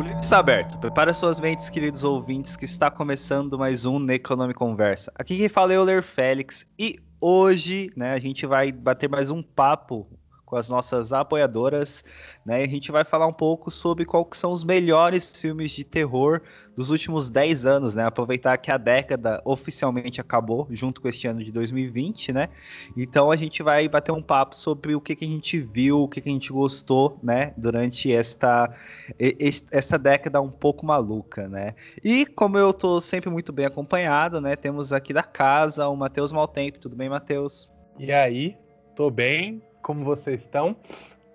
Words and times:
O 0.00 0.02
livro 0.02 0.18
está 0.18 0.38
aberto. 0.38 0.78
Prepara 0.78 1.12
suas 1.12 1.38
mentes, 1.38 1.68
queridos 1.68 2.04
ouvintes, 2.04 2.56
que 2.56 2.64
está 2.64 2.90
começando 2.90 3.58
mais 3.58 3.84
um 3.84 3.98
Necronome 3.98 4.54
Conversa. 4.54 5.12
Aqui 5.14 5.36
quem 5.36 5.46
fala 5.46 5.74
é 5.74 5.78
o 5.78 5.82
Ler 5.82 6.02
Félix 6.02 6.66
e 6.78 6.96
hoje, 7.20 7.90
né, 7.94 8.14
a 8.14 8.18
gente 8.18 8.46
vai 8.46 8.72
bater 8.72 9.10
mais 9.10 9.30
um 9.30 9.42
papo 9.42 10.08
com 10.50 10.56
as 10.56 10.68
nossas 10.68 11.12
apoiadoras, 11.12 12.04
né? 12.44 12.60
E 12.60 12.64
a 12.64 12.68
gente 12.68 12.90
vai 12.90 13.04
falar 13.04 13.28
um 13.28 13.32
pouco 13.32 13.70
sobre 13.70 14.04
quais 14.04 14.26
são 14.32 14.50
os 14.50 14.64
melhores 14.64 15.40
filmes 15.40 15.70
de 15.70 15.84
terror 15.84 16.42
dos 16.74 16.90
últimos 16.90 17.30
10 17.30 17.66
anos, 17.66 17.94
né? 17.94 18.04
Aproveitar 18.04 18.58
que 18.58 18.68
a 18.68 18.76
década 18.76 19.40
oficialmente 19.44 20.20
acabou, 20.20 20.66
junto 20.70 21.00
com 21.00 21.06
este 21.06 21.28
ano 21.28 21.44
de 21.44 21.52
2020, 21.52 22.32
né? 22.32 22.48
Então 22.96 23.30
a 23.30 23.36
gente 23.36 23.62
vai 23.62 23.88
bater 23.88 24.10
um 24.10 24.20
papo 24.20 24.56
sobre 24.56 24.96
o 24.96 25.00
que, 25.00 25.14
que 25.14 25.24
a 25.24 25.28
gente 25.28 25.60
viu, 25.60 26.00
o 26.00 26.08
que, 26.08 26.20
que 26.20 26.28
a 26.28 26.32
gente 26.32 26.52
gostou, 26.52 27.16
né? 27.22 27.54
Durante 27.56 28.12
esta, 28.12 28.74
esta 29.70 29.96
década 29.96 30.40
um 30.40 30.50
pouco 30.50 30.84
maluca, 30.84 31.48
né? 31.48 31.76
E 32.02 32.26
como 32.26 32.58
eu 32.58 32.74
tô 32.74 33.00
sempre 33.00 33.30
muito 33.30 33.52
bem 33.52 33.66
acompanhado, 33.66 34.40
né? 34.40 34.56
Temos 34.56 34.92
aqui 34.92 35.12
da 35.12 35.22
casa 35.22 35.86
o 35.86 35.94
Matheus 35.94 36.32
Maltempo. 36.32 36.80
Tudo 36.80 36.96
bem, 36.96 37.08
Matheus? 37.08 37.70
E 37.96 38.10
aí? 38.10 38.56
Tô 38.96 39.10
bem, 39.10 39.62
como 39.82 40.04
vocês 40.04 40.40
estão? 40.40 40.76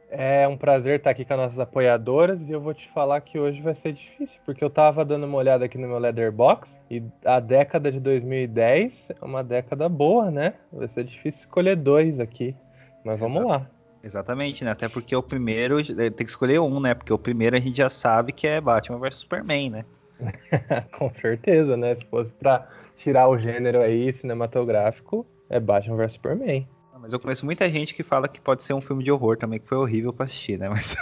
É 0.10 0.48
um 0.48 0.56
prazer 0.56 0.98
estar 0.98 1.10
aqui 1.10 1.26
com 1.26 1.34
as 1.34 1.40
nossas 1.40 1.60
apoiadoras 1.60 2.48
e 2.48 2.52
eu 2.52 2.62
vou 2.62 2.74
te 2.74 2.88
falar 2.92 3.20
que 3.22 3.38
hoje 3.38 3.62
vai 3.62 3.74
ser 3.74 3.92
difícil, 3.92 4.40
porque 4.46 4.64
eu 4.64 4.70
tava 4.70 5.04
dando 5.04 5.26
uma 5.26 5.38
olhada 5.38 5.66
aqui 5.66 5.78
no 5.78 5.88
meu 5.88 5.98
Leatherbox 5.98 6.80
e 6.90 7.04
a 7.26 7.40
década 7.40 7.92
de 7.92 8.00
2010 8.00 9.10
é 9.22 9.26
uma 9.26 9.44
década 9.44 9.90
boa, 9.90 10.32
né? 10.32 10.54
Vai 10.72 10.88
ser 10.88 11.04
difícil 11.04 11.42
escolher 11.42 11.76
dois 11.76 12.20
aqui, 12.20 12.56
mas 13.04 13.20
vamos 13.20 13.38
Exato. 13.38 13.50
lá. 13.50 13.70
Exatamente, 14.06 14.64
né? 14.64 14.72
Até 14.72 14.88
porque 14.88 15.16
o 15.16 15.24
primeiro 15.24 15.84
tem 15.84 16.12
que 16.12 16.30
escolher 16.30 16.60
um, 16.60 16.80
né? 16.80 16.94
Porque 16.94 17.12
o 17.12 17.18
primeiro 17.18 17.56
a 17.56 17.60
gente 17.60 17.78
já 17.78 17.90
sabe 17.90 18.32
que 18.32 18.46
é 18.46 18.62
Batman 18.62 19.00
vs 19.00 19.16
Superman, 19.16 19.72
né? 19.72 19.86
com 20.96 21.10
certeza, 21.10 21.76
né? 21.76 21.96
Se 21.96 22.06
fosse 22.06 22.32
pra 22.32 22.68
tirar 22.96 23.28
o 23.28 23.38
gênero 23.38 23.82
aí 23.82 24.14
cinematográfico, 24.14 25.26
é 25.50 25.60
Batman 25.60 25.98
vs 25.98 26.14
Superman. 26.14 26.68
Mas 27.06 27.14
eu 27.14 27.20
conheço 27.20 27.46
muita 27.46 27.70
gente 27.70 27.94
que 27.94 28.02
fala 28.02 28.28
que 28.28 28.42
pode 28.42 28.64
ser 28.64 28.74
um 28.74 28.82
filme 28.82 29.04
de 29.04 29.12
horror 29.12 29.38
também, 29.38 29.60
que 29.60 29.68
foi 29.68 29.78
horrível 29.78 30.12
pra 30.12 30.26
assistir, 30.26 30.58
né? 30.58 30.68
Mas 30.74 30.96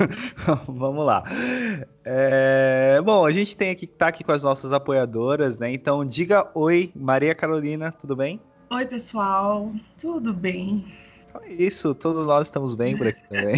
vamos 0.68 1.06
lá. 1.06 1.24
É... 2.04 3.00
Bom, 3.02 3.26
a 3.26 3.32
gente 3.32 3.56
tem 3.56 3.70
aqui, 3.70 3.88
tá 3.88 4.08
aqui 4.08 4.22
com 4.22 4.34
as 4.34 4.44
nossas 4.44 4.74
apoiadoras, 4.74 5.60
né? 5.60 5.72
Então 5.72 6.04
diga 6.04 6.52
oi, 6.54 6.92
Maria 6.94 7.34
Carolina, 7.34 7.90
tudo 7.90 8.18
bem? 8.18 8.42
Oi, 8.70 8.86
pessoal, 8.86 9.72
tudo 9.98 10.34
bem? 10.34 10.84
Então 11.34 11.44
é 11.44 11.52
isso, 11.52 11.96
todos 11.96 12.28
nós 12.28 12.46
estamos 12.46 12.76
bem 12.76 12.96
por 12.96 13.08
aqui 13.08 13.24
também. 13.28 13.56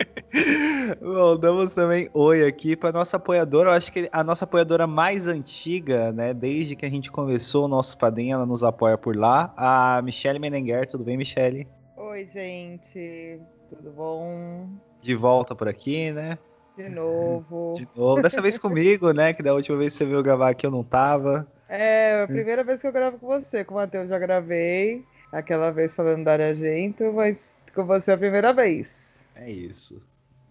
Bom, 0.98 1.36
damos 1.36 1.74
também 1.74 2.08
oi 2.14 2.46
aqui 2.46 2.74
para 2.74 2.90
nossa 2.90 3.18
apoiadora. 3.18 3.68
Eu 3.68 3.74
acho 3.74 3.92
que 3.92 4.08
a 4.10 4.24
nossa 4.24 4.46
apoiadora 4.46 4.86
mais 4.86 5.26
antiga, 5.26 6.10
né? 6.10 6.32
Desde 6.32 6.74
que 6.74 6.86
a 6.86 6.88
gente 6.88 7.10
começou 7.10 7.66
o 7.66 7.68
nosso 7.68 7.98
padrinho, 7.98 8.32
ela 8.32 8.46
nos 8.46 8.64
apoia 8.64 8.96
por 8.96 9.14
lá. 9.14 9.52
A 9.58 10.00
Michelle 10.00 10.38
Menenguer, 10.38 10.88
tudo 10.88 11.04
bem, 11.04 11.18
Michelle? 11.18 11.68
Oi, 11.98 12.24
gente, 12.24 13.38
tudo 13.68 13.90
bom? 13.90 14.66
De 15.02 15.14
volta 15.14 15.54
por 15.54 15.68
aqui, 15.68 16.10
né? 16.12 16.38
De 16.78 16.88
novo. 16.88 17.74
De 17.76 17.86
novo. 17.94 18.22
Dessa 18.22 18.40
vez 18.40 18.56
comigo, 18.56 19.12
né? 19.12 19.34
Que 19.34 19.42
da 19.42 19.52
última 19.52 19.76
vez 19.76 19.92
que 19.92 19.98
você 19.98 20.06
veio 20.06 20.22
gravar 20.22 20.48
aqui 20.48 20.64
eu 20.64 20.70
não 20.70 20.82
tava. 20.82 21.46
É, 21.68 22.22
a 22.22 22.26
primeira 22.26 22.64
vez 22.64 22.80
que 22.80 22.86
eu 22.86 22.92
gravo 22.92 23.18
com 23.18 23.26
você. 23.26 23.64
Com 23.66 23.74
o 23.74 23.76
Matheus 23.76 24.08
já 24.08 24.18
gravei 24.18 25.04
aquela 25.32 25.70
vez 25.70 25.94
falando 25.94 26.24
da 26.24 26.34
Argento, 26.34 27.12
mas 27.12 27.54
com 27.74 27.84
você 27.84 28.10
é 28.10 28.14
a 28.14 28.18
primeira 28.18 28.52
vez. 28.52 29.22
É 29.34 29.50
isso. 29.50 30.02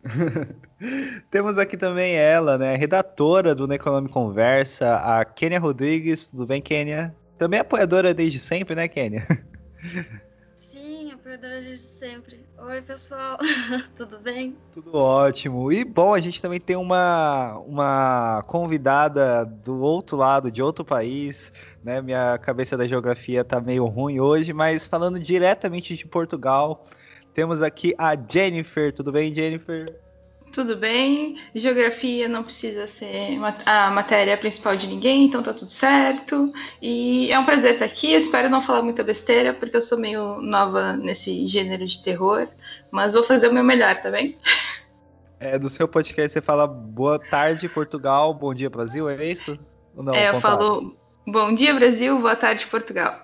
Temos 1.29 1.57
aqui 1.57 1.75
também 1.75 2.15
ela, 2.15 2.57
né? 2.57 2.75
Redatora 2.75 3.53
do 3.53 3.67
Necronome 3.67 4.09
Conversa, 4.09 4.95
a 4.95 5.25
Kênia 5.25 5.59
Rodrigues. 5.59 6.27
Tudo 6.27 6.45
bem, 6.45 6.61
Kênia? 6.61 7.13
Também 7.37 7.59
apoiadora 7.59 8.13
desde 8.13 8.39
sempre, 8.39 8.75
né, 8.75 8.87
Kênia? 8.87 9.23
Apoiadora 11.29 11.61
desde 11.61 11.77
sempre. 11.85 12.43
Oi, 12.57 12.81
pessoal. 12.81 13.37
Tudo 13.95 14.17
bem? 14.17 14.57
Tudo 14.73 14.95
ótimo. 14.95 15.71
E 15.71 15.85
bom, 15.85 16.15
a 16.15 16.19
gente 16.19 16.41
também 16.41 16.59
tem 16.59 16.75
uma, 16.75 17.55
uma 17.67 18.43
convidada 18.47 19.45
do 19.45 19.79
outro 19.79 20.17
lado, 20.17 20.51
de 20.51 20.63
outro 20.63 20.83
país, 20.83 21.53
né? 21.83 22.01
Minha 22.01 22.39
cabeça 22.39 22.75
da 22.75 22.87
geografia 22.87 23.43
tá 23.43 23.61
meio 23.61 23.85
ruim 23.85 24.19
hoje, 24.19 24.53
mas 24.53 24.87
falando 24.87 25.19
diretamente 25.19 25.95
de 25.95 26.07
Portugal, 26.07 26.87
temos 27.31 27.61
aqui 27.61 27.93
a 27.95 28.15
Jennifer. 28.15 28.91
Tudo 28.91 29.11
bem, 29.11 29.31
Jennifer? 29.31 30.08
Tudo 30.51 30.75
bem, 30.75 31.37
geografia 31.53 32.27
não 32.27 32.43
precisa 32.43 32.87
ser 32.87 33.39
a 33.65 33.91
matéria 33.91 34.35
principal 34.35 34.75
de 34.75 34.87
ninguém, 34.87 35.25
então 35.25 35.43
tá 35.43 35.53
tudo 35.53 35.69
certo. 35.69 36.51
E 36.81 37.31
é 37.31 37.37
um 37.37 37.45
prazer 37.45 37.73
estar 37.73 37.85
aqui. 37.85 38.13
Eu 38.13 38.17
espero 38.17 38.49
não 38.49 38.61
falar 38.61 38.81
muita 38.81 39.03
besteira, 39.03 39.53
porque 39.53 39.77
eu 39.77 39.81
sou 39.81 39.97
meio 39.97 40.41
nova 40.41 40.93
nesse 40.93 41.45
gênero 41.45 41.85
de 41.85 42.01
terror, 42.01 42.47
mas 42.89 43.13
vou 43.13 43.23
fazer 43.23 43.47
o 43.47 43.53
meu 43.53 43.63
melhor, 43.63 43.95
tá 44.01 44.09
bem? 44.09 44.37
É, 45.41 45.57
do 45.57 45.69
seu 45.69 45.87
podcast 45.87 46.33
você 46.33 46.41
fala 46.41 46.67
boa 46.67 47.17
tarde, 47.17 47.69
Portugal, 47.69 48.33
bom 48.33 48.53
dia, 48.53 48.69
Brasil, 48.69 49.07
é 49.07 49.25
isso? 49.25 49.57
Não, 49.95 50.13
é, 50.13 50.27
eu 50.27 50.35
falo 50.41 50.97
bom 51.25 51.53
dia, 51.53 51.73
Brasil, 51.73 52.19
boa 52.19 52.35
tarde, 52.35 52.67
Portugal. 52.67 53.23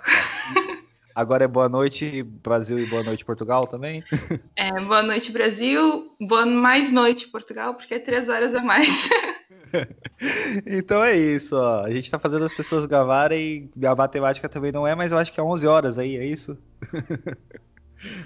Agora 1.15 1.45
é 1.45 1.47
boa 1.47 1.69
noite 1.69 2.21
Brasil 2.21 2.77
e 2.77 2.85
boa 2.85 3.01
noite 3.01 3.23
Portugal 3.23 3.65
também? 3.65 4.03
É, 4.57 4.71
boa 4.81 5.01
noite 5.01 5.31
Brasil, 5.31 6.11
boa 6.19 6.45
mais 6.45 6.91
noite 6.91 7.27
Portugal, 7.27 7.73
porque 7.75 7.93
é 7.93 7.99
três 7.99 8.27
horas 8.27 8.53
a 8.53 8.61
mais. 8.61 9.09
então 10.65 11.03
é 11.03 11.15
isso, 11.15 11.55
ó. 11.55 11.83
A 11.83 11.91
gente 11.91 12.09
tá 12.09 12.17
fazendo 12.19 12.43
as 12.43 12.53
pessoas 12.53 12.85
gravarem, 12.85 13.69
a 13.85 13.95
matemática 13.95 14.49
também 14.49 14.71
não 14.71 14.85
é, 14.85 14.95
mas 14.95 15.11
eu 15.11 15.17
acho 15.17 15.31
que 15.31 15.39
é 15.39 15.43
11 15.43 15.67
horas 15.67 15.99
aí, 15.99 16.17
é 16.17 16.25
isso? 16.25 16.57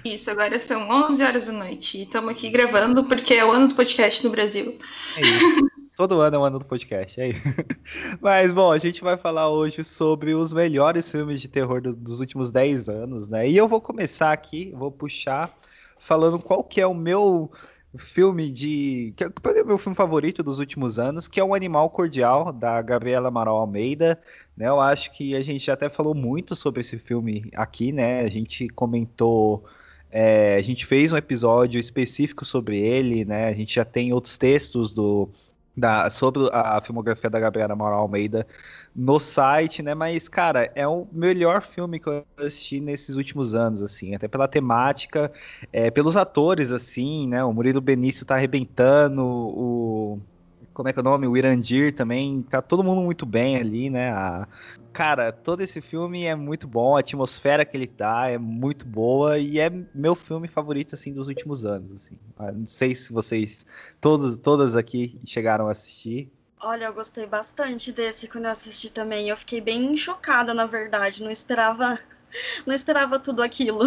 Isso, 0.04 0.30
agora 0.30 0.58
são 0.58 0.90
11 0.90 1.22
horas 1.22 1.46
da 1.46 1.52
noite 1.52 1.98
e 1.98 2.02
estamos 2.02 2.30
aqui 2.32 2.50
gravando 2.50 3.02
porque 3.04 3.32
é 3.32 3.44
o 3.44 3.50
ano 3.50 3.68
do 3.68 3.74
podcast 3.74 4.22
no 4.22 4.30
Brasil. 4.30 4.78
É 5.16 5.20
isso. 5.20 5.69
Todo 6.00 6.18
ano 6.18 6.34
é 6.34 6.38
um 6.38 6.44
ano 6.44 6.58
do 6.58 6.64
podcast, 6.64 7.20
é 7.20 7.28
isso. 7.28 7.42
Mas, 8.22 8.54
bom, 8.54 8.72
a 8.72 8.78
gente 8.78 9.02
vai 9.02 9.18
falar 9.18 9.50
hoje 9.50 9.84
sobre 9.84 10.32
os 10.32 10.50
melhores 10.50 11.12
filmes 11.12 11.42
de 11.42 11.46
terror 11.46 11.82
do, 11.82 11.94
dos 11.94 12.20
últimos 12.20 12.50
10 12.50 12.88
anos, 12.88 13.28
né? 13.28 13.46
E 13.46 13.54
eu 13.54 13.68
vou 13.68 13.82
começar 13.82 14.32
aqui, 14.32 14.72
vou 14.74 14.90
puxar, 14.90 15.54
falando 15.98 16.38
qual 16.38 16.64
que 16.64 16.80
é 16.80 16.86
o 16.86 16.94
meu 16.94 17.50
filme 17.98 18.48
de. 18.50 19.12
que 19.14 19.24
é 19.24 19.26
o 19.26 19.66
meu 19.66 19.76
filme 19.76 19.94
favorito 19.94 20.42
dos 20.42 20.58
últimos 20.58 20.98
anos, 20.98 21.28
que 21.28 21.38
é 21.38 21.44
o 21.44 21.54
Animal 21.54 21.90
Cordial, 21.90 22.50
da 22.50 22.80
Gabriela 22.80 23.28
Amaral 23.28 23.58
Almeida. 23.58 24.18
Né? 24.56 24.68
Eu 24.68 24.80
acho 24.80 25.12
que 25.12 25.36
a 25.36 25.42
gente 25.42 25.70
até 25.70 25.90
falou 25.90 26.14
muito 26.14 26.56
sobre 26.56 26.80
esse 26.80 26.96
filme 26.96 27.50
aqui, 27.54 27.92
né? 27.92 28.20
A 28.20 28.28
gente 28.28 28.70
comentou. 28.70 29.66
É, 30.10 30.54
a 30.54 30.62
gente 30.62 30.86
fez 30.86 31.12
um 31.12 31.16
episódio 31.18 31.78
específico 31.78 32.42
sobre 32.42 32.78
ele, 32.78 33.22
né? 33.26 33.48
A 33.48 33.52
gente 33.52 33.74
já 33.74 33.84
tem 33.84 34.14
outros 34.14 34.38
textos 34.38 34.94
do 34.94 35.28
da, 35.76 36.10
sobre 36.10 36.48
a 36.52 36.80
filmografia 36.80 37.30
da 37.30 37.40
Gabriela 37.40 37.74
Moral 37.76 38.00
Almeida 38.00 38.46
no 38.94 39.18
site, 39.18 39.82
né? 39.82 39.94
Mas, 39.94 40.28
cara, 40.28 40.70
é 40.74 40.86
o 40.86 41.06
melhor 41.12 41.62
filme 41.62 41.98
que 41.98 42.08
eu 42.08 42.24
assisti 42.36 42.80
nesses 42.80 43.16
últimos 43.16 43.54
anos, 43.54 43.82
assim, 43.82 44.14
até 44.14 44.28
pela 44.28 44.48
temática, 44.48 45.32
é, 45.72 45.90
pelos 45.90 46.16
atores, 46.16 46.70
assim, 46.70 47.28
né? 47.28 47.44
O 47.44 47.52
Murilo 47.52 47.80
Benício 47.80 48.26
tá 48.26 48.34
arrebentando, 48.34 49.22
o 49.24 50.20
como 50.80 50.88
é 50.88 50.94
que 50.94 50.98
é 50.98 51.02
o 51.02 51.04
nome? 51.04 51.26
O 51.26 51.36
Irandir 51.36 51.94
também, 51.94 52.40
tá 52.40 52.62
todo 52.62 52.82
mundo 52.82 53.02
muito 53.02 53.26
bem 53.26 53.58
ali, 53.58 53.90
né? 53.90 54.12
A... 54.12 54.48
Cara, 54.94 55.30
todo 55.30 55.60
esse 55.60 55.78
filme 55.78 56.24
é 56.24 56.34
muito 56.34 56.66
bom, 56.66 56.96
a 56.96 57.00
atmosfera 57.00 57.66
que 57.66 57.76
ele 57.76 57.86
dá 57.86 58.28
é 58.28 58.38
muito 58.38 58.86
boa 58.86 59.38
e 59.38 59.58
é 59.58 59.70
meu 59.94 60.14
filme 60.14 60.48
favorito, 60.48 60.94
assim, 60.94 61.12
dos 61.12 61.28
últimos 61.28 61.66
anos, 61.66 61.92
assim. 61.92 62.18
Ah, 62.38 62.50
não 62.50 62.64
sei 62.64 62.94
se 62.94 63.12
vocês, 63.12 63.66
todos, 64.00 64.38
todas 64.38 64.74
aqui 64.74 65.20
chegaram 65.26 65.68
a 65.68 65.72
assistir. 65.72 66.32
Olha, 66.58 66.86
eu 66.86 66.94
gostei 66.94 67.26
bastante 67.26 67.92
desse 67.92 68.26
quando 68.26 68.46
eu 68.46 68.50
assisti 68.50 68.90
também. 68.90 69.28
Eu 69.28 69.36
fiquei 69.36 69.60
bem 69.60 69.94
chocada, 69.98 70.54
na 70.54 70.64
verdade. 70.64 71.22
Não 71.22 71.30
esperava, 71.30 71.98
não 72.66 72.74
esperava 72.74 73.18
tudo 73.18 73.42
aquilo. 73.42 73.86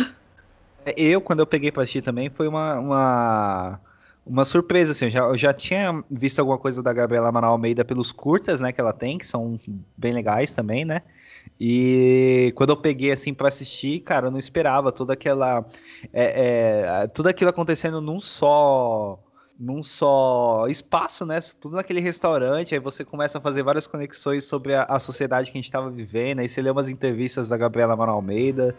É, 0.85 0.94
eu, 0.95 1.19
quando 1.19 1.39
eu 1.39 1.47
peguei 1.47 1.71
pra 1.71 1.81
assistir 1.81 2.03
também, 2.03 2.29
foi 2.29 2.47
uma... 2.47 2.77
uma 2.77 3.92
uma 4.25 4.45
surpresa, 4.45 4.93
assim, 4.93 5.05
eu 5.05 5.11
já, 5.11 5.21
eu 5.23 5.37
já 5.37 5.53
tinha 5.53 6.03
visto 6.09 6.39
alguma 6.39 6.57
coisa 6.57 6.81
da 6.81 6.93
Gabriela 6.93 7.29
Amaral 7.29 7.51
Almeida 7.51 7.83
pelos 7.83 8.11
curtas, 8.11 8.61
né, 8.61 8.71
que 8.71 8.79
ela 8.79 8.93
tem, 8.93 9.17
que 9.17 9.27
são 9.27 9.59
bem 9.97 10.13
legais 10.13 10.53
também, 10.53 10.85
né, 10.85 11.01
e 11.59 12.53
quando 12.55 12.69
eu 12.71 12.77
peguei, 12.77 13.11
assim, 13.11 13.33
para 13.33 13.49
assistir, 13.49 13.99
cara, 13.99 14.27
eu 14.27 14.31
não 14.31 14.39
esperava 14.39 14.91
toda 14.91 15.13
aquela, 15.13 15.65
é, 16.13 17.03
é, 17.03 17.07
tudo 17.07 17.27
aquilo 17.27 17.49
acontecendo 17.49 17.99
num 17.99 18.19
só, 18.19 19.19
num 19.59 19.83
só 19.83 20.67
espaço, 20.69 21.25
né, 21.25 21.39
tudo 21.59 21.75
naquele 21.75 21.99
restaurante, 21.99 22.73
aí 22.73 22.79
você 22.79 23.03
começa 23.03 23.39
a 23.39 23.41
fazer 23.41 23.61
várias 23.61 23.87
conexões 23.87 24.45
sobre 24.45 24.73
a, 24.73 24.83
a 24.83 24.99
sociedade 24.99 25.51
que 25.51 25.57
a 25.57 25.59
gente 25.59 25.65
estava 25.65 25.89
vivendo, 25.89 26.39
aí 26.39 26.47
você 26.47 26.61
lê 26.61 26.69
umas 26.69 26.87
entrevistas 26.87 27.49
da 27.49 27.57
Gabriela 27.57 27.93
Amaral 27.93 28.15
Almeida, 28.15 28.73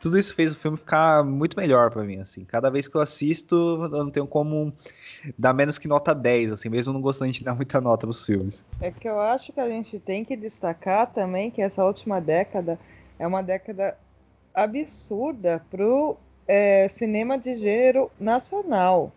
tudo 0.00 0.18
isso 0.18 0.34
fez 0.34 0.52
o 0.52 0.56
filme 0.56 0.76
ficar 0.76 1.24
muito 1.24 1.58
melhor 1.58 1.90
para 1.90 2.04
mim, 2.04 2.18
assim. 2.18 2.44
Cada 2.44 2.70
vez 2.70 2.86
que 2.86 2.96
eu 2.96 3.00
assisto, 3.00 3.54
eu 3.56 4.04
não 4.04 4.10
tenho 4.10 4.26
como 4.26 4.72
dar 5.36 5.52
menos 5.52 5.78
que 5.78 5.88
nota 5.88 6.14
10, 6.14 6.52
assim, 6.52 6.68
mesmo 6.68 6.92
não 6.92 7.00
gostando 7.00 7.32
de 7.32 7.42
dar 7.42 7.54
muita 7.54 7.80
nota 7.80 8.06
nos 8.06 8.24
filmes. 8.24 8.64
É 8.80 8.90
que 8.90 9.08
eu 9.08 9.20
acho 9.20 9.52
que 9.52 9.60
a 9.60 9.68
gente 9.68 9.98
tem 9.98 10.24
que 10.24 10.36
destacar 10.36 11.12
também 11.12 11.50
que 11.50 11.60
essa 11.60 11.84
última 11.84 12.20
década 12.20 12.78
é 13.18 13.26
uma 13.26 13.42
década 13.42 13.96
absurda 14.54 15.62
pro 15.70 16.16
é, 16.46 16.88
cinema 16.88 17.36
de 17.36 17.56
gênero 17.56 18.10
nacional, 18.18 19.12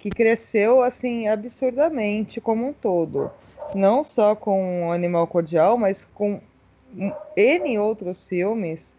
que 0.00 0.10
cresceu 0.10 0.82
assim 0.82 1.28
absurdamente 1.28 2.40
como 2.40 2.68
um 2.68 2.72
todo. 2.72 3.30
Não 3.74 4.04
só 4.04 4.34
com 4.34 4.92
Animal 4.92 5.26
Cordial, 5.26 5.78
mas 5.78 6.04
com 6.04 6.40
N 7.36 7.78
outros 7.78 8.28
filmes 8.28 8.94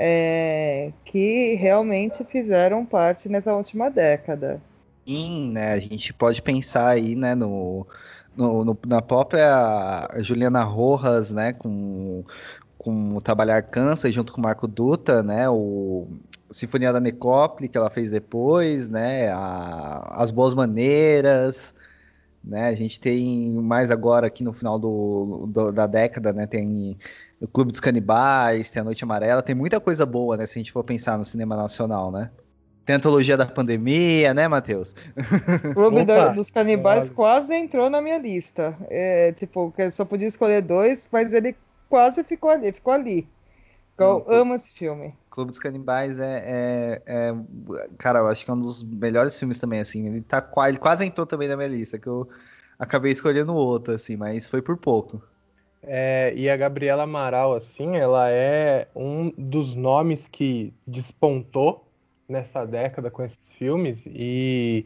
é, 0.00 0.92
que 1.04 1.54
realmente 1.54 2.24
fizeram 2.24 2.86
parte 2.86 3.28
nessa 3.28 3.52
última 3.52 3.90
década. 3.90 4.62
Sim, 5.04 5.50
né? 5.50 5.72
A 5.72 5.80
gente 5.80 6.14
pode 6.14 6.40
pensar 6.40 6.86
aí, 6.86 7.16
né, 7.16 7.34
no, 7.34 7.84
no, 8.36 8.64
no 8.64 8.78
na 8.86 9.02
própria 9.02 10.08
Juliana 10.18 10.62
Rojas, 10.62 11.32
né, 11.32 11.52
com, 11.52 12.22
com 12.76 13.16
o 13.16 13.20
Trabalhar 13.20 13.62
Cansa, 13.62 14.10
junto 14.12 14.32
com 14.32 14.40
o 14.40 14.44
Marco 14.44 14.68
Dutra, 14.68 15.22
né, 15.22 15.48
o 15.48 16.06
Sinfonia 16.48 16.92
da 16.92 17.00
Necópole, 17.00 17.68
que 17.68 17.76
ela 17.76 17.90
fez 17.90 18.10
depois, 18.10 18.88
né, 18.88 19.30
a, 19.30 20.22
As 20.22 20.30
Boas 20.30 20.54
Maneiras, 20.54 21.74
né, 22.44 22.68
a 22.68 22.74
gente 22.74 23.00
tem 23.00 23.50
mais 23.54 23.90
agora 23.90 24.28
aqui 24.28 24.44
no 24.44 24.52
final 24.52 24.78
do, 24.78 25.48
do, 25.48 25.72
da 25.72 25.86
década, 25.86 26.32
né, 26.32 26.46
tem 26.46 26.96
o 27.40 27.46
Clube 27.46 27.70
dos 27.70 27.80
Canibais, 27.80 28.70
tem 28.70 28.80
a 28.80 28.84
Noite 28.84 29.04
Amarela, 29.04 29.42
tem 29.42 29.54
muita 29.54 29.80
coisa 29.80 30.04
boa, 30.04 30.36
né, 30.36 30.46
se 30.46 30.58
a 30.58 30.60
gente 30.60 30.72
for 30.72 30.82
pensar 30.84 31.16
no 31.16 31.24
cinema 31.24 31.56
nacional, 31.56 32.10
né. 32.10 32.30
Tem 32.84 32.94
a 32.94 32.96
antologia 32.96 33.36
da 33.36 33.44
pandemia, 33.44 34.32
né, 34.32 34.48
Matheus? 34.48 34.94
O 35.70 35.74
Clube 35.74 36.06
da, 36.06 36.28
dos 36.28 36.48
Canibais 36.48 37.10
quase 37.10 37.54
entrou 37.54 37.90
na 37.90 38.00
minha 38.00 38.16
lista. 38.16 38.74
É, 38.88 39.30
tipo, 39.32 39.74
eu 39.76 39.90
só 39.90 40.06
podia 40.06 40.26
escolher 40.26 40.62
dois, 40.62 41.06
mas 41.12 41.34
ele 41.34 41.54
quase 41.90 42.24
ficou 42.24 42.48
ali, 42.48 42.72
ficou 42.72 42.94
ali. 42.94 43.28
Eu 43.98 44.24
Não, 44.26 44.34
amo 44.34 44.54
esse 44.54 44.70
filme. 44.70 45.14
Clube 45.28 45.50
dos 45.50 45.58
Canibais 45.58 46.18
é, 46.18 46.42
é, 46.46 47.02
é, 47.06 47.34
Cara, 47.98 48.20
eu 48.20 48.28
acho 48.28 48.42
que 48.42 48.50
é 48.50 48.54
um 48.54 48.58
dos 48.58 48.82
melhores 48.82 49.38
filmes 49.38 49.58
também, 49.58 49.80
assim. 49.80 50.06
Ele, 50.06 50.22
tá, 50.22 50.42
ele 50.66 50.78
quase 50.78 51.04
entrou 51.04 51.26
também 51.26 51.46
na 51.46 51.56
minha 51.56 51.68
lista, 51.68 51.98
que 51.98 52.06
eu 52.06 52.26
acabei 52.78 53.12
escolhendo 53.12 53.54
outro, 53.54 53.92
assim, 53.92 54.16
mas 54.16 54.48
foi 54.48 54.62
por 54.62 54.78
pouco. 54.78 55.22
É, 55.82 56.32
e 56.34 56.50
a 56.50 56.56
Gabriela 56.56 57.04
Amaral, 57.04 57.54
assim, 57.54 57.96
ela 57.96 58.30
é 58.30 58.88
um 58.94 59.30
dos 59.38 59.74
nomes 59.74 60.26
que 60.26 60.72
despontou 60.86 61.88
nessa 62.28 62.64
década 62.66 63.10
com 63.10 63.22
esses 63.22 63.54
filmes 63.54 64.06
e 64.06 64.84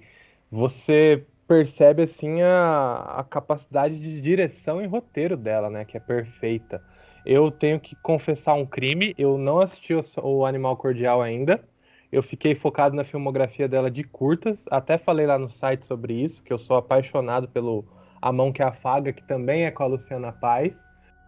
você 0.50 1.24
percebe 1.48 2.02
assim 2.02 2.40
a, 2.42 3.16
a 3.18 3.24
capacidade 3.24 3.98
de 3.98 4.20
direção 4.20 4.80
e 4.80 4.86
roteiro 4.86 5.36
dela, 5.36 5.68
né, 5.68 5.84
que 5.84 5.96
é 5.96 6.00
perfeita. 6.00 6.82
Eu 7.24 7.50
tenho 7.50 7.78
que 7.78 7.94
confessar 7.96 8.54
um 8.54 8.66
crime, 8.66 9.14
eu 9.18 9.38
não 9.38 9.60
assisti 9.60 9.94
o, 9.94 10.00
o 10.22 10.46
Animal 10.46 10.76
Cordial 10.76 11.22
ainda. 11.22 11.62
Eu 12.10 12.22
fiquei 12.22 12.54
focado 12.54 12.94
na 12.94 13.04
filmografia 13.04 13.68
dela 13.68 13.90
de 13.90 14.04
curtas, 14.04 14.64
até 14.70 14.98
falei 14.98 15.26
lá 15.26 15.38
no 15.38 15.48
site 15.48 15.86
sobre 15.86 16.12
isso, 16.12 16.42
que 16.42 16.52
eu 16.52 16.58
sou 16.58 16.76
apaixonado 16.76 17.48
pelo 17.48 17.84
A 18.20 18.32
Mão 18.32 18.52
que 18.52 18.62
Afaga, 18.62 19.12
que 19.12 19.22
também 19.22 19.64
é 19.64 19.70
com 19.70 19.82
a 19.82 19.86
Luciana 19.86 20.32
Paz. 20.32 20.78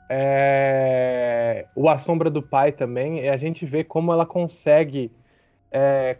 É... 0.09 1.67
O 1.75 1.89
A 1.89 1.99
Sombra 1.99 2.31
do 2.31 2.43
Pai 2.43 2.73
também, 2.73 3.21
e 3.21 3.29
a 3.29 3.37
gente 3.37 3.65
vê 3.65 3.83
como 3.83 4.13
ela 4.13 4.27
consegue 4.27 5.11
é, 5.71 6.19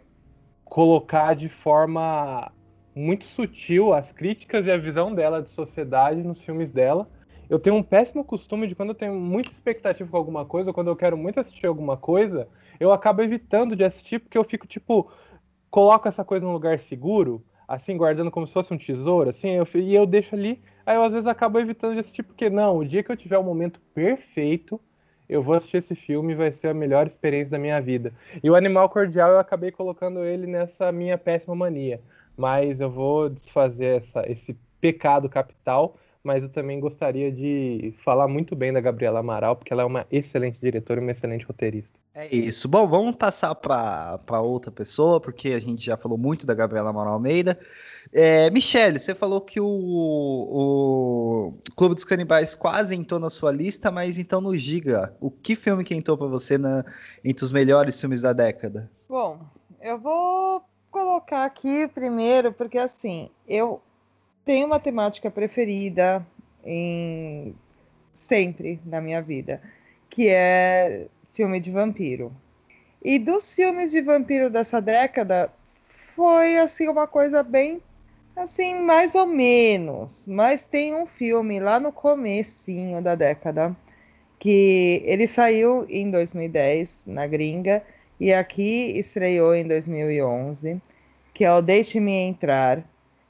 colocar 0.63 1.33
de 1.35 1.47
forma 1.47 2.51
muito 2.95 3.25
sutil 3.25 3.93
as 3.93 4.11
críticas 4.11 4.65
e 4.65 4.71
a 4.71 4.77
visão 4.77 5.13
dela 5.13 5.41
de 5.41 5.49
sociedade 5.49 6.23
nos 6.23 6.41
filmes 6.41 6.71
dela. 6.71 7.09
Eu 7.49 7.59
tenho 7.59 7.75
um 7.75 7.83
péssimo 7.83 8.23
costume 8.23 8.67
de 8.67 8.75
quando 8.75 8.89
eu 8.89 8.95
tenho 8.95 9.13
muita 9.13 9.51
expectativa 9.51 10.09
com 10.09 10.17
alguma 10.17 10.45
coisa, 10.45 10.69
ou 10.69 10.73
quando 10.73 10.87
eu 10.87 10.95
quero 10.95 11.17
muito 11.17 11.39
assistir 11.39 11.67
alguma 11.67 11.95
coisa, 11.95 12.47
eu 12.79 12.91
acabo 12.91 13.21
evitando 13.21 13.75
de 13.75 13.83
assistir 13.83 14.19
porque 14.19 14.37
eu 14.37 14.43
fico 14.43 14.65
tipo, 14.65 15.11
coloco 15.69 16.07
essa 16.07 16.25
coisa 16.25 16.45
num 16.45 16.53
lugar 16.53 16.79
seguro, 16.79 17.45
assim, 17.67 17.97
guardando 17.97 18.31
como 18.31 18.47
se 18.47 18.53
fosse 18.53 18.73
um 18.73 18.77
tesouro, 18.77 19.29
assim, 19.29 19.51
eu, 19.51 19.67
e 19.75 19.93
eu 19.93 20.05
deixo 20.05 20.35
ali, 20.35 20.61
aí 20.85 20.95
eu 20.95 21.03
às 21.03 21.13
vezes 21.13 21.27
acabo 21.27 21.59
evitando 21.59 21.93
de 21.93 21.99
assistir 21.99 22.23
porque 22.23 22.49
não, 22.49 22.77
o 22.77 22.85
dia 22.85 23.03
que 23.03 23.11
eu 23.11 23.17
tiver 23.17 23.37
o 23.37 23.43
momento 23.43 23.79
perfeito, 23.93 24.79
eu 25.27 25.41
vou 25.41 25.55
assistir 25.55 25.77
esse 25.77 25.95
filme 25.95 26.35
vai 26.35 26.51
ser 26.51 26.69
a 26.69 26.73
melhor 26.73 27.07
experiência 27.07 27.51
da 27.51 27.57
minha 27.59 27.81
vida. 27.81 28.13
E 28.43 28.49
o 28.49 28.55
Animal 28.55 28.89
Cordial 28.89 29.31
eu 29.31 29.39
acabei 29.39 29.71
colocando 29.71 30.23
ele 30.23 30.45
nessa 30.47 30.91
minha 30.91 31.17
péssima 31.17 31.55
mania, 31.55 31.99
mas 32.37 32.81
eu 32.81 32.89
vou 32.89 33.29
desfazer 33.29 33.97
essa, 33.97 34.29
esse 34.29 34.57
pecado 34.79 35.27
capital, 35.29 35.97
mas 36.23 36.43
eu 36.43 36.49
também 36.49 36.79
gostaria 36.79 37.31
de 37.31 37.93
falar 38.03 38.27
muito 38.27 38.55
bem 38.55 38.71
da 38.71 38.81
Gabriela 38.81 39.19
Amaral, 39.19 39.55
porque 39.55 39.73
ela 39.73 39.81
é 39.83 39.85
uma 39.85 40.05
excelente 40.11 40.59
diretora 40.59 40.99
e 40.99 41.03
uma 41.03 41.11
excelente 41.11 41.45
roteirista. 41.45 42.04
É 42.17 42.33
isso. 42.33 42.69
Bom, 42.69 42.87
vamos 42.87 43.13
passar 43.15 43.53
para 43.55 44.41
outra 44.41 44.71
pessoa, 44.71 45.19
porque 45.19 45.49
a 45.49 45.59
gente 45.59 45.85
já 45.85 45.97
falou 45.97 46.17
muito 46.17 46.45
da 46.45 46.53
Gabriela 46.53 46.89
Amaral 46.89 47.15
Almeida. 47.15 47.59
É, 48.13 48.49
Michele, 48.51 48.99
você 48.99 49.13
falou 49.13 49.41
que 49.41 49.59
o, 49.59 49.67
o 49.67 51.53
Clube 51.75 51.93
dos 51.93 52.05
Canibais 52.05 52.55
quase 52.55 52.95
entrou 52.95 53.19
na 53.19 53.29
sua 53.29 53.51
lista, 53.51 53.91
mas 53.91 54.17
então 54.17 54.39
no 54.39 54.55
Giga, 54.55 55.13
o 55.19 55.29
que 55.29 55.55
filme 55.55 55.83
que 55.83 55.93
entrou 55.93 56.17
para 56.17 56.27
você 56.27 56.57
na, 56.57 56.85
entre 57.21 57.43
os 57.43 57.51
melhores 57.51 57.99
filmes 57.99 58.21
da 58.21 58.31
década? 58.31 58.89
Bom, 59.09 59.41
eu 59.81 59.99
vou 59.99 60.61
colocar 60.89 61.43
aqui 61.43 61.85
primeiro, 61.89 62.53
porque 62.53 62.77
assim, 62.77 63.29
eu 63.45 63.81
tenho 64.45 64.67
uma 64.67 64.79
temática 64.79 65.29
preferida 65.29 66.25
em 66.63 67.53
sempre 68.13 68.79
na 68.85 69.01
minha 69.01 69.21
vida, 69.21 69.61
que 70.09 70.29
é 70.29 71.07
filme 71.35 71.59
de 71.59 71.69
vampiro. 71.69 72.31
E 73.03 73.19
dos 73.19 73.53
filmes 73.53 73.91
de 73.91 74.01
vampiro 74.01 74.49
dessa 74.49 74.81
década, 74.81 75.51
foi 76.15 76.57
assim 76.57 76.87
uma 76.87 77.05
coisa 77.05 77.43
bem 77.43 77.81
assim, 78.35 78.75
mais 78.75 79.15
ou 79.15 79.25
menos. 79.27 80.25
Mas 80.27 80.65
tem 80.65 80.95
um 80.95 81.05
filme 81.05 81.59
lá 81.59 81.79
no 81.79 81.91
comecinho 81.91 83.01
da 83.01 83.15
década 83.15 83.75
que 84.39 85.01
ele 85.05 85.27
saiu 85.27 85.85
em 85.89 86.09
2010 86.09 87.03
na 87.05 87.27
gringa 87.27 87.83
e 88.19 88.33
aqui 88.33 88.97
estreou 88.97 89.55
em 89.55 89.67
2011, 89.67 90.81
que 91.33 91.43
é 91.43 91.53
o 91.53 91.61
Deixe-me 91.61 92.11
Entrar, 92.11 92.83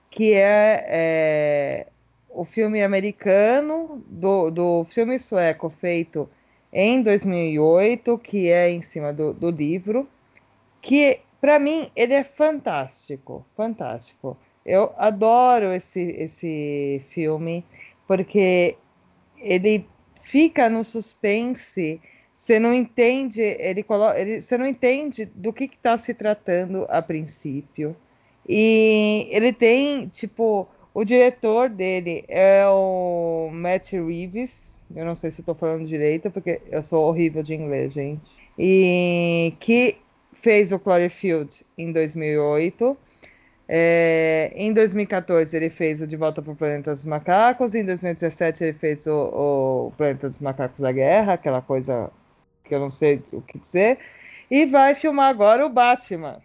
que 0.10 0.34
é, 0.34 0.86
é, 0.88 1.88
o 2.30 2.46
filme 2.46 2.84
americano 2.84 4.04
do, 4.08 4.50
do 4.50 4.84
filme 4.86 5.18
sueco 5.20 5.70
feito 5.70 6.30
em 6.78 7.02
2008, 7.02 8.18
que 8.18 8.50
é 8.52 8.70
em 8.70 8.82
cima 8.82 9.14
do, 9.14 9.34
do 9.34 9.50
livro, 9.50 10.06
que 10.82 11.22
para 11.40 11.58
mim 11.58 11.90
ele 11.96 12.14
é 12.14 12.24
fantástico, 12.24 13.46
fantástico. 13.56 14.38
Eu 14.66 14.92
adoro 14.98 15.72
esse, 15.72 16.02
esse 16.02 17.02
filme 17.08 17.64
porque 18.06 18.76
ele 19.38 19.88
fica 20.22 20.70
no 20.70 20.84
suspense. 20.84 22.02
Você 22.36 22.60
não 22.60 22.74
entende, 22.74 23.42
ele 23.42 23.82
coloca, 23.82 24.20
ele, 24.20 24.42
você 24.42 24.58
não 24.58 24.68
entende 24.68 25.24
do 25.34 25.54
que 25.54 25.64
está 25.64 25.98
se 25.98 26.14
tratando 26.14 26.86
a 26.90 27.02
princípio. 27.02 27.96
E 28.48 29.30
ele 29.32 29.54
tem, 29.54 30.08
tipo, 30.08 30.68
o 30.94 31.06
diretor 31.06 31.70
dele 31.70 32.26
é 32.28 32.68
o 32.68 33.50
Matt 33.54 33.94
Reeves, 33.94 34.75
eu 34.94 35.06
não 35.06 35.16
sei 35.16 35.32
se 35.32 35.42
estou 35.42 35.56
falando 35.56 35.86
direito, 35.86 36.30
porque 36.30 36.62
eu 36.70 36.84
sou 36.84 37.08
horrível 37.08 37.42
de 37.42 37.56
inglês, 37.56 37.94
gente. 37.94 38.38
E 38.58 39.54
que 39.60 39.98
fez 40.34 40.72
o 40.72 40.80
Cloverfield 40.80 41.66
em 41.78 41.92
2008. 41.92 42.98
É, 43.68 44.52
em 44.56 44.72
2014 44.72 45.58
ele 45.58 45.72
fez 45.72 46.00
o 46.00 46.06
De 46.06 46.16
Volta 46.16 46.40
para 46.42 46.54
o 46.54 46.56
Planeta 46.56 46.92
dos 46.92 47.06
Macacos. 47.06 47.74
Em 47.74 47.84
2017 47.84 48.64
ele 48.64 48.74
fez 48.74 49.08
o, 49.08 49.90
o 49.90 49.94
Planeta 49.98 50.30
dos 50.30 50.40
Macacos 50.40 50.82
da 50.82 50.92
Guerra, 50.92 51.34
aquela 51.34 51.62
coisa 51.62 52.12
que 52.64 52.76
eu 52.76 52.80
não 52.80 52.92
sei 52.92 53.24
o 53.32 53.42
que 53.42 53.58
dizer. 53.58 53.98
E 54.52 54.66
vai 54.66 54.94
filmar 54.94 55.30
agora 55.30 55.66
o 55.66 55.70
Batman. 55.70 56.42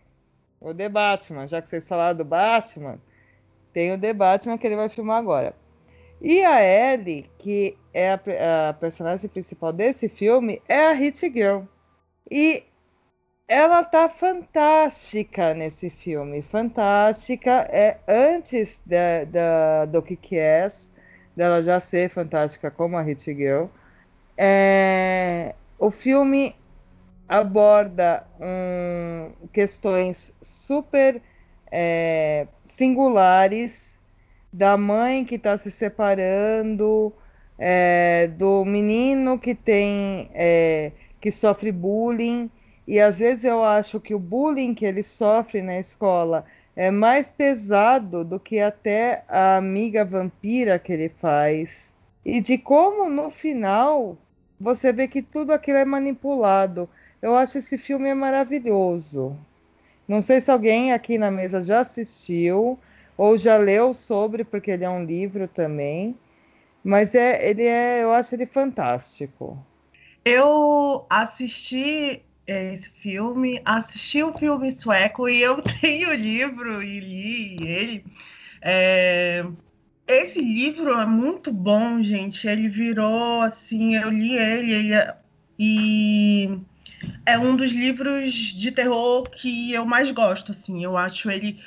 O 0.60 0.72
The 0.72 0.88
Batman. 0.88 1.46
Já 1.46 1.60
que 1.60 1.68
vocês 1.68 1.86
falaram 1.86 2.16
do 2.16 2.24
Batman, 2.24 2.98
tem 3.72 3.92
o 3.92 3.98
The 3.98 4.14
Batman 4.14 4.56
que 4.56 4.66
ele 4.66 4.76
vai 4.76 4.88
filmar 4.88 5.18
agora. 5.18 5.54
E 6.22 6.42
a 6.42 6.62
Ellie, 6.62 7.30
que 7.38 7.76
é 7.92 8.12
a, 8.12 8.68
a, 8.68 8.72
personagem 8.74 9.28
principal 9.28 9.72
desse 9.72 10.08
filme, 10.08 10.62
é 10.68 10.86
a 10.86 10.92
Hit 10.92 11.20
Girl. 11.32 11.62
E 12.30 12.64
ela 13.48 13.82
tá 13.82 14.08
fantástica 14.08 15.54
nesse 15.54 15.90
filme. 15.90 16.42
Fantástica. 16.42 17.66
É 17.70 17.98
antes 18.06 18.82
da, 18.86 19.24
da, 19.24 19.84
do 19.86 20.00
que 20.02 20.38
é, 20.38 20.66
dela 21.34 21.62
já 21.62 21.80
ser 21.80 22.10
fantástica 22.10 22.70
como 22.70 22.96
a 22.96 23.02
Hit 23.02 23.24
Girl. 23.34 23.66
É, 24.36 25.54
o 25.78 25.90
filme 25.90 26.54
aborda 27.28 28.24
hum, 28.40 29.32
questões 29.52 30.32
super 30.42 31.20
é, 31.70 32.46
singulares 32.64 33.98
da 34.52 34.76
mãe 34.76 35.24
que 35.24 35.36
está 35.36 35.56
se 35.56 35.70
separando, 35.70 37.12
é, 37.60 38.26
do 38.38 38.64
menino 38.64 39.38
que 39.38 39.54
tem 39.54 40.30
é, 40.32 40.92
que 41.20 41.30
sofre 41.30 41.70
bullying 41.70 42.50
e 42.88 42.98
às 42.98 43.18
vezes 43.18 43.44
eu 43.44 43.62
acho 43.62 44.00
que 44.00 44.14
o 44.14 44.18
bullying 44.18 44.74
que 44.74 44.86
ele 44.86 45.02
sofre 45.02 45.60
na 45.60 45.78
escola 45.78 46.46
é 46.74 46.90
mais 46.90 47.30
pesado 47.30 48.24
do 48.24 48.40
que 48.40 48.58
até 48.58 49.22
a 49.28 49.56
amiga 49.58 50.04
vampira 50.04 50.78
que 50.78 50.92
ele 50.92 51.10
faz. 51.10 51.92
E 52.24 52.40
de 52.40 52.56
como 52.56 53.10
no 53.10 53.30
final 53.30 54.16
você 54.58 54.92
vê 54.92 55.06
que 55.06 55.20
tudo 55.20 55.52
aquilo 55.52 55.78
é 55.78 55.84
manipulado. 55.84 56.88
Eu 57.20 57.36
acho 57.36 57.58
esse 57.58 57.76
filme 57.76 58.08
é 58.08 58.14
maravilhoso. 58.14 59.36
Não 60.08 60.22
sei 60.22 60.40
se 60.40 60.50
alguém 60.50 60.92
aqui 60.92 61.18
na 61.18 61.30
mesa 61.30 61.62
já 61.62 61.80
assistiu 61.80 62.78
ou 63.16 63.36
já 63.36 63.58
leu 63.58 63.92
sobre, 63.92 64.44
porque 64.44 64.70
ele 64.70 64.84
é 64.84 64.90
um 64.90 65.04
livro 65.04 65.46
também. 65.46 66.16
Mas 66.82 67.14
é, 67.14 67.48
ele 67.48 67.64
é, 67.64 68.02
eu 68.02 68.12
acho 68.12 68.34
ele 68.34 68.46
fantástico. 68.46 69.58
Eu 70.24 71.06
assisti 71.08 72.22
esse 72.46 72.90
filme, 72.90 73.60
assisti 73.64 74.22
o 74.22 74.32
filme 74.32 74.70
sueco 74.70 75.28
e 75.28 75.40
eu 75.40 75.62
tenho 75.80 76.10
o 76.10 76.14
livro 76.14 76.82
e 76.82 77.00
li 77.00 77.56
ele. 77.60 78.04
É... 78.62 79.44
Esse 80.06 80.40
livro 80.40 80.98
é 80.98 81.06
muito 81.06 81.52
bom, 81.52 82.02
gente. 82.02 82.48
Ele 82.48 82.68
virou 82.68 83.42
assim, 83.42 83.94
eu 83.94 84.10
li 84.10 84.36
ele, 84.36 84.72
ele 84.72 84.94
é... 84.94 85.14
e 85.58 86.58
é 87.24 87.38
um 87.38 87.54
dos 87.56 87.70
livros 87.72 88.34
de 88.34 88.72
terror 88.72 89.28
que 89.30 89.72
eu 89.72 89.84
mais 89.86 90.10
gosto. 90.10 90.52
Assim, 90.52 90.82
eu 90.82 90.96
acho 90.96 91.30
ele 91.30 91.60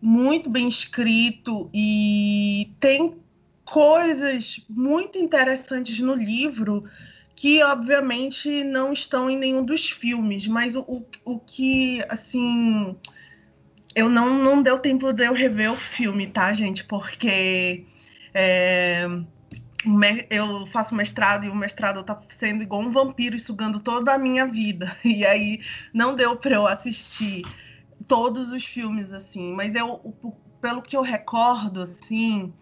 muito 0.00 0.48
bem 0.48 0.66
escrito 0.68 1.68
e 1.74 2.72
tem 2.80 3.14
coisas 3.70 4.64
muito 4.68 5.16
interessantes 5.16 6.00
no 6.00 6.14
livro 6.14 6.84
que 7.36 7.62
obviamente 7.62 8.62
não 8.64 8.92
estão 8.92 9.30
em 9.30 9.38
nenhum 9.38 9.64
dos 9.64 9.88
filmes, 9.88 10.46
mas 10.46 10.76
o, 10.76 10.80
o, 10.82 11.06
o 11.24 11.38
que, 11.38 12.04
assim, 12.08 12.94
eu 13.94 14.10
não, 14.10 14.34
não 14.42 14.62
deu 14.62 14.78
tempo 14.78 15.12
de 15.12 15.24
eu 15.24 15.32
rever 15.32 15.72
o 15.72 15.76
filme, 15.76 16.26
tá, 16.26 16.52
gente? 16.52 16.84
Porque 16.84 17.86
é, 18.34 19.06
eu 20.28 20.66
faço 20.66 20.94
mestrado 20.94 21.46
e 21.46 21.48
o 21.48 21.54
mestrado 21.54 22.04
tá 22.04 22.20
sendo 22.28 22.62
igual 22.62 22.82
um 22.82 22.92
vampiro 22.92 23.38
sugando 23.38 23.80
toda 23.80 24.12
a 24.12 24.18
minha 24.18 24.46
vida. 24.46 24.94
E 25.02 25.24
aí 25.24 25.60
não 25.94 26.14
deu 26.14 26.36
para 26.36 26.56
eu 26.56 26.66
assistir 26.66 27.44
todos 28.06 28.52
os 28.52 28.64
filmes, 28.66 29.12
assim, 29.12 29.54
mas 29.54 29.74
eu, 29.74 30.14
pelo 30.60 30.82
que 30.82 30.96
eu 30.96 31.02
recordo, 31.02 31.82
assim, 31.82 32.52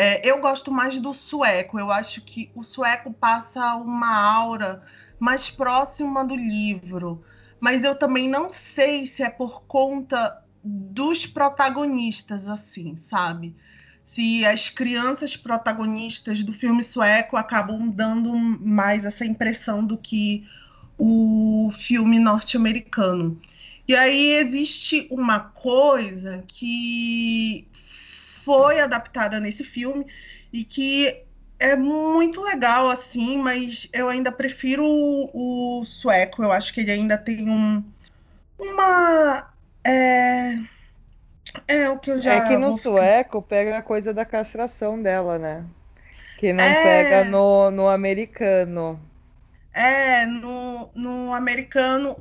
é, 0.00 0.20
eu 0.24 0.40
gosto 0.40 0.72
mais 0.72 0.98
do 0.98 1.12
sueco. 1.12 1.78
Eu 1.78 1.90
acho 1.90 2.22
que 2.22 2.50
o 2.54 2.64
sueco 2.64 3.12
passa 3.12 3.74
uma 3.74 4.16
aura 4.16 4.82
mais 5.18 5.50
próxima 5.50 6.24
do 6.24 6.34
livro. 6.34 7.22
Mas 7.60 7.84
eu 7.84 7.94
também 7.94 8.26
não 8.26 8.48
sei 8.48 9.06
se 9.06 9.22
é 9.22 9.28
por 9.28 9.64
conta 9.64 10.42
dos 10.64 11.26
protagonistas, 11.26 12.48
assim, 12.48 12.96
sabe? 12.96 13.54
Se 14.02 14.42
as 14.46 14.70
crianças 14.70 15.36
protagonistas 15.36 16.42
do 16.42 16.54
filme 16.54 16.82
sueco 16.82 17.36
acabam 17.36 17.90
dando 17.90 18.34
mais 18.34 19.04
essa 19.04 19.26
impressão 19.26 19.84
do 19.84 19.98
que 19.98 20.48
o 20.96 21.70
filme 21.74 22.18
norte-americano. 22.18 23.38
E 23.86 23.94
aí 23.94 24.32
existe 24.32 25.06
uma 25.10 25.40
coisa 25.40 26.42
que 26.46 27.68
foi 28.50 28.80
adaptada 28.80 29.38
nesse 29.38 29.62
filme 29.62 30.04
e 30.52 30.64
que 30.64 31.22
é 31.56 31.76
muito 31.76 32.40
legal, 32.40 32.90
assim, 32.90 33.38
mas 33.38 33.88
eu 33.92 34.08
ainda 34.08 34.32
prefiro 34.32 34.84
o, 34.84 35.80
o 35.80 35.84
sueco. 35.84 36.42
Eu 36.42 36.50
acho 36.50 36.74
que 36.74 36.80
ele 36.80 36.90
ainda 36.90 37.16
tem 37.16 37.48
um. 37.48 37.84
Uma. 38.58 39.52
É, 39.86 40.58
é 41.68 41.88
o 41.88 41.96
que 41.96 42.10
eu 42.10 42.20
já. 42.20 42.34
É 42.34 42.48
que 42.48 42.56
no 42.56 42.70
vou... 42.70 42.78
sueco 42.78 43.40
pega 43.40 43.78
a 43.78 43.82
coisa 43.82 44.12
da 44.12 44.24
castração 44.24 45.00
dela, 45.00 45.38
né? 45.38 45.64
Que 46.36 46.52
não 46.52 46.64
é... 46.64 46.82
pega 46.82 47.24
no, 47.30 47.70
no 47.70 47.86
americano. 47.86 49.00
É, 49.72 50.26
no, 50.26 50.90
no 50.92 51.32
americano 51.32 52.16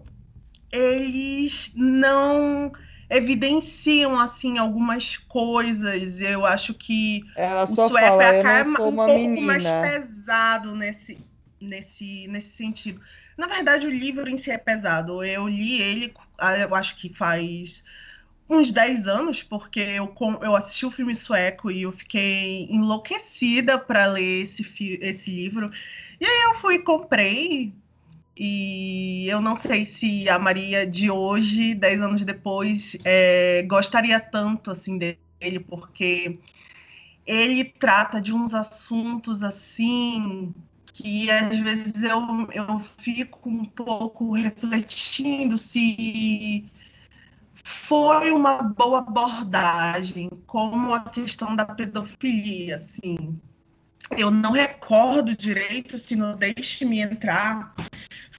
eles 0.72 1.74
não 1.76 2.72
evidenciam 3.10 4.20
assim 4.20 4.58
algumas 4.58 5.18
coisas. 5.18 6.22
Eu 6.22 6.46
acho 6.46 6.74
que 6.74 7.24
Ela 7.36 7.64
o 7.64 7.76
sueco 7.76 8.22
fala, 8.22 8.24
é 8.24 8.64
um 8.64 8.98
pouco 8.98 9.18
menina. 9.18 9.46
mais 9.46 9.70
pesado 9.72 10.76
nesse, 10.76 11.18
nesse, 11.60 12.28
nesse 12.28 12.56
sentido. 12.56 13.02
Na 13.38 13.48
verdade, 13.48 13.88
o 13.88 13.90
livro 13.90 14.30
em 14.30 14.38
si 14.38 14.52
é 14.52 14.58
pesado. 14.58 15.24
Eu 15.24 15.48
li 15.48 15.82
ele, 15.82 16.14
ah, 16.38 16.58
eu 16.58 16.76
acho 16.76 16.96
que 16.98 17.14
faz 17.14 17.84
uns 18.50 18.72
10 18.72 19.08
anos, 19.08 19.44
porque 19.44 19.80
eu, 19.80 20.14
eu 20.42 20.56
assisti 20.56 20.86
o 20.86 20.92
filme 20.92 21.16
sueco 21.16 21.70
e 21.72 21.84
eu 21.84 21.92
fiquei 21.92 22.66
enlouquecida 22.70 23.78
para 23.80 24.08
ler 24.08 24.44
esse, 24.44 24.64
esse 25.02 25.30
livro. 25.32 25.70
E 26.20 26.26
aí 26.26 26.42
eu 26.46 26.56
fui 26.56 26.76
e 26.76 26.84
comprei, 26.84 27.74
e 28.42 29.28
eu 29.28 29.42
não 29.42 29.54
sei 29.54 29.86
se 29.86 30.30
a 30.30 30.40
Maria 30.40 30.88
de 30.88 31.12
hoje, 31.12 31.76
dez 31.76 32.02
anos 32.02 32.24
depois, 32.24 32.96
é, 33.04 33.64
gostaria 33.64 34.18
tanto 34.18 34.72
assim 34.72 34.98
dele, 34.98 35.60
porque 35.68 36.40
ele 37.26 37.66
trata 37.66 38.22
de 38.22 38.32
uns 38.32 38.54
assuntos 38.54 39.44
assim 39.44 40.54
que 40.94 41.30
às 41.30 41.60
vezes 41.60 42.02
eu, 42.02 42.48
eu 42.54 42.80
fico 42.98 43.50
um 43.50 43.66
pouco 43.66 44.34
refletindo 44.34 45.58
se 45.58 46.66
foi 47.54 48.32
uma 48.32 48.64
boa 48.64 49.00
abordagem, 49.00 50.30
como 50.48 50.94
a 50.94 51.02
questão 51.02 51.58
da 51.58 51.66
pedofilia, 51.66 52.78
assim. 52.78 53.38
Eu 54.18 54.32
não 54.32 54.54
recordo 54.54 55.36
direito 55.36 55.98
se 55.98 56.16
no 56.16 56.36
Deixe-me 56.36 57.02
Entrar 57.02 57.76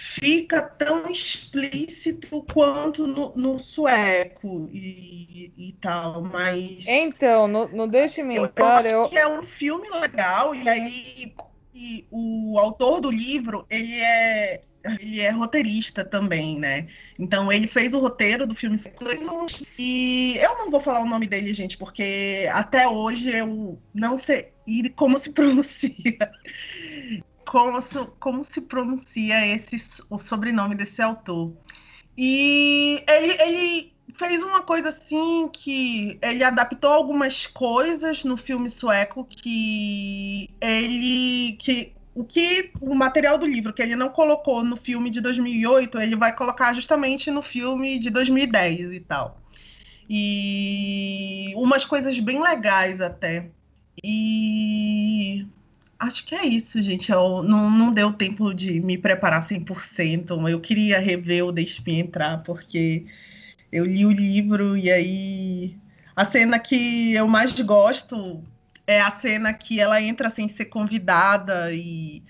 fica 0.01 0.63
tão 0.63 1.11
explícito 1.11 2.43
quanto 2.51 3.07
no, 3.07 3.35
no 3.37 3.59
sueco 3.59 4.71
e, 4.73 5.53
e, 5.59 5.73
tal, 5.81 6.23
mas... 6.23 6.89
Então, 6.89 7.47
no, 7.47 7.69
no 7.69 7.87
Deixe-me 7.87 8.39
Entrar... 8.39 8.87
Eu 8.87 9.03
acho 9.03 9.11
que 9.11 9.19
é 9.19 9.29
um 9.29 9.43
filme 9.43 9.91
legal, 9.91 10.55
e 10.55 10.67
aí 10.67 11.35
e 11.75 12.07
o 12.11 12.59
autor 12.59 13.01
do 13.01 13.11
livro, 13.11 13.67
ele 13.69 14.01
é 14.01 14.63
ele 14.83 15.21
é 15.21 15.29
roteirista 15.29 16.03
também, 16.03 16.59
né? 16.59 16.89
Então 17.19 17.53
ele 17.53 17.67
fez 17.67 17.93
o 17.93 18.01
roteiro 18.01 18.47
do 18.47 18.55
filme 18.55 18.81
e 19.79 20.39
eu 20.39 20.57
não 20.57 20.71
vou 20.71 20.81
falar 20.81 21.01
o 21.01 21.09
nome 21.09 21.27
dele, 21.27 21.53
gente, 21.53 21.77
porque 21.77 22.49
até 22.51 22.89
hoje 22.89 23.31
eu 23.31 23.79
não 23.93 24.19
sei 24.19 24.53
como 24.97 25.19
se 25.19 25.31
pronuncia 25.33 26.33
como, 27.51 27.83
como 28.21 28.45
se 28.45 28.61
pronuncia 28.61 29.45
esse, 29.45 30.05
o 30.09 30.21
sobrenome 30.21 30.77
desse 30.77 31.03
autor. 31.03 31.53
E 32.17 33.03
ele, 33.09 33.43
ele 33.43 33.93
fez 34.17 34.41
uma 34.41 34.63
coisa 34.63 34.91
assim 34.91 35.49
que 35.53 36.17
ele 36.23 36.45
adaptou 36.45 36.93
algumas 36.93 37.49
coisas 37.49 38.23
no 38.23 38.37
filme 38.37 38.71
sueco 38.71 39.25
que 39.25 40.49
ele 40.61 41.57
que 41.59 41.93
o 42.15 42.23
que 42.23 42.73
o 42.81 42.95
material 42.95 43.37
do 43.37 43.47
livro 43.47 43.73
que 43.73 43.83
ele 43.83 43.97
não 43.97 44.11
colocou 44.11 44.63
no 44.63 44.77
filme 44.77 45.11
de 45.11 45.21
2008 45.21 45.99
ele 45.99 46.17
vai 46.17 46.35
colocar 46.35 46.75
justamente 46.75 47.31
no 47.31 47.41
filme 47.41 47.99
de 47.99 48.11
2010 48.11 48.93
e 48.93 49.01
tal 49.01 49.41
e 50.09 51.53
umas 51.57 51.85
coisas 51.85 52.19
bem 52.19 52.43
legais 52.43 53.01
até 53.01 53.49
e 54.05 55.47
Acho 56.01 56.25
que 56.25 56.35
é 56.35 56.47
isso, 56.47 56.83
gente. 56.83 57.13
Eu, 57.13 57.43
não, 57.43 57.71
não 57.71 57.93
deu 57.93 58.11
tempo 58.15 58.55
de 58.55 58.81
me 58.81 58.97
preparar 58.97 59.47
100%. 59.47 60.49
Eu 60.49 60.59
queria 60.59 60.99
rever 60.99 61.45
o 61.45 61.53
Deixe-me 61.53 62.01
entrar, 62.01 62.43
porque 62.43 63.05
eu 63.71 63.85
li 63.85 64.07
o 64.07 64.11
livro 64.11 64.79
e 64.79 64.91
aí 64.91 65.77
a 66.17 66.25
cena 66.25 66.59
que 66.59 67.13
eu 67.13 67.29
mais 67.29 67.53
gosto 67.61 68.43
é 68.87 68.99
a 68.99 69.11
cena 69.11 69.53
que 69.53 69.79
ela 69.79 70.01
entra 70.01 70.31
sem 70.31 70.49
ser 70.49 70.67
convidada 70.67 71.71
e 71.73 72.23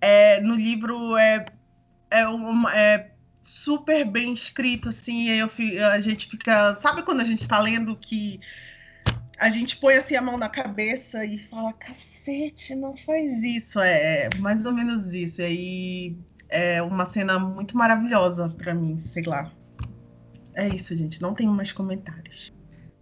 é, 0.00 0.40
no 0.40 0.54
livro 0.54 1.16
é, 1.16 1.46
é, 2.10 2.26
uma, 2.28 2.74
é 2.74 3.10
super 3.44 4.04
bem 4.06 4.32
escrito 4.32 4.88
assim 4.88 5.28
eu, 5.28 5.50
a 5.92 6.00
gente 6.00 6.28
fica 6.28 6.74
sabe 6.76 7.02
quando 7.02 7.20
a 7.20 7.24
gente 7.24 7.42
está 7.42 7.58
lendo 7.58 7.94
que 7.94 8.40
a 9.40 9.48
gente 9.48 9.78
põe 9.78 9.94
assim 9.94 10.14
a 10.14 10.22
mão 10.22 10.36
na 10.36 10.48
cabeça 10.48 11.24
e 11.24 11.38
fala 11.48 11.72
cacete, 11.72 12.74
não 12.74 12.94
faz 12.94 13.42
isso. 13.42 13.80
É, 13.80 14.24
é 14.24 14.28
mais 14.38 14.66
ou 14.66 14.72
menos 14.72 15.12
isso. 15.14 15.40
E 15.40 15.44
aí 15.44 16.16
é 16.50 16.82
uma 16.82 17.06
cena 17.06 17.38
muito 17.38 17.76
maravilhosa 17.76 18.50
para 18.50 18.74
mim, 18.74 19.00
sei 19.12 19.22
lá. 19.22 19.50
É 20.54 20.68
isso, 20.68 20.94
gente. 20.94 21.22
Não 21.22 21.34
tenho 21.34 21.50
mais 21.52 21.72
comentários. 21.72 22.52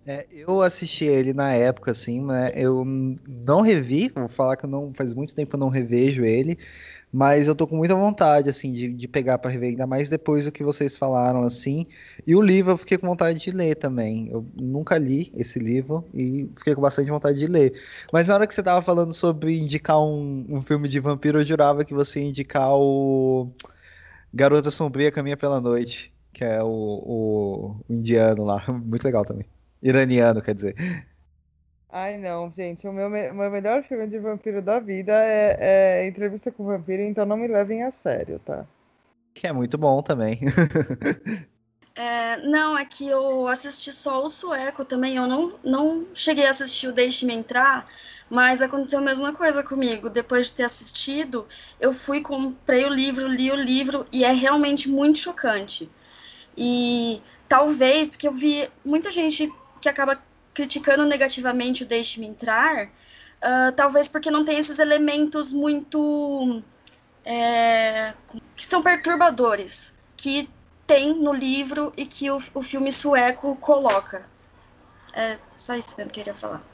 É, 0.06 0.26
eu 0.30 0.62
assisti 0.62 1.04
ele 1.04 1.34
na 1.34 1.52
época, 1.52 1.90
assim, 1.90 2.24
né? 2.24 2.50
Eu 2.54 2.84
não 3.26 3.60
revi, 3.60 4.08
vou 4.08 4.28
falar 4.28 4.56
que 4.56 4.66
não 4.66 4.94
faz 4.94 5.12
muito 5.12 5.34
tempo 5.34 5.56
eu 5.56 5.60
não 5.60 5.68
revejo 5.68 6.24
ele, 6.24 6.56
mas 7.12 7.48
eu 7.48 7.54
tô 7.54 7.66
com 7.66 7.76
muita 7.76 7.94
vontade, 7.94 8.50
assim, 8.50 8.72
de, 8.72 8.92
de 8.92 9.08
pegar 9.08 9.38
para 9.38 9.50
rever, 9.50 9.70
ainda 9.70 9.86
mais 9.86 10.08
depois 10.10 10.44
do 10.44 10.52
que 10.52 10.62
vocês 10.62 10.96
falaram, 10.96 11.42
assim. 11.42 11.86
E 12.26 12.36
o 12.36 12.40
livro 12.42 12.72
eu 12.72 12.76
fiquei 12.78 12.98
com 12.98 13.06
vontade 13.06 13.38
de 13.38 13.50
ler 13.50 13.76
também. 13.76 14.28
Eu 14.30 14.46
nunca 14.54 14.98
li 14.98 15.32
esse 15.36 15.58
livro 15.58 16.04
e 16.12 16.50
fiquei 16.56 16.74
com 16.74 16.82
bastante 16.82 17.10
vontade 17.10 17.38
de 17.38 17.46
ler. 17.46 17.72
Mas 18.12 18.28
na 18.28 18.34
hora 18.34 18.46
que 18.46 18.54
você 18.54 18.62
tava 18.62 18.82
falando 18.82 19.12
sobre 19.12 19.58
indicar 19.58 20.00
um, 20.00 20.46
um 20.48 20.62
filme 20.62 20.88
de 20.88 21.00
vampiro, 21.00 21.40
eu 21.40 21.44
jurava 21.44 21.84
que 21.84 21.94
você 21.94 22.20
ia 22.20 22.28
indicar 22.28 22.70
o 22.74 23.50
Garota 24.32 24.70
Sombria 24.70 25.10
Caminha 25.10 25.36
pela 25.36 25.60
Noite, 25.60 26.12
que 26.32 26.44
é 26.44 26.62
o, 26.62 26.66
o, 26.66 27.76
o 27.88 27.94
indiano 27.94 28.44
lá. 28.44 28.64
Muito 28.68 29.04
legal 29.04 29.24
também. 29.24 29.46
Iraniano, 29.82 30.42
quer 30.42 30.54
dizer. 30.54 31.06
Ai, 31.90 32.18
não, 32.18 32.50
gente. 32.50 32.86
O 32.86 32.92
meu, 32.92 33.08
meu 33.08 33.50
melhor 33.50 33.82
filme 33.82 34.06
de 34.06 34.18
vampiro 34.18 34.60
da 34.60 34.78
vida 34.78 35.12
é, 35.12 35.56
é 36.02 36.06
Entrevista 36.06 36.52
com 36.52 36.62
o 36.62 36.66
Vampiro, 36.66 37.02
então 37.02 37.24
não 37.24 37.36
me 37.36 37.48
levem 37.48 37.82
a 37.82 37.90
sério, 37.90 38.38
tá? 38.40 38.66
Que 39.34 39.46
é 39.46 39.52
muito 39.52 39.78
bom 39.78 40.02
também. 40.02 40.40
É, 41.98 42.36
não, 42.46 42.78
é 42.78 42.84
que 42.84 43.08
eu 43.08 43.48
assisti 43.48 43.90
só 43.90 44.22
o 44.22 44.28
sueco 44.28 44.84
também. 44.84 45.16
Eu 45.16 45.26
não, 45.26 45.58
não 45.64 46.06
cheguei 46.14 46.46
a 46.46 46.50
assistir 46.50 46.86
o 46.86 46.92
Deixe-me 46.92 47.34
Entrar, 47.34 47.84
mas 48.30 48.62
aconteceu 48.62 49.00
a 49.00 49.02
mesma 49.02 49.32
coisa 49.32 49.64
comigo. 49.64 50.08
Depois 50.08 50.46
de 50.46 50.52
ter 50.52 50.62
assistido, 50.62 51.44
eu 51.80 51.92
fui, 51.92 52.20
comprei 52.20 52.84
o 52.84 52.88
livro, 52.88 53.26
li 53.26 53.50
o 53.50 53.56
livro 53.56 54.06
e 54.12 54.24
é 54.24 54.30
realmente 54.30 54.88
muito 54.88 55.18
chocante. 55.18 55.90
E 56.56 57.20
talvez, 57.48 58.06
porque 58.06 58.28
eu 58.28 58.32
vi 58.32 58.70
muita 58.84 59.10
gente 59.10 59.52
que 59.80 59.88
acaba 59.88 60.22
criticando 60.58 61.06
negativamente 61.06 61.84
o 61.84 61.86
Deixe-me 61.86 62.26
Entrar, 62.26 62.86
uh, 62.86 63.70
talvez 63.76 64.08
porque 64.08 64.28
não 64.28 64.44
tem 64.44 64.58
esses 64.58 64.80
elementos 64.80 65.52
muito. 65.52 66.60
É, 67.24 68.12
que 68.56 68.64
são 68.64 68.82
perturbadores, 68.82 69.94
que 70.16 70.50
tem 70.84 71.14
no 71.14 71.32
livro 71.32 71.92
e 71.96 72.04
que 72.04 72.28
o, 72.28 72.38
o 72.54 72.62
filme 72.62 72.90
sueco 72.90 73.54
coloca. 73.56 74.26
É 75.14 75.38
só 75.56 75.74
isso 75.74 75.94
mesmo 75.96 76.10
que 76.10 76.20
eu 76.20 76.24
queria 76.24 76.34
falar. 76.34 76.64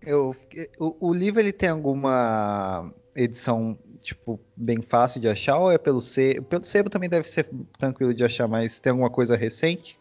Eu, 0.00 0.34
o, 0.78 1.08
o 1.08 1.12
livro 1.12 1.40
ele 1.40 1.52
tem 1.52 1.68
alguma 1.68 2.90
edição 3.14 3.76
tipo 4.00 4.40
bem 4.56 4.80
fácil 4.80 5.20
de 5.20 5.28
achar 5.28 5.58
ou 5.58 5.70
é 5.70 5.76
pelo 5.76 6.00
sebo? 6.00 6.46
Pelo 6.46 6.64
sebo 6.64 6.88
também 6.88 7.10
deve 7.10 7.28
ser 7.28 7.50
tranquilo 7.78 8.14
de 8.14 8.24
achar, 8.24 8.46
mas 8.48 8.78
tem 8.78 8.92
alguma 8.92 9.10
coisa 9.10 9.36
recente? 9.36 9.98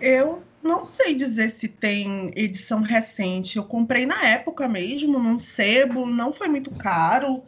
Eu 0.00 0.42
não 0.66 0.84
sei 0.84 1.14
dizer 1.14 1.50
se 1.50 1.68
tem 1.68 2.32
edição 2.34 2.82
recente. 2.82 3.56
Eu 3.56 3.64
comprei 3.64 4.04
na 4.06 4.22
época 4.24 4.68
mesmo, 4.68 5.18
num 5.18 5.38
sebo, 5.38 6.06
não 6.06 6.32
foi 6.32 6.48
muito 6.48 6.70
caro. 6.72 7.42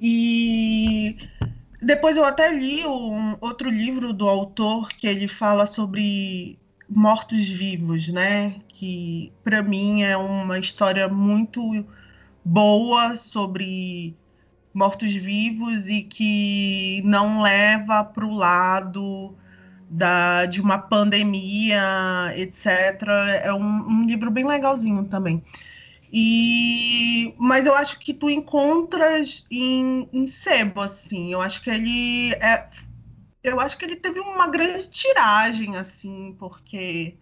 E 0.00 1.16
depois 1.80 2.16
eu 2.16 2.24
até 2.24 2.52
li 2.52 2.86
um 2.86 3.36
outro 3.40 3.70
livro 3.70 4.12
do 4.12 4.28
autor 4.28 4.88
que 4.90 5.06
ele 5.06 5.28
fala 5.28 5.66
sobre 5.66 6.58
mortos-vivos, 6.88 8.08
né? 8.08 8.56
Que 8.68 9.32
para 9.42 9.62
mim 9.62 10.02
é 10.02 10.16
uma 10.16 10.58
história 10.58 11.08
muito 11.08 11.86
boa 12.44 13.16
sobre 13.16 14.16
mortos-vivos 14.74 15.88
e 15.88 16.02
que 16.02 17.02
não 17.04 17.42
leva 17.42 18.04
para 18.04 18.26
o 18.26 18.34
lado 18.34 19.36
da, 19.92 20.46
de 20.46 20.60
uma 20.60 20.78
pandemia, 20.78 22.32
etc. 22.34 22.66
É 23.42 23.52
um, 23.52 23.62
um, 23.62 24.06
livro 24.06 24.30
bem 24.30 24.46
legalzinho 24.46 25.04
também. 25.04 25.44
E, 26.12 27.34
mas 27.38 27.66
eu 27.66 27.74
acho 27.74 27.98
que 27.98 28.14
tu 28.14 28.30
encontras 28.30 29.46
em, 29.50 30.08
em 30.12 30.26
sebo, 30.26 30.80
assim. 30.80 31.32
Eu 31.32 31.42
acho 31.42 31.62
que 31.62 31.70
ele 31.70 32.32
é, 32.34 32.68
eu 33.44 33.60
acho 33.60 33.76
que 33.78 33.84
ele 33.84 33.96
teve 33.96 34.20
uma 34.20 34.48
grande 34.48 34.88
tiragem, 34.88 35.76
assim, 35.76 36.34
porque 36.38 37.16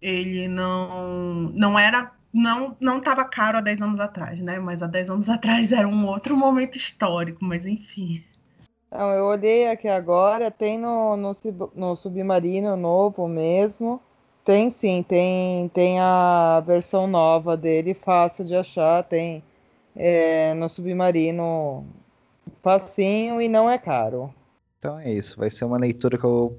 ele 0.00 0.48
não 0.48 1.50
não 1.54 1.78
era 1.78 2.12
não 2.32 2.76
não 2.80 2.98
estava 2.98 3.24
caro 3.24 3.58
há 3.58 3.60
10 3.60 3.82
anos 3.82 4.00
atrás, 4.00 4.38
né? 4.40 4.58
Mas 4.58 4.82
há 4.82 4.86
10 4.86 5.10
anos 5.10 5.28
atrás 5.30 5.72
era 5.72 5.88
um 5.88 6.06
outro 6.06 6.36
momento 6.36 6.76
histórico, 6.76 7.44
mas 7.44 7.64
enfim. 7.66 8.24
Não, 8.94 9.10
eu 9.10 9.24
olhei 9.24 9.66
aqui 9.66 9.88
agora, 9.88 10.52
tem 10.52 10.78
no, 10.78 11.16
no, 11.16 11.32
no 11.74 11.96
Submarino 11.96 12.76
novo 12.76 13.26
mesmo. 13.26 14.00
Tem 14.44 14.70
sim, 14.70 15.02
tem, 15.02 15.68
tem 15.70 15.98
a 15.98 16.62
versão 16.64 17.08
nova 17.08 17.56
dele, 17.56 17.92
fácil 17.92 18.44
de 18.44 18.54
achar, 18.54 19.02
tem 19.02 19.42
é, 19.96 20.54
no 20.54 20.68
Submarino 20.68 21.84
facinho 22.62 23.40
e 23.40 23.48
não 23.48 23.68
é 23.68 23.78
caro. 23.78 24.32
Então 24.78 24.96
é 24.96 25.12
isso, 25.12 25.36
vai 25.38 25.50
ser 25.50 25.64
uma 25.64 25.78
leitura 25.78 26.16
que 26.16 26.24
eu 26.24 26.56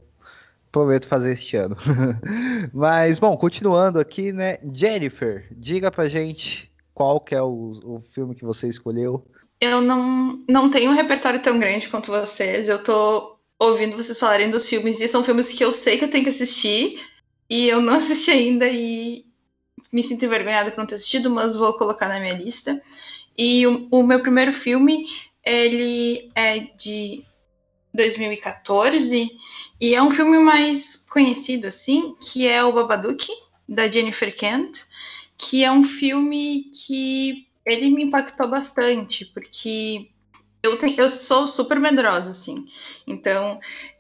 prometo 0.74 1.08
fazer 1.08 1.32
este 1.32 1.56
ano. 1.56 1.78
Mas, 2.74 3.18
bom, 3.18 3.38
continuando 3.38 3.98
aqui, 3.98 4.34
né? 4.34 4.58
Jennifer, 4.74 5.48
diga 5.52 5.90
pra 5.90 6.10
gente 6.10 6.70
qual 6.94 7.22
que 7.22 7.34
é 7.34 7.42
o, 7.42 7.72
o 7.82 8.04
filme 8.12 8.36
que 8.36 8.44
você 8.44 8.68
escolheu 8.68 9.26
eu 9.66 9.82
não, 9.82 10.40
não 10.48 10.70
tenho 10.70 10.92
um 10.92 10.96
repertório 10.96 11.42
tão 11.42 11.60
grande 11.60 11.90
quanto 11.90 12.12
vocês. 12.12 12.70
Eu 12.70 12.84
tô 12.84 13.38
ouvindo 13.60 13.96
vocês 13.96 14.20
falarem 14.20 14.50
dos 14.50 14.68
filmes 14.68 15.00
e 15.00 15.08
são 15.08 15.24
filmes 15.24 15.50
que 15.50 15.64
eu 15.64 15.72
sei 15.72 15.98
que 15.98 16.06
eu 16.06 16.10
tenho 16.10 16.24
que 16.24 16.30
assistir 16.30 17.00
e 17.50 17.68
eu 17.68 17.82
não 17.82 17.94
assisti 17.96 18.32
ainda 18.32 18.68
e 18.68 19.26
me 19.92 20.04
sinto 20.04 20.26
envergonhada 20.26 20.72
por 20.72 20.80
não 20.80 20.86
ter 20.86 20.96
assistido, 20.96 21.30
mas 21.30 21.56
vou 21.56 21.74
colocar 21.74 22.08
na 22.08 22.20
minha 22.20 22.34
lista. 22.34 22.82
E 23.38 23.66
o, 23.68 23.88
o 23.92 24.04
meu 24.04 24.20
primeiro 24.20 24.52
filme, 24.52 25.06
ele 25.44 26.30
é 26.36 26.60
de 26.60 27.24
2014 27.94 29.32
e 29.80 29.96
é 29.96 30.02
um 30.02 30.12
filme 30.12 30.40
mais 30.40 30.96
conhecido 31.10 31.68
assim, 31.68 32.16
que 32.22 32.48
é 32.48 32.64
o 32.64 32.74
Babadook 32.74 33.28
da 33.68 33.90
Jennifer 33.90 34.36
Kent, 34.36 34.84
que 35.38 35.64
é 35.64 35.72
um 35.72 35.84
filme 35.84 36.72
que 36.74 37.48
ele 37.66 37.90
me 37.90 38.04
impactou 38.04 38.48
bastante, 38.48 39.26
porque 39.26 40.10
eu, 40.62 40.78
tenho, 40.78 41.00
eu 41.00 41.10
sou 41.10 41.48
super 41.48 41.80
medrosa, 41.80 42.30
assim. 42.30 42.68
Então, 43.08 43.60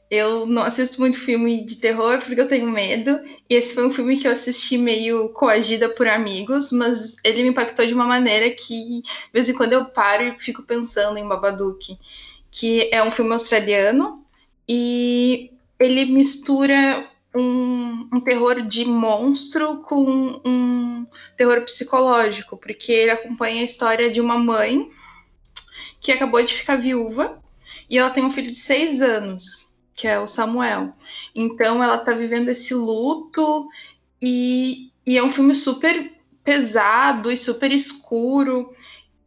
eu 0.09 0.45
não 0.45 0.63
assisto 0.63 0.99
muito 0.99 1.19
filme 1.19 1.65
de 1.65 1.77
terror 1.77 2.19
porque 2.19 2.39
eu 2.39 2.47
tenho 2.47 2.69
medo. 2.69 3.19
E 3.49 3.55
esse 3.55 3.73
foi 3.73 3.87
um 3.87 3.91
filme 3.91 4.17
que 4.17 4.27
eu 4.27 4.31
assisti 4.31 4.77
meio 4.77 5.29
coagida 5.29 5.89
por 5.89 6.07
amigos, 6.07 6.71
mas 6.71 7.15
ele 7.23 7.43
me 7.43 7.49
impactou 7.49 7.85
de 7.85 7.93
uma 7.93 8.05
maneira 8.05 8.49
que, 8.51 9.01
de 9.01 9.31
vez 9.33 9.49
em 9.49 9.53
quando, 9.53 9.73
eu 9.73 9.85
paro 9.85 10.23
e 10.23 10.39
fico 10.39 10.61
pensando 10.63 11.17
em 11.17 11.27
Babadook, 11.27 11.97
que 12.51 12.89
é 12.91 13.03
um 13.03 13.11
filme 13.11 13.33
australiano 13.33 14.23
e 14.67 15.51
ele 15.79 16.05
mistura 16.05 17.09
um, 17.35 18.09
um, 18.13 18.21
terror 18.21 18.61
de 18.61 18.85
monstro 18.85 19.83
com 19.83 20.41
um 20.45 21.05
terror 21.35 21.61
psicológico, 21.61 22.57
porque 22.57 22.91
ele 22.91 23.11
acompanha 23.11 23.61
a 23.61 23.65
história 23.65 24.09
de 24.09 24.21
uma 24.21 24.37
mãe 24.37 24.89
que 25.99 26.11
acabou 26.11 26.41
de 26.41 26.53
ficar 26.53 26.77
viúva 26.77 27.41
e 27.89 27.97
ela 27.97 28.09
tem 28.09 28.23
um 28.23 28.29
filho 28.29 28.51
de 28.51 28.57
seis 28.57 29.01
anos, 29.01 29.75
que 29.93 30.07
é 30.07 30.19
o 30.19 30.27
Samuel. 30.27 30.93
Então 31.33 31.83
ela 31.83 31.97
tá 31.97 32.11
vivendo 32.11 32.49
esse 32.49 32.73
luto 32.73 33.67
e, 34.21 34.91
e 35.05 35.17
é 35.17 35.23
um 35.23 35.31
filme 35.31 35.53
super 35.53 36.13
pesado 36.43 37.31
e 37.31 37.37
super 37.37 37.71
escuro 37.71 38.73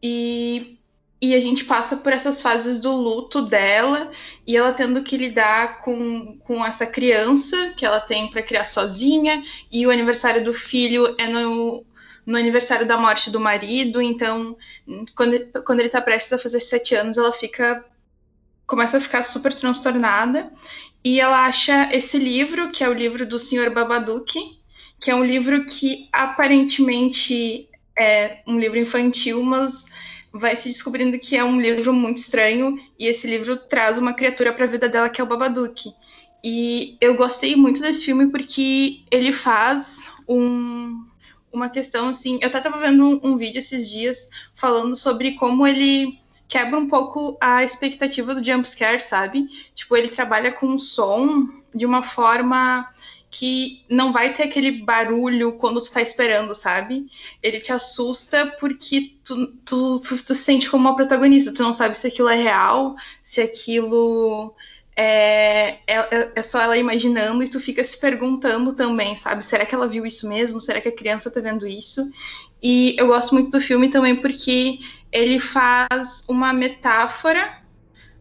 e 0.03 0.78
e 1.21 1.35
a 1.35 1.41
gente 1.41 1.65
passa 1.65 1.97
por 1.97 2.13
essas 2.13 2.41
fases 2.41 2.79
do 2.79 2.93
luto 2.93 3.43
dela 3.43 4.11
e 4.47 4.57
ela 4.57 4.73
tendo 4.73 5.03
que 5.03 5.17
lidar 5.17 5.81
com, 5.81 6.39
com 6.39 6.65
essa 6.65 6.87
criança 6.87 7.73
que 7.77 7.85
ela 7.85 7.99
tem 7.99 8.31
para 8.31 8.43
criar 8.43 8.65
sozinha. 8.65 9.43
E 9.71 9.85
o 9.85 9.91
aniversário 9.91 10.45
do 10.45 10.55
filho 10.55 11.17
é 11.19 11.27
no, 11.27 11.85
no 12.25 12.39
aniversário 12.39 12.87
da 12.87 12.97
morte 12.97 13.31
do 13.31 13.41
marido. 13.41 14.01
Então 14.01 14.57
quando, 15.17 15.63
quando 15.65 15.81
ele 15.81 15.89
está 15.89 16.01
prestes 16.01 16.33
a 16.33 16.39
fazer 16.39 16.61
sete 16.61 16.95
anos 16.95 17.19
ela 17.19 17.33
fica 17.33 17.85
começa 18.65 18.99
a 18.99 19.01
ficar 19.01 19.25
super 19.25 19.53
transtornada. 19.53 20.53
E 21.05 21.21
ela 21.21 21.47
acha 21.47 21.89
esse 21.93 22.17
livro 22.17 22.71
que 22.71 22.85
é 22.85 22.89
o 22.89 22.95
livro 22.95 23.27
do 23.27 23.41
Senhor 23.41 23.71
Babadook 23.71 24.57
que 25.01 25.11
é 25.11 25.15
um 25.15 25.25
livro 25.25 25.65
que 25.67 26.09
aparentemente 26.13 27.69
é 27.99 28.39
um 28.47 28.59
livro 28.59 28.79
infantil 28.79 29.43
mas 29.43 29.85
vai 30.39 30.57
se 30.57 30.69
descobrindo 30.69 31.19
que 31.19 31.37
é 31.37 31.45
um 31.45 31.61
livro 31.61 31.93
muito 31.93 32.19
estranho 32.19 32.79
e 32.99 33.07
esse 33.07 33.27
livro 33.27 33.57
traz 33.57 33.99
uma 33.99 34.13
criatura 34.13 34.53
para 34.53 34.65
a 34.65 34.69
vida 34.69 34.89
dela 34.89 35.09
que 35.09 35.21
é 35.21 35.25
o 35.25 35.27
Babadook. 35.27 35.93
E 36.43 36.97
eu 37.01 37.17
gostei 37.17 37.57
muito 37.57 37.81
desse 37.81 38.05
filme 38.05 38.31
porque 38.31 39.03
ele 39.11 39.33
faz 39.33 40.11
um, 40.29 41.05
uma 41.53 41.69
questão 41.69 42.09
assim. 42.09 42.39
Eu 42.41 42.49
até 42.49 42.59
estava 42.59 42.79
vendo 42.79 43.05
um, 43.05 43.21
um, 43.33 43.37
vídeo 43.37 43.59
esses 43.59 43.91
dias 43.91 44.29
falando 44.55 44.95
sobre 44.95 45.33
como 45.35 45.67
ele 45.67 46.21
quebra 46.47 46.79
um 46.79 46.89
pouco 46.89 47.37
a 47.41 47.65
expectativa 47.65 48.35
do 48.35 48.45
jumpscare, 48.45 49.01
sabe? 49.01 49.47
Tipo, 49.75 49.97
ele 49.97 50.09
trabalha 50.09 50.53
com 50.53 50.75
o 50.75 50.79
som 50.79 51.49
de 51.75 51.85
uma 51.85 52.03
forma 52.03 52.89
que 53.31 53.85
não 53.91 54.13
vai 54.13 54.33
ter 54.33 54.45
aquele 54.45 54.83
barulho 54.83 55.59
quando 55.59 55.81
tu 55.81 55.93
tá 55.93 56.01
esperando, 56.01 56.55
sabe? 56.55 57.07
Ele 57.43 57.61
te 57.61 57.73
assusta 57.73 58.47
porque 58.59 59.17
tu, 59.23 59.47
tu, 59.65 60.01
tu, 60.01 60.25
tu 60.25 60.35
se 60.35 60.35
sente 60.35 60.71
como 60.71 60.89
uma 60.89 60.97
protagonista. 60.97 61.53
Tu 61.53 61.63
não 61.63 61.73
sabe 61.73 61.97
se 61.97 62.07
aquilo 62.07 62.29
é 62.29 62.37
real, 62.37 62.95
se 63.23 63.41
aquilo 63.41 64.55
é, 64.97 65.79
é, 65.87 66.33
é, 66.35 66.43
só 66.43 66.61
ela 66.61 66.77
imaginando 66.77 67.45
e 67.45 67.49
tu 67.49 67.61
fica 67.61 67.85
se 67.85 67.97
perguntando 68.01 68.73
também, 68.73 69.15
sabe? 69.15 69.45
Será 69.45 69.65
que 69.65 69.75
ela 69.75 69.87
viu 69.87 70.05
isso 70.05 70.29
mesmo? 70.29 70.61
Será 70.61 70.81
que 70.81 70.89
a 70.89 70.97
criança 70.97 71.31
tá 71.31 71.41
vendo 71.41 71.69
isso? 71.69 72.11
E 72.63 72.97
eu 72.99 73.07
gosto 73.07 73.33
muito 73.35 73.51
do 73.51 73.61
filme 73.61 73.89
também 73.89 74.17
porque 74.17 74.81
ele 75.13 75.39
faz 75.39 76.25
uma 76.29 76.53
metáfora 76.53 77.63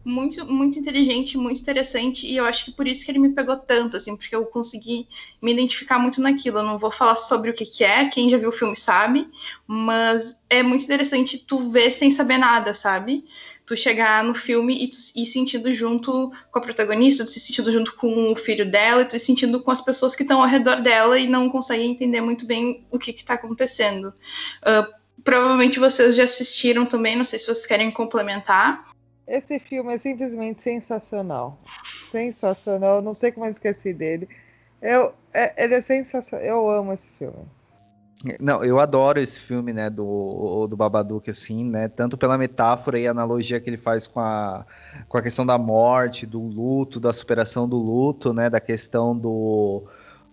muito, 0.08 0.50
muito 0.50 0.78
inteligente, 0.78 1.36
muito 1.36 1.60
interessante, 1.60 2.26
e 2.26 2.36
eu 2.36 2.46
acho 2.46 2.64
que 2.64 2.70
por 2.72 2.88
isso 2.88 3.04
que 3.04 3.10
ele 3.10 3.18
me 3.18 3.28
pegou 3.28 3.56
tanto, 3.56 3.98
assim, 3.98 4.16
porque 4.16 4.34
eu 4.34 4.46
consegui 4.46 5.06
me 5.40 5.52
identificar 5.52 5.98
muito 5.98 6.20
naquilo. 6.22 6.58
Eu 6.58 6.62
não 6.62 6.78
vou 6.78 6.90
falar 6.90 7.16
sobre 7.16 7.50
o 7.50 7.54
que, 7.54 7.66
que 7.66 7.84
é, 7.84 8.06
quem 8.06 8.30
já 8.30 8.38
viu 8.38 8.48
o 8.48 8.52
filme 8.52 8.74
sabe, 8.74 9.28
mas 9.66 10.40
é 10.48 10.62
muito 10.62 10.84
interessante 10.84 11.38
tu 11.38 11.58
ver 11.70 11.90
sem 11.90 12.10
saber 12.10 12.38
nada, 12.38 12.72
sabe? 12.72 13.24
tu 13.66 13.76
chegar 13.76 14.24
no 14.24 14.32
filme 14.32 14.82
e 14.82 14.88
tu 14.88 14.96
ir 15.14 15.26
sentindo 15.26 15.70
junto 15.74 16.32
com 16.50 16.58
a 16.58 16.62
protagonista, 16.62 17.22
tu 17.22 17.30
se 17.30 17.38
sentindo 17.38 17.70
junto 17.70 17.94
com 17.96 18.32
o 18.32 18.34
filho 18.34 18.68
dela, 18.68 19.02
e 19.02 19.04
tu 19.04 19.12
se 19.12 19.18
sentindo 19.18 19.62
com 19.62 19.70
as 19.70 19.82
pessoas 19.82 20.16
que 20.16 20.22
estão 20.22 20.40
ao 20.40 20.48
redor 20.48 20.80
dela 20.80 21.18
e 21.18 21.26
não 21.26 21.50
conseguem 21.50 21.90
entender 21.90 22.22
muito 22.22 22.46
bem 22.46 22.86
o 22.90 22.98
que 22.98 23.10
está 23.10 23.34
acontecendo. 23.34 24.08
Uh, 24.62 24.90
provavelmente 25.22 25.78
vocês 25.78 26.14
já 26.14 26.24
assistiram 26.24 26.86
também, 26.86 27.14
não 27.14 27.24
sei 27.24 27.38
se 27.38 27.44
vocês 27.44 27.66
querem 27.66 27.90
complementar. 27.90 28.86
Esse 29.28 29.58
filme 29.58 29.94
é 29.94 29.98
simplesmente 29.98 30.60
sensacional. 30.60 31.60
Sensacional, 32.10 33.02
não 33.02 33.12
sei 33.12 33.30
como 33.30 33.44
eu 33.44 33.50
esqueci 33.50 33.92
dele. 33.92 34.26
Eu, 34.80 35.12
é, 35.34 35.62
ele 35.62 35.74
é 35.74 35.80
sensacional, 35.82 36.46
eu 36.46 36.70
amo 36.70 36.94
esse 36.94 37.08
filme. 37.18 37.46
Não, 38.40 38.64
eu 38.64 38.80
adoro 38.80 39.20
esse 39.20 39.38
filme, 39.38 39.72
né, 39.72 39.88
do, 39.88 40.66
do 40.66 40.76
Babadook, 40.76 41.30
assim, 41.30 41.64
né, 41.64 41.86
tanto 41.86 42.18
pela 42.18 42.36
metáfora 42.36 42.98
e 42.98 43.06
analogia 43.06 43.60
que 43.60 43.70
ele 43.70 43.76
faz 43.76 44.08
com 44.08 44.18
a, 44.18 44.66
com 45.08 45.16
a 45.16 45.22
questão 45.22 45.46
da 45.46 45.56
morte, 45.56 46.26
do 46.26 46.40
luto, 46.40 46.98
da 46.98 47.12
superação 47.12 47.68
do 47.68 47.76
luto, 47.76 48.32
né, 48.32 48.50
da 48.50 48.58
questão 48.58 49.16
do, 49.16 49.84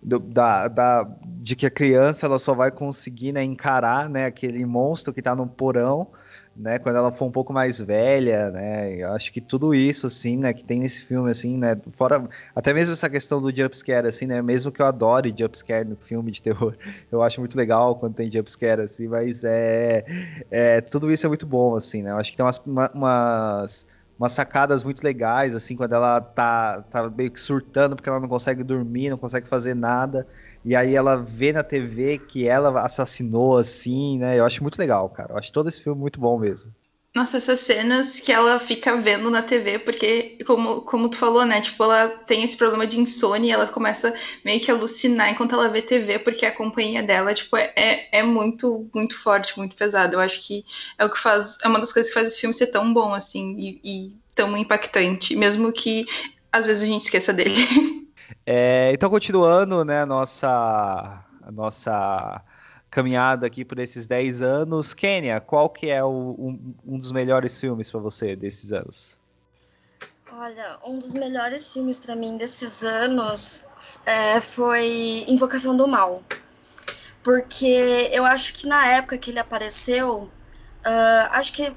do 0.02 0.18
da, 0.18 0.66
da, 0.66 1.08
de 1.24 1.54
que 1.54 1.64
a 1.64 1.70
criança 1.70 2.26
ela 2.26 2.40
só 2.40 2.54
vai 2.54 2.72
conseguir, 2.72 3.32
né, 3.32 3.44
encarar, 3.44 4.10
né, 4.10 4.26
aquele 4.26 4.66
monstro 4.66 5.14
que 5.14 5.20
está 5.20 5.36
no 5.36 5.46
porão, 5.46 6.08
né, 6.56 6.78
quando 6.78 6.96
ela 6.96 7.12
for 7.12 7.26
um 7.26 7.30
pouco 7.30 7.52
mais 7.52 7.78
velha, 7.80 8.50
né, 8.50 8.96
eu 9.02 9.12
acho 9.12 9.32
que 9.32 9.40
tudo 9.40 9.74
isso, 9.74 10.06
assim, 10.06 10.36
né, 10.38 10.52
que 10.54 10.64
tem 10.64 10.80
nesse 10.80 11.02
filme, 11.02 11.30
assim, 11.30 11.56
né, 11.56 11.76
fora, 11.92 12.28
até 12.54 12.72
mesmo 12.72 12.92
essa 12.92 13.10
questão 13.10 13.40
do 13.40 13.54
jumpscare, 13.54 14.06
assim, 14.06 14.26
né, 14.26 14.40
mesmo 14.40 14.72
que 14.72 14.80
eu 14.80 14.86
adore 14.86 15.34
jumpscare 15.36 15.86
no 15.86 15.96
filme 15.96 16.30
de 16.30 16.40
terror, 16.40 16.74
eu 17.12 17.22
acho 17.22 17.40
muito 17.40 17.56
legal 17.56 17.94
quando 17.96 18.14
tem 18.14 18.30
jumpscare, 18.32 18.80
assim, 18.80 19.06
mas 19.06 19.44
é, 19.44 20.04
é, 20.50 20.80
tudo 20.80 21.12
isso 21.12 21.26
é 21.26 21.28
muito 21.28 21.46
bom, 21.46 21.76
assim, 21.76 22.02
né, 22.02 22.10
eu 22.10 22.16
acho 22.16 22.30
que 22.30 22.36
tem 22.36 22.44
umas, 22.46 22.58
umas, 22.94 23.86
umas 24.18 24.32
sacadas 24.32 24.82
muito 24.82 25.02
legais, 25.04 25.54
assim, 25.54 25.76
quando 25.76 25.92
ela 25.92 26.20
tá, 26.20 26.82
tá 26.90 27.10
meio 27.10 27.30
que 27.30 27.40
surtando 27.40 27.94
porque 27.96 28.08
ela 28.08 28.20
não 28.20 28.28
consegue 28.28 28.64
dormir, 28.64 29.10
não 29.10 29.18
consegue 29.18 29.46
fazer 29.46 29.74
nada, 29.74 30.26
e 30.66 30.74
aí 30.74 30.96
ela 30.96 31.16
vê 31.16 31.52
na 31.52 31.62
TV 31.62 32.18
que 32.18 32.48
ela 32.48 32.84
assassinou, 32.84 33.56
assim, 33.56 34.18
né? 34.18 34.36
Eu 34.36 34.44
acho 34.44 34.60
muito 34.62 34.76
legal, 34.80 35.08
cara. 35.08 35.32
Eu 35.32 35.38
acho 35.38 35.52
todo 35.52 35.68
esse 35.68 35.80
filme 35.80 36.00
muito 36.00 36.18
bom 36.18 36.36
mesmo. 36.36 36.74
Nossa, 37.14 37.36
essas 37.36 37.60
cenas 37.60 38.18
que 38.18 38.32
ela 38.32 38.58
fica 38.58 38.96
vendo 38.96 39.30
na 39.30 39.42
TV, 39.42 39.78
porque, 39.78 40.36
como, 40.44 40.82
como 40.82 41.08
tu 41.08 41.18
falou, 41.18 41.46
né? 41.46 41.60
Tipo, 41.60 41.84
ela 41.84 42.08
tem 42.08 42.42
esse 42.42 42.56
problema 42.56 42.84
de 42.84 42.98
insônia 42.98 43.48
e 43.48 43.52
ela 43.52 43.68
começa 43.68 44.12
meio 44.44 44.58
que 44.60 44.68
alucinar 44.68 45.30
enquanto 45.30 45.54
ela 45.54 45.68
vê 45.68 45.80
TV, 45.80 46.18
porque 46.18 46.44
a 46.44 46.50
companhia 46.50 47.00
dela, 47.00 47.32
tipo, 47.32 47.56
é, 47.56 47.72
é, 47.76 48.18
é 48.18 48.22
muito, 48.24 48.90
muito 48.92 49.16
forte, 49.16 49.56
muito 49.56 49.76
pesado. 49.76 50.16
Eu 50.16 50.20
acho 50.20 50.44
que 50.44 50.64
é 50.98 51.04
o 51.04 51.10
que 51.10 51.18
faz. 51.18 51.58
É 51.62 51.68
uma 51.68 51.78
das 51.78 51.92
coisas 51.92 52.10
que 52.12 52.18
faz 52.18 52.32
esse 52.32 52.40
filme 52.40 52.52
ser 52.52 52.66
tão 52.66 52.92
bom, 52.92 53.14
assim, 53.14 53.56
e, 53.56 53.80
e 53.84 54.14
tão 54.34 54.56
impactante, 54.56 55.36
mesmo 55.36 55.72
que 55.72 56.04
às 56.50 56.66
vezes 56.66 56.82
a 56.82 56.86
gente 56.86 57.02
esqueça 57.02 57.32
dele. 57.32 57.54
É, 58.44 58.90
então, 58.92 59.10
continuando 59.10 59.84
né, 59.84 60.02
a 60.02 60.06
nossa, 60.06 61.24
nossa 61.52 62.42
caminhada 62.90 63.46
aqui 63.46 63.64
por 63.64 63.78
esses 63.78 64.06
10 64.06 64.42
anos, 64.42 64.94
Kênia, 64.94 65.40
qual 65.40 65.68
que 65.68 65.88
é 65.90 66.02
o, 66.02 66.34
um, 66.38 66.74
um 66.86 66.98
dos 66.98 67.12
melhores 67.12 67.60
filmes 67.60 67.90
para 67.90 68.00
você 68.00 68.34
desses 68.34 68.72
anos? 68.72 69.18
Olha, 70.32 70.78
um 70.84 70.98
dos 70.98 71.14
melhores 71.14 71.72
filmes 71.72 71.98
para 71.98 72.14
mim 72.14 72.36
desses 72.36 72.82
anos 72.82 73.64
é, 74.04 74.40
foi 74.40 75.24
Invocação 75.26 75.76
do 75.76 75.86
Mal. 75.88 76.22
Porque 77.22 78.10
eu 78.12 78.24
acho 78.24 78.52
que 78.54 78.66
na 78.66 78.86
época 78.86 79.18
que 79.18 79.30
ele 79.30 79.38
apareceu, 79.38 80.22
uh, 80.22 81.28
acho 81.30 81.52
que 81.52 81.74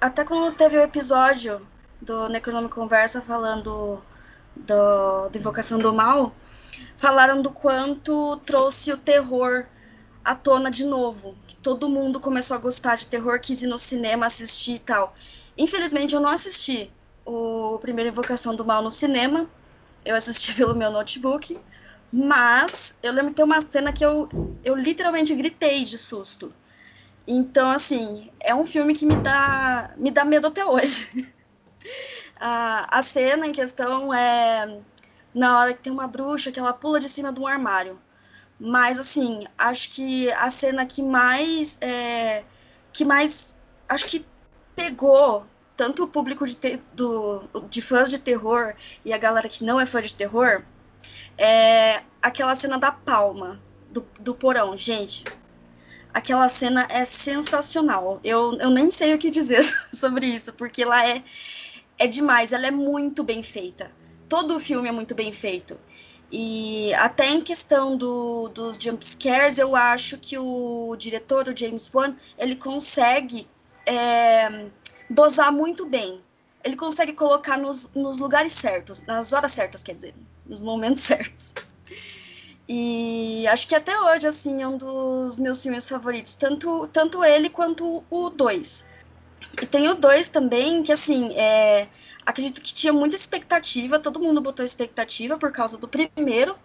até 0.00 0.24
quando 0.24 0.54
teve 0.54 0.76
o 0.76 0.82
episódio 0.82 1.66
do 2.00 2.28
Necronome 2.28 2.68
Conversa 2.68 3.22
falando 3.22 4.02
do, 4.56 5.28
do 5.28 5.38
Invocação 5.38 5.78
do 5.78 5.92
Mal, 5.92 6.34
falaram 6.96 7.42
do 7.42 7.50
quanto 7.50 8.36
trouxe 8.46 8.92
o 8.92 8.96
terror 8.96 9.66
à 10.24 10.34
tona 10.34 10.70
de 10.70 10.84
novo. 10.84 11.36
Que 11.46 11.56
todo 11.56 11.88
mundo 11.88 12.20
começou 12.20 12.56
a 12.56 12.60
gostar 12.60 12.96
de 12.96 13.06
terror, 13.06 13.38
quis 13.40 13.62
ir 13.62 13.66
no 13.66 13.78
cinema 13.78 14.26
assistir 14.26 14.76
e 14.76 14.78
tal. 14.78 15.14
Infelizmente, 15.56 16.14
eu 16.14 16.20
não 16.20 16.30
assisti 16.30 16.90
o 17.24 17.78
primeiro 17.80 18.10
Invocação 18.10 18.54
do 18.54 18.64
Mal 18.64 18.82
no 18.82 18.90
cinema. 18.90 19.48
Eu 20.04 20.16
assisti 20.16 20.52
pelo 20.56 20.74
meu 20.74 20.90
notebook. 20.90 21.58
Mas 22.12 22.96
eu 23.02 23.12
lembro 23.12 23.30
de 23.30 23.36
ter 23.36 23.42
uma 23.42 23.60
cena 23.60 23.92
que 23.92 24.04
eu, 24.04 24.28
eu 24.62 24.76
literalmente 24.76 25.34
gritei 25.34 25.82
de 25.82 25.98
susto. 25.98 26.54
Então, 27.26 27.70
assim, 27.70 28.30
é 28.38 28.54
um 28.54 28.64
filme 28.64 28.94
que 28.94 29.06
me 29.06 29.16
dá, 29.16 29.90
me 29.96 30.10
dá 30.10 30.24
medo 30.24 30.46
até 30.46 30.64
hoje. 30.64 31.08
a, 32.46 32.98
a 32.98 33.02
cena 33.02 33.46
em 33.46 33.52
questão 33.52 34.12
é 34.12 34.78
na 35.34 35.58
hora 35.58 35.72
que 35.72 35.80
tem 35.80 35.92
uma 35.92 36.06
bruxa 36.06 36.52
que 36.52 36.60
ela 36.60 36.74
pula 36.74 37.00
de 37.00 37.08
cima 37.08 37.32
de 37.32 37.40
um 37.40 37.46
armário. 37.46 37.98
Mas 38.60 38.98
assim, 38.98 39.46
acho 39.56 39.90
que 39.92 40.30
a 40.32 40.50
cena 40.50 40.84
que 40.84 41.02
mais 41.02 41.78
é, 41.80 42.44
que 42.92 43.02
mais 43.02 43.56
acho 43.88 44.04
que 44.06 44.26
pegou 44.76 45.46
tanto 45.74 46.04
o 46.04 46.06
público 46.06 46.46
de, 46.46 46.54
te, 46.54 46.80
do, 46.92 47.44
de 47.70 47.80
fãs 47.80 48.10
de 48.10 48.18
terror 48.18 48.74
e 49.04 49.12
a 49.14 49.18
galera 49.18 49.48
que 49.48 49.64
não 49.64 49.80
é 49.80 49.86
fã 49.86 50.02
de 50.02 50.14
terror 50.14 50.62
é 51.38 52.02
aquela 52.20 52.54
cena 52.54 52.78
da 52.78 52.92
palma 52.92 53.58
do, 53.90 54.06
do 54.20 54.34
porão, 54.34 54.76
gente. 54.76 55.24
Aquela 56.12 56.48
cena 56.48 56.86
é 56.90 57.06
sensacional. 57.06 58.20
Eu, 58.22 58.58
eu 58.60 58.70
nem 58.70 58.90
sei 58.90 59.14
o 59.14 59.18
que 59.18 59.30
dizer 59.30 59.64
sobre 59.92 60.26
isso, 60.26 60.52
porque 60.52 60.82
ela 60.82 61.08
é 61.08 61.24
é 61.98 62.06
demais, 62.06 62.52
ela 62.52 62.66
é 62.66 62.70
muito 62.70 63.22
bem 63.22 63.42
feita. 63.42 63.90
Todo 64.28 64.56
o 64.56 64.60
filme 64.60 64.88
é 64.88 64.92
muito 64.92 65.14
bem 65.14 65.32
feito. 65.32 65.78
E 66.30 66.92
até 66.94 67.28
em 67.28 67.40
questão 67.40 67.96
do, 67.96 68.48
dos 68.48 68.76
jump 68.76 69.04
scares, 69.04 69.58
eu 69.58 69.76
acho 69.76 70.18
que 70.18 70.36
o 70.36 70.96
diretor, 70.96 71.48
o 71.48 71.56
James 71.56 71.90
Wan, 71.92 72.16
ele 72.36 72.56
consegue 72.56 73.46
é, 73.86 74.66
dosar 75.08 75.52
muito 75.52 75.86
bem. 75.86 76.18
Ele 76.64 76.76
consegue 76.76 77.12
colocar 77.12 77.58
nos, 77.58 77.90
nos 77.94 78.18
lugares 78.18 78.52
certos, 78.52 79.02
nas 79.06 79.32
horas 79.32 79.52
certas, 79.52 79.82
quer 79.82 79.94
dizer, 79.94 80.14
nos 80.46 80.60
momentos 80.60 81.04
certos. 81.04 81.54
E 82.68 83.46
acho 83.48 83.68
que 83.68 83.74
até 83.74 83.98
hoje, 84.00 84.26
assim, 84.26 84.62
é 84.62 84.66
um 84.66 84.78
dos 84.78 85.38
meus 85.38 85.62
filmes 85.62 85.88
favoritos. 85.88 86.34
Tanto, 86.34 86.88
tanto 86.88 87.22
ele 87.22 87.50
quanto 87.50 88.02
o 88.08 88.30
2. 88.30 88.86
E 89.60 89.66
tem 89.66 89.88
o 89.88 89.94
2 89.94 90.28
também, 90.28 90.82
que 90.82 90.92
assim, 90.92 91.32
é, 91.34 91.88
acredito 92.24 92.60
que 92.60 92.74
tinha 92.74 92.92
muita 92.92 93.16
expectativa, 93.16 93.98
todo 93.98 94.20
mundo 94.20 94.40
botou 94.40 94.64
expectativa 94.64 95.36
por 95.38 95.52
causa 95.52 95.78
do 95.78 95.88
primeiro. 95.88 96.56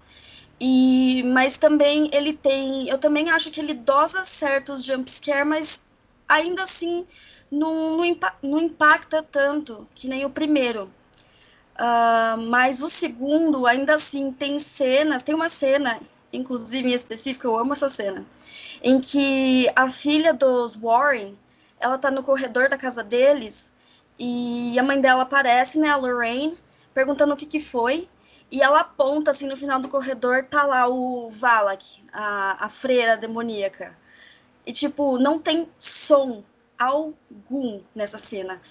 E, 0.60 1.24
mas 1.24 1.58
também 1.58 2.10
ele 2.14 2.34
tem. 2.34 2.90
Eu 2.90 2.98
também 2.98 3.30
acho 3.30 3.50
que 3.52 3.60
ele 3.60 3.74
dosa 3.74 4.24
certos 4.26 4.84
jumpscare, 4.84 5.46
mas 5.46 5.80
ainda 6.28 6.64
assim 6.64 7.06
não, 7.52 7.98
não, 7.98 8.06
impa, 8.06 8.36
não, 8.44 8.60
impacta 8.60 9.24
tanto 9.24 9.88
que 9.96 10.08
nem 10.08 10.26
o 10.26 10.30
primeiro. 10.30 10.94
Uh, 11.80 12.38
mas 12.50 12.84
o 12.84 12.90
segundo, 12.90 13.66
ainda 13.66 13.96
assim, 13.96 14.34
tem 14.34 14.60
cenas, 14.60 15.24
tem 15.24 15.34
uma 15.34 15.48
cena, 15.48 16.00
inclusive 16.34 16.90
em 16.90 16.94
específico, 16.94 17.48
eu 17.48 17.58
amo 17.58 17.72
essa 17.72 17.90
cena, 17.90 18.26
em 18.84 19.00
que 19.00 19.72
a 19.76 19.90
filha 19.90 20.34
dos 20.34 20.76
Warren 20.76 21.38
ela 21.80 21.98
tá 21.98 22.12
no 22.12 22.24
corredor 22.24 22.70
da 22.70 22.78
casa 22.78 23.04
deles 23.04 23.72
e 24.18 24.78
a 24.78 24.84
mãe 24.84 25.00
dela 25.00 25.24
aparece, 25.24 25.80
né, 25.80 25.90
a 25.90 25.96
Lorraine, 25.96 26.58
perguntando 26.94 27.34
o 27.34 27.38
que 27.38 27.46
que 27.46 27.60
foi. 27.60 28.10
E 28.52 28.62
ela 28.62 28.82
aponta, 28.82 29.32
assim, 29.32 29.48
no 29.48 29.56
final 29.56 29.80
do 29.80 29.88
corredor, 29.90 30.44
tá 30.46 30.64
lá 30.66 30.88
o 30.90 31.30
Valak, 31.30 32.02
a, 32.12 32.66
a 32.66 32.70
freira 32.70 33.16
demoníaca. 33.16 33.98
E, 34.66 34.72
tipo, 34.72 35.18
não 35.20 35.40
tem 35.40 35.70
som. 35.80 36.44
algum 36.78 37.82
nessa 37.94 38.18
cena. 38.18 38.62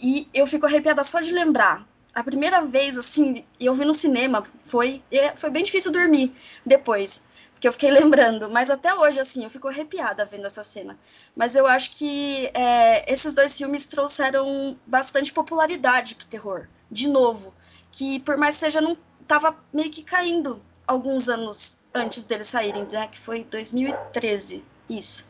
E 0.00 0.28
eu 0.34 0.46
fico 0.46 0.66
arrepiada 0.66 1.02
só 1.02 1.20
de 1.20 1.32
lembrar. 1.32 1.86
A 2.14 2.22
primeira 2.22 2.60
vez, 2.62 2.98
assim, 2.98 3.44
eu 3.58 3.72
vi 3.74 3.84
no 3.84 3.94
cinema, 3.94 4.42
foi, 4.66 5.02
foi 5.36 5.50
bem 5.50 5.64
difícil 5.64 5.90
dormir 5.92 6.32
depois, 6.66 7.22
porque 7.62 7.68
eu 7.68 7.72
fiquei 7.72 7.92
lembrando. 7.92 8.50
Mas 8.50 8.68
até 8.70 8.92
hoje, 8.92 9.20
assim, 9.20 9.44
eu 9.44 9.50
fico 9.50 9.68
arrepiada 9.68 10.24
vendo 10.24 10.46
essa 10.48 10.64
cena. 10.64 10.98
Mas 11.36 11.54
eu 11.54 11.64
acho 11.64 11.92
que 11.92 12.50
é, 12.54 13.10
esses 13.10 13.34
dois 13.34 13.56
filmes 13.56 13.86
trouxeram 13.86 14.76
bastante 14.84 15.32
popularidade 15.32 16.16
pro 16.16 16.26
terror, 16.26 16.68
de 16.90 17.06
novo. 17.06 17.54
Que 17.92 18.18
por 18.18 18.36
mais 18.36 18.56
que 18.56 18.64
seja, 18.64 18.80
não 18.80 18.98
tava 19.28 19.56
meio 19.72 19.92
que 19.92 20.02
caindo 20.02 20.60
alguns 20.84 21.28
anos 21.28 21.78
antes 21.94 22.24
deles 22.24 22.48
saírem, 22.48 22.84
né? 22.90 23.06
Que 23.06 23.18
foi 23.18 23.44
2013, 23.44 24.64
isso. 24.90 25.24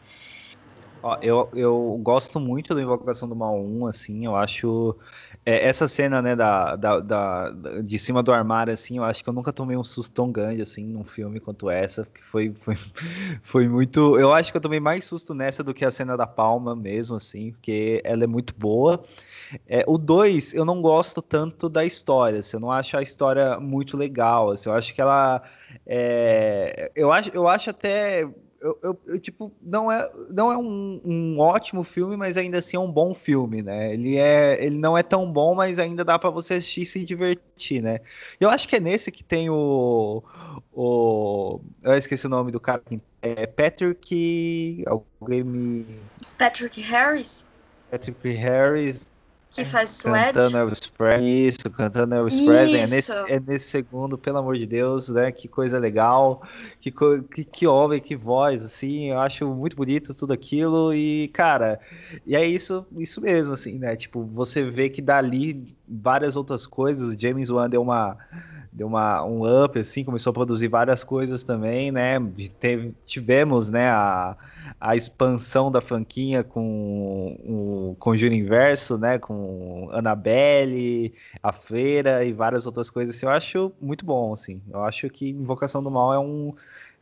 Ó, 1.02 1.18
eu, 1.20 1.50
eu 1.52 1.98
gosto 2.00 2.38
muito 2.38 2.74
da 2.74 2.80
Invocação 2.80 3.28
do 3.28 3.34
Mal 3.34 3.58
1, 3.60 3.86
assim, 3.88 4.24
eu 4.24 4.36
acho. 4.36 4.96
É, 5.44 5.66
essa 5.66 5.88
cena, 5.88 6.22
né, 6.22 6.36
da, 6.36 6.76
da, 6.76 7.00
da, 7.00 7.50
de 7.82 7.98
cima 7.98 8.22
do 8.22 8.32
armário, 8.32 8.72
assim, 8.72 8.98
eu 8.98 9.04
acho 9.04 9.24
que 9.24 9.28
eu 9.28 9.32
nunca 9.34 9.52
tomei 9.52 9.76
um 9.76 9.82
susto 9.82 10.12
tão 10.12 10.30
grande, 10.30 10.62
assim, 10.62 10.84
num 10.84 11.02
filme 11.02 11.40
quanto 11.40 11.68
essa, 11.68 12.04
porque 12.04 12.22
foi, 12.22 12.54
foi, 12.60 12.76
foi 13.42 13.68
muito. 13.68 14.16
Eu 14.16 14.32
acho 14.32 14.52
que 14.52 14.56
eu 14.56 14.60
tomei 14.60 14.78
mais 14.78 15.04
susto 15.04 15.34
nessa 15.34 15.64
do 15.64 15.74
que 15.74 15.84
a 15.84 15.90
cena 15.90 16.16
da 16.16 16.26
palma 16.26 16.76
mesmo, 16.76 17.16
assim, 17.16 17.50
porque 17.50 18.00
ela 18.04 18.22
é 18.22 18.26
muito 18.28 18.54
boa. 18.54 19.02
É, 19.66 19.84
o 19.88 19.98
2, 19.98 20.54
eu 20.54 20.64
não 20.64 20.80
gosto 20.80 21.20
tanto 21.20 21.68
da 21.68 21.84
história, 21.84 22.38
assim, 22.38 22.56
eu 22.56 22.60
não 22.60 22.70
acho 22.70 22.96
a 22.96 23.02
história 23.02 23.58
muito 23.58 23.96
legal, 23.96 24.50
assim, 24.52 24.68
eu 24.68 24.74
acho 24.74 24.94
que 24.94 25.00
ela. 25.00 25.42
É, 25.86 26.92
eu, 26.94 27.10
acho, 27.10 27.30
eu 27.30 27.48
acho 27.48 27.70
até 27.70 28.28
eu, 28.62 28.78
eu, 28.80 29.00
eu, 29.06 29.18
tipo, 29.18 29.52
não 29.60 29.90
é, 29.90 30.08
não 30.30 30.52
é 30.52 30.56
um, 30.56 31.00
um, 31.04 31.38
ótimo 31.40 31.82
filme, 31.82 32.16
mas 32.16 32.36
ainda 32.36 32.58
assim 32.58 32.76
é 32.76 32.80
um 32.80 32.90
bom 32.90 33.12
filme, 33.12 33.60
né? 33.60 33.92
Ele, 33.92 34.16
é, 34.16 34.64
ele 34.64 34.78
não 34.78 34.96
é 34.96 35.02
tão 35.02 35.30
bom, 35.30 35.54
mas 35.54 35.80
ainda 35.80 36.04
dá 36.04 36.16
para 36.16 36.30
você 36.30 36.54
assistir 36.54 36.82
e 36.82 36.86
se 36.86 37.04
divertir, 37.04 37.82
né? 37.82 38.00
Eu 38.38 38.48
acho 38.48 38.68
que 38.68 38.76
é 38.76 38.80
nesse 38.80 39.10
que 39.10 39.24
tem 39.24 39.50
o. 39.50 40.22
o 40.72 41.60
eu 41.82 41.94
esqueci 41.94 42.26
o 42.26 42.30
nome 42.30 42.52
do 42.52 42.60
cara. 42.60 42.82
É 43.20 43.46
Patrick. 43.46 44.84
Alguém 44.86 45.42
me. 45.42 45.86
Patrick 46.38 46.80
Harris? 46.80 47.44
Patrick 47.90 48.28
Harris. 48.30 49.11
Que 49.52 49.66
faz 49.66 49.90
Sweat. 49.90 50.32
Cantando 50.32 50.56
Elvis 50.56 50.86
Presley. 50.86 51.46
Isso, 51.46 51.70
cantando 51.70 52.14
Elvis 52.14 52.40
Presley. 52.40 52.80
É 52.80 52.86
nesse, 52.86 53.12
é 53.12 53.40
nesse 53.40 53.66
segundo, 53.66 54.16
pelo 54.16 54.38
amor 54.38 54.56
de 54.56 54.64
Deus, 54.64 55.10
né? 55.10 55.30
Que 55.30 55.46
coisa 55.46 55.78
legal. 55.78 56.42
Que, 56.80 56.90
que, 56.90 57.44
que 57.44 57.66
homem, 57.66 58.00
que 58.00 58.16
voz, 58.16 58.64
assim. 58.64 59.10
Eu 59.10 59.18
acho 59.18 59.46
muito 59.46 59.76
bonito 59.76 60.14
tudo 60.14 60.32
aquilo. 60.32 60.94
E, 60.94 61.28
cara, 61.28 61.78
e 62.26 62.34
é 62.34 62.46
isso, 62.46 62.86
isso 62.96 63.20
mesmo, 63.20 63.52
assim, 63.52 63.78
né? 63.78 63.94
Tipo, 63.94 64.24
você 64.24 64.64
vê 64.64 64.88
que 64.88 65.02
dali 65.02 65.76
várias 65.86 66.34
outras 66.34 66.66
coisas. 66.66 67.14
O 67.14 67.20
James 67.20 67.50
Wan 67.50 67.68
deu 67.68 67.82
uma 67.82 68.16
deu 68.72 68.86
uma, 68.86 69.22
um 69.22 69.64
up, 69.64 69.78
assim, 69.78 70.02
começou 70.02 70.30
a 70.30 70.34
produzir 70.34 70.68
várias 70.68 71.04
coisas 71.04 71.44
também, 71.44 71.92
né? 71.92 72.18
Teve, 72.58 72.94
tivemos, 73.04 73.68
né, 73.68 73.88
a, 73.88 74.34
a 74.80 74.96
expansão 74.96 75.70
da 75.70 75.80
franquia 75.80 76.42
com 76.42 77.36
o 77.44 77.96
Conjuro 77.98 78.32
Inverso, 78.32 78.96
né, 78.96 79.18
com 79.18 79.90
Annabelle, 79.92 81.12
A 81.42 81.52
Freira 81.52 82.24
e 82.24 82.32
várias 82.32 82.66
outras 82.66 82.88
coisas, 82.88 83.14
assim, 83.14 83.26
eu 83.26 83.30
acho 83.30 83.72
muito 83.80 84.06
bom, 84.06 84.32
assim, 84.32 84.62
eu 84.70 84.82
acho 84.82 85.08
que 85.10 85.28
Invocação 85.28 85.82
do 85.82 85.90
Mal 85.90 86.14
é 86.14 86.18
um, 86.18 86.54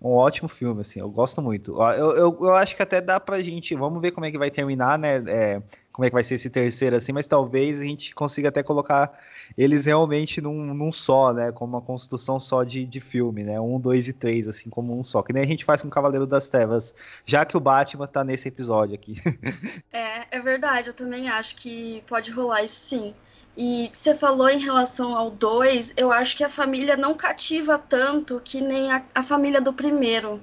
um 0.03 0.11
ótimo 0.11 0.49
filme, 0.49 0.81
assim, 0.81 0.99
eu 0.99 1.09
gosto 1.09 1.41
muito. 1.41 1.81
Eu, 1.81 2.17
eu, 2.17 2.39
eu 2.41 2.55
acho 2.55 2.75
que 2.75 2.83
até 2.83 3.01
dá 3.01 3.21
pra 3.21 3.41
gente, 3.41 3.77
vamos 3.77 4.03
ver 4.03 4.11
como 4.11 4.27
é 4.27 4.31
que 4.33 4.39
vai 4.39 4.51
terminar, 4.51 4.99
né, 4.99 5.23
é, 5.29 5.63
como 6.01 6.07
é 6.07 6.09
que 6.09 6.15
vai 6.15 6.25
ser 6.25 6.37
esse 6.37 6.49
terceiro 6.49 6.97
assim, 6.97 7.13
mas 7.13 7.29
talvez 7.29 7.79
a 7.79 7.85
gente 7.85 8.15
consiga 8.15 8.49
até 8.49 8.63
colocar 8.63 9.21
eles 9.57 9.85
realmente 9.85 10.41
num, 10.41 10.73
num 10.73 10.91
só, 10.91 11.31
né? 11.31 11.53
Como 11.53 11.77
uma 11.77 11.83
construção 11.83 12.41
só 12.41 12.65
de, 12.65 12.87
de 12.87 13.01
filme, 13.01 13.45
né? 13.45 13.61
Um, 13.61 13.79
dois 13.79 14.09
e 14.09 14.15
três, 14.15 14.49
assim, 14.49 14.71
como 14.71 14.99
um 14.99 15.05
só. 15.05 15.23
Que 15.23 15.35
nem 15.35 15.43
a 15.43 15.47
gente 15.47 15.63
faz 15.63 15.83
com 15.83 15.91
Cavaleiro 15.91 16.27
das 16.27 16.49
Trevas, 16.49 16.95
já 17.27 17.45
que 17.45 17.55
o 17.55 17.61
Batman 17.61 18.07
tá 18.07 18.25
nesse 18.25 18.49
episódio 18.49 18.95
aqui. 18.95 19.17
é, 19.93 20.39
é 20.39 20.41
verdade, 20.41 20.89
eu 20.89 20.95
também 20.95 21.29
acho 21.29 21.55
que 21.57 22.03
pode 22.07 22.31
rolar 22.31 22.63
isso 22.63 22.81
sim. 22.81 23.15
E 23.55 23.91
você 23.93 24.15
falou 24.15 24.49
em 24.49 24.59
relação 24.59 25.15
ao 25.15 25.31
2, 25.31 25.93
eu 25.99 26.11
acho 26.11 26.35
que 26.35 26.45
a 26.45 26.49
família 26.49 26.97
não 26.97 27.13
cativa 27.13 27.79
tanto 27.79 28.41
que 28.43 28.63
nem 28.63 28.91
a, 28.91 29.05
a 29.15 29.23
família 29.23 29.61
do 29.61 29.75
primeiro 29.75 30.41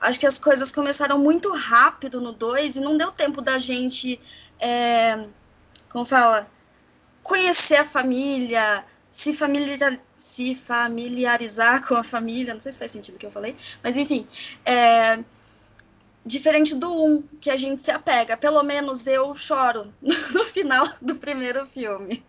acho 0.00 0.20
que 0.20 0.26
as 0.26 0.38
coisas 0.38 0.70
começaram 0.70 1.18
muito 1.18 1.52
rápido 1.52 2.20
no 2.20 2.32
2 2.32 2.76
e 2.76 2.80
não 2.80 2.96
deu 2.96 3.10
tempo 3.12 3.40
da 3.40 3.58
gente, 3.58 4.20
é, 4.60 5.26
como 5.88 6.04
fala, 6.04 6.48
conhecer 7.22 7.76
a 7.76 7.84
família, 7.84 8.84
se, 9.10 9.32
familiar, 9.32 9.98
se 10.16 10.54
familiarizar 10.54 11.86
com 11.86 11.96
a 11.96 12.02
família, 12.02 12.54
não 12.54 12.60
sei 12.60 12.72
se 12.72 12.78
faz 12.78 12.90
sentido 12.92 13.16
o 13.16 13.18
que 13.18 13.26
eu 13.26 13.30
falei, 13.30 13.56
mas 13.82 13.96
enfim, 13.96 14.26
é, 14.64 15.18
diferente 16.24 16.74
do 16.74 16.92
1, 16.92 17.04
um, 17.04 17.22
que 17.40 17.50
a 17.50 17.56
gente 17.56 17.82
se 17.82 17.90
apega, 17.90 18.36
pelo 18.36 18.62
menos 18.62 19.06
eu 19.06 19.34
choro 19.34 19.92
no 20.02 20.44
final 20.44 20.86
do 21.00 21.16
primeiro 21.16 21.66
filme. 21.66 22.24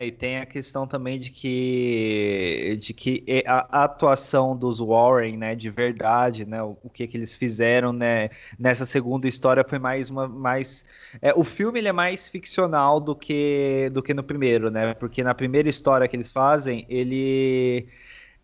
É, 0.00 0.06
e 0.06 0.12
tem 0.12 0.38
a 0.38 0.46
questão 0.46 0.86
também 0.86 1.18
de 1.18 1.30
que, 1.30 2.76
de 2.80 2.94
que 2.94 3.24
a 3.46 3.84
atuação 3.84 4.56
dos 4.56 4.78
Warren, 4.80 5.36
né, 5.36 5.56
de 5.56 5.70
verdade, 5.70 6.44
né, 6.46 6.62
o, 6.62 6.78
o 6.84 6.88
que, 6.90 7.06
que 7.06 7.16
eles 7.16 7.34
fizeram, 7.34 7.92
né, 7.92 8.28
nessa 8.58 8.86
segunda 8.86 9.26
história 9.26 9.64
foi 9.68 9.78
mais 9.78 10.08
uma, 10.08 10.28
mais, 10.28 10.84
é, 11.20 11.32
o 11.34 11.42
filme 11.42 11.80
ele 11.80 11.88
é 11.88 11.92
mais 11.92 12.28
ficcional 12.28 13.00
do 13.00 13.14
que, 13.16 13.90
do 13.92 14.00
que 14.02 14.14
no 14.14 14.22
primeiro, 14.22 14.70
né, 14.70 14.94
porque 14.94 15.24
na 15.24 15.34
primeira 15.34 15.68
história 15.68 16.06
que 16.06 16.14
eles 16.14 16.30
fazem, 16.30 16.86
ele 16.88 17.88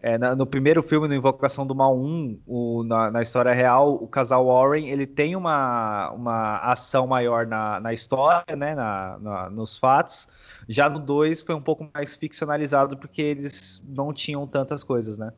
é, 0.04 0.18
na, 0.18 0.36
no 0.36 0.46
primeiro 0.46 0.82
filme, 0.82 1.08
no 1.08 1.14
Invocação 1.14 1.66
do 1.66 1.74
Mal 1.74 1.98
1, 1.98 2.42
o, 2.46 2.84
na, 2.84 3.10
na, 3.10 3.22
história 3.22 3.54
real, 3.54 3.94
o 3.94 4.06
casal 4.06 4.44
Warren 4.44 4.86
ele 4.90 5.06
tem 5.06 5.34
uma, 5.34 6.10
uma 6.10 6.58
ação 6.58 7.06
maior 7.06 7.46
na, 7.46 7.80
na 7.80 7.90
história, 7.90 8.54
né, 8.54 8.74
na, 8.74 9.18
na, 9.18 9.48
nos 9.48 9.78
fatos. 9.78 10.28
Já 10.68 10.90
no 10.90 10.98
2 10.98 11.40
foi 11.40 11.54
um 11.54 11.62
pouco 11.62 11.88
mais 11.94 12.16
ficcionalizado 12.16 12.98
porque 12.98 13.22
eles 13.22 13.82
não 13.88 14.12
tinham 14.12 14.46
tantas 14.46 14.84
coisas, 14.84 15.18
né? 15.18 15.32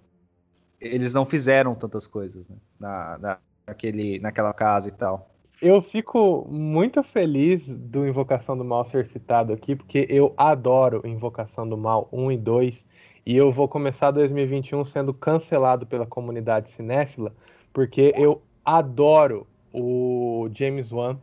Eles 0.81 1.15
não 1.15 1.25
fizeram 1.25 1.73
tantas 1.77 2.09
coisas 2.09 2.49
né? 2.49 2.57
na, 2.81 3.19
na, 3.19 3.39
naquele, 3.69 4.19
naquela 4.19 4.53
casa 4.53 4.89
e 4.89 4.93
tal. 4.93 5.31
Eu 5.63 5.81
fico 5.81 6.45
muito 6.51 7.05
feliz 7.05 7.65
do 7.69 8.05
Invocação 8.05 8.59
do 8.59 8.65
Mal 8.65 8.85
ser 8.85 9.07
citado 9.07 9.53
aqui, 9.53 9.77
porque 9.77 10.09
eu 10.11 10.35
adoro 10.37 11.07
Invocação 11.07 11.69
do 11.69 11.79
Mal 11.79 12.09
1 12.13 12.33
e 12.33 12.37
2 12.37 12.85
e 13.27 13.37
eu 13.37 13.51
vou 13.51 13.67
começar 13.67 14.13
2021 14.13 14.85
sendo 14.85 15.13
cancelado 15.13 15.85
pela 15.85 16.07
comunidade 16.07 16.71
cinéfila, 16.71 17.35
porque 17.73 18.15
eu 18.17 18.41
adoro 18.65 19.49
o 19.73 20.49
James 20.55 20.93
Wan. 20.93 21.19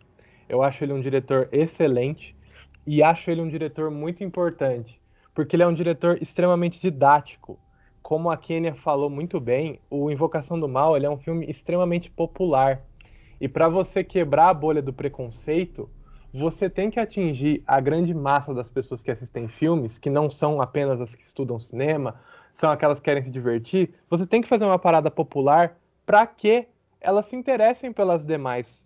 Eu 0.50 0.62
acho 0.62 0.84
ele 0.84 0.92
um 0.92 1.00
diretor 1.00 1.48
excelente 1.50 2.36
e 2.86 3.02
acho 3.02 3.32
ele 3.32 3.40
um 3.40 3.48
diretor 3.48 3.90
muito 3.90 4.22
importante, 4.22 5.00
porque 5.34 5.56
ele 5.56 5.64
é 5.64 5.68
um 5.68 5.74
diretor 5.74 6.22
extremamente 6.22 6.78
didático. 6.78 7.58
Como 8.02 8.30
a 8.30 8.36
Kenia 8.36 8.76
falou 8.76 9.10
muito 9.10 9.40
bem, 9.40 9.80
o 9.90 10.12
Invocação 10.12 10.60
do 10.60 10.68
Mal 10.68 10.98
ele 10.98 11.06
é 11.06 11.10
um 11.10 11.18
filme 11.18 11.50
extremamente 11.50 12.12
popular. 12.12 12.82
E 13.40 13.48
para 13.48 13.70
você 13.70 14.04
quebrar 14.04 14.50
a 14.50 14.54
bolha 14.54 14.82
do 14.82 14.92
preconceito, 14.92 15.90
você 16.34 16.68
tem 16.68 16.90
que 16.90 17.00
atingir 17.00 17.62
a 17.68 17.80
grande 17.80 18.14
massa 18.14 18.54
das 18.54 18.70
pessoas 18.70 19.02
que 19.02 19.12
assistem 19.12 19.48
filmes, 19.48 20.00
que 20.00 20.10
não 20.10 20.32
são 20.32 20.60
apenas 20.60 21.00
as 21.00 21.14
que 21.14 21.24
estudam 21.24 21.60
cinema, 21.60 22.20
são 22.54 22.72
aquelas 22.72 23.00
que 23.00 23.06
querem 23.06 23.24
se 23.24 23.30
divertir. 23.30 23.94
Você 24.10 24.26
tem 24.26 24.42
que 24.42 24.48
fazer 24.48 24.66
uma 24.66 24.80
parada 24.80 25.12
popular 25.12 25.78
para 26.06 26.26
que 26.26 26.68
elas 27.00 27.28
se 27.28 27.36
interessem 27.36 27.94
pelas 27.94 28.26
demais, 28.26 28.86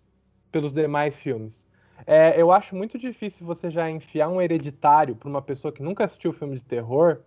pelos 0.52 0.72
demais 0.72 1.16
filmes. 1.16 1.66
É, 2.06 2.40
eu 2.40 2.52
acho 2.52 2.76
muito 2.76 2.98
difícil 2.98 3.46
você 3.46 3.70
já 3.70 3.90
enfiar 3.90 4.28
um 4.28 4.40
hereditário 4.40 5.16
para 5.16 5.28
uma 5.28 5.42
pessoa 5.42 5.72
que 5.72 5.82
nunca 5.82 6.04
assistiu 6.04 6.32
filme 6.32 6.56
de 6.56 6.64
terror 6.64 7.20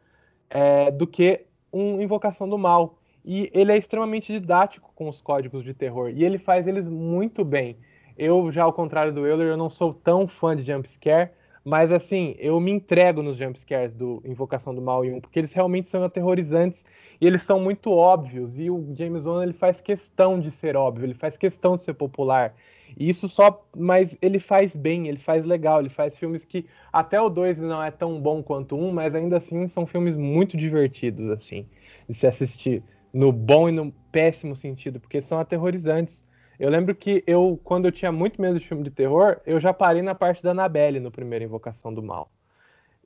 é, 0.49 0.91
do 0.91 1.07
que 1.07 1.45
um 1.73 1.99
Invocação 1.99 2.47
do 2.47 2.57
Mal. 2.57 2.97
E 3.23 3.49
ele 3.53 3.71
é 3.71 3.77
extremamente 3.77 4.31
didático 4.31 4.91
com 4.95 5.07
os 5.07 5.21
códigos 5.21 5.63
de 5.63 5.73
terror 5.73 6.09
e 6.09 6.23
ele 6.23 6.37
faz 6.37 6.67
eles 6.67 6.87
muito 6.87 7.43
bem. 7.43 7.77
Eu, 8.23 8.51
já 8.51 8.61
ao 8.61 8.71
contrário 8.71 9.11
do 9.11 9.25
Euler, 9.25 9.47
eu 9.47 9.57
não 9.57 9.67
sou 9.67 9.95
tão 9.95 10.27
fã 10.27 10.55
de 10.55 10.61
jumpscare, 10.61 11.31
mas 11.65 11.91
assim, 11.91 12.35
eu 12.37 12.59
me 12.59 12.69
entrego 12.69 13.23
nos 13.23 13.35
jumpscares 13.35 13.95
do 13.95 14.21
Invocação 14.23 14.75
do 14.75 14.81
Mal 14.81 15.01
1, 15.01 15.19
porque 15.21 15.39
eles 15.39 15.51
realmente 15.51 15.89
são 15.89 16.03
aterrorizantes 16.03 16.85
e 17.19 17.25
eles 17.25 17.41
são 17.41 17.59
muito 17.59 17.89
óbvios. 17.89 18.59
E 18.59 18.69
o 18.69 18.93
James 18.95 19.25
Wan 19.25 19.41
ele 19.41 19.53
faz 19.53 19.81
questão 19.81 20.39
de 20.39 20.51
ser 20.51 20.77
óbvio, 20.77 21.07
ele 21.07 21.15
faz 21.15 21.35
questão 21.35 21.75
de 21.75 21.83
ser 21.83 21.95
popular. 21.95 22.53
E 22.95 23.09
isso 23.09 23.27
só. 23.27 23.65
Mas 23.75 24.15
ele 24.21 24.37
faz 24.37 24.75
bem, 24.75 25.07
ele 25.07 25.17
faz 25.17 25.43
legal, 25.43 25.79
ele 25.79 25.89
faz 25.89 26.15
filmes 26.15 26.45
que 26.45 26.67
até 26.93 27.19
o 27.19 27.27
2 27.27 27.59
não 27.61 27.81
é 27.81 27.89
tão 27.89 28.21
bom 28.21 28.43
quanto 28.43 28.75
um, 28.75 28.93
mas 28.93 29.15
ainda 29.15 29.37
assim 29.37 29.67
são 29.67 29.87
filmes 29.87 30.15
muito 30.15 30.55
divertidos, 30.55 31.27
assim, 31.31 31.65
de 32.07 32.13
se 32.13 32.27
assistir 32.27 32.83
no 33.11 33.31
bom 33.31 33.67
e 33.67 33.71
no 33.71 33.91
péssimo 34.11 34.55
sentido, 34.55 34.99
porque 34.99 35.23
são 35.23 35.39
aterrorizantes. 35.39 36.21
Eu 36.61 36.69
lembro 36.69 36.93
que 36.93 37.23
eu, 37.25 37.59
quando 37.63 37.85
eu 37.85 37.91
tinha 37.91 38.11
muito 38.11 38.39
medo 38.39 38.59
de 38.59 38.67
filme 38.67 38.83
de 38.83 38.91
terror, 38.91 39.41
eu 39.47 39.59
já 39.59 39.73
parei 39.73 40.03
na 40.03 40.13
parte 40.13 40.43
da 40.43 40.51
Annabelle 40.51 40.99
no 40.99 41.09
primeiro 41.09 41.43
Invocação 41.43 41.91
do 41.91 42.03
Mal. 42.03 42.31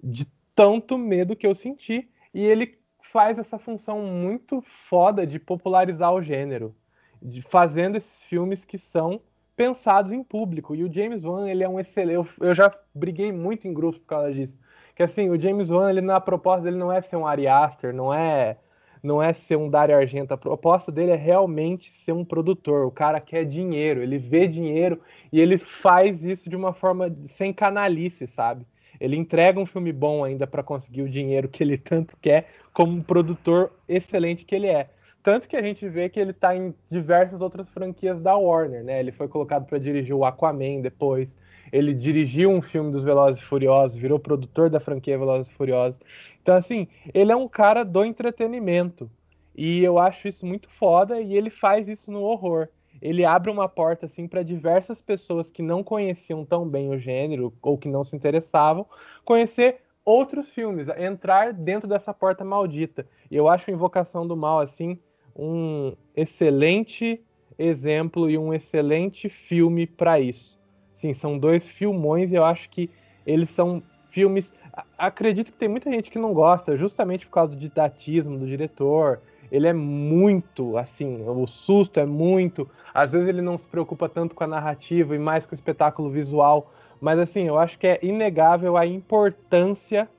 De 0.03 0.27
tanto 0.53 0.97
medo 0.97 1.37
que 1.37 1.47
eu 1.47 1.55
senti. 1.55 2.05
E 2.33 2.43
ele 2.43 2.77
faz 3.13 3.39
essa 3.39 3.57
função 3.57 4.01
muito 4.01 4.61
foda 4.61 5.25
de 5.25 5.39
popularizar 5.39 6.13
o 6.13 6.21
gênero, 6.21 6.75
de 7.21 7.41
fazendo 7.41 7.95
esses 7.95 8.23
filmes 8.23 8.65
que 8.65 8.77
são 8.77 9.21
pensados 9.55 10.11
em 10.11 10.21
público. 10.21 10.75
E 10.75 10.83
o 10.83 10.91
James 10.91 11.23
Wan, 11.23 11.47
ele 11.47 11.63
é 11.63 11.69
um 11.69 11.79
excelente. 11.79 12.15
Eu, 12.15 12.27
eu 12.41 12.53
já 12.53 12.69
briguei 12.93 13.31
muito 13.31 13.69
em 13.69 13.73
grupos 13.73 14.01
por 14.01 14.07
causa 14.07 14.33
disso. 14.33 14.59
Que 14.93 15.01
assim, 15.01 15.29
o 15.29 15.39
James 15.39 15.69
Wan, 15.69 15.89
ele 15.89 16.01
na 16.01 16.19
proposta 16.19 16.65
dele 16.65 16.75
não 16.75 16.91
é 16.91 17.01
ser 17.01 17.15
um 17.15 17.25
Ari 17.25 17.47
Aster, 17.47 17.93
não 17.93 18.13
é 18.13 18.57
não 19.05 19.21
é 19.21 19.31
ser 19.31 19.55
um 19.55 19.69
Dario 19.69 19.95
Argento. 19.95 20.33
A 20.33 20.37
proposta 20.37 20.91
dele 20.91 21.11
é 21.11 21.15
realmente 21.15 21.91
ser 21.93 22.11
um 22.11 22.25
produtor. 22.25 22.85
O 22.85 22.91
cara 22.91 23.19
quer 23.19 23.45
dinheiro, 23.45 24.01
ele 24.01 24.17
vê 24.17 24.47
dinheiro 24.47 24.99
e 25.31 25.39
ele 25.39 25.57
faz 25.57 26.23
isso 26.23 26.49
de 26.49 26.55
uma 26.55 26.73
forma 26.73 27.15
sem 27.25 27.53
canalice, 27.53 28.27
sabe? 28.27 28.65
Ele 28.99 29.15
entrega 29.15 29.59
um 29.59 29.65
filme 29.65 29.91
bom 29.91 30.23
ainda 30.23 30.47
para 30.47 30.63
conseguir 30.63 31.01
o 31.01 31.09
dinheiro 31.09 31.47
que 31.47 31.63
ele 31.63 31.77
tanto 31.79 32.17
quer, 32.21 32.47
como 32.73 32.93
um 32.93 33.01
produtor 33.01 33.71
excelente 33.87 34.45
que 34.45 34.55
ele 34.55 34.67
é. 34.67 34.89
Tanto 35.21 35.47
que 35.47 35.57
a 35.57 35.61
gente 35.61 35.87
vê 35.89 36.07
que 36.07 36.19
ele 36.19 36.31
está 36.31 36.55
em 36.55 36.73
diversas 36.89 37.41
outras 37.41 37.67
franquias 37.69 38.21
da 38.21 38.35
Warner, 38.35 38.83
né? 38.83 38.99
Ele 38.99 39.11
foi 39.11 39.27
colocado 39.27 39.65
para 39.65 39.79
dirigir 39.79 40.13
o 40.13 40.23
Aquaman 40.23 40.81
depois. 40.81 41.35
Ele 41.71 41.95
dirigiu 41.95 42.51
um 42.51 42.61
filme 42.61 42.91
dos 42.91 43.03
Velozes 43.03 43.41
e 43.41 43.43
Furiosos, 43.43 43.97
virou 43.97 44.19
produtor 44.19 44.69
da 44.69 44.79
franquia 44.79 45.17
Velozes 45.17 45.47
e 45.47 45.53
Furiosos. 45.53 45.99
Então, 46.45 46.55
assim, 46.55 46.87
ele 47.11 47.31
é 47.31 47.35
um 47.35 47.47
cara 47.47 47.83
do 47.83 48.05
entretenimento. 48.05 49.09
E 49.55 49.83
eu 49.83 49.97
acho 49.97 50.27
isso 50.27 50.45
muito 50.45 50.69
foda 50.69 51.19
e 51.19 51.35
ele 51.35 51.49
faz 51.49 51.87
isso 51.87 52.11
no 52.11 52.21
horror. 52.21 52.67
Ele 53.01 53.25
abre 53.25 53.49
uma 53.49 53.67
porta 53.67 54.05
assim 54.05 54.27
para 54.27 54.43
diversas 54.43 55.01
pessoas 55.01 55.49
que 55.49 55.63
não 55.63 55.83
conheciam 55.83 56.45
tão 56.45 56.69
bem 56.69 56.91
o 56.91 56.99
gênero 56.99 57.51
ou 57.63 57.79
que 57.79 57.89
não 57.89 58.03
se 58.03 58.15
interessavam 58.15 58.85
conhecer 59.25 59.77
outros 60.05 60.51
filmes, 60.51 60.87
entrar 60.99 61.51
dentro 61.51 61.89
dessa 61.89 62.13
porta 62.13 62.45
maldita. 62.45 63.07
E 63.31 63.35
eu 63.35 63.49
acho 63.49 63.71
Invocação 63.71 64.27
do 64.27 64.37
Mal 64.37 64.59
assim 64.59 64.99
um 65.35 65.95
excelente 66.15 67.19
exemplo 67.57 68.29
e 68.29 68.37
um 68.37 68.53
excelente 68.53 69.29
filme 69.29 69.87
para 69.87 70.19
isso. 70.19 70.59
Sim, 70.93 71.11
são 71.11 71.39
dois 71.39 71.67
filmões 71.67 72.31
e 72.31 72.35
eu 72.35 72.45
acho 72.45 72.69
que 72.69 72.87
eles 73.25 73.49
são 73.49 73.81
filmes. 74.15 74.53
Acredito 74.97 75.51
que 75.51 75.57
tem 75.57 75.69
muita 75.69 75.89
gente 75.89 76.11
que 76.11 76.19
não 76.19 76.33
gosta, 76.33 76.77
justamente 76.77 77.25
por 77.25 77.33
causa 77.33 77.53
do 77.53 77.59
didatismo 77.59 78.37
do 78.37 78.45
diretor. 78.45 79.19
Ele 79.51 79.67
é 79.67 79.73
muito 79.73 80.77
assim, 80.77 81.23
o 81.27 81.45
susto 81.47 81.99
é 81.99 82.05
muito. 82.05 82.69
Às 82.93 83.11
vezes 83.11 83.27
ele 83.27 83.41
não 83.41 83.57
se 83.57 83.67
preocupa 83.67 84.09
tanto 84.09 84.35
com 84.35 84.43
a 84.43 84.47
narrativa 84.47 85.15
e 85.15 85.19
mais 85.19 85.45
com 85.45 85.53
o 85.53 85.55
espetáculo 85.55 86.09
visual. 86.09 86.71
Mas 86.99 87.19
assim, 87.19 87.43
eu 87.43 87.57
acho 87.57 87.77
que 87.77 87.87
é 87.87 87.99
inegável 88.01 88.77
a 88.77 88.85
importância 88.85 90.09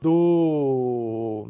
do 0.00 1.48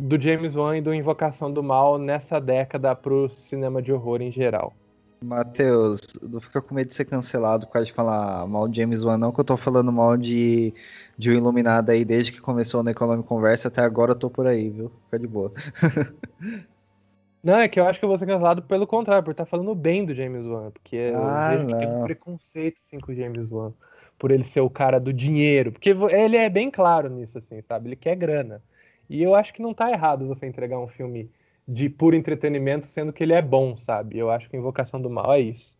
do 0.00 0.20
James 0.20 0.54
Wan 0.54 0.76
e 0.76 0.80
do 0.80 0.94
Invocação 0.94 1.52
do 1.52 1.62
Mal 1.62 1.98
nessa 1.98 2.40
década 2.40 2.94
para 2.94 3.12
o 3.12 3.28
cinema 3.28 3.82
de 3.82 3.92
horror 3.92 4.22
em 4.22 4.30
geral. 4.30 4.72
Matheus, 5.20 6.00
não 6.22 6.40
fica 6.40 6.62
com 6.62 6.74
medo 6.74 6.88
de 6.88 6.94
ser 6.94 7.04
cancelado 7.04 7.66
por 7.66 7.72
causa 7.72 7.86
de 7.86 7.92
falar 7.92 8.46
mal 8.46 8.68
de 8.68 8.76
James 8.80 9.04
Wan, 9.04 9.18
não, 9.18 9.32
que 9.32 9.40
eu 9.40 9.44
tô 9.44 9.56
falando 9.56 9.92
mal 9.92 10.16
de, 10.16 10.72
de 11.16 11.30
o 11.30 11.34
Iluminado 11.34 11.90
aí 11.90 12.04
desde 12.04 12.32
que 12.32 12.40
começou 12.40 12.82
na 12.82 12.92
Economic 12.92 13.26
Conversa 13.28 13.68
até 13.68 13.82
agora 13.82 14.12
eu 14.12 14.18
tô 14.18 14.30
por 14.30 14.46
aí, 14.46 14.70
viu? 14.70 14.92
Fica 15.04 15.18
de 15.18 15.26
boa. 15.26 15.52
não, 17.42 17.56
é 17.56 17.68
que 17.68 17.80
eu 17.80 17.86
acho 17.86 17.98
que 17.98 18.04
eu 18.04 18.08
vou 18.08 18.18
ser 18.18 18.26
cancelado 18.26 18.62
pelo 18.62 18.86
contrário, 18.86 19.24
por 19.24 19.32
estar 19.32 19.44
tá 19.44 19.50
falando 19.50 19.74
bem 19.74 20.04
do 20.04 20.14
James 20.14 20.46
Wan, 20.46 20.70
porque 20.70 21.12
ah, 21.16 21.54
eu 21.54 21.58
vejo 21.58 21.66
que 21.66 21.78
tem 21.78 21.88
um 21.88 22.04
preconceito 22.04 22.78
assim, 22.86 23.00
com 23.00 23.10
o 23.10 23.14
James 23.14 23.50
Wan, 23.50 23.72
por 24.18 24.30
ele 24.30 24.44
ser 24.44 24.60
o 24.60 24.70
cara 24.70 25.00
do 25.00 25.12
dinheiro, 25.12 25.72
porque 25.72 25.90
ele 25.90 26.36
é 26.36 26.48
bem 26.48 26.70
claro 26.70 27.08
nisso, 27.08 27.38
assim, 27.38 27.60
sabe? 27.62 27.88
Ele 27.88 27.96
quer 27.96 28.14
grana. 28.14 28.62
E 29.10 29.22
eu 29.22 29.34
acho 29.34 29.54
que 29.54 29.62
não 29.62 29.72
tá 29.72 29.90
errado 29.90 30.26
você 30.26 30.46
entregar 30.46 30.78
um 30.78 30.86
filme 30.86 31.30
de 31.68 31.90
puro 31.90 32.16
entretenimento, 32.16 32.86
sendo 32.86 33.12
que 33.12 33.22
ele 33.22 33.34
é 33.34 33.42
bom, 33.42 33.76
sabe? 33.76 34.16
Eu 34.16 34.30
acho 34.30 34.48
que 34.48 34.56
Invocação 34.56 35.02
do 35.02 35.10
Mal 35.10 35.34
é 35.34 35.40
isso. 35.40 35.76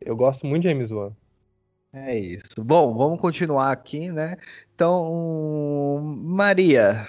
Eu 0.00 0.16
gosto 0.16 0.46
muito 0.46 0.62
de 0.62 0.70
James 0.70 0.90
Wan. 0.90 1.12
É 1.92 2.18
isso. 2.18 2.64
Bom, 2.64 2.94
vamos 2.96 3.20
continuar 3.20 3.70
aqui, 3.70 4.10
né? 4.10 4.38
Então, 4.74 6.00
Maria, 6.24 7.06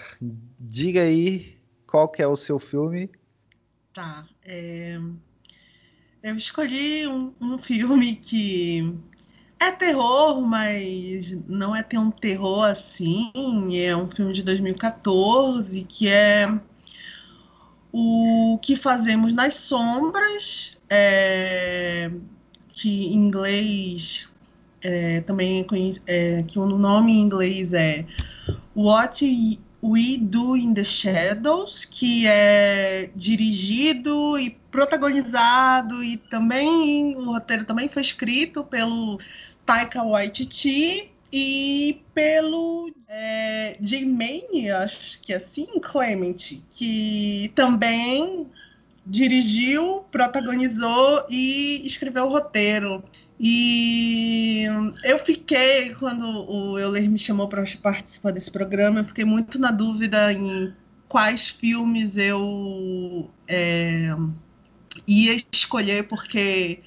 diga 0.59 1.01
aí 1.01 1.57
qual 1.85 2.09
que 2.09 2.21
é 2.21 2.27
o 2.27 2.35
seu 2.35 2.59
filme. 2.59 3.09
Tá. 3.93 4.27
É... 4.43 4.99
Eu 6.21 6.35
escolhi 6.35 7.07
um, 7.07 7.33
um 7.39 7.57
filme 7.57 8.15
que 8.15 8.93
é 9.59 9.71
terror, 9.71 10.41
mas 10.41 11.31
não 11.47 11.75
é 11.75 11.81
ter 11.81 11.97
um 11.97 12.11
terror 12.11 12.65
assim. 12.65 13.31
É 13.77 13.95
um 13.95 14.09
filme 14.09 14.33
de 14.33 14.43
2014 14.43 15.83
que 15.83 16.09
é 16.09 16.47
o 17.99 18.59
que 18.59 18.75
fazemos 18.75 19.33
nas 19.33 19.55
sombras, 19.55 20.77
é, 20.87 22.11
que 22.73 23.07
em 23.07 23.15
inglês 23.15 24.29
é, 24.83 25.21
também 25.21 25.65
é, 26.05 26.43
que 26.43 26.59
o 26.59 26.67
nome 26.67 27.13
em 27.13 27.21
inglês 27.21 27.73
é 27.73 28.05
What 28.75 29.25
We 29.83 30.17
Do 30.19 30.55
in 30.55 30.75
the 30.75 30.83
Shadows, 30.83 31.85
que 31.85 32.27
é 32.27 33.09
dirigido 33.15 34.37
e 34.37 34.51
protagonizado 34.69 36.03
e 36.03 36.17
também 36.17 37.15
o 37.15 37.31
roteiro 37.31 37.65
também 37.65 37.89
foi 37.89 38.03
escrito 38.03 38.63
pelo 38.63 39.19
Taika 39.65 40.03
Waititi 40.03 41.11
e 41.31 42.03
pelo 42.13 42.91
é, 43.07 43.77
J. 43.81 44.71
acho 44.71 45.19
que 45.21 45.33
é 45.33 45.37
assim, 45.37 45.67
Clement, 45.81 46.61
que 46.71 47.51
também 47.55 48.47
dirigiu, 49.05 50.05
protagonizou 50.11 51.25
e 51.29 51.85
escreveu 51.85 52.25
o 52.25 52.29
roteiro. 52.29 53.03
E 53.39 54.63
eu 55.03 55.19
fiquei, 55.19 55.93
quando 55.95 56.25
o 56.49 56.79
Euler 56.79 57.09
me 57.09 57.19
chamou 57.19 57.47
para 57.47 57.63
participar 57.81 58.31
desse 58.31 58.49
programa, 58.49 58.99
eu 58.99 59.05
fiquei 59.05 59.25
muito 59.25 59.59
na 59.59 59.71
dúvida 59.71 60.33
em 60.33 60.73
quais 61.07 61.49
filmes 61.49 62.17
eu 62.17 63.29
é, 63.47 64.09
ia 65.07 65.37
escolher, 65.51 66.07
porque, 66.07 66.79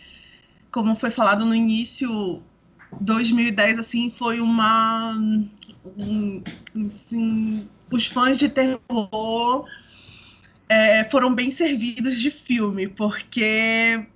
como 0.72 0.96
foi 0.96 1.11
falado 1.11 1.44
no 1.46 1.55
início, 1.55 2.42
2010 3.00 3.79
assim 3.79 4.12
foi 4.18 4.40
uma 4.40 5.14
um, 5.96 6.42
assim, 6.87 7.68
os 7.90 8.07
fãs 8.07 8.38
de 8.38 8.48
terror 8.48 9.68
é, 10.68 11.05
foram 11.05 11.35
bem 11.35 11.50
servidos 11.50 12.20
de 12.20 12.31
filme 12.31 12.88
porque 12.88 14.07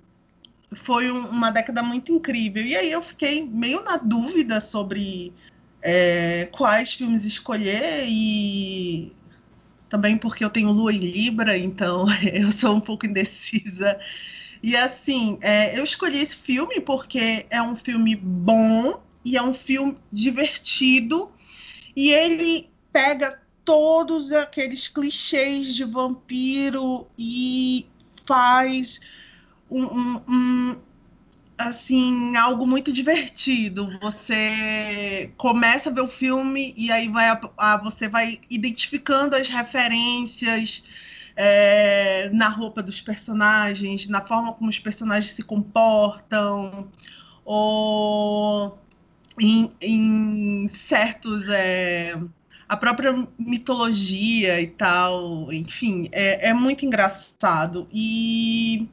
foi 0.75 1.11
um, 1.11 1.27
uma 1.27 1.51
década 1.51 1.81
muito 1.81 2.11
incrível. 2.11 2.63
E 2.63 2.75
aí 2.75 2.91
eu 2.91 3.01
fiquei 3.01 3.45
meio 3.45 3.83
na 3.83 3.97
dúvida 3.97 4.61
sobre 4.61 5.33
é, 5.81 6.47
quais 6.51 6.93
filmes 6.93 7.23
escolher 7.23 8.05
e 8.07 9.11
também 9.89 10.17
porque 10.17 10.43
eu 10.43 10.49
tenho 10.49 10.71
Lua 10.71 10.91
em 10.91 10.97
Libra 10.97 11.57
então 11.57 12.07
eu 12.33 12.51
sou 12.51 12.75
um 12.75 12.81
pouco 12.81 13.05
indecisa 13.05 13.99
e 14.65 14.75
assim, 14.75 15.37
é, 15.41 15.77
eu 15.77 15.83
escolhi 15.83 16.19
esse 16.19 16.35
filme 16.35 16.79
porque 16.79 17.45
é 17.51 17.61
um 17.61 17.75
filme 17.75 18.15
bom 18.15 18.99
e 19.23 19.37
é 19.37 19.43
um 19.43 19.53
filme 19.53 19.95
divertido. 20.11 21.31
E 21.95 22.11
ele 22.11 22.67
pega 22.91 23.39
todos 23.63 24.31
aqueles 24.31 24.87
clichês 24.87 25.75
de 25.75 25.83
vampiro 25.83 27.05
e 27.15 27.85
faz 28.25 28.99
um, 29.69 29.83
um, 29.83 30.21
um, 30.27 30.75
assim 31.59 32.35
algo 32.35 32.65
muito 32.65 32.91
divertido. 32.91 33.99
Você 34.01 35.31
começa 35.37 35.91
a 35.91 35.93
ver 35.93 36.01
o 36.01 36.07
filme 36.07 36.73
e 36.75 36.91
aí 36.91 37.07
vai 37.07 37.29
a, 37.29 37.39
a, 37.55 37.77
você 37.77 38.07
vai 38.07 38.39
identificando 38.49 39.35
as 39.35 39.47
referências 39.47 40.83
é, 41.35 42.29
na 42.31 42.49
roupa 42.49 42.81
dos 42.81 43.01
personagens, 43.01 44.07
na 44.07 44.21
forma 44.21 44.53
como 44.53 44.69
os 44.69 44.79
personagens 44.79 45.33
se 45.33 45.43
comportam, 45.43 46.87
ou 47.43 48.77
em, 49.39 49.71
em 49.81 50.67
certos. 50.69 51.47
É, 51.49 52.17
a 52.67 52.75
própria 52.75 53.27
mitologia 53.37 54.59
e 54.59 54.67
tal, 54.67 55.53
enfim, 55.53 56.09
é, 56.11 56.49
é 56.49 56.53
muito 56.53 56.85
engraçado. 56.85 57.87
E 57.93 58.89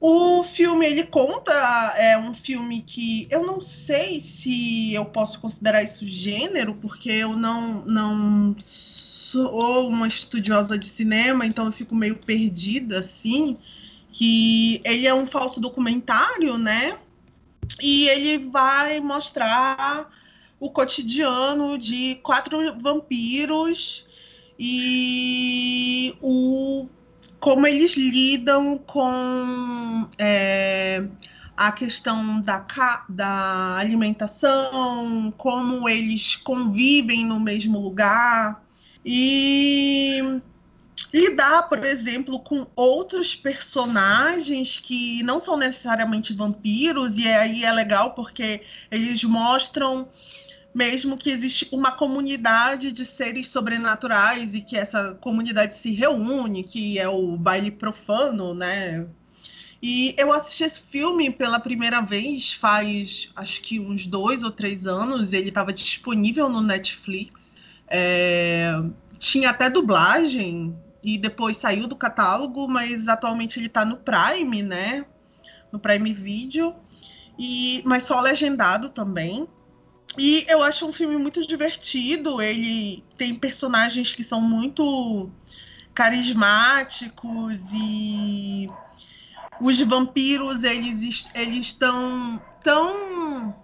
o 0.00 0.44
filme 0.44 0.86
ele 0.86 1.04
conta, 1.04 1.52
é 1.96 2.18
um 2.18 2.34
filme 2.34 2.82
que 2.82 3.26
eu 3.30 3.44
não 3.44 3.60
sei 3.60 4.20
se 4.20 4.92
eu 4.92 5.04
posso 5.06 5.40
considerar 5.40 5.82
isso 5.82 6.06
gênero, 6.06 6.74
porque 6.74 7.10
eu 7.10 7.34
não, 7.34 7.82
não 7.84 8.54
sou 9.30 9.88
uma 9.88 10.08
estudiosa 10.08 10.78
de 10.78 10.88
cinema, 10.88 11.44
então 11.44 11.66
eu 11.66 11.72
fico 11.72 11.94
meio 11.94 12.16
perdida 12.16 13.00
assim. 13.00 13.58
que 14.10 14.80
ele 14.84 15.06
é 15.06 15.14
um 15.14 15.26
falso 15.26 15.60
documentário, 15.60 16.56
né? 16.56 16.98
E 17.80 18.08
ele 18.08 18.50
vai 18.50 18.98
mostrar 19.00 20.08
o 20.58 20.70
cotidiano 20.70 21.78
de 21.78 22.16
quatro 22.22 22.58
vampiros 22.80 24.06
e 24.58 26.16
o 26.22 26.88
como 27.38 27.66
eles 27.66 27.96
lidam 27.96 28.78
com 28.78 30.08
é, 30.18 31.04
a 31.56 31.70
questão 31.70 32.40
da, 32.40 32.66
da 33.08 33.76
alimentação, 33.76 35.32
como 35.36 35.88
eles 35.88 36.34
convivem 36.34 37.24
no 37.24 37.38
mesmo 37.38 37.78
lugar 37.78 38.67
e 39.10 40.42
lidar, 41.14 41.62
por 41.62 41.82
exemplo, 41.82 42.38
com 42.40 42.66
outros 42.76 43.34
personagens 43.34 44.78
que 44.78 45.22
não 45.22 45.40
são 45.40 45.56
necessariamente 45.56 46.34
vampiros, 46.34 47.16
e 47.16 47.26
aí 47.26 47.64
é 47.64 47.72
legal 47.72 48.12
porque 48.12 48.60
eles 48.90 49.24
mostram 49.24 50.10
mesmo 50.74 51.16
que 51.16 51.30
existe 51.30 51.66
uma 51.72 51.92
comunidade 51.92 52.92
de 52.92 53.06
seres 53.06 53.48
sobrenaturais 53.48 54.52
e 54.52 54.60
que 54.60 54.76
essa 54.76 55.14
comunidade 55.14 55.72
se 55.74 55.90
reúne, 55.90 56.62
que 56.62 56.98
é 56.98 57.08
o 57.08 57.34
baile 57.34 57.70
profano, 57.70 58.52
né? 58.52 59.06
E 59.82 60.14
eu 60.18 60.30
assisti 60.34 60.64
esse 60.64 60.80
filme 60.80 61.30
pela 61.30 61.58
primeira 61.58 62.02
vez 62.02 62.52
faz 62.52 63.30
acho 63.34 63.62
que 63.62 63.80
uns 63.80 64.06
dois 64.06 64.42
ou 64.42 64.50
três 64.50 64.86
anos. 64.86 65.32
Ele 65.32 65.48
estava 65.48 65.72
disponível 65.72 66.50
no 66.50 66.60
Netflix. 66.60 67.47
É... 67.90 68.72
Tinha 69.18 69.50
até 69.50 69.68
dublagem 69.68 70.76
e 71.02 71.18
depois 71.18 71.56
saiu 71.56 71.86
do 71.86 71.96
catálogo, 71.96 72.68
mas 72.68 73.08
atualmente 73.08 73.58
ele 73.58 73.66
está 73.66 73.84
no 73.84 73.96
Prime, 73.96 74.62
né? 74.62 75.04
No 75.72 75.78
Prime 75.78 76.12
Video. 76.12 76.74
E, 77.38 77.82
mas 77.84 78.04
só 78.04 78.20
legendado 78.20 78.88
também. 78.90 79.48
E 80.16 80.44
eu 80.48 80.62
acho 80.62 80.86
um 80.86 80.92
filme 80.92 81.16
muito 81.16 81.46
divertido. 81.46 82.40
Ele 82.40 83.04
tem 83.16 83.34
personagens 83.34 84.14
que 84.14 84.24
são 84.24 84.40
muito 84.40 85.30
carismáticos 85.94 87.56
e 87.74 88.70
os 89.60 89.80
vampiros 89.80 90.62
eles, 90.62 91.28
eles 91.34 91.66
estão 91.66 92.40
tão 92.62 93.54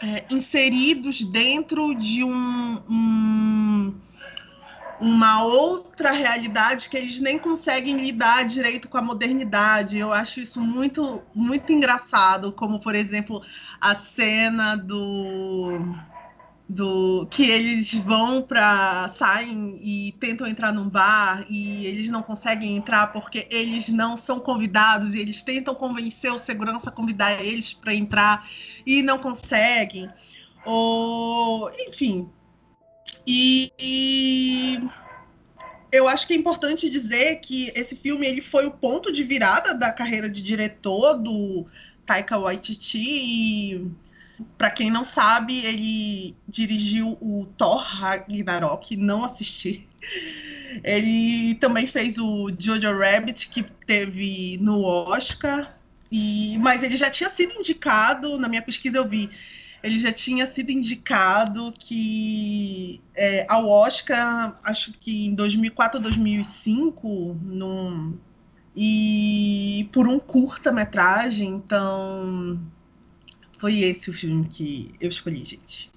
é, 0.00 0.24
inseridos 0.30 1.20
dentro 1.22 1.94
de 1.94 2.24
um, 2.24 2.82
um, 2.88 4.00
uma 4.98 5.44
outra 5.44 6.10
realidade 6.12 6.88
que 6.88 6.96
eles 6.96 7.20
nem 7.20 7.38
conseguem 7.38 8.00
lidar 8.00 8.44
direito 8.44 8.88
com 8.88 8.96
a 8.96 9.02
modernidade. 9.02 9.98
Eu 9.98 10.12
acho 10.12 10.40
isso 10.40 10.60
muito 10.60 11.22
muito 11.34 11.72
engraçado, 11.72 12.52
como 12.52 12.80
por 12.80 12.94
exemplo 12.94 13.42
a 13.80 13.94
cena 13.94 14.76
do 14.76 15.94
do 16.70 17.26
que 17.28 17.50
eles 17.50 17.92
vão 17.94 18.42
para 18.42 19.08
saem 19.08 19.76
e 19.82 20.12
tentam 20.20 20.46
entrar 20.46 20.72
num 20.72 20.88
bar 20.88 21.44
e 21.50 21.84
eles 21.84 22.08
não 22.08 22.22
conseguem 22.22 22.76
entrar 22.76 23.08
porque 23.08 23.48
eles 23.50 23.88
não 23.88 24.16
são 24.16 24.38
convidados 24.38 25.12
e 25.12 25.18
eles 25.18 25.42
tentam 25.42 25.74
convencer 25.74 26.32
o 26.32 26.38
segurança 26.38 26.88
a 26.88 26.92
convidar 26.92 27.44
eles 27.44 27.74
para 27.74 27.92
entrar 27.92 28.48
e 28.86 29.02
não 29.02 29.18
conseguem. 29.18 30.08
Ou 30.64 31.72
enfim. 31.88 32.28
E, 33.26 33.72
e, 33.76 34.88
eu 35.90 36.06
acho 36.06 36.24
que 36.24 36.34
é 36.34 36.36
importante 36.36 36.88
dizer 36.88 37.40
que 37.40 37.72
esse 37.74 37.96
filme 37.96 38.28
ele 38.28 38.42
foi 38.42 38.66
o 38.66 38.70
ponto 38.70 39.12
de 39.12 39.24
virada 39.24 39.74
da 39.74 39.92
carreira 39.92 40.30
de 40.30 40.40
diretor 40.40 41.14
do 41.14 41.66
Taika 42.06 42.38
Waititi 42.38 42.98
e 42.98 43.90
para 44.56 44.70
quem 44.70 44.90
não 44.90 45.04
sabe, 45.04 45.64
ele 45.64 46.36
dirigiu 46.48 47.16
o 47.20 47.46
Thor 47.56 47.78
Ragnarok, 47.78 48.96
não 48.96 49.24
assisti. 49.24 49.86
Ele 50.84 51.54
também 51.56 51.86
fez 51.86 52.18
o 52.18 52.50
Jojo 52.58 52.96
Rabbit, 52.96 53.48
que 53.48 53.62
teve 53.86 54.58
no 54.60 54.82
Oscar, 54.82 55.76
e 56.10 56.56
mas 56.58 56.82
ele 56.82 56.96
já 56.96 57.10
tinha 57.10 57.28
sido 57.30 57.54
indicado, 57.54 58.38
na 58.38 58.48
minha 58.48 58.62
pesquisa 58.62 58.98
eu 58.98 59.08
vi, 59.08 59.30
ele 59.82 59.98
já 59.98 60.12
tinha 60.12 60.46
sido 60.46 60.70
indicado 60.70 61.72
que 61.78 63.00
é, 63.14 63.46
ao 63.48 63.68
Oscar, 63.68 64.58
acho 64.62 64.92
que 64.92 65.26
em 65.26 65.34
2004 65.34 65.98
ou 65.98 66.02
2005, 66.02 67.38
num, 67.42 68.18
e 68.76 69.88
por 69.92 70.06
um 70.06 70.18
curta-metragem, 70.18 71.48
então 71.48 72.60
foi 73.60 73.80
esse 73.80 74.08
o 74.08 74.12
filme 74.12 74.46
que 74.46 74.94
eu 74.98 75.10
escolhi, 75.10 75.44
gente. 75.44 75.90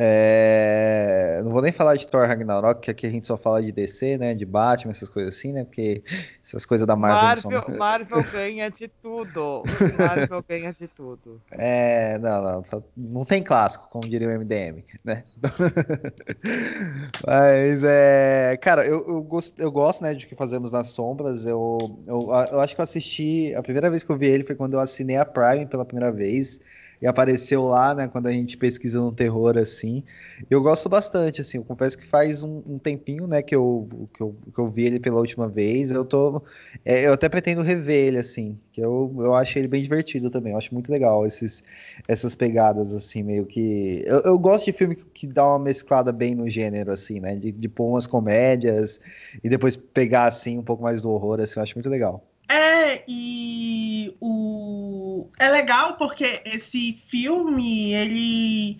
É... 0.00 1.40
Não 1.42 1.50
vou 1.50 1.60
nem 1.60 1.72
falar 1.72 1.96
de 1.96 2.06
Thor 2.06 2.24
Ragnarok, 2.24 2.82
que 2.82 2.90
aqui 2.90 3.04
a 3.04 3.10
gente 3.10 3.26
só 3.26 3.36
fala 3.36 3.60
de 3.60 3.72
DC, 3.72 4.16
né? 4.16 4.32
De 4.32 4.44
Batman, 4.46 4.92
essas 4.92 5.08
coisas 5.08 5.34
assim, 5.34 5.52
né? 5.52 5.64
Porque 5.64 6.04
essas 6.44 6.64
coisas 6.64 6.86
da 6.86 6.94
Marvel. 6.94 7.50
Marvel, 7.50 7.62
são... 7.66 7.76
Marvel 7.76 8.22
ganha 8.30 8.70
de 8.70 8.86
tudo. 8.86 9.64
Marvel 9.98 10.44
ganha 10.48 10.72
de 10.72 10.86
tudo. 10.86 11.42
É, 11.50 12.16
não, 12.18 12.42
não. 12.42 12.62
Tá, 12.62 12.80
não 12.96 13.24
tem 13.24 13.42
clássico, 13.42 13.88
como 13.90 14.08
diria 14.08 14.28
o 14.28 14.38
MDM, 14.38 14.84
né? 15.02 15.24
Mas, 17.26 17.82
é. 17.82 18.56
Cara, 18.62 18.86
eu, 18.86 19.04
eu, 19.08 19.22
gosto, 19.22 19.58
eu 19.58 19.72
gosto, 19.72 20.02
né, 20.02 20.14
de 20.14 20.26
que 20.26 20.36
fazemos 20.36 20.70
nas 20.70 20.88
sombras. 20.88 21.44
Eu, 21.44 21.98
eu, 22.06 22.30
eu 22.52 22.60
acho 22.60 22.74
que 22.74 22.80
eu 22.80 22.84
assisti. 22.84 23.52
A 23.56 23.62
primeira 23.62 23.90
vez 23.90 24.04
que 24.04 24.12
eu 24.12 24.16
vi 24.16 24.26
ele 24.26 24.44
foi 24.44 24.54
quando 24.54 24.74
eu 24.74 24.80
assinei 24.80 25.16
a 25.16 25.24
Prime 25.24 25.66
pela 25.66 25.84
primeira 25.84 26.12
vez 26.12 26.60
e 27.00 27.06
apareceu 27.06 27.64
lá, 27.64 27.94
né, 27.94 28.08
quando 28.08 28.26
a 28.26 28.32
gente 28.32 28.56
pesquisa 28.56 29.00
no 29.00 29.12
terror, 29.12 29.56
assim. 29.58 30.02
Eu 30.50 30.62
gosto 30.62 30.88
bastante, 30.88 31.40
assim, 31.40 31.58
eu 31.58 31.64
confesso 31.64 31.96
que 31.96 32.04
faz 32.04 32.42
um, 32.42 32.62
um 32.66 32.78
tempinho, 32.78 33.26
né, 33.26 33.42
que 33.42 33.54
eu, 33.54 34.08
que, 34.12 34.20
eu, 34.22 34.36
que 34.54 34.58
eu 34.60 34.68
vi 34.70 34.84
ele 34.84 35.00
pela 35.00 35.18
última 35.18 35.48
vez, 35.48 35.90
eu 35.90 36.04
tô, 36.04 36.42
é, 36.84 37.06
eu 37.06 37.12
até 37.12 37.28
pretendo 37.28 37.62
rever 37.62 38.08
ele, 38.08 38.18
assim, 38.18 38.58
que 38.72 38.80
eu, 38.80 39.14
eu 39.18 39.34
acho 39.34 39.58
ele 39.58 39.68
bem 39.68 39.82
divertido 39.82 40.30
também, 40.30 40.52
eu 40.52 40.58
acho 40.58 40.72
muito 40.74 40.90
legal 40.90 41.26
esses, 41.26 41.62
essas 42.06 42.34
pegadas, 42.34 42.92
assim, 42.92 43.22
meio 43.22 43.46
que... 43.46 44.02
Eu, 44.06 44.20
eu 44.20 44.38
gosto 44.38 44.64
de 44.66 44.72
filme 44.72 44.96
que, 44.96 45.04
que 45.06 45.26
dá 45.26 45.46
uma 45.46 45.58
mesclada 45.58 46.12
bem 46.12 46.34
no 46.34 46.48
gênero, 46.50 46.92
assim, 46.92 47.20
né, 47.20 47.36
de, 47.36 47.52
de 47.52 47.68
pôr 47.68 47.88
umas 47.88 48.06
comédias 48.06 49.00
e 49.42 49.48
depois 49.48 49.76
pegar, 49.76 50.24
assim, 50.26 50.58
um 50.58 50.62
pouco 50.62 50.82
mais 50.82 51.02
do 51.02 51.10
horror, 51.10 51.40
assim, 51.40 51.58
eu 51.58 51.62
acho 51.62 51.76
muito 51.76 51.88
legal. 51.88 52.24
É, 52.50 53.04
e 53.06 54.16
o 54.20 55.28
é 55.38 55.50
legal 55.50 55.96
porque 55.96 56.40
esse 56.44 57.02
filme 57.10 57.92
ele 57.92 58.78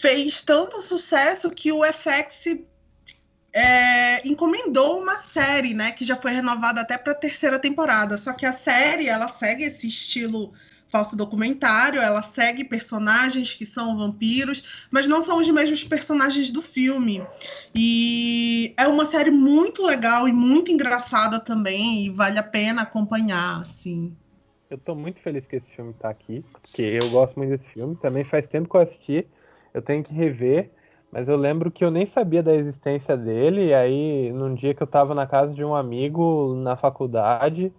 fez 0.00 0.42
tanto 0.42 0.80
sucesso 0.80 1.50
que 1.50 1.72
o 1.72 1.82
FX 1.84 2.58
é, 3.52 4.26
encomendou 4.26 5.00
uma 5.00 5.18
série, 5.18 5.74
né, 5.74 5.92
que 5.92 6.04
já 6.04 6.16
foi 6.16 6.32
renovada 6.32 6.80
até 6.80 6.98
para 6.98 7.12
a 7.12 7.16
terceira 7.16 7.58
temporada. 7.58 8.18
Só 8.18 8.32
que 8.32 8.46
a 8.46 8.52
série 8.52 9.08
ela 9.08 9.28
segue 9.28 9.64
esse 9.64 9.88
estilo 9.88 10.52
falso 10.94 11.16
documentário, 11.16 12.00
ela 12.00 12.22
segue 12.22 12.62
personagens 12.62 13.52
que 13.52 13.66
são 13.66 13.96
vampiros, 13.96 14.62
mas 14.92 15.08
não 15.08 15.20
são 15.20 15.40
os 15.40 15.48
mesmos 15.50 15.82
personagens 15.82 16.52
do 16.52 16.62
filme. 16.62 17.26
E 17.74 18.72
é 18.78 18.86
uma 18.86 19.04
série 19.04 19.32
muito 19.32 19.84
legal 19.84 20.28
e 20.28 20.32
muito 20.32 20.70
engraçada 20.70 21.40
também, 21.40 22.06
e 22.06 22.10
vale 22.10 22.38
a 22.38 22.44
pena 22.44 22.82
acompanhar, 22.82 23.62
assim. 23.62 24.16
Eu 24.70 24.78
tô 24.78 24.94
muito 24.94 25.18
feliz 25.18 25.48
que 25.48 25.56
esse 25.56 25.68
filme 25.68 25.92
tá 25.94 26.08
aqui, 26.08 26.44
porque 26.52 26.82
eu 26.82 27.10
gosto 27.10 27.36
muito 27.36 27.50
desse 27.50 27.68
filme. 27.70 27.96
Também 27.96 28.22
faz 28.22 28.46
tempo 28.46 28.68
que 28.68 28.76
eu 28.76 28.80
assisti, 28.80 29.26
eu 29.74 29.82
tenho 29.82 30.04
que 30.04 30.14
rever, 30.14 30.70
mas 31.10 31.26
eu 31.26 31.36
lembro 31.36 31.72
que 31.72 31.84
eu 31.84 31.90
nem 31.90 32.06
sabia 32.06 32.40
da 32.40 32.54
existência 32.54 33.16
dele, 33.16 33.66
e 33.66 33.74
aí 33.74 34.32
num 34.32 34.54
dia 34.54 34.72
que 34.72 34.82
eu 34.82 34.86
tava 34.86 35.12
na 35.12 35.26
casa 35.26 35.52
de 35.52 35.64
um 35.64 35.74
amigo 35.74 36.54
na 36.54 36.76
faculdade, 36.76 37.74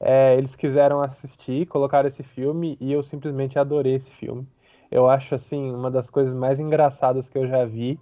é, 0.00 0.36
eles 0.36 0.54
quiseram 0.54 1.02
assistir, 1.02 1.66
colocaram 1.66 2.06
esse 2.08 2.22
filme 2.22 2.76
e 2.80 2.92
eu 2.92 3.02
simplesmente 3.02 3.58
adorei 3.58 3.94
esse 3.94 4.10
filme. 4.12 4.46
Eu 4.90 5.08
acho 5.08 5.34
assim 5.34 5.70
uma 5.72 5.90
das 5.90 6.08
coisas 6.08 6.34
mais 6.34 6.60
engraçadas 6.60 7.28
que 7.28 7.36
eu 7.36 7.46
já 7.46 7.64
vi. 7.64 7.98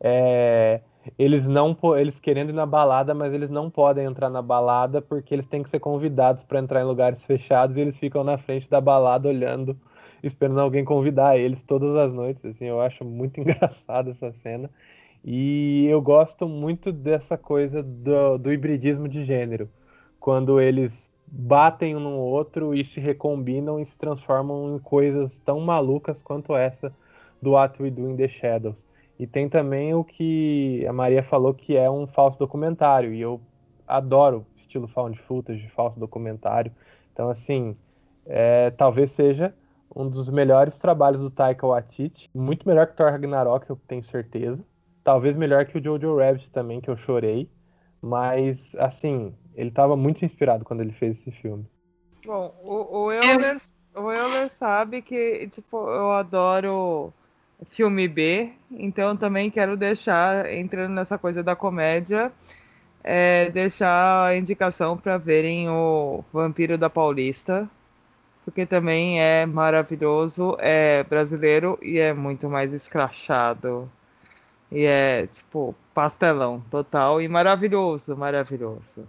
É, 0.00 0.80
eles 1.18 1.48
não 1.48 1.76
eles 1.96 2.20
querendo 2.20 2.50
ir 2.50 2.52
na 2.54 2.66
balada, 2.66 3.14
mas 3.14 3.32
eles 3.32 3.50
não 3.50 3.70
podem 3.70 4.04
entrar 4.06 4.28
na 4.28 4.42
balada 4.42 5.00
porque 5.00 5.34
eles 5.34 5.46
têm 5.46 5.62
que 5.62 5.70
ser 5.70 5.80
convidados 5.80 6.42
para 6.42 6.58
entrar 6.60 6.80
em 6.82 6.84
lugares 6.84 7.24
fechados 7.24 7.76
e 7.76 7.80
eles 7.80 7.98
ficam 7.98 8.22
na 8.24 8.36
frente 8.38 8.68
da 8.68 8.80
balada 8.80 9.28
olhando, 9.28 9.76
esperando 10.22 10.60
alguém 10.60 10.84
convidar 10.84 11.38
eles 11.38 11.62
todas 11.62 11.96
as 11.96 12.12
noites. 12.12 12.44
Assim, 12.44 12.66
eu 12.66 12.80
acho 12.80 13.04
muito 13.04 13.40
engraçado 13.40 14.10
essa 14.10 14.32
cena. 14.42 14.70
E 15.24 15.86
eu 15.86 16.00
gosto 16.00 16.48
muito 16.48 16.92
dessa 16.92 17.36
coisa 17.36 17.82
do, 17.82 18.38
do 18.38 18.52
hibridismo 18.52 19.08
de 19.08 19.24
gênero. 19.24 19.68
Quando 20.20 20.60
eles 20.60 21.10
batem 21.30 21.96
um 21.96 22.00
no 22.00 22.16
outro 22.16 22.74
e 22.74 22.84
se 22.84 23.00
recombinam 23.00 23.78
e 23.78 23.84
se 23.84 23.96
transformam 23.96 24.76
em 24.76 24.78
coisas 24.78 25.38
tão 25.38 25.60
malucas 25.60 26.22
quanto 26.22 26.56
essa 26.56 26.92
do 27.40 27.52
What 27.52 27.80
We 27.82 27.90
Do 27.90 28.08
in 28.08 28.16
the 28.16 28.28
Shadows. 28.28 28.86
E 29.18 29.26
tem 29.26 29.48
também 29.48 29.94
o 29.94 30.04
que 30.04 30.86
a 30.86 30.92
Maria 30.92 31.22
falou 31.22 31.52
que 31.52 31.76
é 31.76 31.90
um 31.90 32.06
falso 32.06 32.38
documentário, 32.38 33.12
e 33.12 33.20
eu 33.20 33.40
adoro 33.86 34.46
estilo 34.56 34.86
found 34.86 35.18
footage, 35.18 35.68
falso 35.70 35.98
documentário. 35.98 36.70
Então, 37.12 37.28
assim, 37.28 37.76
é, 38.26 38.70
talvez 38.70 39.10
seja 39.10 39.54
um 39.94 40.08
dos 40.08 40.28
melhores 40.28 40.78
trabalhos 40.78 41.20
do 41.20 41.30
Taika 41.30 41.66
Waititi. 41.66 42.30
Muito 42.34 42.68
melhor 42.68 42.86
que 42.86 42.96
Thor 42.96 43.10
Ragnarok, 43.10 43.68
eu 43.68 43.80
tenho 43.88 44.04
certeza. 44.04 44.62
Talvez 45.02 45.36
melhor 45.36 45.64
que 45.64 45.78
o 45.78 45.82
Jojo 45.82 46.18
Rabbit 46.18 46.50
também, 46.50 46.80
que 46.80 46.90
eu 46.90 46.96
chorei. 46.96 47.50
Mas, 48.00 48.76
assim, 48.76 49.34
ele 49.58 49.70
estava 49.70 49.96
muito 49.96 50.24
inspirado 50.24 50.64
quando 50.64 50.82
ele 50.82 50.92
fez 50.92 51.18
esse 51.18 51.32
filme. 51.32 51.66
Bom, 52.24 52.54
o, 52.64 53.06
o, 53.06 53.12
Euler, 53.12 53.56
o 53.92 54.12
Euler 54.12 54.48
sabe 54.48 55.02
que, 55.02 55.48
tipo, 55.48 55.76
eu 55.90 56.12
adoro 56.12 57.12
filme 57.70 58.06
B, 58.06 58.52
então 58.70 59.16
também 59.16 59.50
quero 59.50 59.76
deixar, 59.76 60.48
entrando 60.52 60.92
nessa 60.92 61.18
coisa 61.18 61.42
da 61.42 61.56
comédia, 61.56 62.30
é, 63.02 63.50
deixar 63.50 64.26
a 64.28 64.36
indicação 64.36 64.96
para 64.96 65.18
verem 65.18 65.68
o 65.68 66.24
Vampiro 66.32 66.78
da 66.78 66.88
Paulista, 66.88 67.68
porque 68.44 68.64
também 68.64 69.20
é 69.20 69.44
maravilhoso, 69.44 70.56
é 70.60 71.02
brasileiro 71.02 71.76
e 71.82 71.98
é 71.98 72.12
muito 72.12 72.48
mais 72.48 72.72
escrachado. 72.72 73.90
E 74.70 74.84
é, 74.84 75.26
tipo, 75.26 75.74
pastelão 75.92 76.62
total 76.70 77.20
e 77.20 77.26
maravilhoso, 77.26 78.16
maravilhoso. 78.16 79.06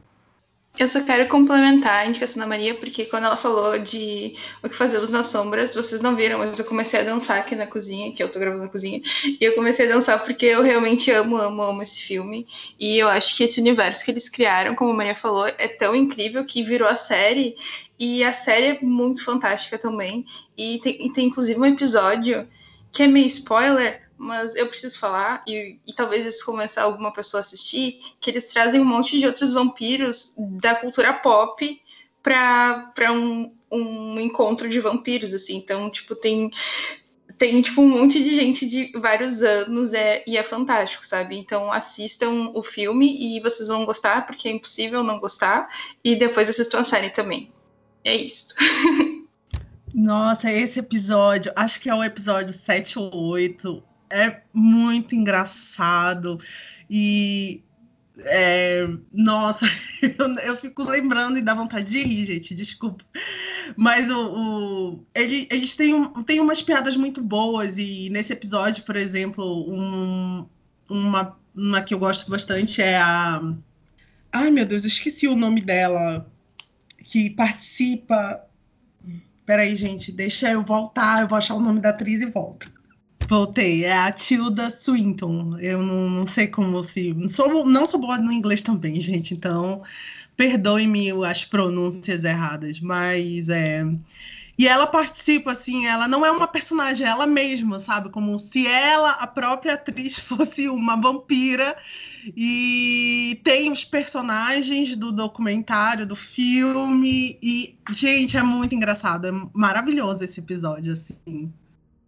Eu 0.78 0.88
só 0.88 1.04
quero 1.04 1.28
complementar 1.28 2.06
a 2.06 2.06
indicação 2.06 2.40
da 2.40 2.48
Maria, 2.48 2.74
porque 2.74 3.04
quando 3.04 3.26
ela 3.26 3.36
falou 3.36 3.78
de 3.80 4.36
o 4.64 4.70
que 4.70 4.76
fazemos 4.76 5.12
nas 5.12 5.28
sombras, 5.28 5.76
vocês 5.76 6.00
não 6.00 6.16
viram, 6.16 6.40
mas 6.40 6.58
eu 6.58 6.64
comecei 6.64 7.02
a 7.02 7.04
dançar 7.04 7.38
aqui 7.38 7.54
na 7.54 7.68
cozinha, 7.68 8.14
que 8.14 8.24
eu 8.24 8.30
tô 8.30 8.40
gravando 8.40 8.64
na 8.64 8.70
cozinha, 8.70 9.02
e 9.26 9.44
eu 9.44 9.56
comecei 9.56 9.88
a 9.88 9.94
dançar 9.94 10.24
porque 10.24 10.46
eu 10.46 10.62
realmente 10.62 11.12
amo, 11.12 11.36
amo, 11.36 11.62
amo 11.62 11.82
esse 11.82 12.04
filme. 12.04 12.48
E 12.80 12.98
eu 12.98 13.10
acho 13.10 13.36
que 13.36 13.44
esse 13.44 13.60
universo 13.60 14.06
que 14.06 14.12
eles 14.12 14.30
criaram, 14.30 14.74
como 14.74 14.92
a 14.92 14.96
Maria 14.96 15.16
falou, 15.16 15.48
é 15.48 15.68
tão 15.68 15.94
incrível 15.94 16.46
que 16.46 16.64
virou 16.64 16.88
a 16.88 16.96
série, 16.96 17.58
e 18.00 18.24
a 18.24 18.32
série 18.32 18.68
é 18.68 18.80
muito 18.82 19.26
fantástica 19.26 19.78
também. 19.78 20.26
E 20.58 20.80
tem, 20.82 21.12
tem 21.12 21.28
inclusive 21.28 21.60
um 21.60 21.66
episódio 21.66 22.48
que 22.92 23.04
é 23.04 23.08
meio 23.08 23.28
spoiler, 23.28 24.09
mas 24.20 24.54
eu 24.54 24.68
preciso 24.68 25.00
falar, 25.00 25.42
e, 25.48 25.80
e, 25.88 25.94
talvez 25.94 26.28
isso 26.28 26.46
começar 26.46 26.84
alguma 26.84 27.14
pessoa 27.14 27.40
a 27.40 27.42
assistir, 27.42 28.00
que 28.20 28.30
eles 28.30 28.50
trazem 28.50 28.82
um 28.82 28.86
monte 28.86 29.18
de 29.18 29.26
outros 29.26 29.54
vampiros 29.54 30.34
da 30.38 30.76
cultura 30.76 31.14
pop 31.14 31.82
para 32.22 33.14
um, 33.14 33.56
um 33.72 34.20
encontro 34.20 34.68
de 34.68 34.80
vampiros, 34.82 35.34
assim. 35.34 35.56
Então, 35.56 35.90
tipo, 35.90 36.16
tem 36.16 36.52
tem 37.38 37.62
tipo 37.62 37.82
um 37.82 37.88
monte 37.88 38.22
de 38.22 38.36
gente 38.36 38.68
de 38.68 38.92
vários 39.00 39.42
anos 39.42 39.94
é, 39.94 40.22
e 40.28 40.38
é 40.38 40.44
fantástico, 40.44 41.08
sabe? 41.08 41.38
Então 41.38 41.72
assistam 41.72 42.52
o 42.54 42.62
filme 42.62 43.38
e 43.38 43.40
vocês 43.40 43.70
vão 43.70 43.86
gostar, 43.86 44.26
porque 44.26 44.50
é 44.50 44.52
impossível 44.52 45.02
não 45.02 45.18
gostar, 45.18 45.70
e 46.04 46.18
depois 46.18 46.50
assistam 46.50 46.80
a 46.80 46.84
série 46.84 47.10
também. 47.10 47.54
É 48.04 48.14
isso. 48.14 48.54
Nossa, 49.96 50.52
esse 50.52 50.80
episódio, 50.80 51.52
acho 51.56 51.80
que 51.80 51.90
é 51.90 51.96
o 51.96 52.04
episódio 52.04 52.54
7 52.54 53.00
ou 53.00 53.16
8, 53.16 53.82
é 54.10 54.42
muito 54.54 55.16
engraçado 55.16 56.40
e 56.90 57.64
é, 58.26 58.88
nossa, 59.14 59.66
eu, 60.02 60.36
eu, 60.40 60.58
fico 60.58 60.84
lembrando 60.84 61.38
e 61.38 61.42
dá 61.42 61.54
vontade 61.54 61.90
de 61.90 62.04
rir, 62.04 62.26
gente, 62.26 62.56
desculpa. 62.56 63.04
Mas 63.78 64.10
o, 64.10 64.34
o 64.96 65.06
ele, 65.14 65.48
eles 65.52 65.74
têm, 65.74 65.94
um, 65.94 66.24
têm 66.24 66.40
umas 66.40 66.62
piadas 66.62 66.96
muito 66.96 67.22
boas, 67.22 67.78
e 67.78 68.10
nesse 68.10 68.34
episódio, 68.34 68.84
por 68.84 68.96
exemplo, 68.96 69.46
um, 69.72 70.48
uma, 70.90 71.38
uma 71.56 71.82
que 71.82 71.94
eu 71.94 72.00
gosto 72.00 72.30
bastante 72.30 72.82
é 72.82 72.98
a. 72.98 73.42
Ai, 74.32 74.52
meu 74.52 74.66
Deus, 74.66 74.84
eu 74.84 74.90
esqueci 74.90 75.28
o 75.28 75.36
nome 75.36 75.62
dela, 75.62 76.30
que 77.04 77.30
participa. 77.30 78.44
Peraí, 79.46 79.76
gente, 79.76 80.12
deixa 80.12 80.52
eu 80.52 80.64
voltar, 80.64 81.22
eu 81.22 81.28
vou 81.28 81.38
achar 81.38 81.56
o 81.56 81.60
nome 81.60 81.80
da 81.80 81.90
atriz 81.90 82.22
e 82.22 82.26
volto. 82.26 82.79
Voltei, 83.30 83.86
é 83.86 83.96
a 83.96 84.12
Tilda 84.12 84.72
Swinton. 84.72 85.60
Eu 85.60 85.84
não, 85.84 86.10
não 86.10 86.26
sei 86.26 86.48
como 86.48 86.84
se. 86.84 87.14
Não 87.14 87.28
sou, 87.28 87.64
não 87.64 87.86
sou 87.86 88.00
boa 88.00 88.18
no 88.18 88.32
inglês 88.32 88.64
também, 88.64 89.00
gente, 89.00 89.36
então 89.36 89.84
perdoe-me 90.36 91.12
as 91.24 91.46
pronúncias 91.46 92.24
erradas, 92.24 92.80
mas 92.80 93.48
é. 93.50 93.86
E 94.58 94.68
ela 94.68 94.88
participa, 94.88 95.52
assim, 95.52 95.86
ela 95.86 96.08
não 96.08 96.26
é 96.26 96.32
uma 96.32 96.48
personagem, 96.48 97.06
ela 97.06 97.28
mesma, 97.28 97.80
sabe? 97.80 98.10
Como 98.10 98.40
se 98.40 98.66
ela, 98.68 99.12
a 99.12 99.28
própria 99.28 99.76
atriz, 99.76 100.18
fosse 100.20 100.68
uma 100.68 100.96
vampira. 100.96 101.78
E 102.36 103.40
tem 103.44 103.72
os 103.72 103.86
personagens 103.86 104.96
do 104.96 105.12
documentário, 105.12 106.06
do 106.06 106.16
filme. 106.16 107.38
E, 107.44 107.78
gente, 107.92 108.38
é 108.38 108.44
muito 108.44 108.74
engraçado. 108.74 109.28
É 109.28 109.32
maravilhoso 109.54 110.24
esse 110.24 110.40
episódio, 110.40 110.94
assim. 110.94 111.54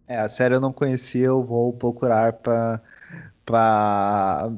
É, 0.06 0.18
a 0.18 0.28
série 0.28 0.54
eu 0.54 0.60
não 0.60 0.72
conhecia, 0.72 1.26
eu 1.26 1.42
vou 1.42 1.72
procurar 1.72 2.32
pra, 2.34 2.80
pra, 3.46 4.50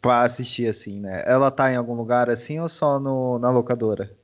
pra 0.00 0.22
assistir, 0.22 0.68
assim, 0.68 1.00
né? 1.00 1.22
Ela 1.26 1.50
tá 1.50 1.72
em 1.72 1.76
algum 1.76 1.94
lugar 1.94 2.30
assim 2.30 2.60
ou 2.60 2.68
só 2.68 2.98
no, 3.00 3.38
na 3.38 3.50
locadora? 3.50 4.16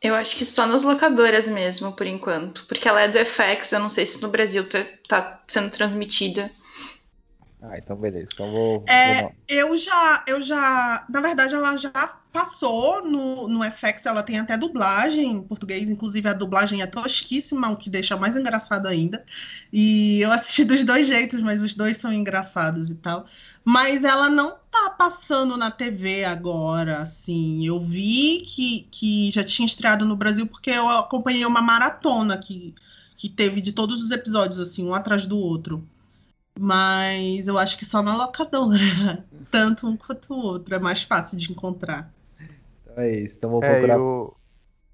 Eu 0.00 0.14
acho 0.14 0.36
que 0.36 0.44
só 0.44 0.66
nas 0.66 0.84
locadoras 0.84 1.48
mesmo, 1.48 1.92
por 1.92 2.06
enquanto. 2.06 2.66
Porque 2.66 2.86
ela 2.88 3.00
é 3.00 3.08
do 3.08 3.18
FX, 3.18 3.72
eu 3.72 3.80
não 3.80 3.88
sei 3.90 4.06
se 4.06 4.20
no 4.22 4.28
Brasil 4.28 4.68
tá, 4.68 4.84
tá 5.08 5.42
sendo 5.48 5.70
transmitida. 5.70 6.50
Ah, 7.66 7.78
então 7.78 7.96
beleza. 7.96 8.30
Então 8.32 8.50
vou. 8.50 8.84
É, 8.86 9.22
vou... 9.22 9.32
eu 9.48 9.76
já, 9.76 10.24
eu 10.26 10.42
já. 10.42 11.04
Na 11.08 11.20
verdade, 11.20 11.54
ela 11.54 11.76
já 11.76 11.90
passou 12.32 13.02
no, 13.04 13.48
no 13.48 13.62
FX, 13.64 14.04
ela 14.06 14.22
tem 14.22 14.38
até 14.38 14.56
dublagem 14.56 15.32
em 15.32 15.42
português, 15.42 15.88
inclusive 15.88 16.28
a 16.28 16.32
dublagem 16.32 16.82
é 16.82 16.86
tosquíssima, 16.86 17.70
o 17.70 17.76
que 17.76 17.88
deixa 17.88 18.16
mais 18.16 18.36
engraçado 18.36 18.86
ainda. 18.86 19.24
E 19.72 20.20
eu 20.20 20.30
assisti 20.32 20.64
dos 20.64 20.84
dois 20.84 21.06
jeitos, 21.06 21.40
mas 21.42 21.62
os 21.62 21.74
dois 21.74 21.96
são 21.96 22.12
engraçados 22.12 22.90
e 22.90 22.94
tal. 22.96 23.26
Mas 23.64 24.04
ela 24.04 24.28
não 24.28 24.58
tá 24.70 24.90
passando 24.90 25.56
na 25.56 25.70
TV 25.70 26.24
agora, 26.24 26.98
assim. 26.98 27.64
Eu 27.66 27.80
vi 27.80 28.44
que, 28.46 28.88
que 28.90 29.30
já 29.32 29.42
tinha 29.42 29.64
estreado 29.64 30.04
no 30.04 30.16
Brasil 30.16 30.46
porque 30.46 30.70
eu 30.70 30.88
acompanhei 30.90 31.46
uma 31.46 31.62
maratona 31.62 32.36
que, 32.36 32.74
que 33.16 33.28
teve 33.28 33.60
de 33.62 33.72
todos 33.72 34.02
os 34.02 34.10
episódios, 34.10 34.60
assim, 34.60 34.84
um 34.84 34.92
atrás 34.94 35.26
do 35.26 35.38
outro. 35.38 35.88
Mas 36.58 37.48
eu 37.48 37.58
acho 37.58 37.76
que 37.76 37.84
só 37.84 38.02
na 38.02 38.16
locadora. 38.16 39.24
Tanto 39.50 39.88
um 39.88 39.96
quanto 39.96 40.32
o 40.32 40.38
outro. 40.38 40.74
É 40.74 40.78
mais 40.78 41.02
fácil 41.02 41.36
de 41.36 41.50
encontrar. 41.50 42.12
Então 42.82 43.02
é 43.02 43.10
isso. 43.10 43.36
Então 43.36 43.50
vou 43.50 43.60
procurar. 43.60 43.94
É, 43.94 43.98
o... 43.98 44.34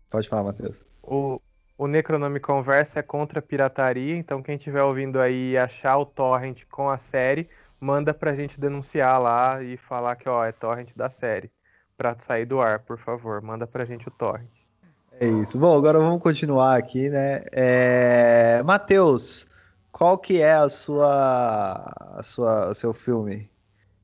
Pode 0.08 0.28
falar, 0.28 0.44
Matheus. 0.44 0.84
O, 1.02 1.40
o 1.76 1.86
Necronome 1.86 2.40
Conversa 2.40 3.00
é 3.00 3.02
contra 3.02 3.40
a 3.40 3.42
pirataria. 3.42 4.16
Então 4.16 4.42
quem 4.42 4.56
estiver 4.56 4.82
ouvindo 4.82 5.20
aí 5.20 5.52
e 5.52 5.58
achar 5.58 5.98
o 5.98 6.06
torrent 6.06 6.62
com 6.70 6.88
a 6.88 6.96
série, 6.96 7.48
manda 7.78 8.14
pra 8.14 8.34
gente 8.34 8.58
denunciar 8.58 9.20
lá 9.20 9.62
e 9.62 9.76
falar 9.76 10.16
que 10.16 10.28
ó, 10.28 10.44
é 10.44 10.52
torrent 10.52 10.90
da 10.96 11.10
série. 11.10 11.50
Pra 11.96 12.16
sair 12.18 12.46
do 12.46 12.60
ar, 12.60 12.78
por 12.80 12.98
favor. 12.98 13.42
Manda 13.42 13.66
pra 13.66 13.84
gente 13.84 14.08
o 14.08 14.10
torrent. 14.10 14.48
É 15.20 15.26
isso. 15.26 15.58
Bom, 15.58 15.76
agora 15.76 15.98
vamos 15.98 16.22
continuar 16.22 16.78
aqui, 16.78 17.10
né? 17.10 17.42
É... 17.52 18.62
Matheus, 18.64 19.46
qual 19.92 20.18
que 20.18 20.40
é 20.40 20.54
a 20.54 20.68
sua, 20.68 21.92
a 22.16 22.22
sua, 22.22 22.70
o 22.70 22.74
seu 22.74 22.92
filme? 22.92 23.48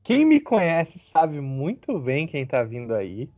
Quem 0.03 0.25
me 0.25 0.39
conhece 0.39 0.99
sabe 0.99 1.41
muito 1.41 1.99
bem 1.99 2.27
quem 2.27 2.45
tá 2.45 2.63
vindo 2.63 2.93
aí. 2.93 3.29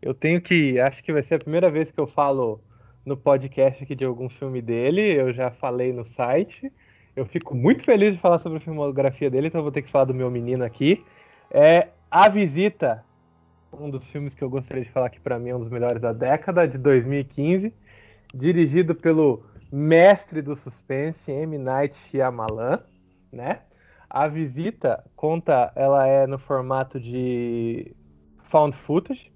Eu 0.00 0.14
tenho 0.14 0.40
que, 0.40 0.78
acho 0.80 1.02
que 1.02 1.12
vai 1.12 1.22
ser 1.22 1.36
a 1.36 1.38
primeira 1.38 1.70
vez 1.70 1.90
que 1.90 2.00
eu 2.00 2.06
falo 2.06 2.60
no 3.04 3.16
podcast 3.16 3.82
aqui 3.84 3.94
de 3.94 4.04
algum 4.04 4.28
filme 4.28 4.62
dele. 4.62 5.00
Eu 5.00 5.32
já 5.32 5.50
falei 5.50 5.92
no 5.92 6.04
site. 6.04 6.72
Eu 7.16 7.26
fico 7.26 7.54
muito 7.54 7.84
feliz 7.84 8.14
de 8.14 8.20
falar 8.20 8.38
sobre 8.38 8.58
a 8.58 8.60
filmografia 8.60 9.30
dele, 9.30 9.48
então 9.48 9.62
vou 9.62 9.70
ter 9.70 9.82
que 9.82 9.90
falar 9.90 10.06
do 10.06 10.14
meu 10.14 10.30
menino 10.30 10.64
aqui. 10.64 11.04
É 11.50 11.88
A 12.10 12.28
Visita, 12.28 13.04
um 13.72 13.88
dos 13.88 14.06
filmes 14.10 14.34
que 14.34 14.42
eu 14.42 14.50
gostaria 14.50 14.82
de 14.82 14.90
falar 14.90 15.10
que 15.10 15.20
para 15.20 15.38
mim 15.38 15.50
é 15.50 15.56
um 15.56 15.60
dos 15.60 15.68
melhores 15.68 16.00
da 16.00 16.12
década, 16.12 16.66
de 16.66 16.76
2015, 16.76 17.72
dirigido 18.34 18.94
pelo 18.94 19.44
mestre 19.74 20.40
do 20.40 20.54
suspense, 20.54 21.32
M. 21.32 21.58
Night 21.58 21.96
Shyamalan, 21.96 22.78
né? 23.32 23.62
A 24.08 24.28
visita 24.28 25.04
conta, 25.16 25.72
ela 25.74 26.06
é 26.06 26.28
no 26.28 26.38
formato 26.38 27.00
de 27.00 27.92
found 28.44 28.76
footage, 28.76 29.32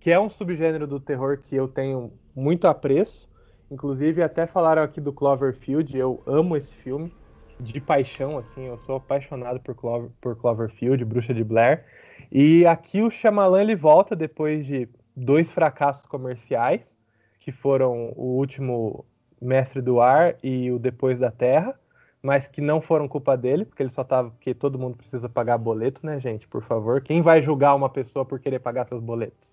que 0.00 0.10
é 0.10 0.18
um 0.18 0.28
subgênero 0.28 0.88
do 0.88 0.98
terror 0.98 1.38
que 1.38 1.54
eu 1.54 1.68
tenho 1.68 2.12
muito 2.34 2.66
apreço. 2.66 3.30
Inclusive, 3.70 4.24
até 4.24 4.44
falaram 4.44 4.82
aqui 4.82 5.00
do 5.00 5.12
Cloverfield, 5.12 5.96
eu 5.96 6.20
amo 6.26 6.56
esse 6.56 6.76
filme 6.78 7.14
de 7.60 7.80
paixão, 7.80 8.38
assim, 8.38 8.64
eu 8.66 8.78
sou 8.78 8.96
apaixonado 8.96 9.60
por, 9.60 9.76
Clover, 9.76 10.10
por 10.20 10.34
Cloverfield, 10.34 11.04
Bruxa 11.04 11.32
de 11.32 11.44
Blair. 11.44 11.84
E 12.32 12.66
aqui 12.66 13.02
o 13.02 13.10
Shyamalan 13.10 13.62
ele 13.62 13.76
volta 13.76 14.16
depois 14.16 14.66
de 14.66 14.88
dois 15.14 15.48
fracassos 15.48 16.06
comerciais, 16.06 16.98
que 17.38 17.52
foram 17.52 18.12
o 18.16 18.36
último 18.36 19.06
Mestre 19.40 19.80
do 19.80 20.00
Ar 20.00 20.36
e 20.42 20.70
o 20.70 20.78
Depois 20.78 21.18
da 21.18 21.30
Terra, 21.30 21.78
mas 22.22 22.46
que 22.46 22.60
não 22.60 22.80
foram 22.80 23.06
culpa 23.06 23.36
dele, 23.36 23.64
porque 23.64 23.82
ele 23.82 23.90
só 23.90 24.02
tava. 24.02 24.30
Porque 24.30 24.54
todo 24.54 24.78
mundo 24.78 24.96
precisa 24.96 25.28
pagar 25.28 25.58
boleto, 25.58 26.04
né, 26.04 26.18
gente? 26.18 26.48
Por 26.48 26.62
favor. 26.62 27.00
Quem 27.00 27.22
vai 27.22 27.40
julgar 27.40 27.74
uma 27.74 27.88
pessoa 27.88 28.24
por 28.24 28.40
querer 28.40 28.58
pagar 28.58 28.86
seus 28.86 29.02
boletos? 29.02 29.46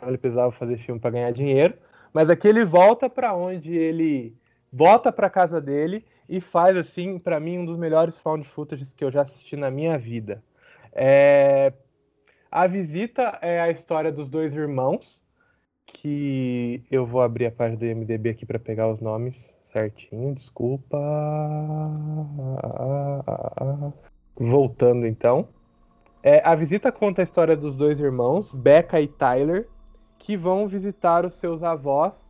então 0.00 0.08
ele 0.08 0.18
precisava 0.18 0.50
fazer 0.52 0.78
filme 0.78 1.00
para 1.00 1.10
ganhar 1.10 1.30
dinheiro. 1.30 1.74
Mas 2.12 2.30
aqui 2.30 2.48
ele 2.48 2.64
volta 2.64 3.08
para 3.08 3.34
onde 3.34 3.76
ele 3.76 4.34
volta 4.72 5.12
para 5.12 5.28
casa 5.28 5.60
dele 5.60 6.04
e 6.28 6.40
faz 6.40 6.76
assim, 6.76 7.18
para 7.18 7.38
mim, 7.38 7.58
um 7.58 7.64
dos 7.66 7.76
melhores 7.76 8.18
found 8.18 8.46
footage 8.48 8.84
que 8.96 9.04
eu 9.04 9.10
já 9.10 9.22
assisti 9.22 9.56
na 9.56 9.70
minha 9.70 9.98
vida. 9.98 10.42
É... 10.92 11.72
A 12.50 12.66
visita 12.66 13.38
é 13.42 13.60
a 13.60 13.70
história 13.70 14.10
dos 14.10 14.28
dois 14.28 14.54
irmãos, 14.54 15.19
que 15.92 16.82
eu 16.90 17.04
vou 17.04 17.22
abrir 17.22 17.46
a 17.46 17.50
página 17.50 17.78
do 17.78 17.86
IMDb 17.86 18.30
aqui 18.30 18.46
para 18.46 18.58
pegar 18.58 18.88
os 18.88 19.00
nomes 19.00 19.56
certinho, 19.62 20.34
desculpa. 20.34 20.98
Voltando 24.36 25.06
então. 25.06 25.48
É, 26.22 26.42
a 26.44 26.54
visita 26.54 26.92
conta 26.92 27.22
a 27.22 27.24
história 27.24 27.56
dos 27.56 27.76
dois 27.76 27.98
irmãos, 28.00 28.52
Becca 28.52 29.00
e 29.00 29.08
Tyler, 29.08 29.68
que 30.18 30.36
vão 30.36 30.68
visitar 30.68 31.24
os 31.24 31.34
seus 31.34 31.62
avós, 31.62 32.28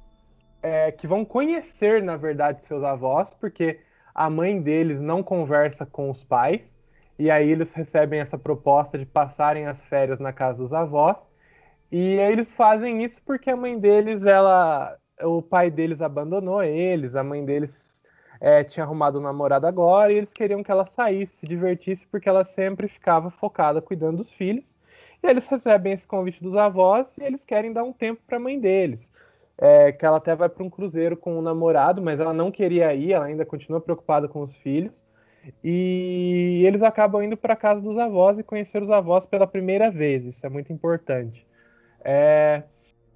é, 0.62 0.92
que 0.92 1.06
vão 1.06 1.24
conhecer, 1.24 2.02
na 2.02 2.16
verdade, 2.16 2.64
seus 2.64 2.84
avós, 2.84 3.34
porque 3.34 3.80
a 4.14 4.30
mãe 4.30 4.60
deles 4.60 5.00
não 5.00 5.22
conversa 5.22 5.84
com 5.84 6.10
os 6.10 6.22
pais, 6.22 6.78
e 7.18 7.30
aí 7.30 7.50
eles 7.50 7.74
recebem 7.74 8.20
essa 8.20 8.38
proposta 8.38 8.96
de 8.96 9.04
passarem 9.04 9.66
as 9.66 9.84
férias 9.84 10.18
na 10.20 10.32
casa 10.32 10.58
dos 10.58 10.72
avós, 10.72 11.29
e 11.90 11.98
eles 11.98 12.52
fazem 12.52 13.02
isso 13.04 13.20
porque 13.24 13.50
a 13.50 13.56
mãe 13.56 13.78
deles, 13.78 14.24
ela, 14.24 14.96
o 15.22 15.42
pai 15.42 15.70
deles 15.70 16.00
abandonou 16.00 16.62
eles, 16.62 17.14
a 17.16 17.24
mãe 17.24 17.44
deles 17.44 18.02
é, 18.40 18.64
tinha 18.64 18.84
arrumado 18.84 19.18
um 19.18 19.22
namorado 19.22 19.66
agora, 19.66 20.12
e 20.12 20.16
eles 20.16 20.32
queriam 20.32 20.62
que 20.62 20.70
ela 20.70 20.84
saísse, 20.84 21.36
se 21.36 21.46
divertisse, 21.46 22.06
porque 22.06 22.28
ela 22.28 22.44
sempre 22.44 22.88
ficava 22.88 23.30
focada 23.30 23.82
cuidando 23.82 24.18
dos 24.18 24.32
filhos. 24.32 24.74
E 25.22 25.26
eles 25.26 25.46
recebem 25.46 25.92
esse 25.92 26.06
convite 26.06 26.42
dos 26.42 26.56
avós 26.56 27.16
e 27.18 27.22
eles 27.22 27.44
querem 27.44 27.72
dar 27.72 27.84
um 27.84 27.92
tempo 27.92 28.22
para 28.26 28.38
a 28.38 28.40
mãe 28.40 28.58
deles. 28.58 29.10
É, 29.58 29.92
que 29.92 30.06
ela 30.06 30.16
até 30.16 30.34
vai 30.34 30.48
para 30.48 30.64
um 30.64 30.70
cruzeiro 30.70 31.16
com 31.18 31.38
o 31.38 31.42
namorado, 31.42 32.00
mas 32.00 32.18
ela 32.18 32.32
não 32.32 32.50
queria 32.50 32.94
ir, 32.94 33.12
ela 33.12 33.26
ainda 33.26 33.44
continua 33.44 33.78
preocupada 33.78 34.26
com 34.26 34.40
os 34.40 34.56
filhos. 34.56 34.94
E 35.62 36.62
eles 36.66 36.82
acabam 36.82 37.22
indo 37.22 37.36
para 37.36 37.56
casa 37.56 37.80
dos 37.80 37.98
avós 37.98 38.38
e 38.38 38.42
conhecer 38.42 38.82
os 38.82 38.90
avós 38.90 39.26
pela 39.26 39.46
primeira 39.46 39.90
vez. 39.90 40.24
Isso 40.24 40.46
é 40.46 40.48
muito 40.48 40.72
importante. 40.72 41.46
É, 42.04 42.62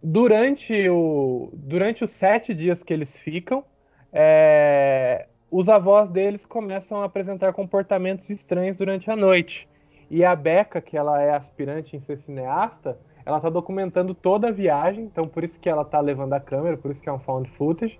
durante, 0.02 0.88
o, 0.88 1.50
durante 1.52 2.04
os 2.04 2.10
sete 2.10 2.52
dias 2.54 2.82
que 2.82 2.92
eles 2.92 3.16
ficam, 3.16 3.64
é, 4.12 5.26
os 5.50 5.68
avós 5.68 6.10
deles 6.10 6.44
começam 6.44 7.00
a 7.00 7.04
apresentar 7.04 7.52
comportamentos 7.52 8.28
estranhos 8.30 8.76
durante 8.76 9.10
a 9.10 9.16
noite. 9.16 9.68
E 10.10 10.24
a 10.24 10.34
Becca, 10.36 10.80
que 10.80 10.96
ela 10.96 11.22
é 11.22 11.34
aspirante 11.34 11.96
em 11.96 12.00
ser 12.00 12.18
cineasta, 12.18 12.98
ela 13.24 13.38
está 13.38 13.48
documentando 13.48 14.14
toda 14.14 14.48
a 14.48 14.50
viagem, 14.50 15.04
então 15.04 15.26
por 15.26 15.44
isso 15.44 15.58
que 15.58 15.68
ela 15.68 15.82
está 15.82 16.00
levando 16.00 16.34
a 16.34 16.40
câmera, 16.40 16.76
por 16.76 16.90
isso 16.90 17.02
que 17.02 17.08
é 17.08 17.12
um 17.12 17.18
found 17.18 17.48
footage. 17.50 17.98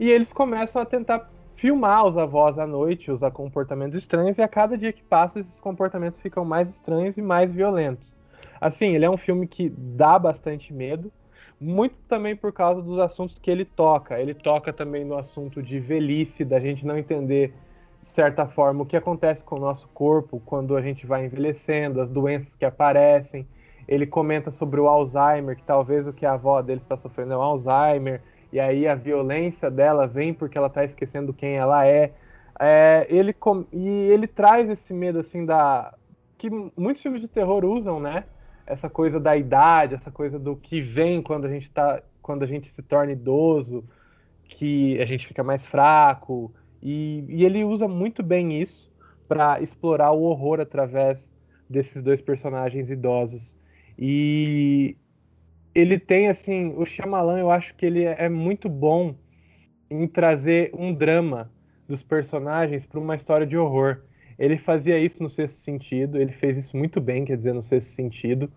E 0.00 0.10
eles 0.10 0.32
começam 0.32 0.82
a 0.82 0.86
tentar 0.86 1.30
filmar 1.54 2.04
os 2.04 2.18
avós 2.18 2.58
à 2.58 2.66
noite, 2.66 3.10
usar 3.10 3.30
comportamentos 3.30 3.96
estranhos, 3.96 4.38
e 4.38 4.42
a 4.42 4.48
cada 4.48 4.76
dia 4.76 4.92
que 4.92 5.02
passa, 5.02 5.38
esses 5.38 5.60
comportamentos 5.60 6.18
ficam 6.20 6.44
mais 6.44 6.70
estranhos 6.70 7.16
e 7.16 7.22
mais 7.22 7.52
violentos. 7.52 8.13
Assim, 8.60 8.94
ele 8.94 9.04
é 9.04 9.10
um 9.10 9.16
filme 9.16 9.46
que 9.46 9.68
dá 9.68 10.18
bastante 10.18 10.72
medo, 10.72 11.12
muito 11.60 11.96
também 12.08 12.36
por 12.36 12.52
causa 12.52 12.82
dos 12.82 12.98
assuntos 12.98 13.38
que 13.38 13.50
ele 13.50 13.64
toca. 13.64 14.20
Ele 14.20 14.34
toca 14.34 14.72
também 14.72 15.04
no 15.04 15.16
assunto 15.16 15.62
de 15.62 15.78
velhice, 15.78 16.44
da 16.44 16.60
gente 16.60 16.86
não 16.86 16.96
entender 16.98 17.52
de 18.04 18.08
certa 18.08 18.46
forma, 18.46 18.82
o 18.82 18.86
que 18.86 18.98
acontece 18.98 19.42
com 19.42 19.56
o 19.56 19.58
nosso 19.58 19.88
corpo 19.88 20.40
quando 20.44 20.76
a 20.76 20.82
gente 20.82 21.06
vai 21.06 21.24
envelhecendo, 21.24 22.02
as 22.02 22.10
doenças 22.10 22.54
que 22.54 22.64
aparecem. 22.64 23.46
Ele 23.88 24.06
comenta 24.06 24.50
sobre 24.50 24.78
o 24.78 24.86
Alzheimer, 24.86 25.56
que 25.56 25.62
talvez 25.62 26.06
o 26.06 26.12
que 26.12 26.26
a 26.26 26.34
avó 26.34 26.60
dele 26.60 26.80
está 26.82 26.98
sofrendo 26.98 27.32
é 27.32 27.36
o 27.36 27.40
Alzheimer, 27.40 28.20
e 28.52 28.60
aí 28.60 28.86
a 28.86 28.94
violência 28.94 29.70
dela 29.70 30.06
vem 30.06 30.34
porque 30.34 30.58
ela 30.58 30.66
está 30.66 30.84
esquecendo 30.84 31.32
quem 31.32 31.56
ela 31.56 31.86
é. 31.86 32.12
é 32.60 33.06
ele 33.08 33.32
com... 33.32 33.64
E 33.72 33.88
ele 33.88 34.26
traz 34.26 34.68
esse 34.68 34.92
medo, 34.92 35.18
assim, 35.18 35.46
da. 35.46 35.94
que 36.36 36.50
muitos 36.76 37.02
filmes 37.02 37.22
de 37.22 37.28
terror 37.28 37.64
usam, 37.64 37.98
né? 37.98 38.24
Essa 38.66 38.88
coisa 38.88 39.20
da 39.20 39.36
idade, 39.36 39.94
essa 39.94 40.10
coisa 40.10 40.38
do 40.38 40.56
que 40.56 40.80
vem 40.80 41.22
quando 41.22 41.46
a 41.46 41.48
gente 41.48 41.70
tá. 41.70 42.02
quando 42.22 42.42
a 42.42 42.46
gente 42.46 42.68
se 42.70 42.82
torna 42.82 43.12
idoso, 43.12 43.84
que 44.44 44.98
a 45.00 45.04
gente 45.04 45.26
fica 45.26 45.42
mais 45.42 45.66
fraco, 45.66 46.52
e, 46.82 47.24
e 47.28 47.44
ele 47.44 47.64
usa 47.64 47.88
muito 47.88 48.22
bem 48.22 48.60
isso 48.60 48.92
para 49.26 49.60
explorar 49.60 50.12
o 50.12 50.22
horror 50.22 50.60
através 50.60 51.32
desses 51.68 52.02
dois 52.02 52.20
personagens 52.20 52.90
idosos. 52.90 53.54
E 53.98 54.96
ele 55.74 55.98
tem, 55.98 56.28
assim, 56.28 56.74
o 56.76 56.84
Shyamalan, 56.84 57.38
eu 57.38 57.50
acho 57.50 57.74
que 57.74 57.86
ele 57.86 58.04
é 58.04 58.28
muito 58.28 58.68
bom 58.68 59.14
em 59.90 60.06
trazer 60.06 60.70
um 60.74 60.92
drama 60.92 61.50
dos 61.88 62.02
personagens 62.02 62.86
para 62.86 63.00
uma 63.00 63.16
história 63.16 63.46
de 63.46 63.56
horror. 63.56 64.02
Ele 64.38 64.58
fazia 64.58 64.98
isso 64.98 65.22
no 65.22 65.30
Sexto 65.30 65.56
Sentido, 65.56 66.18
ele 66.18 66.32
fez 66.32 66.58
isso 66.58 66.76
muito 66.76 67.00
bem, 67.00 67.24
quer 67.24 67.36
dizer, 67.36 67.52
no 67.52 67.62
Sexto 67.62 67.90
Sentido, 67.90 68.50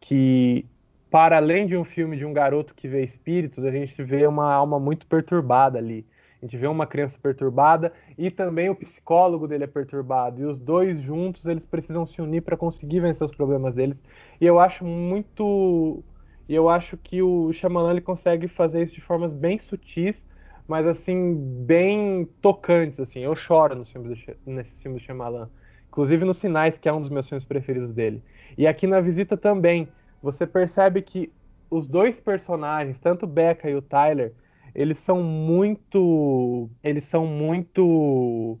que 0.00 0.64
para 1.10 1.36
além 1.36 1.66
de 1.66 1.76
um 1.76 1.84
filme 1.84 2.16
de 2.16 2.24
um 2.24 2.32
garoto 2.32 2.74
que 2.74 2.88
vê 2.88 3.04
espíritos, 3.04 3.64
a 3.64 3.70
gente 3.70 4.02
vê 4.02 4.26
uma 4.26 4.52
alma 4.52 4.80
muito 4.80 5.06
perturbada 5.06 5.78
ali. 5.78 6.04
A 6.42 6.44
gente 6.44 6.58
vê 6.58 6.66
uma 6.66 6.86
criança 6.86 7.18
perturbada 7.22 7.92
e 8.18 8.30
também 8.30 8.68
o 8.68 8.74
psicólogo 8.74 9.48
dele 9.48 9.64
é 9.64 9.66
perturbado. 9.66 10.42
E 10.42 10.44
os 10.44 10.58
dois 10.58 11.00
juntos, 11.00 11.46
eles 11.46 11.64
precisam 11.64 12.04
se 12.04 12.20
unir 12.20 12.42
para 12.42 12.56
conseguir 12.56 13.00
vencer 13.00 13.24
os 13.24 13.34
problemas 13.34 13.74
deles. 13.74 13.96
E 14.40 14.44
eu 14.44 14.58
acho 14.60 14.84
muito. 14.84 16.02
E 16.48 16.54
eu 16.54 16.68
acho 16.68 16.98
que 16.98 17.22
o 17.22 17.50
Shyamalan 17.52 17.92
ele 17.92 18.00
consegue 18.02 18.46
fazer 18.46 18.82
isso 18.82 18.94
de 18.94 19.00
formas 19.00 19.32
bem 19.32 19.58
sutis, 19.58 20.22
mas 20.66 20.86
assim, 20.86 21.34
bem 21.64 22.24
tocantes. 22.40 23.00
Assim. 23.00 23.20
Eu 23.20 23.34
choro 23.34 23.74
nos 23.74 23.90
filmes 23.90 24.18
do, 24.18 24.36
nesse 24.50 24.82
filme 24.82 24.98
do 24.98 25.02
Shyamalan. 25.02 25.48
Inclusive 25.88 26.24
nos 26.24 26.38
Sinais, 26.38 26.78
que 26.78 26.88
é 26.88 26.92
um 26.92 27.00
dos 27.00 27.10
meus 27.10 27.28
filmes 27.28 27.44
preferidos 27.44 27.92
dele. 27.92 28.22
E 28.58 28.66
aqui 28.66 28.86
na 28.86 29.00
visita 29.00 29.36
também, 29.36 29.88
você 30.22 30.46
percebe 30.46 31.02
que 31.02 31.32
os 31.70 31.86
dois 31.86 32.20
personagens, 32.20 32.98
tanto 32.98 33.26
Becca 33.26 33.68
e 33.68 33.74
o 33.74 33.82
Tyler, 33.82 34.32
eles 34.74 34.98
são 34.98 35.22
muito. 35.22 36.68
Eles 36.82 37.04
são 37.04 37.26
muito. 37.26 38.58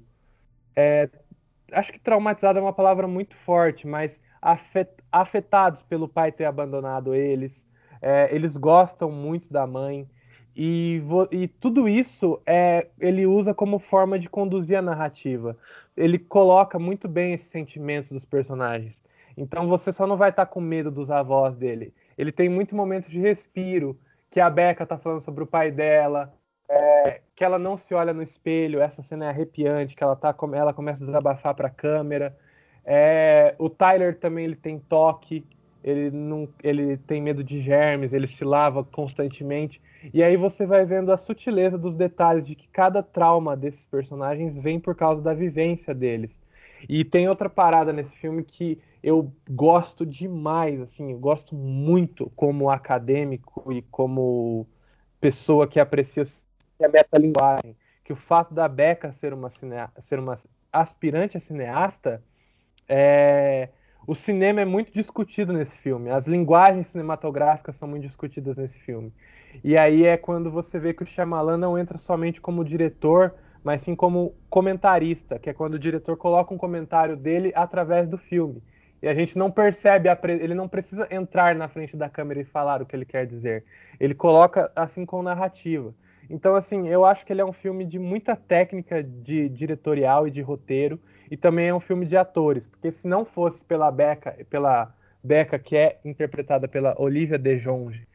É, 0.76 1.08
acho 1.72 1.92
que 1.92 1.98
traumatizado 1.98 2.58
é 2.58 2.62
uma 2.62 2.72
palavra 2.72 3.06
muito 3.08 3.34
forte, 3.36 3.86
mas 3.86 4.20
afetados 5.10 5.82
pelo 5.82 6.08
pai 6.08 6.30
ter 6.30 6.44
abandonado 6.44 7.14
eles. 7.14 7.66
É, 8.00 8.32
eles 8.34 8.56
gostam 8.56 9.10
muito 9.10 9.52
da 9.52 9.66
mãe. 9.66 10.08
E, 10.56 11.02
e, 11.32 11.48
tudo 11.48 11.88
isso 11.88 12.40
é, 12.46 12.86
ele 13.00 13.26
usa 13.26 13.52
como 13.52 13.78
forma 13.78 14.18
de 14.18 14.28
conduzir 14.28 14.78
a 14.78 14.82
narrativa. 14.82 15.56
Ele 15.96 16.18
coloca 16.18 16.78
muito 16.78 17.08
bem 17.08 17.32
esses 17.32 17.48
sentimentos 17.48 18.10
dos 18.10 18.24
personagens. 18.24 18.96
Então 19.36 19.68
você 19.68 19.92
só 19.92 20.06
não 20.06 20.16
vai 20.16 20.30
estar 20.30 20.46
com 20.46 20.60
medo 20.60 20.90
dos 20.90 21.10
avós 21.10 21.56
dele. 21.56 21.92
Ele 22.16 22.30
tem 22.30 22.48
muitos 22.48 22.74
momentos 22.74 23.10
de 23.10 23.18
respiro, 23.18 23.98
que 24.30 24.40
a 24.40 24.48
Becca 24.48 24.86
tá 24.86 24.96
falando 24.96 25.20
sobre 25.20 25.42
o 25.42 25.46
pai 25.46 25.70
dela, 25.70 26.32
é, 26.68 27.20
que 27.34 27.44
ela 27.44 27.58
não 27.58 27.76
se 27.76 27.94
olha 27.94 28.12
no 28.12 28.22
espelho, 28.22 28.80
essa 28.80 29.02
cena 29.02 29.26
é 29.26 29.28
arrepiante, 29.28 29.94
que 29.94 30.02
ela, 30.02 30.16
tá, 30.16 30.34
ela 30.54 30.72
começa 30.72 31.02
a 31.02 31.06
desabafar 31.06 31.54
para 31.54 31.68
a 31.68 31.70
câmera. 31.70 32.36
É, 32.84 33.54
o 33.58 33.68
Tyler 33.68 34.18
também 34.18 34.44
ele 34.44 34.56
tem 34.56 34.78
toque, 34.78 35.44
ele, 35.84 36.10
não, 36.10 36.48
ele 36.62 36.96
tem 36.96 37.20
medo 37.20 37.44
de 37.44 37.60
germes, 37.60 38.14
ele 38.14 38.26
se 38.26 38.42
lava 38.42 38.82
constantemente. 38.82 39.80
E 40.14 40.22
aí 40.22 40.34
você 40.34 40.64
vai 40.64 40.86
vendo 40.86 41.12
a 41.12 41.18
sutileza 41.18 41.76
dos 41.76 41.94
detalhes 41.94 42.46
de 42.46 42.54
que 42.54 42.66
cada 42.68 43.02
trauma 43.02 43.54
desses 43.54 43.84
personagens 43.84 44.58
vem 44.58 44.80
por 44.80 44.96
causa 44.96 45.20
da 45.20 45.34
vivência 45.34 45.94
deles. 45.94 46.42
E 46.88 47.04
tem 47.04 47.28
outra 47.28 47.50
parada 47.50 47.92
nesse 47.92 48.16
filme 48.16 48.42
que 48.42 48.80
eu 49.02 49.30
gosto 49.50 50.06
demais, 50.06 50.80
assim, 50.80 51.12
eu 51.12 51.18
gosto 51.18 51.54
muito 51.54 52.32
como 52.34 52.70
acadêmico 52.70 53.70
e 53.70 53.82
como 53.82 54.66
pessoa 55.20 55.68
que 55.68 55.78
aprecia 55.78 56.22
a 56.82 56.88
metalinguagem, 56.88 57.76
que 58.02 58.12
o 58.12 58.16
fato 58.16 58.54
da 58.54 58.66
Becca 58.66 59.12
ser 59.12 59.34
uma, 59.34 59.50
ser 60.00 60.18
uma 60.18 60.34
aspirante 60.72 61.36
a 61.36 61.40
cineasta, 61.40 62.22
é... 62.88 63.68
o 64.06 64.14
cinema 64.14 64.60
é 64.60 64.64
muito 64.64 64.92
discutido 64.92 65.52
nesse 65.52 65.76
filme, 65.76 66.10
as 66.10 66.26
linguagens 66.26 66.88
cinematográficas 66.88 67.76
são 67.76 67.88
muito 67.88 68.06
discutidas 68.06 68.56
nesse 68.56 68.78
filme. 68.80 69.12
E 69.62 69.76
aí 69.76 70.04
é 70.04 70.16
quando 70.16 70.50
você 70.50 70.78
vê 70.78 70.92
que 70.92 71.02
o 71.02 71.06
Shyamalan 71.06 71.56
não 71.56 71.78
entra 71.78 71.98
somente 71.98 72.40
como 72.40 72.64
diretor, 72.64 73.34
mas 73.62 73.82
sim 73.82 73.94
como 73.94 74.34
comentarista, 74.50 75.38
que 75.38 75.48
é 75.48 75.54
quando 75.54 75.74
o 75.74 75.78
diretor 75.78 76.16
coloca 76.16 76.52
um 76.52 76.58
comentário 76.58 77.16
dele 77.16 77.52
através 77.54 78.08
do 78.08 78.18
filme 78.18 78.60
e 79.04 79.08
a 79.08 79.12
gente 79.12 79.36
não 79.36 79.50
percebe, 79.50 80.08
a 80.08 80.16
pre... 80.16 80.32
ele 80.32 80.54
não 80.54 80.66
precisa 80.66 81.06
entrar 81.10 81.54
na 81.54 81.68
frente 81.68 81.94
da 81.94 82.08
câmera 82.08 82.40
e 82.40 82.44
falar 82.44 82.80
o 82.80 82.86
que 82.86 82.96
ele 82.96 83.04
quer 83.04 83.26
dizer. 83.26 83.62
Ele 84.00 84.14
coloca 84.14 84.72
assim 84.74 85.04
com 85.04 85.22
narrativa. 85.22 85.94
Então, 86.30 86.56
assim, 86.56 86.88
eu 86.88 87.04
acho 87.04 87.26
que 87.26 87.30
ele 87.30 87.42
é 87.42 87.44
um 87.44 87.52
filme 87.52 87.84
de 87.84 87.98
muita 87.98 88.34
técnica 88.34 89.02
de 89.02 89.50
diretorial 89.50 90.26
e 90.26 90.30
de 90.30 90.40
roteiro, 90.40 90.98
e 91.34 91.36
também 91.36 91.66
é 91.66 91.74
um 91.74 91.80
filme 91.80 92.06
de 92.06 92.16
atores, 92.16 92.64
porque 92.64 92.92
se 92.92 93.08
não 93.08 93.24
fosse 93.24 93.64
pela 93.64 93.90
Becca, 93.90 94.38
pela 94.48 94.94
Becca 95.20 95.58
que 95.58 95.76
é 95.76 95.98
interpretada 96.04 96.68
pela 96.68 96.94
Olivia 96.96 97.36
De 97.36 97.58
Jonge, 97.58 98.06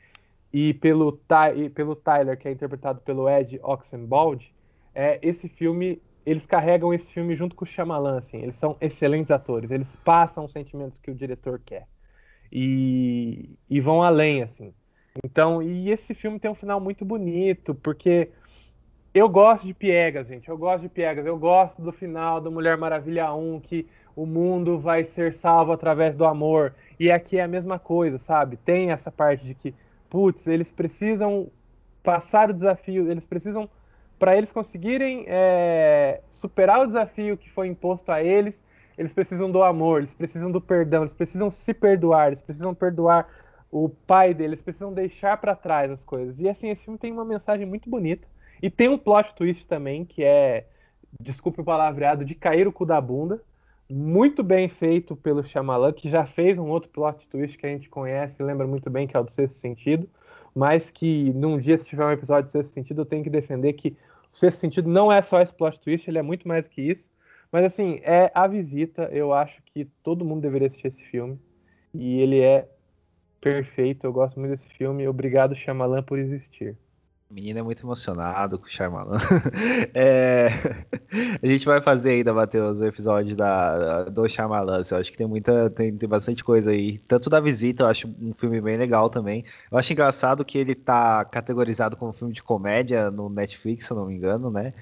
e 0.54 0.74
pelo, 0.76 1.12
Ty, 1.12 1.66
e 1.66 1.70
pelo 1.70 1.98
Tyler, 1.98 2.38
que 2.38 2.48
é 2.48 2.52
interpretado 2.52 3.02
pelo 3.02 3.30
Ed 3.30 3.60
Oxenbould, 3.62 4.54
é, 4.96 5.20
esse 5.22 5.50
filme, 5.50 6.02
eles 6.26 6.46
carregam 6.46 6.94
esse 6.94 7.12
filme 7.12 7.36
junto 7.36 7.58
com 7.58 7.66
o 7.66 7.68
Shyamalan, 7.68 8.20
assim, 8.20 8.38
eles 8.42 8.56
são 8.56 8.78
excelentes 8.80 9.32
atores, 9.32 9.70
eles 9.70 9.98
passam 9.98 10.46
os 10.46 10.54
sentimentos 10.54 10.98
que 10.98 11.12
o 11.12 11.14
diretor 11.14 11.60
quer. 11.66 11.88
E, 12.50 13.50
e 13.70 13.82
vão 13.82 14.02
além, 14.02 14.44
assim. 14.44 14.74
Então, 15.26 15.62
e 15.62 15.92
esse 15.92 16.14
filme 16.14 16.40
tem 16.40 16.50
um 16.50 16.56
final 16.56 16.80
muito 16.80 17.04
bonito, 17.04 17.76
porque 17.76 18.30
eu 19.14 19.28
gosto 19.28 19.66
de 19.66 19.74
Piegas, 19.74 20.28
gente. 20.28 20.48
Eu 20.50 20.58
gosto 20.58 20.84
de 20.84 20.90
Piegas. 20.90 21.26
Eu 21.26 21.38
gosto 21.38 21.82
do 21.82 21.92
final 21.92 22.40
do 22.40 22.52
Mulher 22.52 22.78
Maravilha 22.78 23.34
1, 23.34 23.60
que 23.62 23.88
o 24.16 24.26
mundo 24.26 24.78
vai 24.78 25.04
ser 25.04 25.34
salvo 25.34 25.72
através 25.72 26.16
do 26.16 26.26
amor. 26.26 26.74
E 27.00 27.12
aqui 27.12 27.38
é 27.38 27.44
a 27.44 27.48
mesma 27.48 27.80
coisa, 27.80 28.18
sabe? 28.18 28.58
Tem 28.58 28.92
essa 28.92 29.12
parte 29.12 29.46
de 29.46 29.54
que, 29.54 29.74
putz, 30.10 30.48
eles 30.48 30.72
precisam 30.72 31.50
passar 32.04 32.50
o 32.50 32.54
desafio, 32.54 33.10
eles 33.10 33.26
precisam, 33.26 33.70
para 34.18 34.38
eles 34.38 34.52
conseguirem 34.52 35.26
é, 35.28 36.22
superar 36.30 36.82
o 36.82 36.86
desafio 36.86 37.38
que 37.38 37.50
foi 37.50 37.68
imposto 37.68 38.12
a 38.12 38.24
eles, 38.24 38.56
eles 38.98 39.14
precisam 39.14 39.50
do 39.50 39.64
amor, 39.64 40.02
eles 40.02 40.14
precisam 40.14 40.52
do 40.52 40.60
perdão, 40.60 41.04
eles 41.04 41.14
precisam 41.14 41.50
se 41.50 41.74
perdoar, 41.74 42.28
eles 42.28 42.42
precisam 42.42 42.76
perdoar 42.76 43.30
o 43.72 43.88
pai 43.88 44.34
deles, 44.34 44.62
precisam 44.62 44.94
deixar 44.94 45.38
para 45.38 45.56
trás 45.56 45.90
as 45.92 46.04
coisas. 46.04 46.40
E 46.40 46.50
assim, 46.50 46.70
esse 46.70 46.84
filme 46.84 47.00
tem 47.00 47.12
uma 47.12 47.24
mensagem 47.24 47.66
muito 47.66 47.90
bonita. 47.90 48.28
E 48.62 48.70
tem 48.70 48.90
um 48.90 48.98
plot 48.98 49.34
twist 49.36 49.66
também, 49.66 50.06
que 50.06 50.24
é, 50.24 50.68
desculpe 51.20 51.62
o 51.62 51.64
palavreado, 51.64 52.26
de 52.26 52.36
cair 52.36 52.68
o 52.68 52.72
cu 52.72 52.86
da 52.86 53.00
bunda. 53.00 53.42
Muito 53.90 54.44
bem 54.44 54.70
feito 54.70 55.16
pelo 55.16 55.44
Shyamalan, 55.44 55.94
que 55.94 56.10
já 56.10 56.26
fez 56.26 56.60
um 56.60 56.70
outro 56.70 56.90
plot 56.90 57.28
twist 57.28 57.58
que 57.58 57.66
a 57.66 57.70
gente 57.70 57.90
conhece, 57.90 58.42
lembra 58.44 58.68
muito 58.68 58.90
bem, 58.90 59.08
que 59.08 59.18
é 59.18 59.20
o 59.20 59.24
do 59.24 59.32
Sexto 59.32 59.58
Sentido. 59.58 60.08
Mas 60.54 60.92
que 60.92 61.32
num 61.34 61.58
dia, 61.58 61.78
se 61.78 61.86
tiver 61.86 62.06
um 62.06 62.12
episódio 62.12 62.46
de 62.46 62.52
Sexto 62.52 62.74
Sentido, 62.74 63.02
eu 63.02 63.06
tenho 63.06 63.24
que 63.24 63.30
defender 63.30 63.74
que 63.74 63.96
o 64.32 64.38
Sexto 64.38 64.60
Sentido 64.60 64.90
não 64.90 65.12
é 65.12 65.22
só 65.22 65.42
esse 65.42 65.54
plot 65.54 65.80
twist, 65.80 66.08
ele 66.08 66.20
é 66.20 66.22
muito 66.22 66.48
mais 66.48 66.68
do 66.68 66.70
que 66.70 66.82
isso. 66.82 67.10
Mas 67.52 67.66
assim, 67.66 68.00
é 68.04 68.32
a 68.34 68.48
visita. 68.48 69.04
Eu 69.12 69.34
acho 69.34 69.62
que 69.64 69.86
todo 70.04 70.26
mundo 70.26 70.42
deveria 70.42 70.68
assistir 70.68 70.88
esse 70.88 71.04
filme. 71.04 71.40
E 71.94 72.22
ele 72.22 72.40
é 72.40 72.68
perfeito. 73.42 74.06
Eu 74.06 74.14
gosto 74.14 74.40
muito 74.40 74.52
desse 74.52 74.70
filme. 74.70 75.08
Obrigado, 75.08 75.56
Shyamalan, 75.56 76.04
por 76.04 76.20
existir. 76.20 76.78
Menino 77.32 77.60
é 77.60 77.62
muito 77.62 77.86
emocionado 77.86 78.58
com 78.58 78.66
o 78.66 78.70
Shyamalan. 78.70 79.18
é... 79.94 80.48
A 81.44 81.46
gente 81.46 81.64
vai 81.64 81.80
fazer 81.80 82.10
ainda, 82.12 82.34
Matheus, 82.34 82.82
o 82.82 82.86
episódio 82.88 83.36
da, 83.36 84.06
do 84.06 84.28
Shyamalan. 84.28 84.82
Eu 84.90 84.98
acho 84.98 85.12
que 85.12 85.18
tem 85.18 85.28
muita, 85.28 85.70
tem, 85.70 85.96
tem 85.96 86.10
bastante 86.10 86.44
coisa 86.44 86.72
aí. 86.72 86.98
Tanto 87.08 87.30
da 87.30 87.40
visita, 87.40 87.84
eu 87.84 87.88
acho 87.88 88.08
um 88.20 88.34
filme 88.34 88.60
bem 88.60 88.78
legal 88.78 89.12
também. 89.12 89.44
Eu 89.72 89.78
acho 89.78 89.94
engraçado 89.94 90.44
que 90.44 90.58
ele 90.58 90.74
tá 90.74 91.24
categorizado 91.24 91.96
como 91.96 92.14
filme 92.14 92.34
de 92.34 92.42
comédia 92.42 93.12
no 93.12 93.30
Netflix, 93.30 93.86
se 93.86 93.94
eu 93.94 93.98
não 93.98 94.08
me 94.08 94.16
engano, 94.16 94.50
né? 94.50 94.74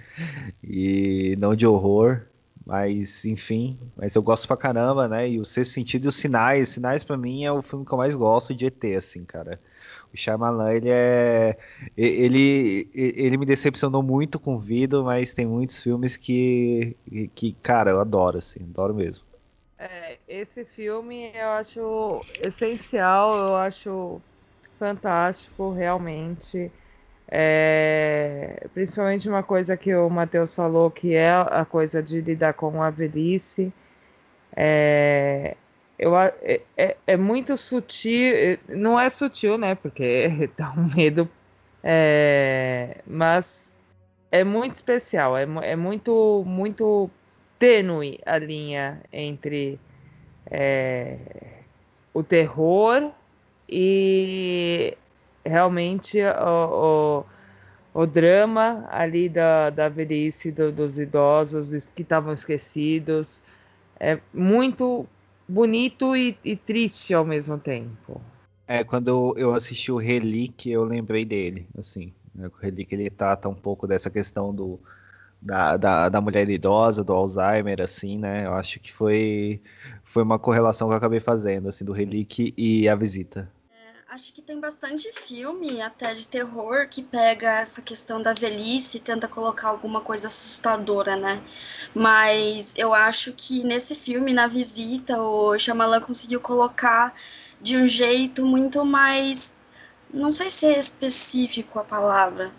E 0.63 1.35
não 1.39 1.53
de 1.53 1.67
horror. 1.67 2.21
Mas, 2.65 3.23
enfim, 3.23 3.79
mas 3.95 4.13
eu 4.15 4.21
gosto 4.21 4.45
pra 4.45 4.57
caramba, 4.57 5.07
né? 5.07 5.29
E 5.29 5.39
o 5.39 5.45
Sexto 5.45 5.71
Sentido 5.73 6.05
e 6.05 6.07
os 6.09 6.15
Sinais. 6.15 6.69
Sinais, 6.69 7.01
para 7.01 7.17
mim, 7.17 7.45
é 7.45 7.51
o 7.51 7.61
filme 7.61 7.85
que 7.85 7.93
eu 7.93 7.97
mais 7.97 8.13
gosto 8.15 8.53
de 8.53 8.65
ET, 8.65 8.83
assim, 8.97 9.23
cara. 9.23 9.57
O 10.13 10.17
Shyamalan, 10.17 10.73
ele 10.73 10.89
é... 10.89 11.57
Ele, 11.95 12.89
ele 12.93 13.37
me 13.37 13.45
decepcionou 13.45 14.01
muito 14.03 14.39
com 14.39 14.55
o 14.55 14.59
Vido, 14.59 15.03
mas 15.03 15.33
tem 15.33 15.45
muitos 15.45 15.81
filmes 15.81 16.17
que, 16.17 16.95
que, 17.35 17.53
cara, 17.61 17.91
eu 17.91 17.99
adoro, 17.99 18.37
assim, 18.37 18.63
adoro 18.63 18.93
mesmo. 18.93 19.25
É, 19.77 20.17
esse 20.27 20.65
filme 20.65 21.31
eu 21.35 21.49
acho 21.49 22.25
essencial, 22.41 23.37
eu 23.37 23.55
acho 23.55 24.21
fantástico, 24.79 25.71
realmente. 25.71 26.71
É, 27.29 28.67
principalmente 28.73 29.27
uma 29.29 29.43
coisa 29.43 29.77
que 29.77 29.93
o 29.95 30.09
Matheus 30.09 30.55
falou, 30.55 30.89
que 30.89 31.13
é 31.13 31.31
a 31.31 31.65
coisa 31.65 32.01
de 32.01 32.21
lidar 32.21 32.53
com 32.53 32.81
a 32.81 32.89
velhice. 32.89 33.71
É, 34.55 35.55
eu, 35.99 36.15
é, 36.17 36.61
é, 36.77 36.97
é, 37.07 37.17
muito 37.17 37.57
sutil, 37.57 38.33
é, 38.35 38.59
não 38.69 38.99
é 38.99 39.09
sutil, 39.09 39.57
né? 39.57 39.75
Porque 39.75 40.49
dá 40.55 40.71
um 40.71 40.87
medo, 40.95 41.29
é, 41.83 43.01
mas 43.05 43.73
é 44.31 44.43
muito 44.43 44.75
especial, 44.75 45.35
é, 45.37 45.47
é 45.63 45.75
muito, 45.75 46.43
muito 46.45 47.09
tênue 47.57 48.19
a 48.25 48.37
linha 48.37 49.01
entre 49.11 49.79
é, 50.51 51.17
o 52.13 52.21
terror 52.21 53.11
e 53.67 54.95
realmente 55.43 56.19
o, 56.21 57.25
o, 57.93 58.01
o 58.01 58.05
drama 58.05 58.87
ali 58.91 59.27
da, 59.29 59.71
da 59.71 59.89
velhice 59.89 60.51
do, 60.51 60.71
dos 60.71 60.99
idosos 60.99 61.89
que 61.95 62.03
estavam 62.03 62.33
esquecidos. 62.33 63.41
É 63.99 64.19
muito 64.31 65.07
bonito 65.47 66.15
e, 66.15 66.37
e, 66.43 66.55
triste 66.55 67.13
ao 67.13 67.25
mesmo 67.25 67.57
tempo. 67.57 68.21
É, 68.67 68.83
quando 68.83 69.33
eu 69.37 69.53
assisti 69.53 69.91
o 69.91 69.97
Relic, 69.97 70.69
eu 70.69 70.83
lembrei 70.83 71.23
dele, 71.23 71.67
assim. 71.77 72.13
O 72.35 72.57
Relic, 72.61 72.93
ele 72.93 73.09
trata 73.09 73.47
um 73.47 73.55
pouco 73.55 73.87
dessa 73.87 74.09
questão 74.09 74.53
do, 74.53 74.79
da, 75.41 75.77
da, 75.77 76.09
da, 76.09 76.21
mulher 76.21 76.49
idosa, 76.49 77.03
do 77.03 77.13
Alzheimer, 77.13 77.81
assim, 77.81 78.17
né? 78.17 78.45
Eu 78.45 78.53
acho 78.53 78.79
que 78.79 78.91
foi, 78.91 79.61
foi 80.03 80.23
uma 80.23 80.37
correlação 80.37 80.87
que 80.87 80.93
eu 80.93 80.97
acabei 80.97 81.19
fazendo, 81.19 81.69
assim, 81.69 81.85
do 81.85 81.93
Relic 81.93 82.53
e 82.57 82.89
a 82.89 82.95
visita. 82.95 83.49
Acho 84.09 84.31
que 84.31 84.41
tem 84.41 84.57
bastante 84.57 85.11
filme, 85.11 85.81
até 85.81 86.13
de 86.13 86.25
terror, 86.25 86.87
que 86.87 87.03
pega 87.03 87.59
essa 87.59 87.81
questão 87.81 88.21
da 88.21 88.31
velhice 88.31 88.97
e 88.97 88.99
tenta 89.01 89.27
colocar 89.27 89.67
alguma 89.67 89.99
coisa 89.99 90.27
assustadora, 90.29 91.17
né? 91.17 91.43
Mas 91.93 92.73
eu 92.77 92.93
acho 92.93 93.33
que 93.33 93.65
nesse 93.65 93.93
filme, 93.95 94.31
na 94.31 94.47
visita, 94.47 95.21
o 95.21 95.59
Shyamalan 95.59 95.99
conseguiu 95.99 96.39
colocar 96.39 97.13
de 97.61 97.75
um 97.75 97.85
jeito 97.85 98.45
muito 98.45 98.85
mais. 98.85 99.53
Não 100.13 100.31
sei 100.31 100.49
se 100.49 100.65
é 100.67 100.79
específico 100.79 101.77
a 101.77 101.83
palavra, 101.83 102.53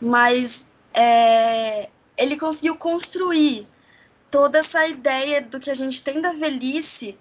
mas 0.00 0.68
é, 0.92 1.90
ele 2.16 2.36
conseguiu 2.36 2.76
construir 2.76 3.68
toda 4.32 4.58
essa 4.58 4.84
ideia 4.88 5.40
do 5.40 5.60
que 5.60 5.70
a 5.70 5.74
gente 5.74 6.02
tem 6.02 6.20
da 6.20 6.32
velhice 6.32 7.16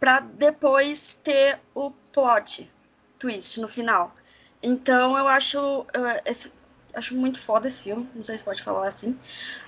para 0.00 0.20
depois 0.20 1.20
ter 1.22 1.60
o 1.74 1.90
plot, 1.90 2.70
twist 3.26 3.60
no 3.60 3.68
final. 3.68 4.14
Então 4.62 5.18
eu 5.18 5.26
acho, 5.26 5.84
esse, 6.24 6.52
acho 6.94 7.14
muito 7.14 7.40
foda 7.40 7.66
esse 7.66 7.82
filme, 7.82 8.08
não 8.14 8.22
sei 8.22 8.38
se 8.38 8.44
pode 8.44 8.62
falar 8.62 8.88
assim. 8.88 9.10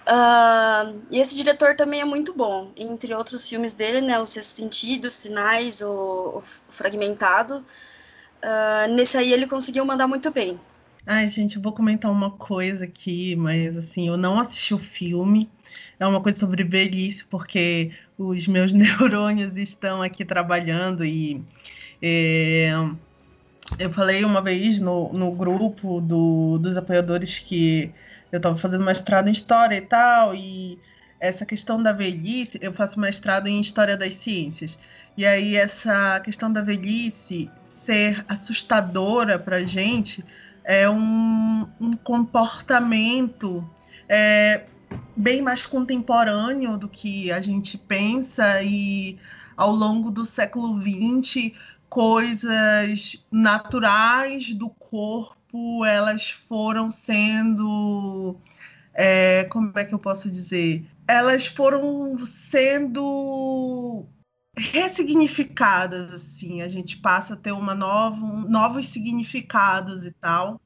Uh, 0.06 1.00
e 1.10 1.18
esse 1.18 1.36
diretor 1.36 1.74
também 1.76 2.00
é 2.00 2.04
muito 2.04 2.32
bom, 2.32 2.72
entre 2.76 3.14
outros 3.14 3.48
filmes 3.48 3.74
dele, 3.74 4.00
né, 4.00 4.18
O 4.18 4.26
Sexto 4.26 4.56
Sentido, 4.56 5.10
Sinais, 5.10 5.80
o, 5.80 6.38
o 6.38 6.42
Fragmentado. 6.68 7.64
Uh, 8.42 8.94
nesse 8.94 9.18
aí 9.18 9.32
ele 9.32 9.46
conseguiu 9.46 9.84
mandar 9.84 10.06
muito 10.06 10.30
bem. 10.30 10.58
Ai, 11.04 11.26
gente, 11.28 11.56
eu 11.56 11.62
vou 11.62 11.72
comentar 11.72 12.10
uma 12.10 12.30
coisa 12.30 12.84
aqui, 12.84 13.34
mas 13.34 13.76
assim, 13.76 14.08
eu 14.08 14.16
não 14.16 14.38
assisti 14.38 14.74
o 14.74 14.78
filme. 14.78 15.50
É 15.98 16.06
uma 16.06 16.22
coisa 16.22 16.38
sobre 16.38 16.62
velhice, 16.62 17.24
porque 17.24 17.92
os 18.16 18.46
meus 18.46 18.72
neurônios 18.74 19.56
estão 19.56 20.02
aqui 20.02 20.24
trabalhando 20.24 21.04
e 21.04 21.42
é, 22.00 22.70
eu 23.76 23.92
falei 23.92 24.24
uma 24.24 24.40
vez 24.40 24.80
no, 24.80 25.12
no 25.12 25.32
grupo 25.32 26.00
do, 26.00 26.58
dos 26.58 26.76
apoiadores 26.76 27.38
que 27.38 27.92
eu 28.30 28.36
estava 28.38 28.56
fazendo 28.56 28.84
mestrado 28.84 29.28
em 29.28 29.32
História 29.32 29.76
e 29.76 29.80
tal, 29.80 30.34
e 30.34 30.78
essa 31.20 31.44
questão 31.44 31.82
da 31.82 31.92
velhice, 31.92 32.58
eu 32.62 32.72
faço 32.72 32.98
mestrado 33.00 33.46
em 33.48 33.60
História 33.60 33.96
das 33.96 34.14
Ciências, 34.14 34.78
e 35.16 35.26
aí 35.26 35.56
essa 35.56 36.20
questão 36.20 36.52
da 36.52 36.60
velhice 36.60 37.50
ser 37.64 38.24
assustadora 38.28 39.38
para 39.38 39.64
gente 39.64 40.24
é 40.64 40.88
um, 40.88 41.66
um 41.80 41.96
comportamento 41.96 43.68
é, 44.08 44.64
bem 45.16 45.40
mais 45.40 45.64
contemporâneo 45.64 46.76
do 46.76 46.88
que 46.88 47.32
a 47.32 47.40
gente 47.40 47.76
pensa, 47.76 48.62
e 48.62 49.18
ao 49.56 49.72
longo 49.72 50.10
do 50.10 50.24
século 50.24 50.80
XX 50.80 51.52
coisas 51.88 53.24
naturais 53.30 54.52
do 54.54 54.68
corpo, 54.70 55.84
elas 55.84 56.30
foram 56.30 56.90
sendo. 56.90 58.36
É, 58.94 59.44
como 59.44 59.72
é 59.76 59.84
que 59.84 59.94
eu 59.94 59.98
posso 59.98 60.30
dizer? 60.30 60.84
Elas 61.06 61.46
foram 61.46 62.18
sendo 62.26 64.06
ressignificadas, 64.56 66.12
assim, 66.12 66.62
a 66.62 66.68
gente 66.68 66.96
passa 66.98 67.34
a 67.34 67.36
ter 67.36 67.52
uma 67.52 67.74
nova, 67.74 68.16
novos 68.48 68.88
significados 68.88 70.04
e 70.04 70.10
tal. 70.12 70.60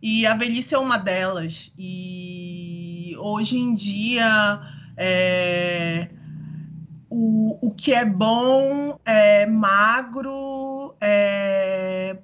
E 0.00 0.26
a 0.26 0.34
velhice 0.34 0.74
é 0.74 0.78
uma 0.78 0.96
delas. 0.96 1.72
E 1.76 3.14
hoje 3.18 3.58
em 3.58 3.74
dia 3.74 4.60
é, 4.96 6.08
o, 7.08 7.68
o 7.68 7.70
que 7.70 7.92
é 7.92 8.04
bom 8.04 8.98
é 9.04 9.46
magro, 9.46 10.94
é 11.00 12.16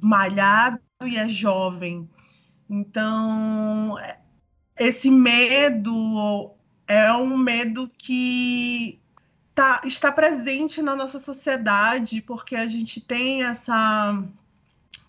malhado 0.00 0.80
e 1.04 1.16
é 1.16 1.28
jovem. 1.28 2.08
Então, 2.68 3.96
esse 4.78 5.10
medo 5.10 6.52
é 6.86 7.12
um 7.12 7.36
medo 7.36 7.90
que 7.98 9.00
tá, 9.54 9.80
está 9.84 10.12
presente 10.12 10.82
na 10.82 10.94
nossa 10.94 11.18
sociedade, 11.18 12.20
porque 12.20 12.54
a 12.54 12.66
gente 12.66 13.00
tem 13.00 13.42
essa. 13.42 14.22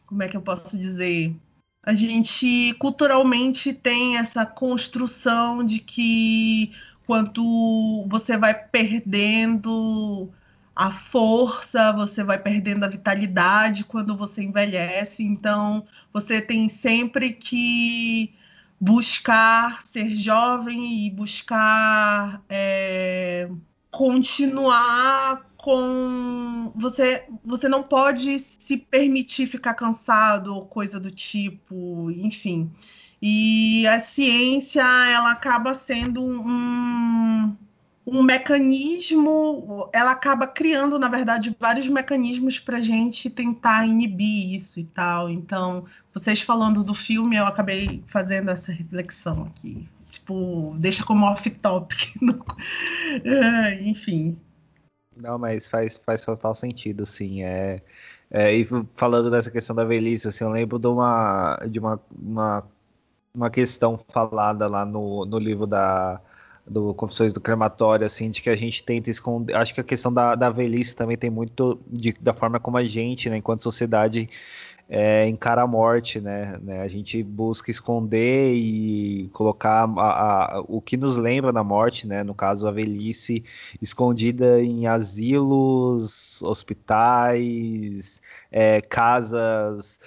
Como 0.06 0.24
é 0.24 0.28
que 0.28 0.38
eu 0.38 0.42
posso 0.42 0.78
dizer? 0.78 1.36
A 1.84 1.94
gente 1.94 2.74
culturalmente 2.80 3.74
tem 3.74 4.18
essa 4.18 4.46
construção 4.46 5.64
de 5.64 5.80
que 5.80 6.74
quanto 7.08 8.06
você 8.10 8.38
vai 8.38 8.54
perdendo 8.54 10.30
a 10.76 10.92
força, 10.92 11.92
você 11.94 12.22
vai 12.24 12.38
perdendo 12.38 12.84
a 12.84 12.90
vitalidade 12.90 13.86
quando 13.86 14.16
você 14.16 14.44
envelhece. 14.44 15.24
Então, 15.24 15.88
você 16.14 16.42
tem 16.42 16.68
sempre 16.70 17.32
que 17.32 18.36
buscar 18.80 19.86
ser 19.86 20.16
jovem 20.16 21.08
e 21.08 21.10
buscar 21.10 22.44
é, 22.50 23.50
continuar 23.90 25.50
com 25.58 26.72
você 26.76 27.26
você 27.44 27.68
não 27.68 27.82
pode 27.82 28.38
se 28.40 28.78
permitir 28.78 29.48
ficar 29.48 29.74
cansado 29.74 30.54
ou 30.54 30.68
coisa 30.68 31.00
do 31.00 31.10
tipo 31.10 32.12
enfim 32.12 32.72
e 33.22 33.86
a 33.88 34.00
ciência 34.00 34.82
ela 34.82 35.32
acaba 35.32 35.74
sendo 35.74 36.22
um, 36.24 37.56
um 38.06 38.22
mecanismo 38.24 39.90
ela 39.94 40.12
acaba 40.12 40.46
criando 40.48 41.00
na 41.00 41.08
verdade 41.08 41.56
vários 41.60 41.88
mecanismos 41.88 42.60
para 42.60 42.78
a 42.78 42.82
gente 42.82 43.30
tentar 43.30 43.86
inibir 43.88 44.56
isso 44.56 44.80
e 44.80 44.84
tal 44.84 45.30
então 45.30 45.86
vocês 46.14 46.42
falando 46.42 46.84
do 46.84 46.94
filme 46.94 47.36
eu 47.36 47.46
acabei 47.46 48.04
fazendo 48.08 48.52
essa 48.52 48.72
reflexão 48.72 49.44
aqui 49.44 49.88
tipo, 50.10 50.76
deixa 50.80 51.06
como 51.06 51.26
off-topic. 51.26 52.16
é, 53.24 53.82
enfim. 53.84 54.38
Não, 55.16 55.38
mas 55.38 55.68
faz, 55.68 55.98
faz 55.98 56.24
total 56.24 56.56
sentido, 56.56 57.06
sim. 57.06 57.44
É, 57.44 57.82
é, 58.30 58.54
e 58.54 58.68
falando 58.96 59.32
dessa 59.32 59.50
questão 59.50 59.76
da 59.76 59.84
velhice, 59.84 60.28
assim, 60.28 60.44
eu 60.44 60.50
lembro 60.50 60.78
de 60.78 60.88
uma, 60.88 61.58
de 61.70 61.80
uma, 61.80 62.00
uma, 62.16 62.64
uma 63.34 63.50
questão 63.50 63.98
falada 64.10 64.68
lá 64.68 64.86
no, 64.86 65.26
no 65.26 65.38
livro 65.38 65.68
da, 65.68 66.20
do 66.66 66.94
Confissões 66.94 67.34
do 67.34 67.40
Crematório, 67.40 68.06
assim, 68.06 68.30
de 68.30 68.42
que 68.42 68.50
a 68.50 68.56
gente 68.56 68.84
tenta 68.84 69.10
esconder. 69.10 69.56
Acho 69.56 69.74
que 69.74 69.82
a 69.82 69.84
questão 69.84 70.12
da, 70.12 70.36
da 70.36 70.50
velhice 70.50 70.96
também 70.96 71.18
tem 71.18 71.30
muito 71.30 71.80
de, 71.88 72.14
da 72.14 72.34
forma 72.34 72.60
como 72.60 72.78
a 72.78 72.84
gente, 72.84 73.30
né, 73.30 73.38
enquanto 73.38 73.64
sociedade, 73.64 74.30
é, 74.90 75.28
encara 75.28 75.64
a 75.64 75.68
morte, 75.68 76.22
né? 76.22 76.58
né? 76.62 76.82
A 76.82 76.88
gente 76.88 77.22
busca 77.22 77.70
esconder 77.70 78.54
e 78.54 79.30
colocar 79.34 79.84
a, 79.98 80.56
a, 80.56 80.62
o 80.62 80.82
que 80.82 80.96
nos 80.96 81.18
lembra 81.18 81.52
da 81.52 81.64
morte, 81.64 82.08
né? 82.08 82.24
No 82.24 82.34
caso, 82.34 82.68
a 82.68 82.72
velhice 82.72 83.44
escondida 83.82 84.62
em 84.62 84.88
asilos, 84.88 86.42
hospitais, 86.42 88.22
é, 88.50 88.80
casas 88.82 90.00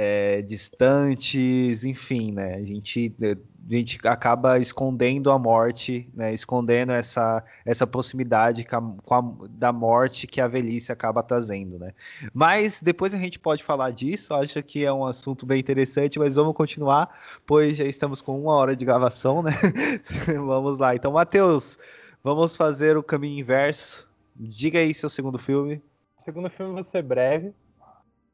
é, 0.00 0.42
distantes, 0.42 1.82
enfim, 1.82 2.30
né? 2.30 2.54
A 2.54 2.62
gente 2.62 3.12
a 3.20 3.74
gente 3.74 3.98
acaba 4.06 4.56
escondendo 4.58 5.28
a 5.30 5.38
morte, 5.38 6.08
né? 6.14 6.32
escondendo 6.32 6.92
essa, 6.92 7.44
essa 7.66 7.86
proximidade 7.86 8.64
com 8.64 9.14
a, 9.14 9.22
da 9.50 9.72
morte 9.72 10.26
que 10.26 10.40
a 10.40 10.46
velhice 10.46 10.92
acaba 10.92 11.22
trazendo. 11.22 11.78
Né? 11.78 11.92
Mas 12.32 12.80
depois 12.80 13.12
a 13.12 13.18
gente 13.18 13.38
pode 13.38 13.62
falar 13.62 13.90
disso, 13.90 14.32
acho 14.32 14.62
que 14.62 14.84
é 14.86 14.92
um 14.92 15.04
assunto 15.04 15.44
bem 15.44 15.58
interessante, 15.58 16.18
mas 16.18 16.36
vamos 16.36 16.54
continuar, 16.54 17.10
pois 17.44 17.76
já 17.76 17.84
estamos 17.84 18.22
com 18.22 18.40
uma 18.40 18.54
hora 18.54 18.74
de 18.74 18.84
gravação, 18.84 19.42
né? 19.42 19.50
vamos 20.46 20.78
lá. 20.78 20.94
Então, 20.94 21.12
Matheus, 21.12 21.76
vamos 22.22 22.56
fazer 22.56 22.96
o 22.96 23.02
caminho 23.02 23.40
inverso. 23.40 24.08
Diga 24.34 24.78
aí 24.78 24.94
seu 24.94 25.08
segundo 25.08 25.38
filme. 25.38 25.82
O 26.16 26.22
segundo 26.22 26.48
filme 26.48 26.72
vai 26.72 26.84
ser 26.84 27.02
breve, 27.02 27.52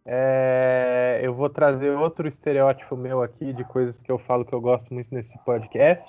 é, 0.07 1.20
eu 1.22 1.32
vou 1.32 1.48
trazer 1.48 1.90
outro 1.90 2.28
estereótipo 2.28 2.96
meu 2.96 3.22
aqui 3.22 3.52
de 3.52 3.64
coisas 3.64 4.02
que 4.02 4.12
eu 4.12 4.18
falo 4.18 4.44
que 4.44 4.52
eu 4.52 4.61
gosto 4.61 4.92
muito 4.92 5.14
nesse 5.14 5.38
podcast. 5.38 6.07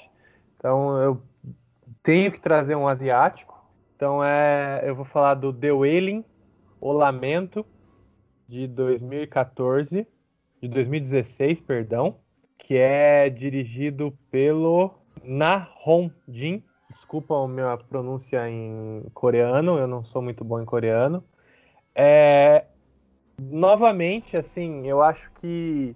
Então 0.57 1.01
eu 1.01 1.21
tenho 2.03 2.31
que 2.31 2.39
trazer 2.39 2.75
um 2.75 2.87
asiático. 2.87 3.55
Então 3.95 4.23
é, 4.23 4.81
eu 4.83 4.95
vou 4.95 5.05
falar 5.05 5.35
do 5.35 5.53
The 5.53 5.71
Wailing, 5.71 6.25
O 6.81 6.91
Lamento, 6.91 7.65
de 8.47 8.67
2014, 8.67 10.05
de 10.61 10.67
2016, 10.67 11.61
perdão, 11.61 12.17
que 12.57 12.75
é 12.75 13.29
dirigido 13.29 14.17
pelo 14.29 14.93
Na 15.23 15.69
Hong 15.85 16.13
Jin. 16.27 16.61
Desculpa 16.89 17.35
a 17.35 17.47
minha 17.47 17.77
pronúncia 17.77 18.47
em 18.49 19.03
coreano, 19.13 19.77
eu 19.77 19.87
não 19.87 20.03
sou 20.03 20.21
muito 20.21 20.43
bom 20.43 20.61
em 20.61 20.65
coreano. 20.65 21.23
É, 21.93 22.65
novamente, 23.39 24.37
assim, 24.37 24.87
eu 24.87 25.01
acho 25.01 25.29
que 25.35 25.95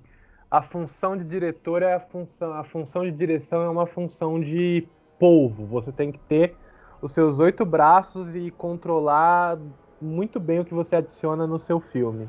a 0.49 0.61
função 0.61 1.15
de 1.15 1.23
diretor 1.23 1.83
é 1.83 1.93
a 1.93 1.99
função, 1.99 2.53
a 2.53 2.63
função 2.63 3.03
de 3.03 3.11
direção 3.11 3.61
é 3.61 3.69
uma 3.69 3.85
função 3.85 4.39
de 4.39 4.87
polvo. 5.19 5.65
Você 5.67 5.91
tem 5.91 6.11
que 6.11 6.19
ter 6.19 6.55
os 7.01 7.11
seus 7.11 7.39
oito 7.39 7.65
braços 7.65 8.35
e 8.35 8.51
controlar 8.51 9.57
muito 10.01 10.39
bem 10.39 10.59
o 10.59 10.65
que 10.65 10.73
você 10.73 10.95
adiciona 10.95 11.45
no 11.45 11.59
seu 11.59 11.79
filme. 11.79 12.27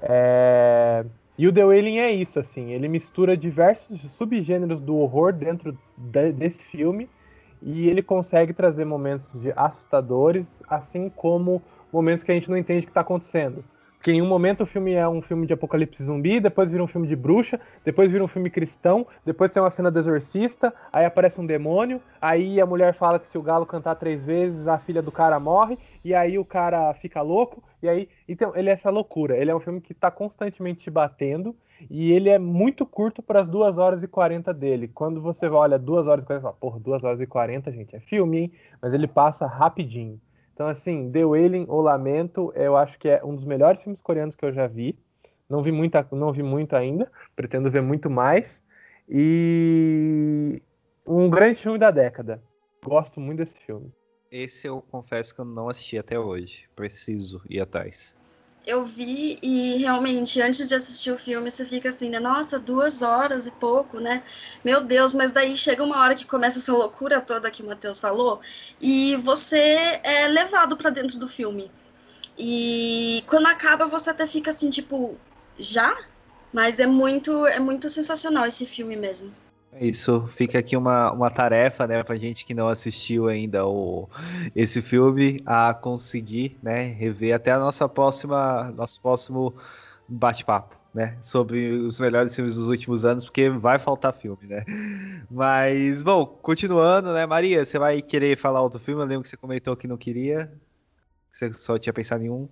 É... 0.00 1.04
E 1.36 1.46
o 1.46 1.52
The 1.52 1.64
Wailing 1.64 1.98
é 1.98 2.10
isso, 2.10 2.40
assim, 2.40 2.72
ele 2.72 2.88
mistura 2.88 3.36
diversos 3.36 4.00
subgêneros 4.12 4.80
do 4.80 4.96
horror 4.96 5.32
dentro 5.32 5.78
de, 5.96 6.32
desse 6.32 6.64
filme 6.64 7.08
e 7.62 7.88
ele 7.88 8.02
consegue 8.02 8.52
trazer 8.52 8.84
momentos 8.84 9.40
de 9.40 9.52
assustadores, 9.54 10.60
assim 10.68 11.08
como 11.08 11.62
momentos 11.92 12.24
que 12.24 12.32
a 12.32 12.34
gente 12.34 12.50
não 12.50 12.56
entende 12.56 12.80
o 12.80 12.82
que 12.84 12.90
está 12.90 13.02
acontecendo. 13.02 13.64
Porque 13.98 14.12
em 14.12 14.22
um 14.22 14.26
momento 14.26 14.62
o 14.62 14.66
filme 14.66 14.92
é 14.92 15.08
um 15.08 15.20
filme 15.20 15.44
de 15.44 15.52
apocalipse 15.52 16.04
zumbi, 16.04 16.38
depois 16.38 16.70
vira 16.70 16.82
um 16.82 16.86
filme 16.86 17.08
de 17.08 17.16
bruxa, 17.16 17.60
depois 17.84 18.12
vira 18.12 18.22
um 18.22 18.28
filme 18.28 18.48
cristão, 18.48 19.04
depois 19.26 19.50
tem 19.50 19.60
uma 19.60 19.70
cena 19.70 19.90
do 19.90 19.98
exorcista, 19.98 20.72
aí 20.92 21.04
aparece 21.04 21.40
um 21.40 21.46
demônio, 21.46 22.00
aí 22.20 22.60
a 22.60 22.66
mulher 22.66 22.94
fala 22.94 23.18
que 23.18 23.26
se 23.26 23.36
o 23.36 23.42
galo 23.42 23.66
cantar 23.66 23.96
três 23.96 24.24
vezes, 24.24 24.68
a 24.68 24.78
filha 24.78 25.02
do 25.02 25.10
cara 25.10 25.40
morre, 25.40 25.76
e 26.04 26.14
aí 26.14 26.38
o 26.38 26.44
cara 26.44 26.94
fica 26.94 27.20
louco, 27.20 27.60
e 27.82 27.88
aí. 27.88 28.08
Então, 28.28 28.52
ele 28.54 28.70
é 28.70 28.72
essa 28.72 28.88
loucura. 28.88 29.36
Ele 29.36 29.50
é 29.50 29.54
um 29.54 29.60
filme 29.60 29.80
que 29.80 29.92
está 29.92 30.10
constantemente 30.10 30.80
te 30.80 30.90
batendo, 30.90 31.54
e 31.90 32.12
ele 32.12 32.28
é 32.28 32.38
muito 32.38 32.86
curto 32.86 33.20
para 33.20 33.40
as 33.40 33.48
2 33.48 33.78
horas 33.78 34.02
e 34.02 34.08
40 34.08 34.54
dele. 34.54 34.88
Quando 34.88 35.20
você 35.20 35.48
olha 35.48 35.78
2 35.78 36.06
horas 36.06 36.22
e 36.22 36.26
40, 36.26 36.34
você 36.34 36.40
fala, 36.40 36.54
porra, 36.54 36.78
2 36.78 37.04
horas 37.04 37.20
e 37.20 37.26
40, 37.26 37.72
gente, 37.72 37.96
é 37.96 38.00
filme, 38.00 38.38
hein? 38.38 38.52
Mas 38.80 38.94
ele 38.94 39.08
passa 39.08 39.46
rapidinho. 39.46 40.20
Então, 40.58 40.66
assim, 40.66 41.08
The 41.12 41.24
Wailing, 41.24 41.66
O 41.68 41.80
Lamento, 41.80 42.52
eu 42.56 42.76
acho 42.76 42.98
que 42.98 43.08
é 43.08 43.24
um 43.24 43.32
dos 43.32 43.44
melhores 43.44 43.80
filmes 43.80 44.00
coreanos 44.00 44.34
que 44.34 44.44
eu 44.44 44.52
já 44.52 44.66
vi. 44.66 44.98
Não 45.48 45.62
vi, 45.62 45.70
muita, 45.70 46.04
não 46.10 46.32
vi 46.32 46.42
muito 46.42 46.74
ainda, 46.74 47.08
pretendo 47.36 47.70
ver 47.70 47.80
muito 47.80 48.10
mais. 48.10 48.60
E 49.08 50.60
um 51.06 51.30
grande 51.30 51.60
filme 51.60 51.78
da 51.78 51.92
década. 51.92 52.42
Gosto 52.84 53.20
muito 53.20 53.38
desse 53.38 53.56
filme. 53.60 53.92
Esse 54.32 54.66
eu 54.66 54.82
confesso 54.90 55.32
que 55.32 55.40
eu 55.40 55.44
não 55.44 55.68
assisti 55.68 55.96
até 55.96 56.18
hoje. 56.18 56.68
Preciso 56.74 57.40
ir 57.48 57.60
atrás 57.60 58.17
eu 58.68 58.84
vi 58.84 59.38
e 59.42 59.78
realmente, 59.78 60.42
antes 60.42 60.68
de 60.68 60.74
assistir 60.74 61.10
o 61.10 61.18
filme, 61.18 61.50
você 61.50 61.64
fica 61.64 61.88
assim, 61.88 62.10
né? 62.10 62.20
Nossa, 62.20 62.58
duas 62.58 63.00
horas 63.00 63.46
e 63.46 63.50
pouco, 63.50 63.98
né? 63.98 64.22
Meu 64.62 64.82
Deus, 64.82 65.14
mas 65.14 65.32
daí 65.32 65.56
chega 65.56 65.82
uma 65.82 65.98
hora 66.02 66.14
que 66.14 66.26
começa 66.26 66.58
essa 66.58 66.72
loucura 66.72 67.18
toda 67.20 67.50
que 67.50 67.62
o 67.62 67.66
Matheus 67.66 67.98
falou, 67.98 68.40
e 68.78 69.16
você 69.16 69.98
é 70.02 70.28
levado 70.28 70.76
para 70.76 70.90
dentro 70.90 71.18
do 71.18 71.26
filme. 71.26 71.70
E 72.38 73.24
quando 73.26 73.46
acaba, 73.46 73.86
você 73.86 74.10
até 74.10 74.26
fica 74.26 74.50
assim, 74.50 74.68
tipo, 74.68 75.16
já? 75.58 75.96
Mas 76.52 76.78
é 76.78 76.86
muito, 76.86 77.46
é 77.46 77.58
muito 77.58 77.88
sensacional 77.88 78.44
esse 78.46 78.66
filme 78.66 78.96
mesmo. 78.96 79.34
É 79.72 79.86
isso, 79.86 80.26
fica 80.28 80.58
aqui 80.58 80.76
uma, 80.76 81.12
uma 81.12 81.30
tarefa, 81.30 81.86
né, 81.86 82.02
pra 82.02 82.16
gente 82.16 82.44
que 82.44 82.54
não 82.54 82.68
assistiu 82.68 83.28
ainda 83.28 83.66
o, 83.66 84.08
esse 84.56 84.80
filme, 84.80 85.40
a 85.44 85.74
conseguir, 85.74 86.58
né, 86.62 86.84
rever 86.92 87.34
até 87.34 87.52
a 87.52 87.58
nossa 87.58 87.88
próxima, 87.88 88.72
nosso 88.72 89.00
próximo 89.00 89.54
bate-papo, 90.08 90.74
né, 90.92 91.18
sobre 91.20 91.70
os 91.70 92.00
melhores 92.00 92.34
filmes 92.34 92.56
dos 92.56 92.68
últimos 92.70 93.04
anos, 93.04 93.24
porque 93.24 93.50
vai 93.50 93.78
faltar 93.78 94.14
filme, 94.14 94.46
né. 94.46 94.64
Mas, 95.30 96.02
bom, 96.02 96.24
continuando, 96.26 97.12
né, 97.12 97.26
Maria, 97.26 97.64
você 97.64 97.78
vai 97.78 98.00
querer 98.00 98.36
falar 98.36 98.62
outro 98.62 98.80
filme? 98.80 99.02
Eu 99.02 99.06
lembro 99.06 99.22
que 99.22 99.28
você 99.28 99.36
comentou 99.36 99.76
que 99.76 99.86
não 99.86 99.98
queria, 99.98 100.50
você 101.30 101.52
só 101.52 101.78
tinha 101.78 101.92
pensado 101.92 102.24
em 102.24 102.30
um. 102.30 102.48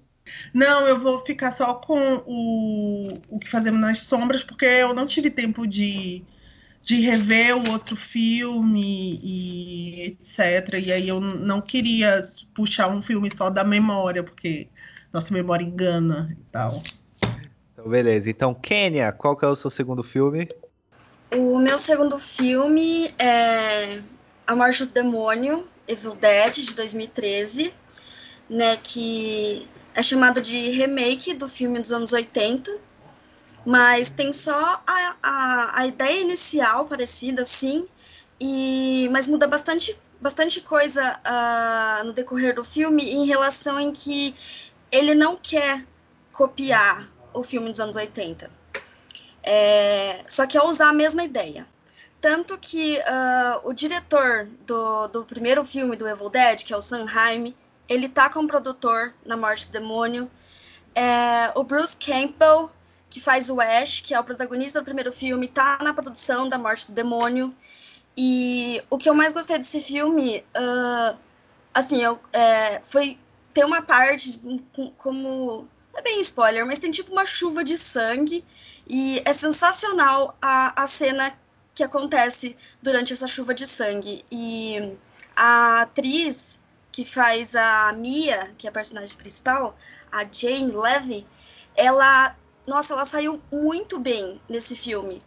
Não, 0.52 0.86
eu 0.86 1.00
vou 1.00 1.20
ficar 1.24 1.52
só 1.52 1.74
com 1.74 2.22
o, 2.26 3.08
o 3.28 3.38
que 3.38 3.48
fazemos 3.48 3.80
nas 3.80 4.00
sombras, 4.00 4.44
porque 4.44 4.66
eu 4.66 4.92
não 4.92 5.06
tive 5.06 5.30
tempo 5.30 5.66
de 5.66 6.24
de 6.86 7.00
rever 7.00 7.56
o 7.56 7.72
outro 7.72 7.96
filme 7.96 9.20
e 9.20 10.02
etc. 10.04 10.74
E 10.78 10.92
aí 10.92 11.08
eu 11.08 11.20
não 11.20 11.60
queria 11.60 12.22
puxar 12.54 12.86
um 12.86 13.02
filme 13.02 13.28
só 13.36 13.50
da 13.50 13.64
memória, 13.64 14.22
porque 14.22 14.68
nossa 15.12 15.34
memória 15.34 15.64
engana 15.64 16.28
e 16.30 16.44
tal. 16.52 16.84
Então, 17.72 17.88
beleza. 17.88 18.30
Então, 18.30 18.54
Kênia, 18.54 19.10
qual 19.10 19.36
que 19.36 19.44
é 19.44 19.48
o 19.48 19.56
seu 19.56 19.68
segundo 19.68 20.04
filme? 20.04 20.48
O 21.34 21.58
meu 21.58 21.76
segundo 21.76 22.20
filme 22.20 23.12
é 23.18 24.00
A 24.46 24.54
Morte 24.54 24.84
do 24.84 24.92
Demônio, 24.92 25.66
Evil 25.88 26.14
Dead, 26.14 26.54
de 26.54 26.72
2013, 26.72 27.74
né, 28.48 28.76
que 28.76 29.68
é 29.92 30.04
chamado 30.04 30.40
de 30.40 30.70
remake 30.70 31.34
do 31.34 31.48
filme 31.48 31.80
dos 31.80 31.90
anos 31.90 32.12
80, 32.12 32.78
mas 33.66 34.08
tem 34.08 34.32
só 34.32 34.80
a, 34.86 35.16
a, 35.20 35.80
a 35.80 35.86
ideia 35.88 36.20
inicial 36.20 36.86
parecida, 36.86 37.42
assim, 37.42 37.88
e, 38.40 39.08
mas 39.10 39.26
muda 39.26 39.48
bastante, 39.48 40.00
bastante 40.20 40.60
coisa 40.60 41.18
uh, 41.18 42.04
no 42.04 42.12
decorrer 42.12 42.54
do 42.54 42.62
filme 42.62 43.10
em 43.10 43.26
relação 43.26 43.80
em 43.80 43.90
que 43.90 44.36
ele 44.92 45.16
não 45.16 45.36
quer 45.36 45.84
copiar 46.30 47.08
o 47.34 47.42
filme 47.42 47.68
dos 47.68 47.80
anos 47.80 47.96
80. 47.96 48.48
É, 49.42 50.24
só 50.28 50.46
que 50.46 50.56
é 50.56 50.62
usar 50.62 50.90
a 50.90 50.92
mesma 50.92 51.24
ideia. 51.24 51.66
Tanto 52.20 52.56
que 52.58 52.98
uh, 52.98 53.68
o 53.68 53.72
diretor 53.72 54.48
do, 54.64 55.08
do 55.08 55.24
primeiro 55.24 55.64
filme 55.64 55.96
do 55.96 56.06
Evil 56.08 56.30
Dead, 56.30 56.64
que 56.64 56.72
é 56.72 56.76
o 56.76 56.82
Sanheim, 56.82 57.52
ele 57.88 58.08
tá 58.08 58.30
como 58.30 58.46
produtor 58.46 59.12
na 59.24 59.36
Morte 59.36 59.66
do 59.66 59.72
Demônio. 59.72 60.30
É, 60.94 61.52
o 61.54 61.62
Bruce 61.62 61.96
Campbell, 61.96 62.70
que 63.08 63.20
faz 63.20 63.48
o 63.48 63.60
Ash, 63.60 64.00
que 64.00 64.14
é 64.14 64.20
o 64.20 64.24
protagonista 64.24 64.80
do 64.80 64.84
primeiro 64.84 65.12
filme, 65.12 65.48
tá 65.48 65.78
na 65.82 65.94
produção 65.94 66.48
da 66.48 66.58
Morte 66.58 66.88
do 66.88 66.92
Demônio. 66.92 67.54
E 68.16 68.82
o 68.90 68.98
que 68.98 69.08
eu 69.08 69.14
mais 69.14 69.32
gostei 69.32 69.58
desse 69.58 69.80
filme, 69.80 70.44
uh, 70.56 71.16
assim, 71.74 72.02
eu, 72.02 72.18
é, 72.32 72.80
foi 72.82 73.18
ter 73.52 73.64
uma 73.64 73.82
parte 73.82 74.40
como 74.98 75.68
é 75.96 76.02
bem 76.02 76.20
spoiler, 76.20 76.66
mas 76.66 76.78
tem 76.78 76.90
tipo 76.90 77.12
uma 77.12 77.24
chuva 77.24 77.64
de 77.64 77.78
sangue 77.78 78.44
e 78.86 79.22
é 79.24 79.32
sensacional 79.32 80.36
a, 80.40 80.82
a 80.82 80.86
cena 80.86 81.36
que 81.74 81.82
acontece 81.82 82.56
durante 82.82 83.12
essa 83.12 83.26
chuva 83.26 83.54
de 83.54 83.66
sangue. 83.66 84.24
E 84.30 84.96
a 85.34 85.82
atriz 85.82 86.58
que 86.92 87.04
faz 87.04 87.54
a 87.54 87.92
Mia, 87.92 88.54
que 88.56 88.66
é 88.66 88.70
a 88.70 88.72
personagem 88.72 89.16
principal, 89.16 89.76
a 90.10 90.24
Jane 90.24 90.72
Levy, 90.72 91.26
ela, 91.74 92.34
nossa, 92.66 92.94
ela 92.94 93.04
saiu 93.04 93.40
muito 93.52 93.98
bem 93.98 94.40
nesse 94.48 94.74
filme. 94.74 95.22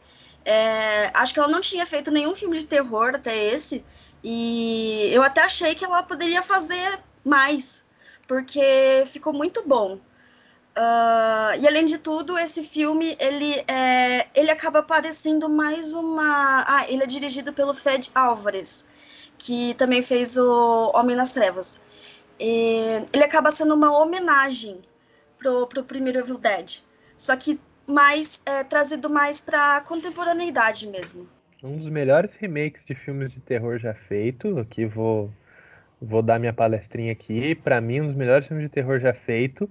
É, 0.45 1.11
acho 1.13 1.33
que 1.33 1.39
ela 1.39 1.49
não 1.49 1.61
tinha 1.61 1.85
feito 1.85 2.11
nenhum 2.11 2.35
filme 2.35 2.57
de 2.57 2.65
terror 2.65 3.11
até 3.15 3.35
esse, 3.35 3.85
e 4.23 5.09
eu 5.13 5.23
até 5.23 5.41
achei 5.41 5.75
que 5.75 5.85
ela 5.85 6.03
poderia 6.03 6.41
fazer 6.41 6.99
mais, 7.23 7.85
porque 8.27 9.03
ficou 9.05 9.33
muito 9.33 9.63
bom. 9.65 9.99
Uh, 10.77 11.59
e 11.59 11.67
além 11.67 11.85
de 11.85 11.97
tudo, 11.97 12.37
esse 12.37 12.63
filme 12.63 13.17
ele, 13.19 13.63
é, 13.67 14.27
ele 14.33 14.49
acaba 14.51 14.81
parecendo 14.81 15.49
mais 15.49 15.93
uma. 15.93 16.63
Ah, 16.67 16.85
ele 16.87 17.03
é 17.03 17.07
dirigido 17.07 17.51
pelo 17.51 17.73
Fed 17.73 18.09
Álvares, 18.15 18.85
que 19.37 19.73
também 19.73 20.01
fez 20.01 20.37
o 20.37 20.91
Homem 20.95 21.15
nas 21.15 21.33
Trevas. 21.33 21.81
E 22.39 23.05
ele 23.11 23.23
acaba 23.23 23.51
sendo 23.51 23.75
uma 23.75 23.91
homenagem 23.97 24.81
pro, 25.37 25.67
pro 25.67 25.83
primeiro 25.83 26.19
Evil 26.19 26.37
Dead, 26.37 26.79
só 27.19 27.35
que 27.35 27.59
mais 27.85 28.41
é, 28.45 28.63
trazido 28.63 29.09
mais 29.09 29.41
para 29.41 29.81
contemporaneidade 29.81 30.87
mesmo. 30.87 31.27
Um 31.61 31.77
dos 31.77 31.89
melhores 31.89 32.35
remakes 32.35 32.85
de 32.85 32.95
filmes 32.95 33.31
de 33.31 33.39
terror 33.41 33.77
já 33.77 33.93
feito. 33.93 34.57
Aqui 34.57 34.85
vou 34.85 35.29
vou 36.01 36.21
dar 36.21 36.39
minha 36.39 36.53
palestrinha 36.53 37.11
aqui. 37.11 37.53
Para 37.53 37.81
mim, 37.81 37.99
um 38.01 38.07
dos 38.07 38.15
melhores 38.15 38.47
filmes 38.47 38.63
de 38.63 38.69
terror 38.69 38.99
já 38.99 39.13
feito 39.13 39.69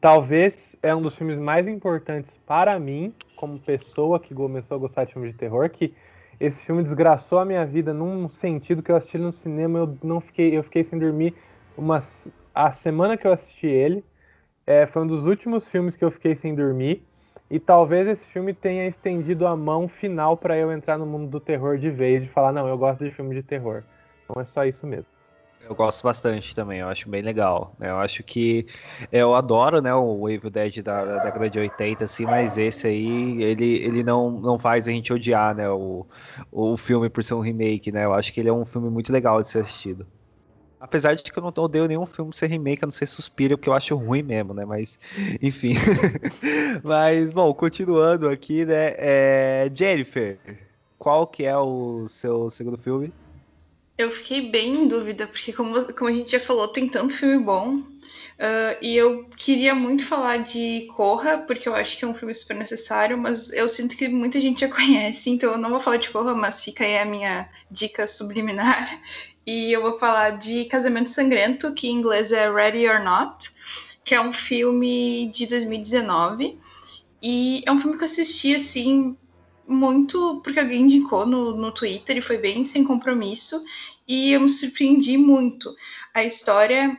talvez 0.00 0.76
é 0.82 0.94
um 0.94 1.02
dos 1.02 1.14
filmes 1.16 1.38
mais 1.38 1.66
importantes 1.66 2.38
para 2.46 2.78
mim, 2.78 3.12
como 3.36 3.58
pessoa 3.58 4.20
que 4.20 4.34
começou 4.34 4.76
a 4.76 4.80
gostar 4.80 5.04
de 5.04 5.12
filmes 5.12 5.32
de 5.32 5.38
terror, 5.38 5.68
que 5.70 5.94
esse 6.40 6.64
filme 6.64 6.82
desgraçou 6.82 7.40
a 7.40 7.44
minha 7.44 7.66
vida 7.66 7.92
num 7.92 8.28
sentido 8.28 8.82
que 8.82 8.92
eu 8.92 8.96
assisti 8.96 9.18
no 9.18 9.32
cinema, 9.32 9.80
eu 9.80 9.98
não 10.02 10.20
fiquei, 10.20 10.56
eu 10.56 10.62
fiquei 10.62 10.84
sem 10.84 10.98
dormir 10.98 11.34
uma, 11.76 11.98
a 12.54 12.70
semana 12.70 13.16
que 13.16 13.26
eu 13.26 13.32
assisti 13.32 13.66
ele. 13.66 14.04
É, 14.68 14.84
foi 14.84 15.00
um 15.00 15.06
dos 15.06 15.24
últimos 15.24 15.66
filmes 15.66 15.96
que 15.96 16.04
eu 16.04 16.10
fiquei 16.10 16.34
sem 16.34 16.54
dormir. 16.54 17.02
E 17.50 17.58
talvez 17.58 18.06
esse 18.06 18.26
filme 18.26 18.52
tenha 18.52 18.86
estendido 18.86 19.46
a 19.46 19.56
mão 19.56 19.88
final 19.88 20.36
para 20.36 20.58
eu 20.58 20.70
entrar 20.70 20.98
no 20.98 21.06
mundo 21.06 21.26
do 21.30 21.40
terror 21.40 21.78
de 21.78 21.88
vez, 21.88 22.22
de 22.22 22.28
falar, 22.28 22.52
não, 22.52 22.68
eu 22.68 22.76
gosto 22.76 23.02
de 23.02 23.10
filme 23.10 23.34
de 23.34 23.42
terror. 23.42 23.82
Então 24.22 24.42
é 24.42 24.44
só 24.44 24.66
isso 24.66 24.86
mesmo. 24.86 25.10
Eu 25.66 25.74
gosto 25.74 26.02
bastante 26.02 26.54
também, 26.54 26.80
eu 26.80 26.88
acho 26.88 27.08
bem 27.08 27.22
legal. 27.22 27.74
Né? 27.78 27.88
Eu 27.88 27.96
acho 27.96 28.22
que 28.22 28.66
eu 29.10 29.34
adoro, 29.34 29.80
né, 29.80 29.94
o 29.94 30.28
Evil 30.28 30.50
Dead 30.50 30.82
da, 30.82 31.02
da 31.02 31.24
década 31.24 31.48
de 31.48 31.58
80, 31.58 32.04
assim, 32.04 32.26
mas 32.26 32.58
esse 32.58 32.86
aí, 32.86 33.42
ele, 33.42 33.76
ele 33.76 34.02
não, 34.04 34.30
não 34.30 34.58
faz 34.58 34.86
a 34.86 34.90
gente 34.90 35.14
odiar, 35.14 35.54
né, 35.54 35.70
o, 35.70 36.06
o 36.52 36.76
filme 36.76 37.08
por 37.08 37.24
ser 37.24 37.32
um 37.32 37.40
remake, 37.40 37.90
né? 37.90 38.04
Eu 38.04 38.12
acho 38.12 38.34
que 38.34 38.40
ele 38.40 38.50
é 38.50 38.52
um 38.52 38.66
filme 38.66 38.90
muito 38.90 39.10
legal 39.10 39.40
de 39.40 39.48
ser 39.48 39.60
assistido. 39.60 40.06
Apesar 40.80 41.14
de 41.14 41.22
que 41.24 41.36
eu 41.38 41.42
não 41.42 41.52
odeio 41.56 41.88
nenhum 41.88 42.06
filme 42.06 42.32
ser 42.32 42.46
remake, 42.46 42.84
a 42.84 42.86
não 42.86 42.92
ser 42.92 43.06
Suspira, 43.06 43.56
porque 43.56 43.68
eu 43.68 43.74
acho 43.74 43.96
ruim 43.96 44.22
mesmo, 44.22 44.54
né? 44.54 44.64
Mas, 44.64 44.98
enfim. 45.42 45.74
mas, 46.82 47.32
bom, 47.32 47.52
continuando 47.52 48.28
aqui, 48.28 48.64
né? 48.64 48.94
É... 48.96 49.70
Jennifer, 49.74 50.38
qual 50.98 51.26
que 51.26 51.44
é 51.44 51.56
o 51.56 52.06
seu 52.06 52.48
segundo 52.50 52.78
filme? 52.78 53.12
Eu 53.98 54.12
fiquei 54.12 54.48
bem 54.48 54.84
em 54.84 54.88
dúvida, 54.88 55.26
porque 55.26 55.52
como, 55.52 55.92
como 55.92 56.08
a 56.08 56.12
gente 56.12 56.30
já 56.30 56.38
falou, 56.38 56.68
tem 56.68 56.88
tanto 56.88 57.16
filme 57.16 57.42
bom. 57.42 57.78
Uh, 58.38 58.78
e 58.80 58.96
eu 58.96 59.24
queria 59.36 59.74
muito 59.74 60.06
falar 60.06 60.36
de 60.38 60.86
Corra, 60.94 61.38
porque 61.38 61.68
eu 61.68 61.74
acho 61.74 61.98
que 61.98 62.04
é 62.04 62.08
um 62.08 62.14
filme 62.14 62.32
super 62.32 62.56
necessário, 62.56 63.18
mas 63.18 63.52
eu 63.52 63.68
sinto 63.68 63.96
que 63.96 64.06
muita 64.08 64.40
gente 64.40 64.60
já 64.60 64.68
conhece, 64.72 65.28
então 65.30 65.50
eu 65.50 65.58
não 65.58 65.70
vou 65.70 65.80
falar 65.80 65.96
de 65.96 66.10
Corra, 66.10 66.32
mas 66.32 66.62
fica 66.62 66.84
aí 66.84 66.96
a 66.96 67.04
minha 67.04 67.48
dica 67.68 68.06
subliminar. 68.06 69.02
E 69.44 69.72
eu 69.72 69.82
vou 69.82 69.98
falar 69.98 70.38
de 70.38 70.66
Casamento 70.66 71.10
Sangrento, 71.10 71.74
que 71.74 71.88
em 71.88 71.96
inglês 71.96 72.30
é 72.30 72.48
Ready 72.48 72.86
or 72.86 73.02
Not, 73.02 73.50
que 74.04 74.14
é 74.14 74.20
um 74.20 74.32
filme 74.32 75.28
de 75.34 75.46
2019. 75.46 76.56
E 77.20 77.64
é 77.66 77.72
um 77.72 77.80
filme 77.80 77.96
que 77.96 78.04
eu 78.04 78.08
assisti, 78.08 78.54
assim, 78.54 79.16
muito 79.68 80.40
porque 80.42 80.58
alguém 80.58 80.82
indicou 80.82 81.26
no, 81.26 81.56
no 81.56 81.70
Twitter 81.70 82.16
e 82.16 82.22
foi 82.22 82.38
bem 82.38 82.64
sem 82.64 82.82
compromisso. 82.82 83.62
E 84.06 84.32
eu 84.32 84.40
me 84.40 84.48
surpreendi 84.48 85.16
muito. 85.18 85.74
A 86.14 86.24
história 86.24 86.98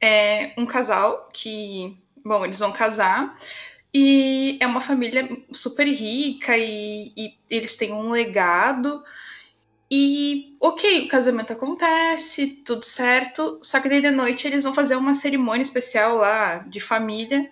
é 0.00 0.54
um 0.56 0.64
casal 0.64 1.28
que, 1.32 1.96
bom, 2.24 2.44
eles 2.44 2.60
vão 2.60 2.72
casar. 2.72 3.38
E 3.92 4.58
é 4.60 4.66
uma 4.66 4.80
família 4.80 5.28
super 5.52 5.86
rica 5.86 6.56
e, 6.56 7.12
e 7.16 7.34
eles 7.50 7.74
têm 7.74 7.92
um 7.92 8.10
legado. 8.10 9.02
E, 9.90 10.56
ok, 10.60 11.06
o 11.06 11.08
casamento 11.08 11.52
acontece, 11.52 12.46
tudo 12.64 12.84
certo. 12.84 13.58
Só 13.62 13.80
que 13.80 13.88
daí 13.88 14.00
de 14.00 14.10
noite 14.10 14.46
eles 14.46 14.64
vão 14.64 14.74
fazer 14.74 14.96
uma 14.96 15.14
cerimônia 15.14 15.62
especial 15.62 16.16
lá 16.16 16.58
de 16.58 16.80
família. 16.80 17.48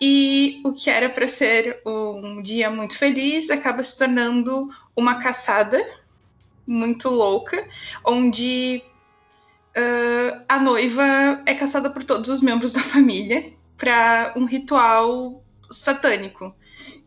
E 0.00 0.62
o 0.64 0.72
que 0.72 0.88
era 0.88 1.10
para 1.10 1.28
ser 1.28 1.82
um 1.84 2.40
dia 2.40 2.70
muito 2.70 2.96
feliz 2.96 3.50
acaba 3.50 3.82
se 3.82 3.98
tornando 3.98 4.68
uma 4.96 5.16
caçada 5.16 5.78
muito 6.66 7.10
louca, 7.10 7.68
onde 8.04 8.82
uh, 9.76 10.44
a 10.48 10.58
noiva 10.58 11.42
é 11.44 11.54
caçada 11.54 11.90
por 11.90 12.04
todos 12.04 12.30
os 12.30 12.40
membros 12.40 12.72
da 12.72 12.80
família 12.80 13.52
para 13.76 14.32
um 14.36 14.44
ritual 14.44 15.42
satânico. 15.70 16.54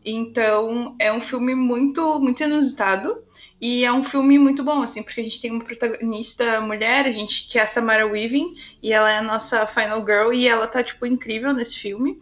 Então 0.04 0.94
é 0.98 1.10
um 1.10 1.20
filme 1.20 1.54
muito 1.54 2.20
muito 2.20 2.42
inusitado 2.42 3.24
e 3.58 3.84
é 3.84 3.92
um 3.92 4.04
filme 4.04 4.38
muito 4.38 4.62
bom 4.62 4.82
assim 4.82 5.02
porque 5.02 5.22
a 5.22 5.24
gente 5.24 5.40
tem 5.40 5.50
uma 5.50 5.64
protagonista 5.64 6.60
mulher, 6.60 7.06
a 7.06 7.10
gente 7.10 7.48
que 7.48 7.58
é 7.58 7.62
a 7.62 7.66
Samara 7.66 8.06
Weaving 8.06 8.54
e 8.82 8.92
ela 8.92 9.10
é 9.10 9.16
a 9.16 9.22
nossa 9.22 9.66
final 9.66 10.04
girl 10.04 10.30
e 10.32 10.46
ela 10.46 10.66
tá 10.66 10.82
tipo 10.82 11.06
incrível 11.06 11.54
nesse 11.54 11.78
filme. 11.78 12.20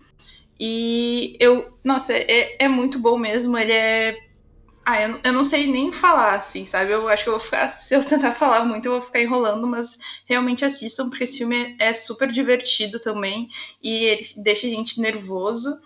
E 0.61 1.37
eu, 1.41 1.79
nossa, 1.85 2.13
é, 2.13 2.57
é 2.59 2.69
muito 2.69 2.99
bom 2.99 3.19
mesmo. 3.19 3.57
Ele 3.59 3.73
é. 3.73 4.17
Ah, 4.85 5.01
eu, 5.03 5.21
eu 5.25 5.33
não 5.33 5.45
sei 5.45 5.67
nem 5.67 5.93
falar, 5.93 6.35
assim, 6.35 6.67
sabe? 6.67 6.93
Eu 6.93 7.09
acho 7.09 7.25
que 7.25 7.29
eu 7.29 7.35
vou 7.35 7.41
ficar. 7.41 7.69
Se 7.73 7.95
eu 7.95 8.05
tentar 8.05 8.35
falar 8.35 8.65
muito, 8.65 8.87
eu 8.87 8.93
vou 8.93 9.03
ficar 9.03 9.21
enrolando, 9.21 9.67
mas 9.67 9.99
realmente 10.27 10.65
assistam, 10.65 11.09
porque 11.09 11.25
esse 11.25 11.39
filme 11.39 11.77
é 11.81 11.95
super 11.95 12.31
divertido 12.31 12.99
também. 13.01 13.49
E 13.83 14.05
ele 14.05 14.27
deixa 14.39 14.67
a 14.67 14.71
gente 14.71 15.01
nervoso. 15.01 15.79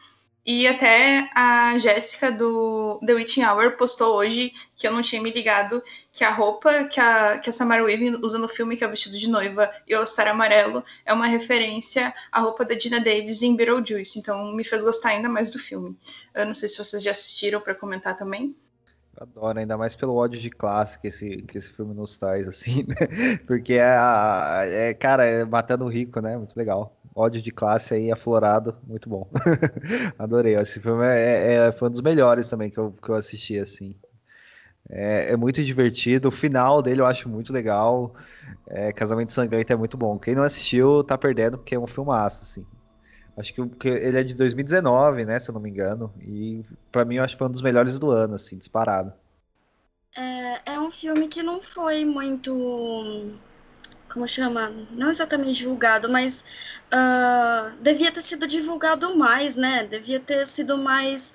E 0.47 0.69
até 0.69 1.29
a 1.35 1.77
Jéssica 1.77 2.31
do 2.31 3.01
The 3.05 3.15
Witching 3.15 3.43
Hour 3.43 3.77
postou 3.77 4.15
hoje, 4.15 4.53
que 4.77 4.87
eu 4.87 4.93
não 4.93 5.03
tinha 5.03 5.21
me 5.21 5.33
ligado, 5.33 5.83
que 6.13 6.23
a 6.23 6.33
roupa 6.33 6.85
que 6.85 7.01
a, 7.01 7.39
que 7.39 7.51
a 7.51 7.53
Samara 7.53 7.83
Weaving 7.83 8.21
usa 8.23 8.39
no 8.39 8.47
filme, 8.47 8.77
que 8.77 8.85
é 8.85 8.87
o 8.87 8.91
vestido 8.91 9.19
de 9.19 9.29
noiva 9.29 9.69
e 9.89 9.95
o 9.95 9.99
All-Star 9.99 10.29
amarelo, 10.29 10.85
é 11.05 11.13
uma 11.13 11.27
referência 11.27 12.15
à 12.31 12.39
roupa 12.39 12.65
da 12.65 12.77
Dina 12.77 13.01
Davis 13.01 13.43
em 13.43 13.57
Beetlejuice. 13.57 14.21
Então 14.21 14.53
me 14.53 14.63
fez 14.63 14.85
gostar 14.85 15.09
ainda 15.09 15.29
mais 15.29 15.51
do 15.51 15.59
filme. 15.59 15.99
Eu 16.33 16.47
não 16.47 16.55
sei 16.55 16.69
se 16.69 16.79
vocês 16.79 17.03
já 17.03 17.11
assistiram 17.11 17.61
para 17.61 17.75
comentar 17.75 18.17
também. 18.17 18.55
Adoro, 19.19 19.59
ainda 19.59 19.77
mais 19.77 19.97
pelo 19.97 20.15
ódio 20.15 20.39
de 20.39 20.51
classe 20.51 20.99
que 20.99 21.09
esse, 21.09 21.43
que 21.43 21.59
esse 21.59 21.73
filme 21.73 21.93
nos 21.93 22.17
traz, 22.19 22.47
assim, 22.47 22.85
né? 22.87 23.39
Porque 23.47 23.75
é, 23.75 23.97
é 24.91 24.95
cara, 24.95 25.25
é 25.25 25.45
matando 25.45 25.87
o 25.87 25.89
rico, 25.89 26.21
né? 26.21 26.37
Muito 26.37 26.57
legal. 26.57 26.96
Ódio 27.17 27.41
de 27.41 27.51
classe 27.51 27.95
aí 27.95 28.13
aflorado, 28.13 28.77
muito 28.87 29.09
bom. 29.09 29.27
Adorei. 30.19 30.55
Esse 30.55 30.81
filme 30.81 31.03
é, 31.07 31.17
é, 31.17 31.55
é, 31.55 31.73
foi 31.73 31.89
um 31.89 31.91
dos 31.91 32.03
melhores 32.03 32.49
também 32.49 32.71
que 32.71 32.79
eu, 32.79 32.93
que 32.93 33.09
eu 33.09 33.15
assisti, 33.15 33.59
assim. 33.59 33.97
É, 34.91 35.33
é, 35.33 35.37
muito 35.37 35.65
divertido. 35.65 36.29
O 36.29 36.31
final 36.31 36.83
dele 36.83 37.01
eu 37.01 37.07
acho 37.07 37.27
muito 37.27 37.53
legal. 37.55 38.15
É, 38.69 38.93
Casamento 38.93 39.33
Sangrento 39.33 39.73
é 39.73 39.77
muito 39.77 39.97
bom. 39.97 40.19
Quem 40.19 40.35
não 40.35 40.43
assistiu 40.43 41.03
tá 41.03 41.17
perdendo, 41.17 41.57
porque 41.57 41.75
é 41.75 41.79
um 41.79 41.87
filmaço, 41.87 42.43
assim. 42.43 42.67
Acho 43.35 43.53
que, 43.55 43.67
que 43.67 43.89
ele 43.89 44.19
é 44.19 44.23
de 44.23 44.35
2019, 44.35 45.25
né? 45.25 45.39
Se 45.39 45.51
eu 45.51 45.55
não 45.55 45.61
me 45.61 45.71
engano. 45.71 46.13
E 46.21 46.65
para 46.93 47.05
mim 47.05 47.17
eu 47.17 47.25
acho 47.25 47.35
que 47.35 47.39
foi 47.39 47.49
um 47.49 47.53
dos 47.53 47.63
melhores 47.63 47.99
do 47.99 48.11
ano, 48.11 48.35
assim, 48.35 48.59
disparado. 48.59 49.13
É, 50.15 50.73
é 50.75 50.81
um 50.81 50.91
filme 50.91 51.29
que 51.29 51.43
não 51.43 51.63
foi 51.63 52.05
muito 52.05 53.35
como 54.17 54.27
chama? 54.27 54.73
Não 54.93 55.11
exatamente 55.11 55.59
divulgado, 55.59 56.09
mas 56.09 56.43
uh, 56.87 57.77
devia 57.83 58.11
ter 58.11 58.23
sido 58.23 58.47
divulgado 58.47 59.15
mais, 59.15 59.57
né? 59.57 59.85
Devia 59.85 60.19
ter 60.19 60.47
sido 60.47 60.79
mais 60.79 61.35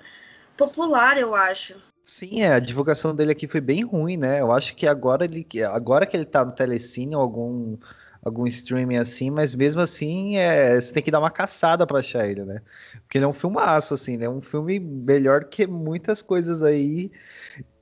popular, 0.56 1.16
eu 1.16 1.32
acho. 1.32 1.76
Sim, 2.04 2.42
é, 2.42 2.54
a 2.54 2.58
divulgação 2.58 3.14
dele 3.14 3.30
aqui 3.30 3.46
foi 3.46 3.60
bem 3.60 3.84
ruim, 3.84 4.16
né? 4.16 4.40
Eu 4.40 4.50
acho 4.50 4.74
que 4.74 4.88
agora 4.88 5.24
ele, 5.24 5.46
agora 5.72 6.04
que 6.04 6.16
ele 6.16 6.24
tá 6.24 6.44
no 6.44 6.50
Telecine 6.50 7.14
ou 7.14 7.22
algum, 7.22 7.78
algum 8.20 8.48
streaming 8.48 8.96
assim, 8.96 9.30
mas 9.30 9.54
mesmo 9.54 9.80
assim 9.80 10.36
é, 10.36 10.74
você 10.80 10.92
tem 10.92 11.04
que 11.04 11.10
dar 11.12 11.20
uma 11.20 11.30
caçada 11.30 11.86
para 11.86 12.00
achar 12.00 12.26
ele, 12.26 12.44
né? 12.44 12.62
Porque 13.02 13.16
ele 13.16 13.24
é 13.24 13.28
um 13.28 13.32
filmaço, 13.32 13.94
assim, 13.94 14.16
né? 14.16 14.28
Um 14.28 14.42
filme 14.42 14.80
melhor 14.80 15.44
que 15.44 15.68
muitas 15.68 16.20
coisas 16.20 16.64
aí 16.64 17.12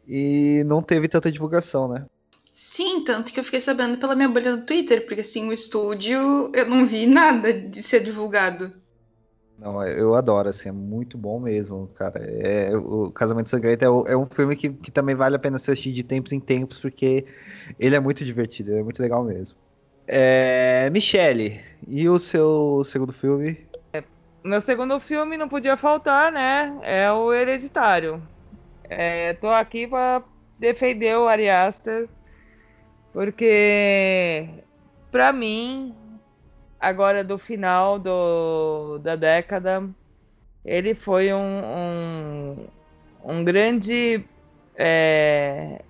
e 0.06 0.62
não 0.66 0.82
teve 0.82 1.08
tanta 1.08 1.32
divulgação, 1.32 1.88
né? 1.88 2.04
Sim, 2.62 3.02
tanto 3.02 3.32
que 3.32 3.40
eu 3.40 3.44
fiquei 3.44 3.58
sabendo 3.58 3.96
pela 3.96 4.14
minha 4.14 4.28
bolha 4.28 4.54
do 4.54 4.66
Twitter, 4.66 5.06
porque 5.06 5.22
assim, 5.22 5.48
o 5.48 5.52
estúdio 5.52 6.52
eu 6.54 6.66
não 6.66 6.84
vi 6.84 7.06
nada 7.06 7.54
de 7.54 7.82
ser 7.82 8.04
divulgado. 8.04 8.70
Não, 9.58 9.82
eu 9.82 10.14
adoro, 10.14 10.50
assim, 10.50 10.68
é 10.68 10.72
muito 10.72 11.16
bom 11.16 11.40
mesmo, 11.40 11.88
cara. 11.94 12.22
É, 12.22 12.76
o 12.76 13.10
Casamento 13.12 13.48
Sangrento 13.48 13.82
é, 13.82 14.12
é, 14.12 14.16
um 14.16 14.26
filme 14.26 14.54
que, 14.54 14.68
que 14.68 14.90
também 14.90 15.14
vale 15.14 15.36
a 15.36 15.38
pena 15.38 15.56
assistir 15.56 15.90
de 15.90 16.02
tempos 16.02 16.32
em 16.32 16.38
tempos, 16.38 16.78
porque 16.78 17.24
ele 17.78 17.96
é 17.96 18.00
muito 18.00 18.26
divertido, 18.26 18.74
é 18.74 18.82
muito 18.82 19.00
legal 19.00 19.24
mesmo. 19.24 19.56
É, 20.06 20.90
Michele, 20.90 21.62
e 21.88 22.10
o 22.10 22.18
seu 22.18 22.84
segundo 22.84 23.12
filme? 23.14 23.56
É, 23.94 24.04
meu 24.44 24.60
segundo 24.60 25.00
filme 25.00 25.38
não 25.38 25.48
podia 25.48 25.78
faltar, 25.78 26.30
né? 26.30 26.78
É 26.82 27.10
o 27.10 27.32
Hereditário. 27.32 28.22
É, 28.84 29.32
tô 29.32 29.48
aqui 29.48 29.88
para 29.88 30.22
defender 30.58 31.16
o 31.16 31.26
Ari 31.26 31.48
Aster 31.48 32.06
porque, 33.12 34.48
para 35.10 35.32
mim, 35.32 35.94
agora 36.78 37.24
do 37.24 37.36
final 37.36 37.98
do, 37.98 38.98
da 38.98 39.16
década, 39.16 39.88
ele 40.64 40.94
foi 40.94 41.32
um, 41.32 41.60
um, 41.64 42.66
um 43.24 43.44
grande 43.44 44.24
é, 44.76 45.82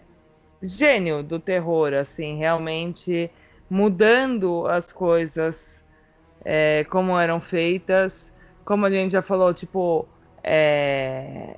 gênio 0.62 1.22
do 1.22 1.38
terror, 1.38 1.92
assim, 1.94 2.36
realmente 2.38 3.30
mudando 3.68 4.66
as 4.66 4.92
coisas 4.92 5.84
é, 6.44 6.84
como 6.90 7.18
eram 7.18 7.40
feitas, 7.40 8.32
como 8.64 8.86
a 8.86 8.90
gente 8.90 9.12
já 9.12 9.22
falou, 9.22 9.52
tipo, 9.52 10.08
é, 10.42 11.56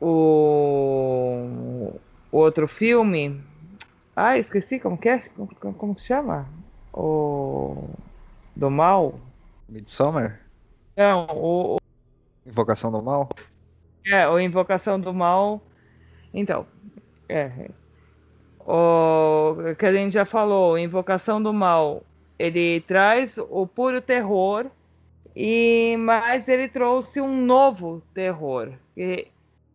o, 0.00 1.92
o 2.30 2.38
outro 2.38 2.66
filme 2.66 3.42
ah, 4.14 4.38
esqueci 4.38 4.78
como 4.78 4.98
que 4.98 5.08
é? 5.08 5.18
Como, 5.30 5.74
como 5.74 5.94
que 5.94 6.02
chama? 6.02 6.46
O. 6.92 7.88
Do 8.54 8.70
mal? 8.70 9.18
Midsommar? 9.68 10.40
Não, 10.96 11.26
o. 11.30 11.76
Invocação 12.46 12.90
do 12.90 13.02
mal? 13.02 13.28
É, 14.04 14.28
o 14.28 14.38
Invocação 14.38 14.98
do 14.98 15.14
Mal. 15.14 15.62
Então, 16.34 16.66
é. 17.28 17.70
O 18.60 19.74
que 19.78 19.86
a 19.86 19.92
gente 19.92 20.12
já 20.12 20.24
falou, 20.24 20.78
Invocação 20.78 21.42
do 21.42 21.52
Mal, 21.52 22.02
ele 22.38 22.80
traz 22.80 23.38
o 23.38 23.66
puro 23.66 24.00
terror, 24.00 24.66
e 25.34 25.96
mas 25.98 26.48
ele 26.48 26.68
trouxe 26.68 27.20
um 27.20 27.44
novo 27.44 28.02
terror. 28.14 28.72
E 28.96 29.28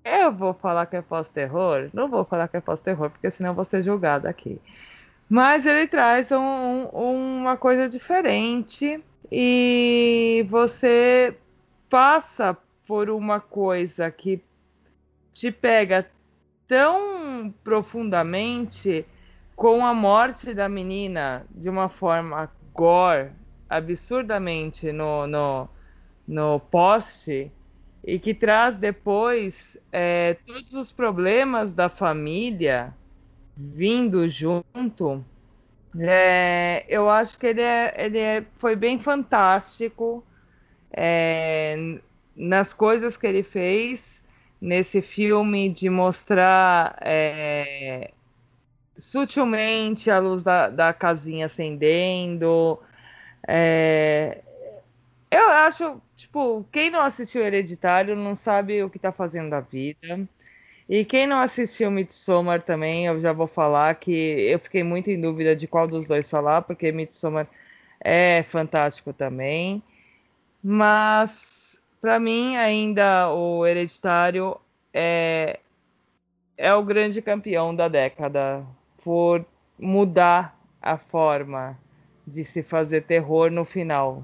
eu 0.08 0.32
vou 0.32 0.54
falar 0.54 0.86
que 0.86 0.96
é 0.96 1.02
pós-terror? 1.02 1.90
Não 1.94 2.08
vou 2.08 2.24
falar 2.24 2.48
que 2.48 2.58
é 2.58 2.62
pós-terror, 2.62 3.10
porque 3.10 3.30
senão 3.30 3.54
vou 3.54 3.66
ser 3.66 3.82
julgada 3.82 4.30
aqui. 4.30 4.62
Mas 5.30 5.66
ele 5.66 5.88
traz 5.88 6.32
um, 6.32 6.90
um, 6.94 7.42
uma 7.42 7.58
coisa 7.58 7.90
diferente 7.90 9.04
e 9.32 10.46
você 10.50 11.36
passa 11.90 12.58
por 12.86 13.10
uma 13.10 13.40
coisa 13.40 14.10
que 14.10 14.42
te 15.34 15.52
pega 15.52 16.10
tão 16.68 17.54
profundamente 17.64 19.06
com 19.56 19.86
a 19.86 19.94
morte 19.94 20.54
da 20.54 20.70
menina 20.70 21.46
de 21.52 21.70
uma 21.70 21.90
forma 21.90 22.50
gore, 22.74 23.32
absurdamente 23.70 24.92
no, 24.92 25.28
no, 25.28 25.70
no 26.28 26.60
poste, 26.60 27.52
e 28.08 28.18
que 28.18 28.34
traz 28.34 28.78
depois 28.78 29.78
é, 29.92 30.38
todos 30.46 30.74
os 30.76 30.94
problemas 30.94 31.74
da 31.74 31.90
família 31.90 32.96
vindo 33.54 34.30
junto, 34.30 35.26
é, 36.00 36.86
eu 36.88 37.10
acho 37.10 37.38
que 37.38 37.48
ele, 37.48 37.62
é, 37.62 37.94
ele 37.98 38.18
é, 38.18 38.46
foi 38.56 38.78
bem 38.78 38.98
fantástico 38.98 40.24
é, 40.94 42.00
nas 42.34 42.74
coisas 42.74 43.18
que 43.18 43.28
ele 43.28 43.44
fez 43.44 44.24
nesse 44.62 45.02
filme 45.02 45.68
de 45.68 45.90
mostrar 45.90 46.98
é, 47.02 48.12
sutilmente 48.98 50.10
a 50.10 50.20
luz 50.20 50.46
da, 50.46 50.70
da 50.70 50.94
casinha 50.94 51.48
acendendo. 51.48 52.80
Eu 55.30 55.50
acho, 55.50 56.02
tipo, 56.16 56.66
quem 56.72 56.90
não 56.90 57.02
assistiu 57.02 57.44
Hereditário 57.44 58.16
não 58.16 58.36
sabe 58.36 58.82
o 58.84 58.90
que 58.90 59.00
tá 59.00 59.12
fazendo 59.12 59.50
da 59.50 59.60
vida. 59.60 60.28
E 60.90 61.04
quem 61.06 61.28
não 61.28 61.40
assistiu 61.40 61.92
Midsommar 61.92 62.62
também, 62.64 63.08
eu 63.08 63.20
já 63.20 63.34
vou 63.34 63.48
falar 63.48 63.96
que 63.96 64.12
eu 64.12 64.58
fiquei 64.60 64.84
muito 64.84 65.12
em 65.12 65.20
dúvida 65.20 65.56
de 65.56 65.68
qual 65.68 65.88
dos 65.88 66.08
dois 66.08 66.30
falar, 66.30 66.62
porque 66.62 66.92
Midsommar 66.92 67.48
é 68.00 68.44
fantástico 68.44 69.12
também. 69.14 69.84
Mas, 70.64 71.80
para 72.02 72.20
mim, 72.20 72.56
ainda 72.58 73.30
o 73.34 73.66
Hereditário 73.66 74.58
é, 74.94 75.60
é 76.58 76.74
o 76.74 76.84
grande 76.84 77.22
campeão 77.22 77.76
da 77.76 77.88
década 77.88 78.66
por 79.04 79.46
mudar 79.78 80.58
a 80.82 80.98
forma 80.98 81.78
de 82.26 82.44
se 82.46 82.64
fazer 82.64 83.04
terror 83.04 83.52
no 83.52 83.66
final. 83.66 84.24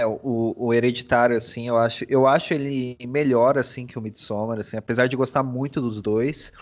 É, 0.00 0.06
o, 0.06 0.54
o 0.56 0.74
Hereditário, 0.74 1.36
assim, 1.36 1.68
eu 1.68 1.76
acho, 1.76 2.04
eu 2.08 2.26
acho 2.26 2.54
ele 2.54 2.96
melhor, 3.06 3.58
assim, 3.58 3.86
que 3.86 3.98
o 3.98 4.02
Midsommar, 4.02 4.58
assim, 4.58 4.76
apesar 4.76 5.06
de 5.06 5.16
gostar 5.16 5.42
muito 5.42 5.80
dos 5.80 6.02
dois. 6.02 6.52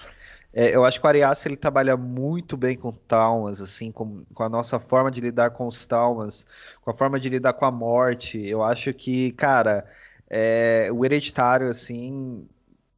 É, 0.52 0.74
eu 0.76 0.84
acho 0.84 1.00
que 1.00 1.06
o 1.06 1.08
Arias 1.08 1.46
ele 1.46 1.56
trabalha 1.56 1.96
muito 1.96 2.56
bem 2.56 2.76
com 2.76 2.92
traumas, 2.92 3.60
assim, 3.60 3.90
com, 3.90 4.24
com 4.34 4.42
a 4.42 4.48
nossa 4.48 4.78
forma 4.78 5.10
de 5.10 5.20
lidar 5.20 5.50
com 5.50 5.66
os 5.66 5.86
traumas, 5.86 6.46
com 6.82 6.90
a 6.90 6.94
forma 6.94 7.18
de 7.18 7.28
lidar 7.28 7.54
com 7.54 7.64
a 7.64 7.70
morte. 7.72 8.38
Eu 8.46 8.62
acho 8.62 8.92
que, 8.92 9.32
cara, 9.32 9.86
é, 10.28 10.90
o 10.92 11.04
Hereditário, 11.04 11.68
assim, 11.68 12.46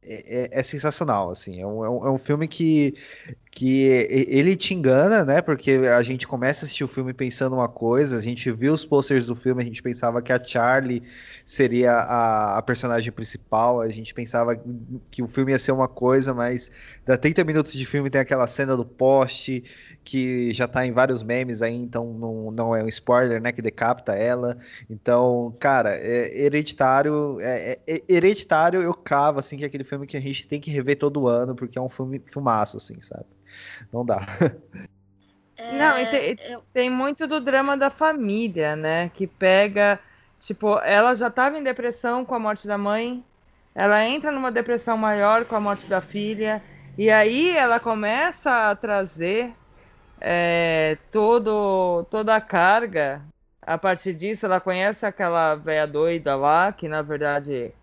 é, 0.01 0.57
é, 0.57 0.59
é 0.59 0.63
sensacional, 0.63 1.29
assim. 1.31 1.61
É 1.61 1.65
um, 1.67 1.83
é 1.85 2.11
um 2.11 2.15
é 2.15 2.19
filme 2.19 2.47
que, 2.47 2.95
que 3.55 3.83
ele 4.09 4.53
te 4.57 4.73
engana, 4.73 5.23
né? 5.23 5.41
Porque 5.41 5.71
a 5.71 6.01
gente 6.01 6.27
começa 6.27 6.63
a 6.63 6.63
assistir 6.65 6.83
o 6.83 6.89
filme 6.89 7.13
pensando 7.13 7.55
uma 7.55 7.69
coisa, 7.69 8.17
a 8.17 8.21
gente 8.21 8.51
viu 8.51 8.73
os 8.73 8.83
posters 8.83 9.27
do 9.27 9.35
filme, 9.35 9.61
a 9.61 9.65
gente 9.65 9.81
pensava 9.81 10.21
que 10.21 10.33
a 10.33 10.43
Charlie 10.43 11.01
seria 11.45 11.93
a, 11.93 12.57
a 12.57 12.61
personagem 12.61 13.13
principal, 13.13 13.79
a 13.79 13.87
gente 13.87 14.13
pensava 14.13 14.61
que 15.09 15.23
o 15.23 15.27
filme 15.29 15.53
ia 15.53 15.57
ser 15.57 15.71
uma 15.71 15.87
coisa, 15.87 16.33
mas 16.33 16.69
dá 17.05 17.17
30 17.17 17.45
minutos 17.45 17.71
de 17.71 17.85
filme 17.85 18.09
tem 18.09 18.19
aquela 18.19 18.45
cena 18.45 18.75
do 18.75 18.85
poste 18.85 19.63
que 20.03 20.53
já 20.53 20.67
tá 20.67 20.85
em 20.85 20.91
vários 20.91 21.23
memes 21.23 21.61
aí, 21.61 21.73
então 21.73 22.13
não, 22.13 22.51
não 22.51 22.75
é 22.75 22.83
um 22.83 22.89
spoiler, 22.89 23.41
né? 23.41 23.53
Que 23.53 23.61
decapita 23.61 24.13
ela. 24.13 24.57
Então, 24.89 25.55
cara, 25.61 25.95
é, 25.95 26.43
hereditário, 26.43 27.37
é, 27.39 27.79
é, 27.87 28.01
hereditário 28.09 28.81
eu 28.81 28.93
cavo, 28.93 29.39
assim, 29.39 29.57
que 29.57 29.63
é 29.63 29.67
aquele 29.67 29.85
filme 29.85 30.05
que 30.05 30.17
a 30.17 30.19
gente 30.19 30.45
tem 30.45 30.59
que 30.59 30.69
rever 30.69 30.97
todo 30.97 31.27
ano, 31.27 31.55
porque 31.55 31.79
é 31.79 31.81
um 31.81 31.89
filme 31.89 32.21
filmaço, 32.29 32.75
assim, 32.75 33.01
sabe? 33.01 33.25
Não 33.91 34.05
dá. 34.05 34.25
É, 35.57 35.77
Não, 35.77 35.97
e 35.97 36.05
tem, 36.07 36.35
eu... 36.51 36.61
tem, 36.73 36.89
muito 36.89 37.25
do 37.25 37.39
drama 37.39 37.77
da 37.77 37.89
família, 37.89 38.75
né? 38.75 39.09
Que 39.13 39.25
pega. 39.25 39.99
Tipo, 40.39 40.77
ela 40.79 41.15
já 41.15 41.27
estava 41.27 41.57
em 41.57 41.63
depressão 41.63 42.25
com 42.25 42.35
a 42.35 42.39
morte 42.39 42.67
da 42.67 42.77
mãe, 42.77 43.23
ela 43.73 44.05
entra 44.05 44.31
numa 44.31 44.51
depressão 44.51 44.97
maior 44.97 45.45
com 45.45 45.55
a 45.55 45.59
morte 45.59 45.87
da 45.87 46.01
filha, 46.01 46.61
e 46.97 47.09
aí 47.09 47.55
ela 47.55 47.79
começa 47.79 48.69
a 48.69 48.75
trazer 48.75 49.55
é, 50.19 50.97
todo, 51.09 52.05
toda 52.11 52.35
a 52.35 52.41
carga 52.41 53.23
a 53.65 53.77
partir 53.77 54.13
disso, 54.13 54.45
ela 54.45 54.59
conhece 54.59 55.05
aquela 55.05 55.55
velha 55.55 55.87
doida 55.87 56.35
lá, 56.35 56.71
que 56.71 56.87
na 56.87 57.01
verdade 57.01 57.73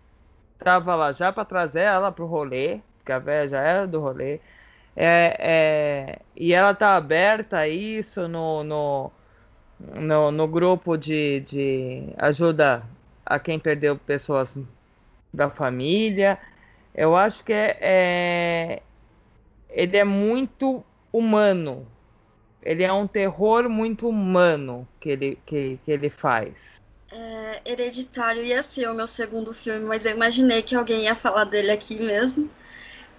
tava 0.57 0.95
lá 0.95 1.11
já 1.11 1.33
para 1.33 1.43
trazer 1.43 1.81
ela 1.81 2.11
pro 2.11 2.25
rolê, 2.25 2.79
porque 2.97 3.11
a 3.11 3.19
velha 3.19 3.47
já 3.47 3.59
era 3.59 3.85
do 3.85 3.99
rolê. 3.99 4.39
É, 4.95 5.35
é, 5.39 6.19
e 6.35 6.53
ela 6.53 6.73
tá 6.73 6.95
aberta 6.95 7.57
a 7.57 7.67
isso 7.67 8.27
no, 8.27 8.63
no, 8.63 9.11
no, 9.79 10.31
no 10.31 10.47
grupo 10.47 10.95
de, 10.97 11.39
de 11.41 12.03
ajuda 12.17 12.83
a 13.25 13.39
quem 13.39 13.57
perdeu 13.57 13.97
pessoas 13.97 14.57
da 15.33 15.49
família. 15.49 16.37
Eu 16.93 17.15
acho 17.15 17.43
que 17.43 17.53
é, 17.53 17.77
é 17.81 18.81
ele 19.69 19.97
é 19.97 20.03
muito 20.03 20.83
humano. 21.11 21.87
Ele 22.61 22.83
é 22.83 22.93
um 22.93 23.07
terror 23.07 23.67
muito 23.67 24.07
humano 24.07 24.87
que 24.99 25.09
ele, 25.09 25.39
que, 25.45 25.79
que 25.83 25.91
ele 25.91 26.09
faz. 26.09 26.81
É, 27.11 27.61
Hereditário 27.65 28.43
ia 28.43 28.63
ser 28.63 28.89
o 28.89 28.93
meu 28.93 29.05
segundo 29.05 29.53
filme, 29.53 29.85
mas 29.85 30.05
eu 30.05 30.13
imaginei 30.13 30.61
que 30.61 30.75
alguém 30.75 31.03
ia 31.03 31.15
falar 31.15 31.43
dele 31.43 31.71
aqui 31.71 31.95
mesmo. 31.95 32.49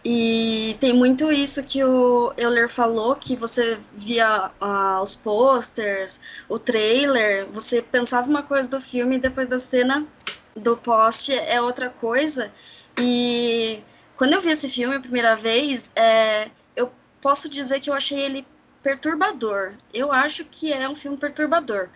E 0.04 0.76
tem 0.80 0.92
muito 0.92 1.32
isso 1.32 1.62
que 1.64 1.82
o 1.82 2.30
Euler 2.36 2.68
falou, 2.68 3.16
que 3.16 3.34
você 3.34 3.78
via 3.94 4.50
uh, 4.60 5.02
os 5.02 5.16
posters, 5.16 6.20
o 6.46 6.58
trailer, 6.58 7.46
você 7.50 7.80
pensava 7.80 8.28
uma 8.28 8.42
coisa 8.42 8.68
do 8.68 8.80
filme 8.82 9.16
e 9.16 9.18
depois 9.18 9.48
da 9.48 9.58
cena 9.58 10.06
do 10.54 10.76
post 10.76 11.32
é 11.32 11.58
outra 11.58 11.88
coisa. 11.88 12.52
E 12.98 13.82
quando 14.14 14.34
eu 14.34 14.42
vi 14.42 14.50
esse 14.50 14.68
filme 14.68 14.94
a 14.96 15.00
primeira 15.00 15.34
vez, 15.36 15.90
é, 15.96 16.50
eu 16.76 16.92
posso 17.22 17.48
dizer 17.48 17.80
que 17.80 17.88
eu 17.88 17.94
achei 17.94 18.20
ele 18.20 18.46
perturbador. 18.82 19.72
Eu 19.92 20.12
acho 20.12 20.44
que 20.44 20.70
é 20.70 20.86
um 20.86 20.94
filme 20.94 21.16
perturbador. 21.16 21.88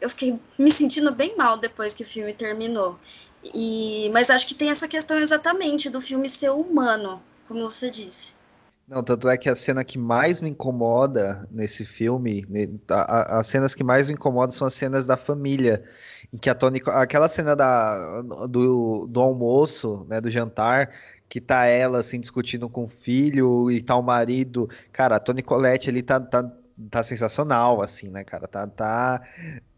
Eu 0.00 0.08
fiquei 0.10 0.36
me 0.58 0.72
sentindo 0.72 1.12
bem 1.12 1.36
mal 1.36 1.56
depois 1.56 1.94
que 1.94 2.02
o 2.02 2.06
filme 2.06 2.34
terminou. 2.34 2.98
E, 3.54 4.10
mas 4.12 4.30
acho 4.30 4.48
que 4.48 4.54
tem 4.54 4.70
essa 4.70 4.88
questão 4.88 5.16
exatamente 5.18 5.88
do 5.88 6.00
filme 6.00 6.28
ser 6.28 6.50
humano 6.50 7.22
como 7.52 7.70
você 7.70 7.90
disse. 7.90 8.34
Não, 8.88 9.02
tanto 9.02 9.28
é 9.28 9.36
que 9.36 9.48
a 9.48 9.54
cena 9.54 9.84
que 9.84 9.96
mais 9.98 10.40
me 10.40 10.50
incomoda 10.50 11.46
nesse 11.50 11.84
filme, 11.84 12.44
as 12.88 13.46
cenas 13.46 13.74
que 13.74 13.84
mais 13.84 14.08
me 14.08 14.14
incomodam 14.14 14.50
são 14.50 14.66
as 14.66 14.74
cenas 14.74 15.06
da 15.06 15.16
família, 15.16 15.84
em 16.32 16.36
que 16.36 16.50
a 16.50 16.54
Tony, 16.54 16.82
aquela 16.86 17.28
cena 17.28 17.54
da, 17.54 18.22
do, 18.48 19.06
do 19.06 19.20
almoço, 19.20 20.04
né, 20.08 20.20
do 20.20 20.30
jantar, 20.30 20.90
que 21.28 21.40
tá 21.40 21.64
ela 21.66 22.00
assim 22.00 22.20
discutindo 22.20 22.68
com 22.68 22.84
o 22.84 22.88
filho 22.88 23.70
e 23.70 23.80
tá 23.80 23.96
o 23.96 24.02
marido, 24.02 24.68
cara, 24.90 25.16
a 25.16 25.20
Tony 25.20 25.42
Colette 25.42 25.88
ele 25.88 26.02
tá, 26.02 26.20
tá, 26.20 26.50
tá 26.90 27.02
sensacional 27.02 27.80
assim, 27.80 28.08
né, 28.10 28.24
cara, 28.24 28.48
tá, 28.48 28.66
tá 28.66 29.22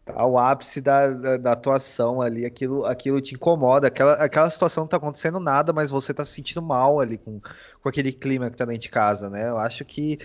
ao 0.07 0.37
ápice 0.37 0.81
da, 0.81 1.09
da, 1.11 1.37
da, 1.39 1.53
atuação 1.53 2.21
ali, 2.21 2.45
aquilo, 2.45 2.85
aquilo 2.85 3.21
te 3.21 3.35
incomoda, 3.35 3.89
aquela, 3.89 4.13
aquela 4.15 4.51
situação 4.51 4.85
não 4.85 4.89
tá 4.89 4.99
acontecendo 4.99 5.41
nada, 5.41 5.73
mas 5.73 5.91
você 5.91 6.13
tá 6.13 6.25
se 6.25 6.33
sentindo 6.33 6.61
mal 6.61 7.01
ali 7.01 7.17
com, 7.17 7.41
com 7.81 7.89
aquele 7.89 8.13
clima 8.13 8.51
que 8.51 8.57
tá 8.57 8.67
dentro 8.67 8.83
de 8.83 8.91
casa, 8.91 9.31
né? 9.31 9.49
Eu 9.49 9.57
acho 9.57 9.85
que, 9.85 10.19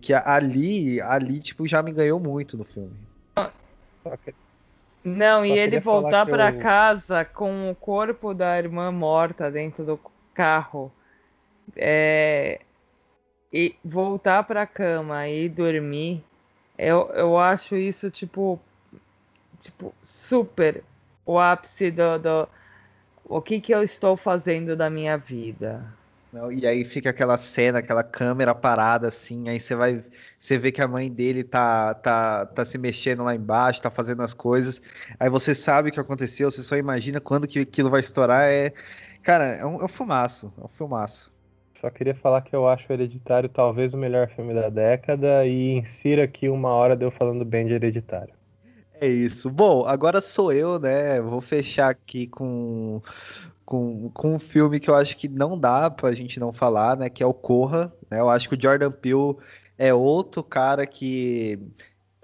que 0.00 0.14
ali, 0.14 1.00
ali, 1.00 1.40
tipo, 1.40 1.66
já 1.66 1.82
me 1.82 1.92
ganhou 1.92 2.20
muito 2.20 2.56
no 2.56 2.64
filme. 2.64 2.96
Não, 5.04 5.44
e 5.44 5.50
ele 5.50 5.80
voltar 5.80 6.26
para 6.26 6.50
eu... 6.50 6.60
casa 6.60 7.24
com 7.24 7.70
o 7.70 7.74
corpo 7.74 8.32
da 8.32 8.56
irmã 8.58 8.92
morta 8.92 9.50
dentro 9.50 9.84
do 9.84 9.98
carro, 10.32 10.92
é... 11.76 12.60
e 13.52 13.74
voltar 13.84 14.44
para 14.44 14.64
cama 14.64 15.26
e 15.26 15.48
dormir, 15.48 16.22
eu, 16.76 17.10
eu 17.14 17.36
acho 17.36 17.74
isso, 17.74 18.08
tipo, 18.10 18.60
tipo, 19.60 19.94
super 20.02 20.82
o 21.24 21.38
ápice 21.38 21.90
do, 21.90 22.18
do 22.18 22.48
o 23.24 23.42
que 23.42 23.60
que 23.60 23.74
eu 23.74 23.82
estou 23.82 24.16
fazendo 24.16 24.74
da 24.74 24.88
minha 24.88 25.16
vida. 25.16 25.84
Não, 26.32 26.52
e 26.52 26.66
aí 26.66 26.84
fica 26.84 27.08
aquela 27.08 27.38
cena, 27.38 27.78
aquela 27.78 28.02
câmera 28.02 28.54
parada 28.54 29.06
assim, 29.06 29.48
aí 29.48 29.58
você 29.58 29.74
vai, 29.74 30.02
você 30.38 30.58
vê 30.58 30.70
que 30.70 30.82
a 30.82 30.88
mãe 30.88 31.10
dele 31.10 31.42
tá, 31.42 31.94
tá, 31.94 32.44
tá 32.44 32.64
se 32.66 32.76
mexendo 32.76 33.24
lá 33.24 33.34
embaixo, 33.34 33.82
tá 33.82 33.90
fazendo 33.90 34.22
as 34.22 34.34
coisas, 34.34 34.82
aí 35.18 35.30
você 35.30 35.54
sabe 35.54 35.88
o 35.88 35.92
que 35.92 35.98
aconteceu, 35.98 36.50
você 36.50 36.62
só 36.62 36.76
imagina 36.76 37.18
quando 37.18 37.46
que 37.46 37.60
aquilo 37.60 37.88
vai 37.88 38.00
estourar, 38.00 38.42
é, 38.42 38.74
cara, 39.22 39.46
é 39.56 39.64
um, 39.64 39.80
é 39.80 39.84
um 39.84 39.88
filmaço, 39.88 40.52
é 40.60 40.64
um 40.64 40.68
filmaço. 40.68 41.32
Só 41.80 41.88
queria 41.88 42.14
falar 42.14 42.42
que 42.42 42.54
eu 42.54 42.68
acho 42.68 42.92
Hereditário 42.92 43.48
talvez 43.48 43.94
o 43.94 43.96
melhor 43.96 44.28
filme 44.28 44.52
da 44.52 44.68
década 44.68 45.46
e 45.46 45.78
insira 45.78 46.24
aqui 46.24 46.48
uma 46.48 46.70
hora 46.70 46.94
de 46.94 47.04
eu 47.06 47.10
falando 47.10 47.44
bem 47.44 47.66
de 47.66 47.74
Hereditário. 47.74 48.37
É 49.00 49.06
isso. 49.06 49.48
Bom, 49.48 49.84
agora 49.86 50.20
sou 50.20 50.52
eu, 50.52 50.78
né? 50.78 51.20
Vou 51.20 51.40
fechar 51.40 51.88
aqui 51.90 52.26
com, 52.26 53.00
com, 53.64 54.10
com 54.10 54.34
um 54.34 54.38
filme 54.40 54.80
que 54.80 54.90
eu 54.90 54.94
acho 54.94 55.16
que 55.16 55.28
não 55.28 55.58
dá 55.58 55.88
pra 55.88 56.12
gente 56.12 56.40
não 56.40 56.52
falar, 56.52 56.96
né? 56.96 57.08
Que 57.08 57.22
é 57.22 57.26
o 57.26 57.32
Corra. 57.32 57.92
Né? 58.10 58.18
Eu 58.18 58.28
acho 58.28 58.48
que 58.48 58.56
o 58.56 58.60
Jordan 58.60 58.90
Peele 58.90 59.36
é 59.78 59.94
outro 59.94 60.42
cara 60.42 60.84
que, 60.84 61.60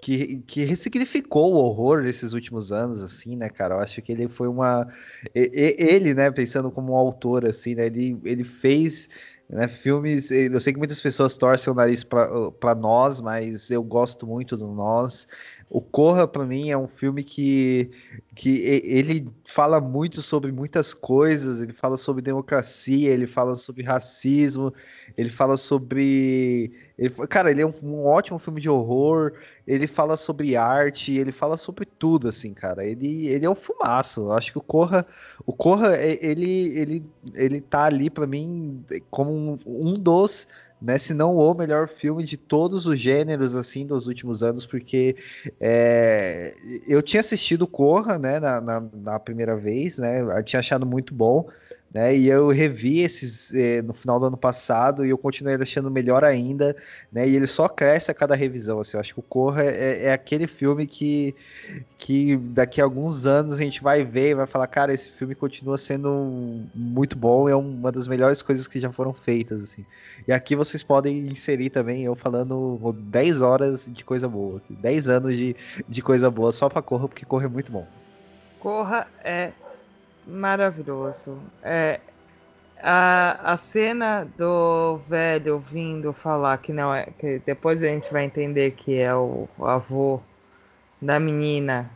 que, 0.01 0.39
que 0.45 0.63
ressignificou 0.65 1.53
o 1.53 1.57
horror 1.57 2.01
nesses 2.01 2.33
últimos 2.33 2.73
anos, 2.73 3.01
assim, 3.01 3.37
né, 3.37 3.47
cara? 3.49 3.75
Eu 3.75 3.79
acho 3.79 4.01
que 4.01 4.11
ele 4.11 4.27
foi 4.27 4.49
uma. 4.49 4.85
Ele, 5.33 6.13
né, 6.13 6.29
pensando 6.29 6.69
como 6.69 6.91
um 6.91 6.95
autor, 6.97 7.45
assim, 7.45 7.73
né? 7.75 7.85
Ele, 7.85 8.19
ele 8.25 8.43
fez. 8.43 9.09
Né, 9.47 9.67
filmes, 9.67 10.31
eu 10.31 10.59
sei 10.59 10.73
que 10.73 10.79
muitas 10.79 10.99
pessoas 10.99 11.37
torcem 11.37 11.71
o 11.71 11.75
nariz 11.75 12.03
para 12.03 12.73
nós, 12.73 13.21
mas 13.21 13.69
eu 13.69 13.83
gosto 13.83 14.25
muito 14.25 14.57
do 14.57 14.67
nós. 14.67 15.27
O 15.67 15.81
Corra, 15.81 16.27
para 16.27 16.45
mim, 16.45 16.69
é 16.69 16.77
um 16.77 16.87
filme 16.87 17.23
que, 17.23 17.89
que 18.35 18.59
ele 18.59 19.27
fala 19.43 19.81
muito 19.81 20.21
sobre 20.21 20.51
muitas 20.51 20.93
coisas. 20.93 21.61
Ele 21.61 21.73
fala 21.73 21.97
sobre 21.97 22.21
democracia, 22.21 23.11
ele 23.11 23.25
fala 23.25 23.55
sobre 23.55 23.83
racismo, 23.83 24.71
ele 25.17 25.31
fala 25.31 25.57
sobre. 25.57 26.71
Ele, 26.97 27.09
cara, 27.27 27.49
ele 27.49 27.61
é 27.61 27.65
um, 27.65 27.73
um 27.81 28.05
ótimo 28.05 28.37
filme 28.37 28.61
de 28.61 28.69
horror. 28.69 29.33
Ele 29.65 29.87
fala 29.87 30.15
sobre 30.15 30.55
arte, 30.55 31.11
ele 31.13 31.31
fala 31.31 31.57
sobre 31.57 31.85
tudo, 31.85 32.27
assim, 32.27 32.53
cara. 32.53 32.85
Ele, 32.85 33.27
ele 33.27 33.45
é 33.45 33.49
um 33.49 33.55
fumaço. 33.55 34.21
Eu 34.21 34.31
acho 34.33 34.51
que 34.51 34.59
o 34.59 34.61
Corra, 34.61 35.05
o 35.47 35.51
Corra, 35.51 35.97
ele, 35.97 36.77
ele, 36.77 37.03
ele 37.33 37.59
tá 37.59 37.85
ali 37.85 38.11
para 38.11 38.27
mim 38.27 38.85
como 39.09 39.31
um, 39.31 39.57
um 39.65 39.99
dos 39.99 40.47
né, 40.81 40.97
se 40.97 41.13
não 41.13 41.37
o 41.37 41.53
melhor 41.53 41.87
filme 41.87 42.23
de 42.23 42.37
todos 42.37 42.85
os 42.85 42.99
gêneros 42.99 43.55
assim 43.55 43.85
dos 43.85 44.07
últimos 44.07 44.43
anos, 44.43 44.65
porque 44.65 45.15
é, 45.59 46.53
eu 46.87 47.01
tinha 47.01 47.21
assistido 47.21 47.65
Corra, 47.65 48.19
né, 48.19 48.39
na, 48.39 48.61
na, 48.61 48.83
na, 48.93 49.19
primeira 49.19 49.55
vez, 49.55 49.97
né, 49.97 50.21
eu 50.21 50.43
tinha 50.43 50.59
achado 50.59 50.85
muito 50.85 51.13
bom, 51.13 51.47
né? 51.95 52.13
E 52.13 52.27
eu 52.27 52.49
revi 52.49 53.03
esses 53.03 53.53
eh, 53.53 53.81
no 53.81 53.93
final 53.93 54.19
do 54.19 54.25
ano 54.25 54.35
passado 54.35 55.05
e 55.05 55.11
eu 55.11 55.17
continuei 55.17 55.55
achando 55.55 55.89
melhor 55.89 56.25
ainda, 56.25 56.75
né? 57.09 57.25
E 57.25 57.33
ele 57.37 57.47
só 57.47 57.69
cresce 57.69 58.11
a 58.11 58.13
cada 58.13 58.35
revisão. 58.35 58.81
Assim, 58.81 58.97
eu 58.97 58.99
acho 58.99 59.13
que 59.13 59.21
o 59.21 59.23
Corra 59.23 59.63
é, 59.63 60.07
é, 60.07 60.11
aquele 60.11 60.45
filme 60.45 60.85
que, 60.85 61.33
que 61.97 62.35
daqui 62.35 62.81
a 62.81 62.83
alguns 62.83 63.25
anos 63.25 63.53
a 63.53 63.63
gente 63.63 63.81
vai 63.81 64.03
ver 64.03 64.31
e 64.31 64.35
vai 64.35 64.45
falar, 64.45 64.67
cara, 64.67 64.93
esse 64.93 65.09
filme 65.09 65.33
continua 65.35 65.77
sendo 65.77 66.65
muito 66.75 67.17
bom, 67.17 67.47
é 67.47 67.55
uma 67.55 67.93
das 67.93 68.09
melhores 68.09 68.41
coisas 68.41 68.67
que 68.67 68.77
já 68.77 68.91
foram 68.91 69.13
feitas, 69.13 69.63
assim. 69.63 69.85
E 70.27 70.33
aqui 70.33 70.53
vocês 70.53 70.83
podem 70.83 71.27
inserir 71.27 71.69
também 71.69 72.03
eu 72.03 72.13
falando 72.13 72.93
10 72.93 73.41
horas 73.41 73.89
de 73.89 74.03
coisa 74.03 74.27
boa, 74.27 74.61
10 74.69 75.07
anos 75.07 75.37
de, 75.37 75.55
de 75.87 76.01
coisa 76.01 76.29
boa 76.29 76.51
só 76.51 76.67
para 76.67 76.81
Corra, 76.81 77.07
porque 77.07 77.25
Corra 77.25 77.45
é 77.45 77.49
muito 77.49 77.71
bom. 77.71 77.87
Corra 78.59 79.07
é 79.23 79.53
maravilhoso. 80.27 81.41
É, 81.61 81.99
a, 82.81 83.53
a 83.53 83.57
cena 83.57 84.25
do 84.37 84.97
velho 85.07 85.59
vindo 85.59 86.13
falar 86.13 86.57
que 86.59 86.73
não 86.73 86.93
é. 86.93 87.07
Que 87.17 87.39
depois 87.39 87.81
a 87.83 87.87
gente 87.87 88.11
vai 88.11 88.25
entender 88.25 88.71
que 88.71 88.97
é 88.99 89.13
o, 89.15 89.47
avô 89.59 90.21
da 91.01 91.19
menina. 91.19 91.89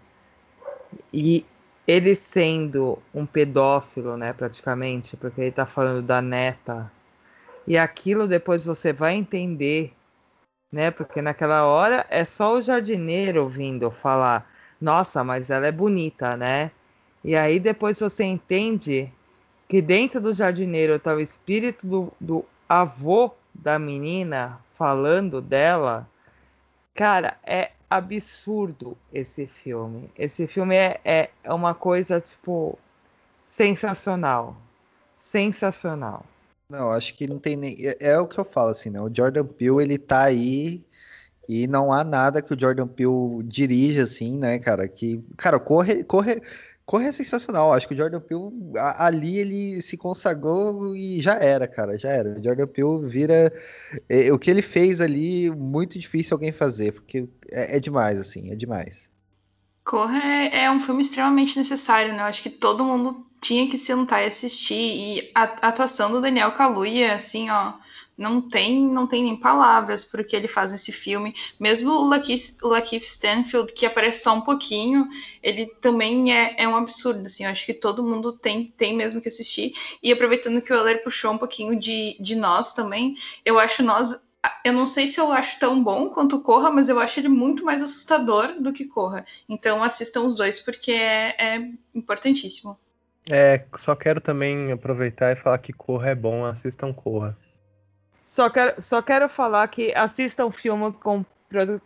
E 1.14 1.46
ele 1.88 2.16
sendo 2.16 3.00
um 3.14 3.26
pedófilo, 3.26 4.18
né, 4.18 4.34
praticamente, 4.34 5.18
porque 5.18 5.42
ele 5.42 5.52
tá 5.52 5.66
falando 5.66 6.02
da 6.02 6.22
neta. 6.22 6.92
E 7.68 7.78
aquilo 7.78 8.28
depois 8.28 8.66
você 8.66 8.94
vai 8.94 9.16
entender, 9.16 9.94
né? 10.72 10.92
Porque 10.92 11.22
naquela 11.22 11.66
hora 11.66 12.06
é 12.10 12.26
só 12.26 12.54
o 12.54 12.62
jardineiro 12.62 13.48
vindo 13.48 13.92
falar: 13.92 14.50
"Nossa, 14.82 15.24
mas 15.24 15.50
ela 15.50 15.68
é 15.68 15.72
bonita, 15.72 16.38
né?" 16.38 16.72
E 17.24 17.36
aí 17.36 17.60
depois 17.60 18.00
você 18.00 18.24
entende 18.24 19.12
que 19.68 19.82
dentro 19.82 20.20
do 20.22 20.34
jardineiro 20.34 20.96
está 20.96 21.14
o 21.14 21.20
espírito 21.20 21.88
do, 21.88 22.14
do 22.20 22.46
avô 22.68 23.32
da 23.54 23.78
menina 23.78 24.60
falando 24.74 25.42
dela. 25.42 26.08
Cara, 26.96 27.38
é 27.46 27.72
absurdo 27.90 28.98
esse 29.14 29.48
filme. 29.48 30.10
Esse 30.18 30.48
filme 30.48 30.76
é, 30.76 31.00
é, 31.04 31.30
é 31.44 31.54
uma 31.54 31.74
coisa, 31.74 32.22
tipo, 32.22 32.78
sensacional. 33.48 34.56
Sensacional. 35.18 36.26
Não, 36.70 36.92
acho 36.92 37.16
que 37.16 37.28
não 37.28 37.40
tem 37.40 37.56
nem. 37.56 37.76
É, 37.88 37.98
é, 38.12 38.20
o 38.20 38.28
que 38.28 38.40
eu 38.40 38.46
falo, 38.46 38.70
assim, 38.70 38.90
né? 38.90 39.02
O 39.02 39.14
Jordan 39.14 39.46
Peele, 39.46 39.82
ele 39.82 39.98
tá 39.98 40.24
aí 40.24 40.86
E 41.48 41.68
não 41.68 41.92
há 41.92 42.04
nada 42.04 42.42
que 42.44 42.54
o 42.54 42.60
Jordan 42.60 42.88
Peele 42.88 43.44
dirija 43.44 44.04
assim, 44.04 44.38
né, 44.38 44.60
cara? 44.60 44.88
Que, 44.88 45.22
cara, 45.38 45.60
corre, 45.60 46.04
corre, 46.04 46.42
corre 46.90 47.06
é 47.06 47.12
sensacional. 47.12 47.72
Acho 47.72 47.88
que 47.88 47.94
o 47.94 47.98
Jordan 47.98 48.20
Peele 48.20 48.52
ali 48.98 49.38
ele 49.38 49.80
se 49.80 49.96
consagrou 49.96 50.96
e 50.96 51.22
já 51.22 51.36
era, 51.36 51.68
cara, 51.68 52.00
já 52.00 52.10
era. 52.10 52.32
O 52.32 52.44
Jordan 52.44 52.66
Peele 52.66 53.08
vira 53.08 53.54
é, 54.10 54.34
o 54.34 54.40
que 54.40 54.50
ele 54.50 54.64
fez 54.64 55.00
ali 55.00 55.52
muito 55.52 56.00
difícil 56.00 56.34
alguém 56.34 56.52
fazer, 56.52 56.94
porque 56.94 57.30
é, 57.52 57.78
é 57.78 57.80
demais, 57.80 58.20
assim, 58.20 58.52
é 58.52 58.56
demais. 58.56 59.12
Corra 59.86 60.18
é, 60.18 60.64
é 60.64 60.72
um 60.72 60.80
filme 60.80 61.04
extremamente 61.04 61.60
necessário, 61.60 62.12
né? 62.12 62.22
Eu 62.22 62.26
acho 62.26 62.42
que 62.42 62.50
todo 62.50 62.84
mundo 62.84 63.24
tinha 63.40 63.70
que 63.70 63.78
sentar 63.78 64.24
e 64.24 64.26
assistir. 64.26 64.74
E 64.74 65.32
a, 65.36 65.44
a 65.44 65.68
atuação 65.68 66.12
do 66.12 66.20
Daniel 66.20 66.54
Kaluuya, 66.54 67.14
assim, 67.14 67.52
ó, 67.52 67.74
não 68.20 68.42
tem, 68.42 68.86
não 68.86 69.08
tem 69.08 69.24
nem 69.24 69.38
palavras 69.38 70.04
para 70.04 70.22
o 70.22 70.26
que 70.26 70.36
ele 70.36 70.48
faz 70.48 70.74
nesse 70.74 70.92
filme. 70.92 71.34
Mesmo 71.58 71.94
o 71.94 72.06
Lakeith, 72.06 72.58
o 72.62 72.68
Lakeith 72.68 73.04
Stanfield, 73.04 73.72
que 73.74 73.86
aparece 73.86 74.24
só 74.24 74.36
um 74.36 74.42
pouquinho, 74.42 75.08
ele 75.42 75.68
também 75.80 76.36
é, 76.36 76.56
é 76.58 76.68
um 76.68 76.76
absurdo, 76.76 77.26
assim, 77.26 77.46
eu 77.46 77.50
acho 77.50 77.66
que 77.66 77.74
todo 77.74 78.04
mundo 78.04 78.34
tem, 78.34 78.74
tem 78.78 78.96
mesmo 78.96 79.22
que 79.22 79.30
assistir. 79.30 79.72
E 80.04 80.12
aproveitando 80.12 80.62
que 80.62 80.74
o 80.74 80.76
Euler 80.76 81.02
puxou 81.02 81.32
um 81.32 81.38
pouquinho 81.38 81.80
de, 81.80 82.18
de 82.20 82.36
nós 82.36 82.74
também, 82.74 83.16
eu 83.46 83.58
acho 83.58 83.82
nós 83.82 84.20
eu 84.64 84.72
não 84.72 84.88
sei 84.88 85.08
se 85.08 85.20
eu 85.20 85.32
acho 85.34 85.60
tão 85.60 85.84
bom 85.84 86.10
quanto 86.10 86.42
Corra, 86.42 86.72
mas 86.72 86.88
eu 86.88 86.98
acho 86.98 87.20
ele 87.20 87.28
muito 87.28 87.66
mais 87.66 87.82
assustador 87.82 88.54
do 88.62 88.72
que 88.72 88.86
Corra. 88.86 89.26
Então 89.50 89.84
assistam 89.84 90.22
os 90.22 90.38
dois 90.38 90.60
porque 90.62 90.92
é, 90.92 91.36
é 91.38 91.72
importantíssimo. 91.94 92.78
É, 93.30 93.66
só 93.78 93.96
quero 93.96 94.22
também 94.22 94.72
aproveitar 94.72 95.34
e 95.34 95.36
falar 95.36 95.58
que 95.58 95.74
Corra 95.74 96.10
é 96.12 96.16
bom, 96.16 96.46
assistam 96.46 96.94
Corra. 96.94 97.38
Só 98.40 98.50
quero, 98.50 98.82
só 98.82 99.02
quero 99.02 99.28
falar 99.28 99.68
que 99.68 99.94
assistam 99.94 100.50
filme 100.50 100.94
com 100.94 101.26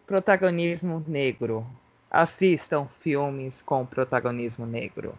protagonismo 0.06 1.04
negro. 1.08 1.66
Assistam 2.12 2.86
filmes 3.00 3.64
com 3.64 3.84
protagonismo 3.84 4.64
negro. 4.64 5.18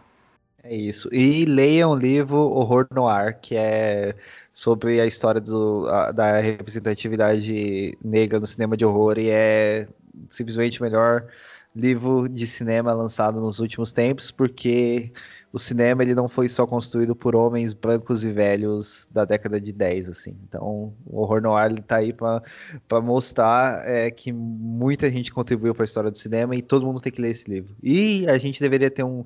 É 0.63 0.73
isso. 0.73 1.13
E 1.13 1.43
leiam 1.43 1.91
o 1.91 1.95
livro 1.95 2.37
Horror 2.37 2.87
Noir, 2.89 3.37
que 3.41 3.53
é 3.53 4.15
sobre 4.53 5.01
a 5.01 5.05
história 5.05 5.41
do, 5.41 5.89
a, 5.89 6.13
da 6.13 6.39
representatividade 6.39 7.97
negra 8.01 8.39
no 8.39 8.47
cinema 8.47 8.77
de 8.77 8.85
horror 8.85 9.19
e 9.19 9.29
é 9.29 9.89
simplesmente 10.29 10.81
melhor 10.81 11.27
livro 11.75 12.29
de 12.29 12.47
cinema 12.47 12.93
lançado 12.93 13.39
nos 13.41 13.59
últimos 13.59 13.91
tempos, 13.91 14.31
porque 14.31 15.11
o 15.51 15.59
cinema 15.59 16.03
ele 16.03 16.13
não 16.13 16.27
foi 16.27 16.49
só 16.49 16.67
construído 16.67 17.15
por 17.15 17.35
homens 17.35 17.73
brancos 17.73 18.23
e 18.25 18.31
velhos 18.31 19.07
da 19.11 19.23
década 19.23 19.59
de 19.59 19.71
10, 19.71 20.09
assim. 20.09 20.37
Então, 20.47 20.93
o 21.05 21.21
horror 21.21 21.41
noir 21.41 21.71
ele 21.71 21.81
tá 21.81 21.97
aí 21.97 22.11
para 22.13 23.01
mostrar 23.01 23.87
é, 23.87 24.11
que 24.11 24.33
muita 24.33 25.09
gente 25.09 25.31
contribuiu 25.31 25.73
para 25.73 25.83
a 25.83 25.85
história 25.85 26.11
do 26.11 26.17
cinema 26.17 26.55
e 26.55 26.61
todo 26.61 26.85
mundo 26.85 26.99
tem 26.99 27.11
que 27.11 27.21
ler 27.21 27.29
esse 27.29 27.49
livro. 27.49 27.75
E 27.81 28.27
a 28.27 28.37
gente 28.37 28.59
deveria 28.59 28.91
ter 28.91 29.03
um, 29.03 29.23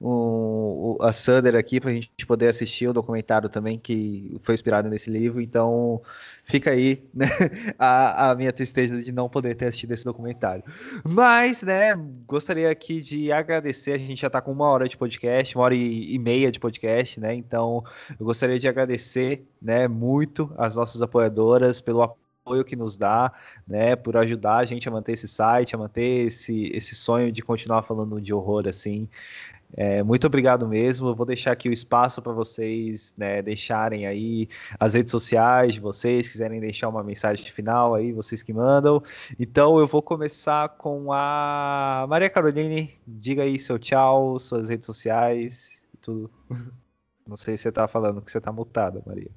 um 0.00 0.96
a 1.00 1.12
Sander 1.12 1.54
aqui 1.54 1.80
para 1.80 1.90
a 1.90 1.94
gente 1.94 2.26
poder 2.26 2.48
assistir 2.48 2.88
o 2.88 2.92
documentário 2.92 3.48
também 3.48 3.78
que 3.78 4.38
foi 4.42 4.54
inspirado 4.54 4.88
nesse 4.88 5.10
livro. 5.10 5.40
Então, 5.40 6.00
fica 6.44 6.70
aí 6.70 7.04
né, 7.12 7.26
a, 7.78 8.30
a 8.30 8.34
minha 8.34 8.52
tristeza 8.52 9.00
de 9.00 9.12
não 9.12 9.28
poder 9.28 9.54
ter 9.54 9.66
assistido 9.66 9.92
esse 9.92 10.04
documentário. 10.04 10.64
Mas, 11.04 11.62
né, 11.62 11.94
gostaria 12.26 12.70
aqui 12.70 13.00
de 13.00 13.30
agradecer. 13.30 13.92
A 13.92 13.98
gente 13.98 14.20
já 14.20 14.28
está 14.28 14.40
com 14.40 14.52
uma 14.52 14.68
hora 14.68 14.88
de 14.88 14.96
podcast, 14.96 15.56
uma 15.56 15.64
hora 15.64 15.74
e, 15.74 16.14
e, 16.14 16.18
meia 16.18 16.50
de 16.50 16.58
podcast, 16.58 17.20
né? 17.20 17.34
Então, 17.34 17.84
eu 18.18 18.26
gostaria 18.26 18.58
de 18.58 18.68
agradecer, 18.68 19.46
né, 19.60 19.86
muito 19.88 20.52
as 20.56 20.76
nossas 20.76 21.02
apoiadoras 21.02 21.80
pelo 21.80 22.02
apoio 22.02 22.64
que 22.64 22.74
nos 22.74 22.96
dá, 22.96 23.32
né, 23.66 23.94
por 23.94 24.16
ajudar 24.16 24.56
a 24.56 24.64
gente 24.64 24.88
a 24.88 24.90
manter 24.90 25.12
esse 25.12 25.28
site, 25.28 25.74
a 25.74 25.78
manter 25.78 26.26
esse, 26.26 26.70
esse 26.74 26.94
sonho 26.94 27.30
de 27.30 27.42
continuar 27.42 27.82
falando 27.82 28.20
de 28.20 28.32
horror 28.34 28.66
assim. 28.66 29.08
É, 29.76 30.02
muito 30.02 30.26
obrigado 30.26 30.66
mesmo. 30.68 31.08
Eu 31.08 31.14
vou 31.14 31.26
deixar 31.26 31.52
aqui 31.52 31.68
o 31.68 31.72
espaço 31.72 32.20
para 32.20 32.32
vocês 32.32 33.14
né, 33.16 33.40
deixarem 33.42 34.06
aí 34.06 34.48
as 34.78 34.94
redes 34.94 35.10
sociais 35.10 35.74
de 35.74 35.80
vocês, 35.80 36.28
quiserem 36.28 36.60
deixar 36.60 36.88
uma 36.88 37.02
mensagem 37.02 37.44
final 37.46 37.94
aí, 37.94 38.12
vocês 38.12 38.42
que 38.42 38.52
mandam. 38.52 39.02
Então 39.38 39.78
eu 39.78 39.86
vou 39.86 40.02
começar 40.02 40.68
com 40.70 41.12
a 41.12 42.06
Maria 42.08 42.30
Caroline. 42.30 42.94
Diga 43.06 43.42
aí 43.42 43.58
seu 43.58 43.78
tchau, 43.78 44.38
suas 44.38 44.68
redes 44.68 44.86
sociais 44.86 45.84
e 45.94 45.96
tudo. 45.98 46.30
Não 47.26 47.36
sei 47.36 47.56
se 47.56 47.64
você 47.64 47.68
está 47.68 47.86
falando 47.86 48.20
que 48.20 48.30
você 48.30 48.38
está 48.38 48.50
mutada, 48.50 49.00
Maria. 49.06 49.30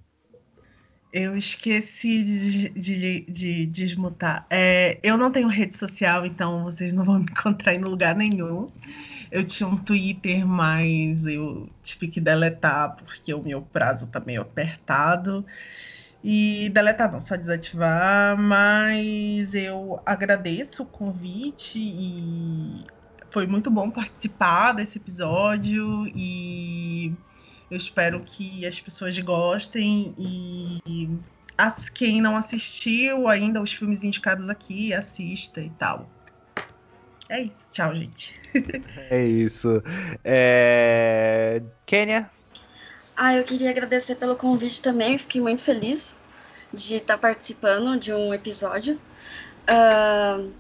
Eu 1.14 1.38
esqueci 1.38 2.24
de, 2.24 2.70
de, 2.70 3.22
de 3.30 3.66
desmutar. 3.68 4.48
É, 4.50 4.98
eu 5.04 5.16
não 5.16 5.32
tenho 5.32 5.48
rede 5.48 5.78
social, 5.78 6.26
então 6.26 6.64
vocês 6.64 6.92
não 6.92 7.06
vão 7.06 7.20
me 7.20 7.26
encontrar 7.30 7.76
em 7.76 7.84
lugar 7.84 8.16
nenhum. 8.16 8.72
Eu 9.34 9.44
tinha 9.48 9.68
um 9.68 9.76
Twitter, 9.76 10.46
mas 10.48 11.26
eu 11.26 11.68
tive 11.82 12.08
que 12.08 12.22
deletar 12.22 12.96
porque 12.96 13.34
o 13.34 13.42
meu 13.42 13.64
prazo 13.64 14.06
tá 14.08 14.20
meio 14.20 14.44
apertado. 14.44 15.44
E 16.24 16.70
deletar 16.70 17.12
não, 17.12 17.20
só 17.20 17.36
desativar, 17.36 18.38
mas 18.38 19.56
eu 19.56 20.00
agradeço 20.06 20.84
o 20.84 20.86
convite 20.86 21.80
e 21.80 22.86
foi 23.32 23.48
muito 23.48 23.72
bom 23.72 23.90
participar 23.90 24.74
desse 24.74 25.00
episódio 25.00 26.08
e 26.16 27.12
eu 27.72 27.78
espero 27.78 28.20
que 28.22 28.68
as 28.68 28.80
pessoas 28.80 29.18
gostem 29.18 30.14
e 30.16 31.10
as, 31.58 31.90
quem 31.90 32.22
não 32.22 32.38
assistiu 32.38 33.28
ainda 33.28 33.60
os 33.60 33.74
filmes 33.74 34.04
indicados 34.04 34.48
aqui, 34.48 34.94
assista 34.94 35.60
e 35.60 35.72
tal. 35.72 36.08
É 37.30 37.42
isso. 37.42 37.70
Tchau, 37.72 37.96
gente. 37.96 38.42
É 39.10 39.26
isso. 39.26 39.82
É... 40.24 41.62
Kênia? 41.86 42.30
Ah, 43.16 43.36
eu 43.36 43.44
queria 43.44 43.70
agradecer 43.70 44.16
pelo 44.16 44.36
convite 44.36 44.82
também. 44.82 45.18
Fiquei 45.18 45.42
muito 45.42 45.62
feliz 45.62 46.16
de 46.74 46.96
estar 46.96 47.18
participando 47.18 47.98
de 47.98 48.12
um 48.14 48.34
episódio. 48.34 49.00
Uh, 49.70 50.52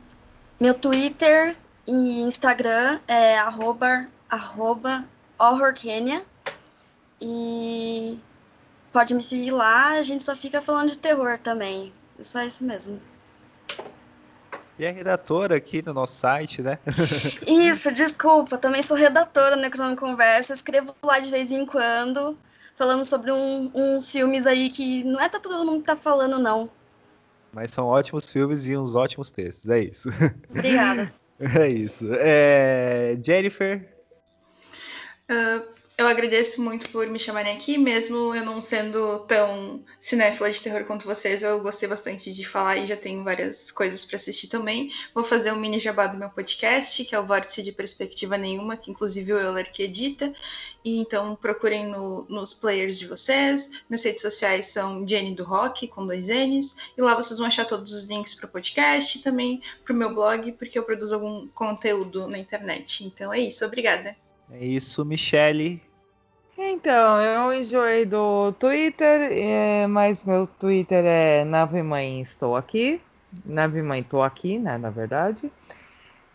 meu 0.59 0.73
Twitter 0.73 1.55
e 1.87 2.21
Instagram 2.21 2.99
é 3.07 3.37
arroba, 3.37 4.07
arroba 4.29 5.05
horrorkenya. 5.37 6.23
E 7.19 8.19
pode 8.91 9.13
me 9.13 9.21
seguir 9.21 9.51
lá, 9.51 9.89
a 9.89 10.01
gente 10.03 10.23
só 10.23 10.35
fica 10.35 10.61
falando 10.61 10.89
de 10.89 10.97
terror 10.97 11.39
também. 11.39 11.91
É 12.19 12.23
só 12.23 12.43
isso 12.43 12.63
mesmo. 12.63 13.01
E 14.77 14.85
é 14.85 14.91
redatora 14.91 15.55
aqui 15.55 15.83
no 15.85 15.93
nosso 15.93 16.15
site, 16.15 16.61
né? 16.61 16.79
Isso, 17.47 17.91
desculpa. 17.91 18.57
Também 18.57 18.81
sou 18.81 18.97
redatora 18.97 19.55
no 19.55 19.61
Necronome 19.61 19.95
Conversa. 19.95 20.53
Escrevo 20.53 20.95
lá 21.03 21.19
de 21.19 21.29
vez 21.29 21.51
em 21.51 21.65
quando, 21.65 22.37
falando 22.75 23.05
sobre 23.05 23.31
um, 23.31 23.69
uns 23.73 24.11
filmes 24.11 24.47
aí 24.47 24.69
que 24.69 25.03
não 25.03 25.21
é 25.21 25.29
todo 25.29 25.65
mundo 25.65 25.79
que 25.79 25.85
tá 25.85 25.95
falando, 25.95 26.39
não. 26.39 26.69
Mas 27.51 27.69
são 27.69 27.85
ótimos 27.85 28.31
filmes 28.31 28.67
e 28.67 28.75
uns 28.75 28.95
ótimos 28.95 29.29
textos, 29.29 29.69
é 29.69 29.79
isso. 29.79 30.09
Obrigada. 30.49 31.13
É 31.39 31.67
isso. 31.67 32.05
É... 32.19 33.17
Jennifer? 33.21 33.91
Uh, 35.29 35.65
eu 35.95 36.07
agradeço 36.07 36.61
muito 36.61 36.89
por 36.89 37.05
me 37.07 37.19
chamarem 37.19 37.55
aqui, 37.55 37.77
mesmo 37.77 38.33
eu 38.33 38.43
não 38.43 38.59
sendo 38.59 39.19
tão 39.27 39.83
cinéfila 40.01 40.49
de 40.49 40.61
terror 40.61 40.83
quanto 40.85 41.05
vocês, 41.05 41.43
eu 41.43 41.61
gostei 41.61 41.87
bastante 41.87 42.33
de 42.33 42.43
falar 42.43 42.77
e 42.77 42.87
já 42.87 42.97
tenho 42.97 43.23
várias 43.23 43.71
coisas 43.71 44.03
para 44.03 44.15
assistir 44.15 44.47
também. 44.47 44.91
Vou 45.13 45.23
fazer 45.23 45.51
um 45.51 45.59
mini 45.59 45.77
jabá 45.77 46.07
do 46.07 46.17
meu 46.17 46.29
podcast, 46.29 47.05
que 47.05 47.13
é 47.13 47.19
o 47.19 47.25
Vórtice 47.25 47.61
de 47.61 47.71
Perspectiva 47.71 48.37
Nenhuma, 48.37 48.75
que 48.75 48.89
inclusive 48.89 49.33
o 49.33 49.39
Euler 49.39 49.71
que 49.71 49.83
edita. 49.83 50.33
E 50.83 50.97
então 50.99 51.35
procurem 51.35 51.87
no, 51.87 52.25
nos 52.27 52.55
players 52.55 52.97
de 52.97 53.05
vocês. 53.05 53.69
Minhas 53.87 54.03
redes 54.03 54.23
sociais 54.23 54.65
são 54.67 55.07
Jenny 55.07 55.35
do 55.35 55.43
Rock, 55.43 55.87
com 55.87 56.07
dois 56.07 56.27
N's. 56.27 56.75
E 56.97 57.01
lá 57.01 57.13
vocês 57.13 57.37
vão 57.37 57.47
achar 57.47 57.65
todos 57.65 57.93
os 57.93 58.05
links 58.05 58.33
para 58.33 58.47
o 58.47 58.51
podcast 58.51 59.17
e 59.17 59.21
também 59.21 59.61
para 59.85 59.93
o 59.93 59.95
meu 59.95 60.13
blog, 60.13 60.51
porque 60.53 60.77
eu 60.77 60.83
produzo 60.83 61.15
algum 61.15 61.47
conteúdo 61.49 62.27
na 62.27 62.39
internet. 62.39 63.05
Então 63.05 63.31
é 63.31 63.39
isso, 63.39 63.63
obrigada. 63.63 64.22
É 64.51 64.65
isso, 64.65 65.03
Michele. 65.03 65.81
Então, 66.57 67.19
eu 67.21 67.53
enjoei 67.53 68.05
do 68.05 68.51
Twitter, 68.53 69.29
é, 69.31 69.87
mas 69.87 70.23
meu 70.23 70.45
Twitter 70.45 71.03
é 71.05 71.43
Nave 71.43 71.81
Mãe 71.81 72.21
Estou 72.21 72.55
Aqui. 72.55 73.01
Nave 73.45 73.81
Mãe 73.81 74.01
Estou 74.01 74.21
Aqui, 74.21 74.59
né, 74.59 74.77
na 74.77 74.89
verdade. 74.89 75.51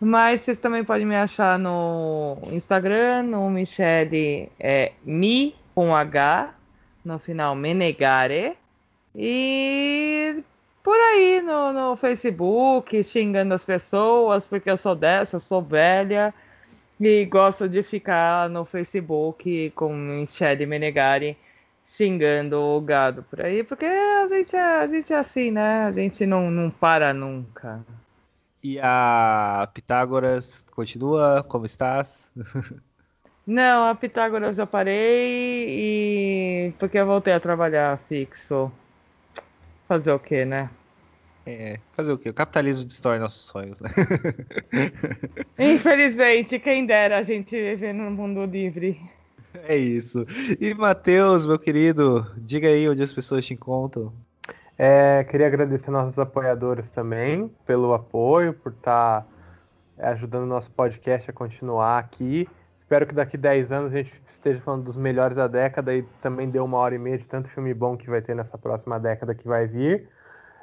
Mas 0.00 0.40
vocês 0.40 0.58
também 0.58 0.84
podem 0.84 1.06
me 1.06 1.16
achar 1.16 1.58
no 1.58 2.38
Instagram, 2.50 3.22
no 3.24 3.50
Michele 3.50 4.50
é, 4.58 4.92
Mi 5.04 5.54
com 5.74 5.94
H, 5.94 6.54
no 7.04 7.18
final 7.18 7.54
Menegare. 7.54 8.56
E 9.14 10.42
por 10.82 10.96
aí 10.96 11.40
no, 11.42 11.72
no 11.72 11.96
Facebook, 11.96 13.02
xingando 13.02 13.54
as 13.54 13.64
pessoas, 13.64 14.46
porque 14.46 14.70
eu 14.70 14.76
sou 14.76 14.94
dessa, 14.94 15.38
sou 15.38 15.62
velha. 15.62 16.32
E 17.00 17.24
gosto 17.26 17.68
de 17.68 17.82
ficar 17.82 18.48
no 18.48 18.64
Facebook 18.64 19.70
com 19.70 19.94
Michele 19.94 20.66
Menegari 20.66 21.36
xingando 21.84 22.60
o 22.60 22.80
gado 22.80 23.22
por 23.22 23.40
aí, 23.40 23.64
porque 23.64 23.86
a 23.86 24.26
gente 24.26 24.54
é, 24.54 24.60
a 24.60 24.86
gente 24.86 25.12
é 25.12 25.16
assim, 25.16 25.50
né? 25.50 25.84
A 25.84 25.92
gente 25.92 26.26
não, 26.26 26.50
não 26.50 26.70
para 26.70 27.14
nunca. 27.14 27.84
E 28.62 28.78
a 28.80 29.68
Pitágoras 29.72 30.64
continua? 30.72 31.44
Como 31.48 31.64
estás? 31.64 32.30
Não, 33.46 33.86
a 33.86 33.94
Pitágoras 33.94 34.58
eu 34.58 34.66
parei 34.66 35.66
e 35.70 36.72
porque 36.78 36.98
eu 36.98 37.06
voltei 37.06 37.32
a 37.32 37.40
trabalhar 37.40 37.96
fixo. 37.96 38.70
Fazer 39.86 40.12
o 40.12 40.18
quê, 40.18 40.44
né? 40.44 40.68
É, 41.50 41.80
fazer 41.92 42.12
o 42.12 42.18
quê? 42.18 42.28
O 42.28 42.34
capitalismo 42.34 42.84
destrói 42.84 43.18
nossos 43.18 43.46
sonhos, 43.46 43.80
né? 43.80 43.88
Infelizmente, 45.58 46.58
quem 46.58 46.84
dera 46.84 47.16
a 47.16 47.22
gente 47.22 47.56
viver 47.56 47.94
num 47.94 48.10
mundo 48.10 48.44
livre. 48.44 49.00
É 49.66 49.74
isso. 49.74 50.26
E 50.60 50.74
Matheus, 50.74 51.46
meu 51.46 51.58
querido, 51.58 52.30
diga 52.36 52.68
aí 52.68 52.86
onde 52.86 53.02
as 53.02 53.10
pessoas 53.10 53.46
te 53.46 53.54
encontram. 53.54 54.12
É, 54.76 55.24
queria 55.24 55.46
agradecer 55.46 55.90
nossos 55.90 56.18
apoiadores 56.18 56.90
também 56.90 57.50
pelo 57.64 57.94
apoio, 57.94 58.52
por 58.52 58.72
estar 58.72 59.22
tá 59.22 60.10
ajudando 60.10 60.42
o 60.42 60.46
nosso 60.46 60.70
podcast 60.72 61.30
a 61.30 61.32
continuar 61.32 61.98
aqui. 61.98 62.46
Espero 62.76 63.06
que 63.06 63.14
daqui 63.14 63.38
10 63.38 63.72
anos 63.72 63.94
a 63.94 63.96
gente 63.96 64.12
esteja 64.28 64.60
falando 64.60 64.84
dos 64.84 64.96
melhores 64.96 65.38
da 65.38 65.46
década 65.46 65.94
e 65.94 66.02
também 66.20 66.50
deu 66.50 66.66
uma 66.66 66.76
hora 66.76 66.94
e 66.94 66.98
meia 66.98 67.16
de 67.16 67.26
tanto 67.26 67.48
filme 67.48 67.72
bom 67.72 67.96
que 67.96 68.10
vai 68.10 68.20
ter 68.20 68.36
nessa 68.36 68.58
próxima 68.58 69.00
década 69.00 69.34
que 69.34 69.48
vai 69.48 69.66
vir. 69.66 70.10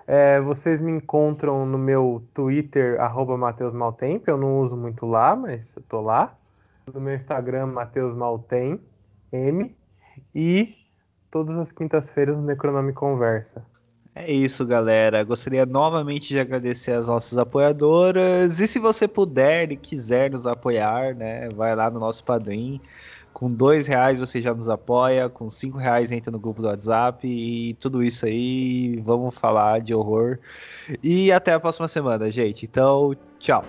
É, 0.07 0.39
vocês 0.39 0.79
me 0.79 0.91
encontram 0.91 1.65
no 1.65 1.77
meu 1.77 2.23
Twitter, 2.33 2.99
arroba 3.01 3.37
Mateus 3.37 3.73
Maltempo. 3.73 4.29
Eu 4.29 4.37
não 4.37 4.59
uso 4.59 4.77
muito 4.77 5.05
lá, 5.05 5.35
mas 5.35 5.73
eu 5.75 5.81
tô 5.83 6.01
lá. 6.01 6.35
No 6.93 7.01
meu 7.01 7.15
Instagram, 7.15 7.67
Mateus 7.67 8.15
Maltem, 8.15 8.79
M. 9.31 9.75
E 10.33 10.75
todas 11.31 11.57
as 11.57 11.71
quintas-feiras 11.71 12.37
no 12.37 12.43
Necronome 12.43 12.93
Conversa. 12.93 13.65
É 14.13 14.31
isso, 14.31 14.65
galera. 14.65 15.21
Gostaria 15.23 15.65
novamente 15.65 16.29
de 16.29 16.39
agradecer 16.39 16.93
as 16.93 17.07
nossas 17.07 17.37
apoiadoras. 17.37 18.61
E 18.61 18.67
se 18.67 18.79
você 18.79 19.09
puder 19.09 19.73
e 19.73 19.75
quiser 19.75 20.31
nos 20.31 20.47
apoiar, 20.47 21.13
né, 21.13 21.49
vai 21.49 21.75
lá 21.75 21.91
no 21.91 21.99
nosso 21.99 22.23
Padrim. 22.23 22.79
Com 23.35 23.51
dois 23.51 23.85
reais 23.85 24.17
você 24.17 24.41
já 24.41 24.55
nos 24.55 24.69
apoia, 24.69 25.27
com 25.27 25.51
cinco 25.51 25.77
reais 25.77 26.09
entra 26.09 26.31
no 26.31 26.39
grupo 26.39 26.61
do 26.61 26.69
WhatsApp 26.69 27.27
e 27.27 27.73
tudo 27.73 28.01
isso 28.01 28.25
aí. 28.25 28.95
Vamos 29.03 29.35
falar 29.35 29.81
de 29.81 29.93
horror. 29.93 30.39
E 31.03 31.33
até 31.33 31.51
a 31.51 31.59
próxima 31.59 31.89
semana, 31.89 32.31
gente. 32.31 32.65
Então, 32.65 33.13
tchau. 33.37 33.65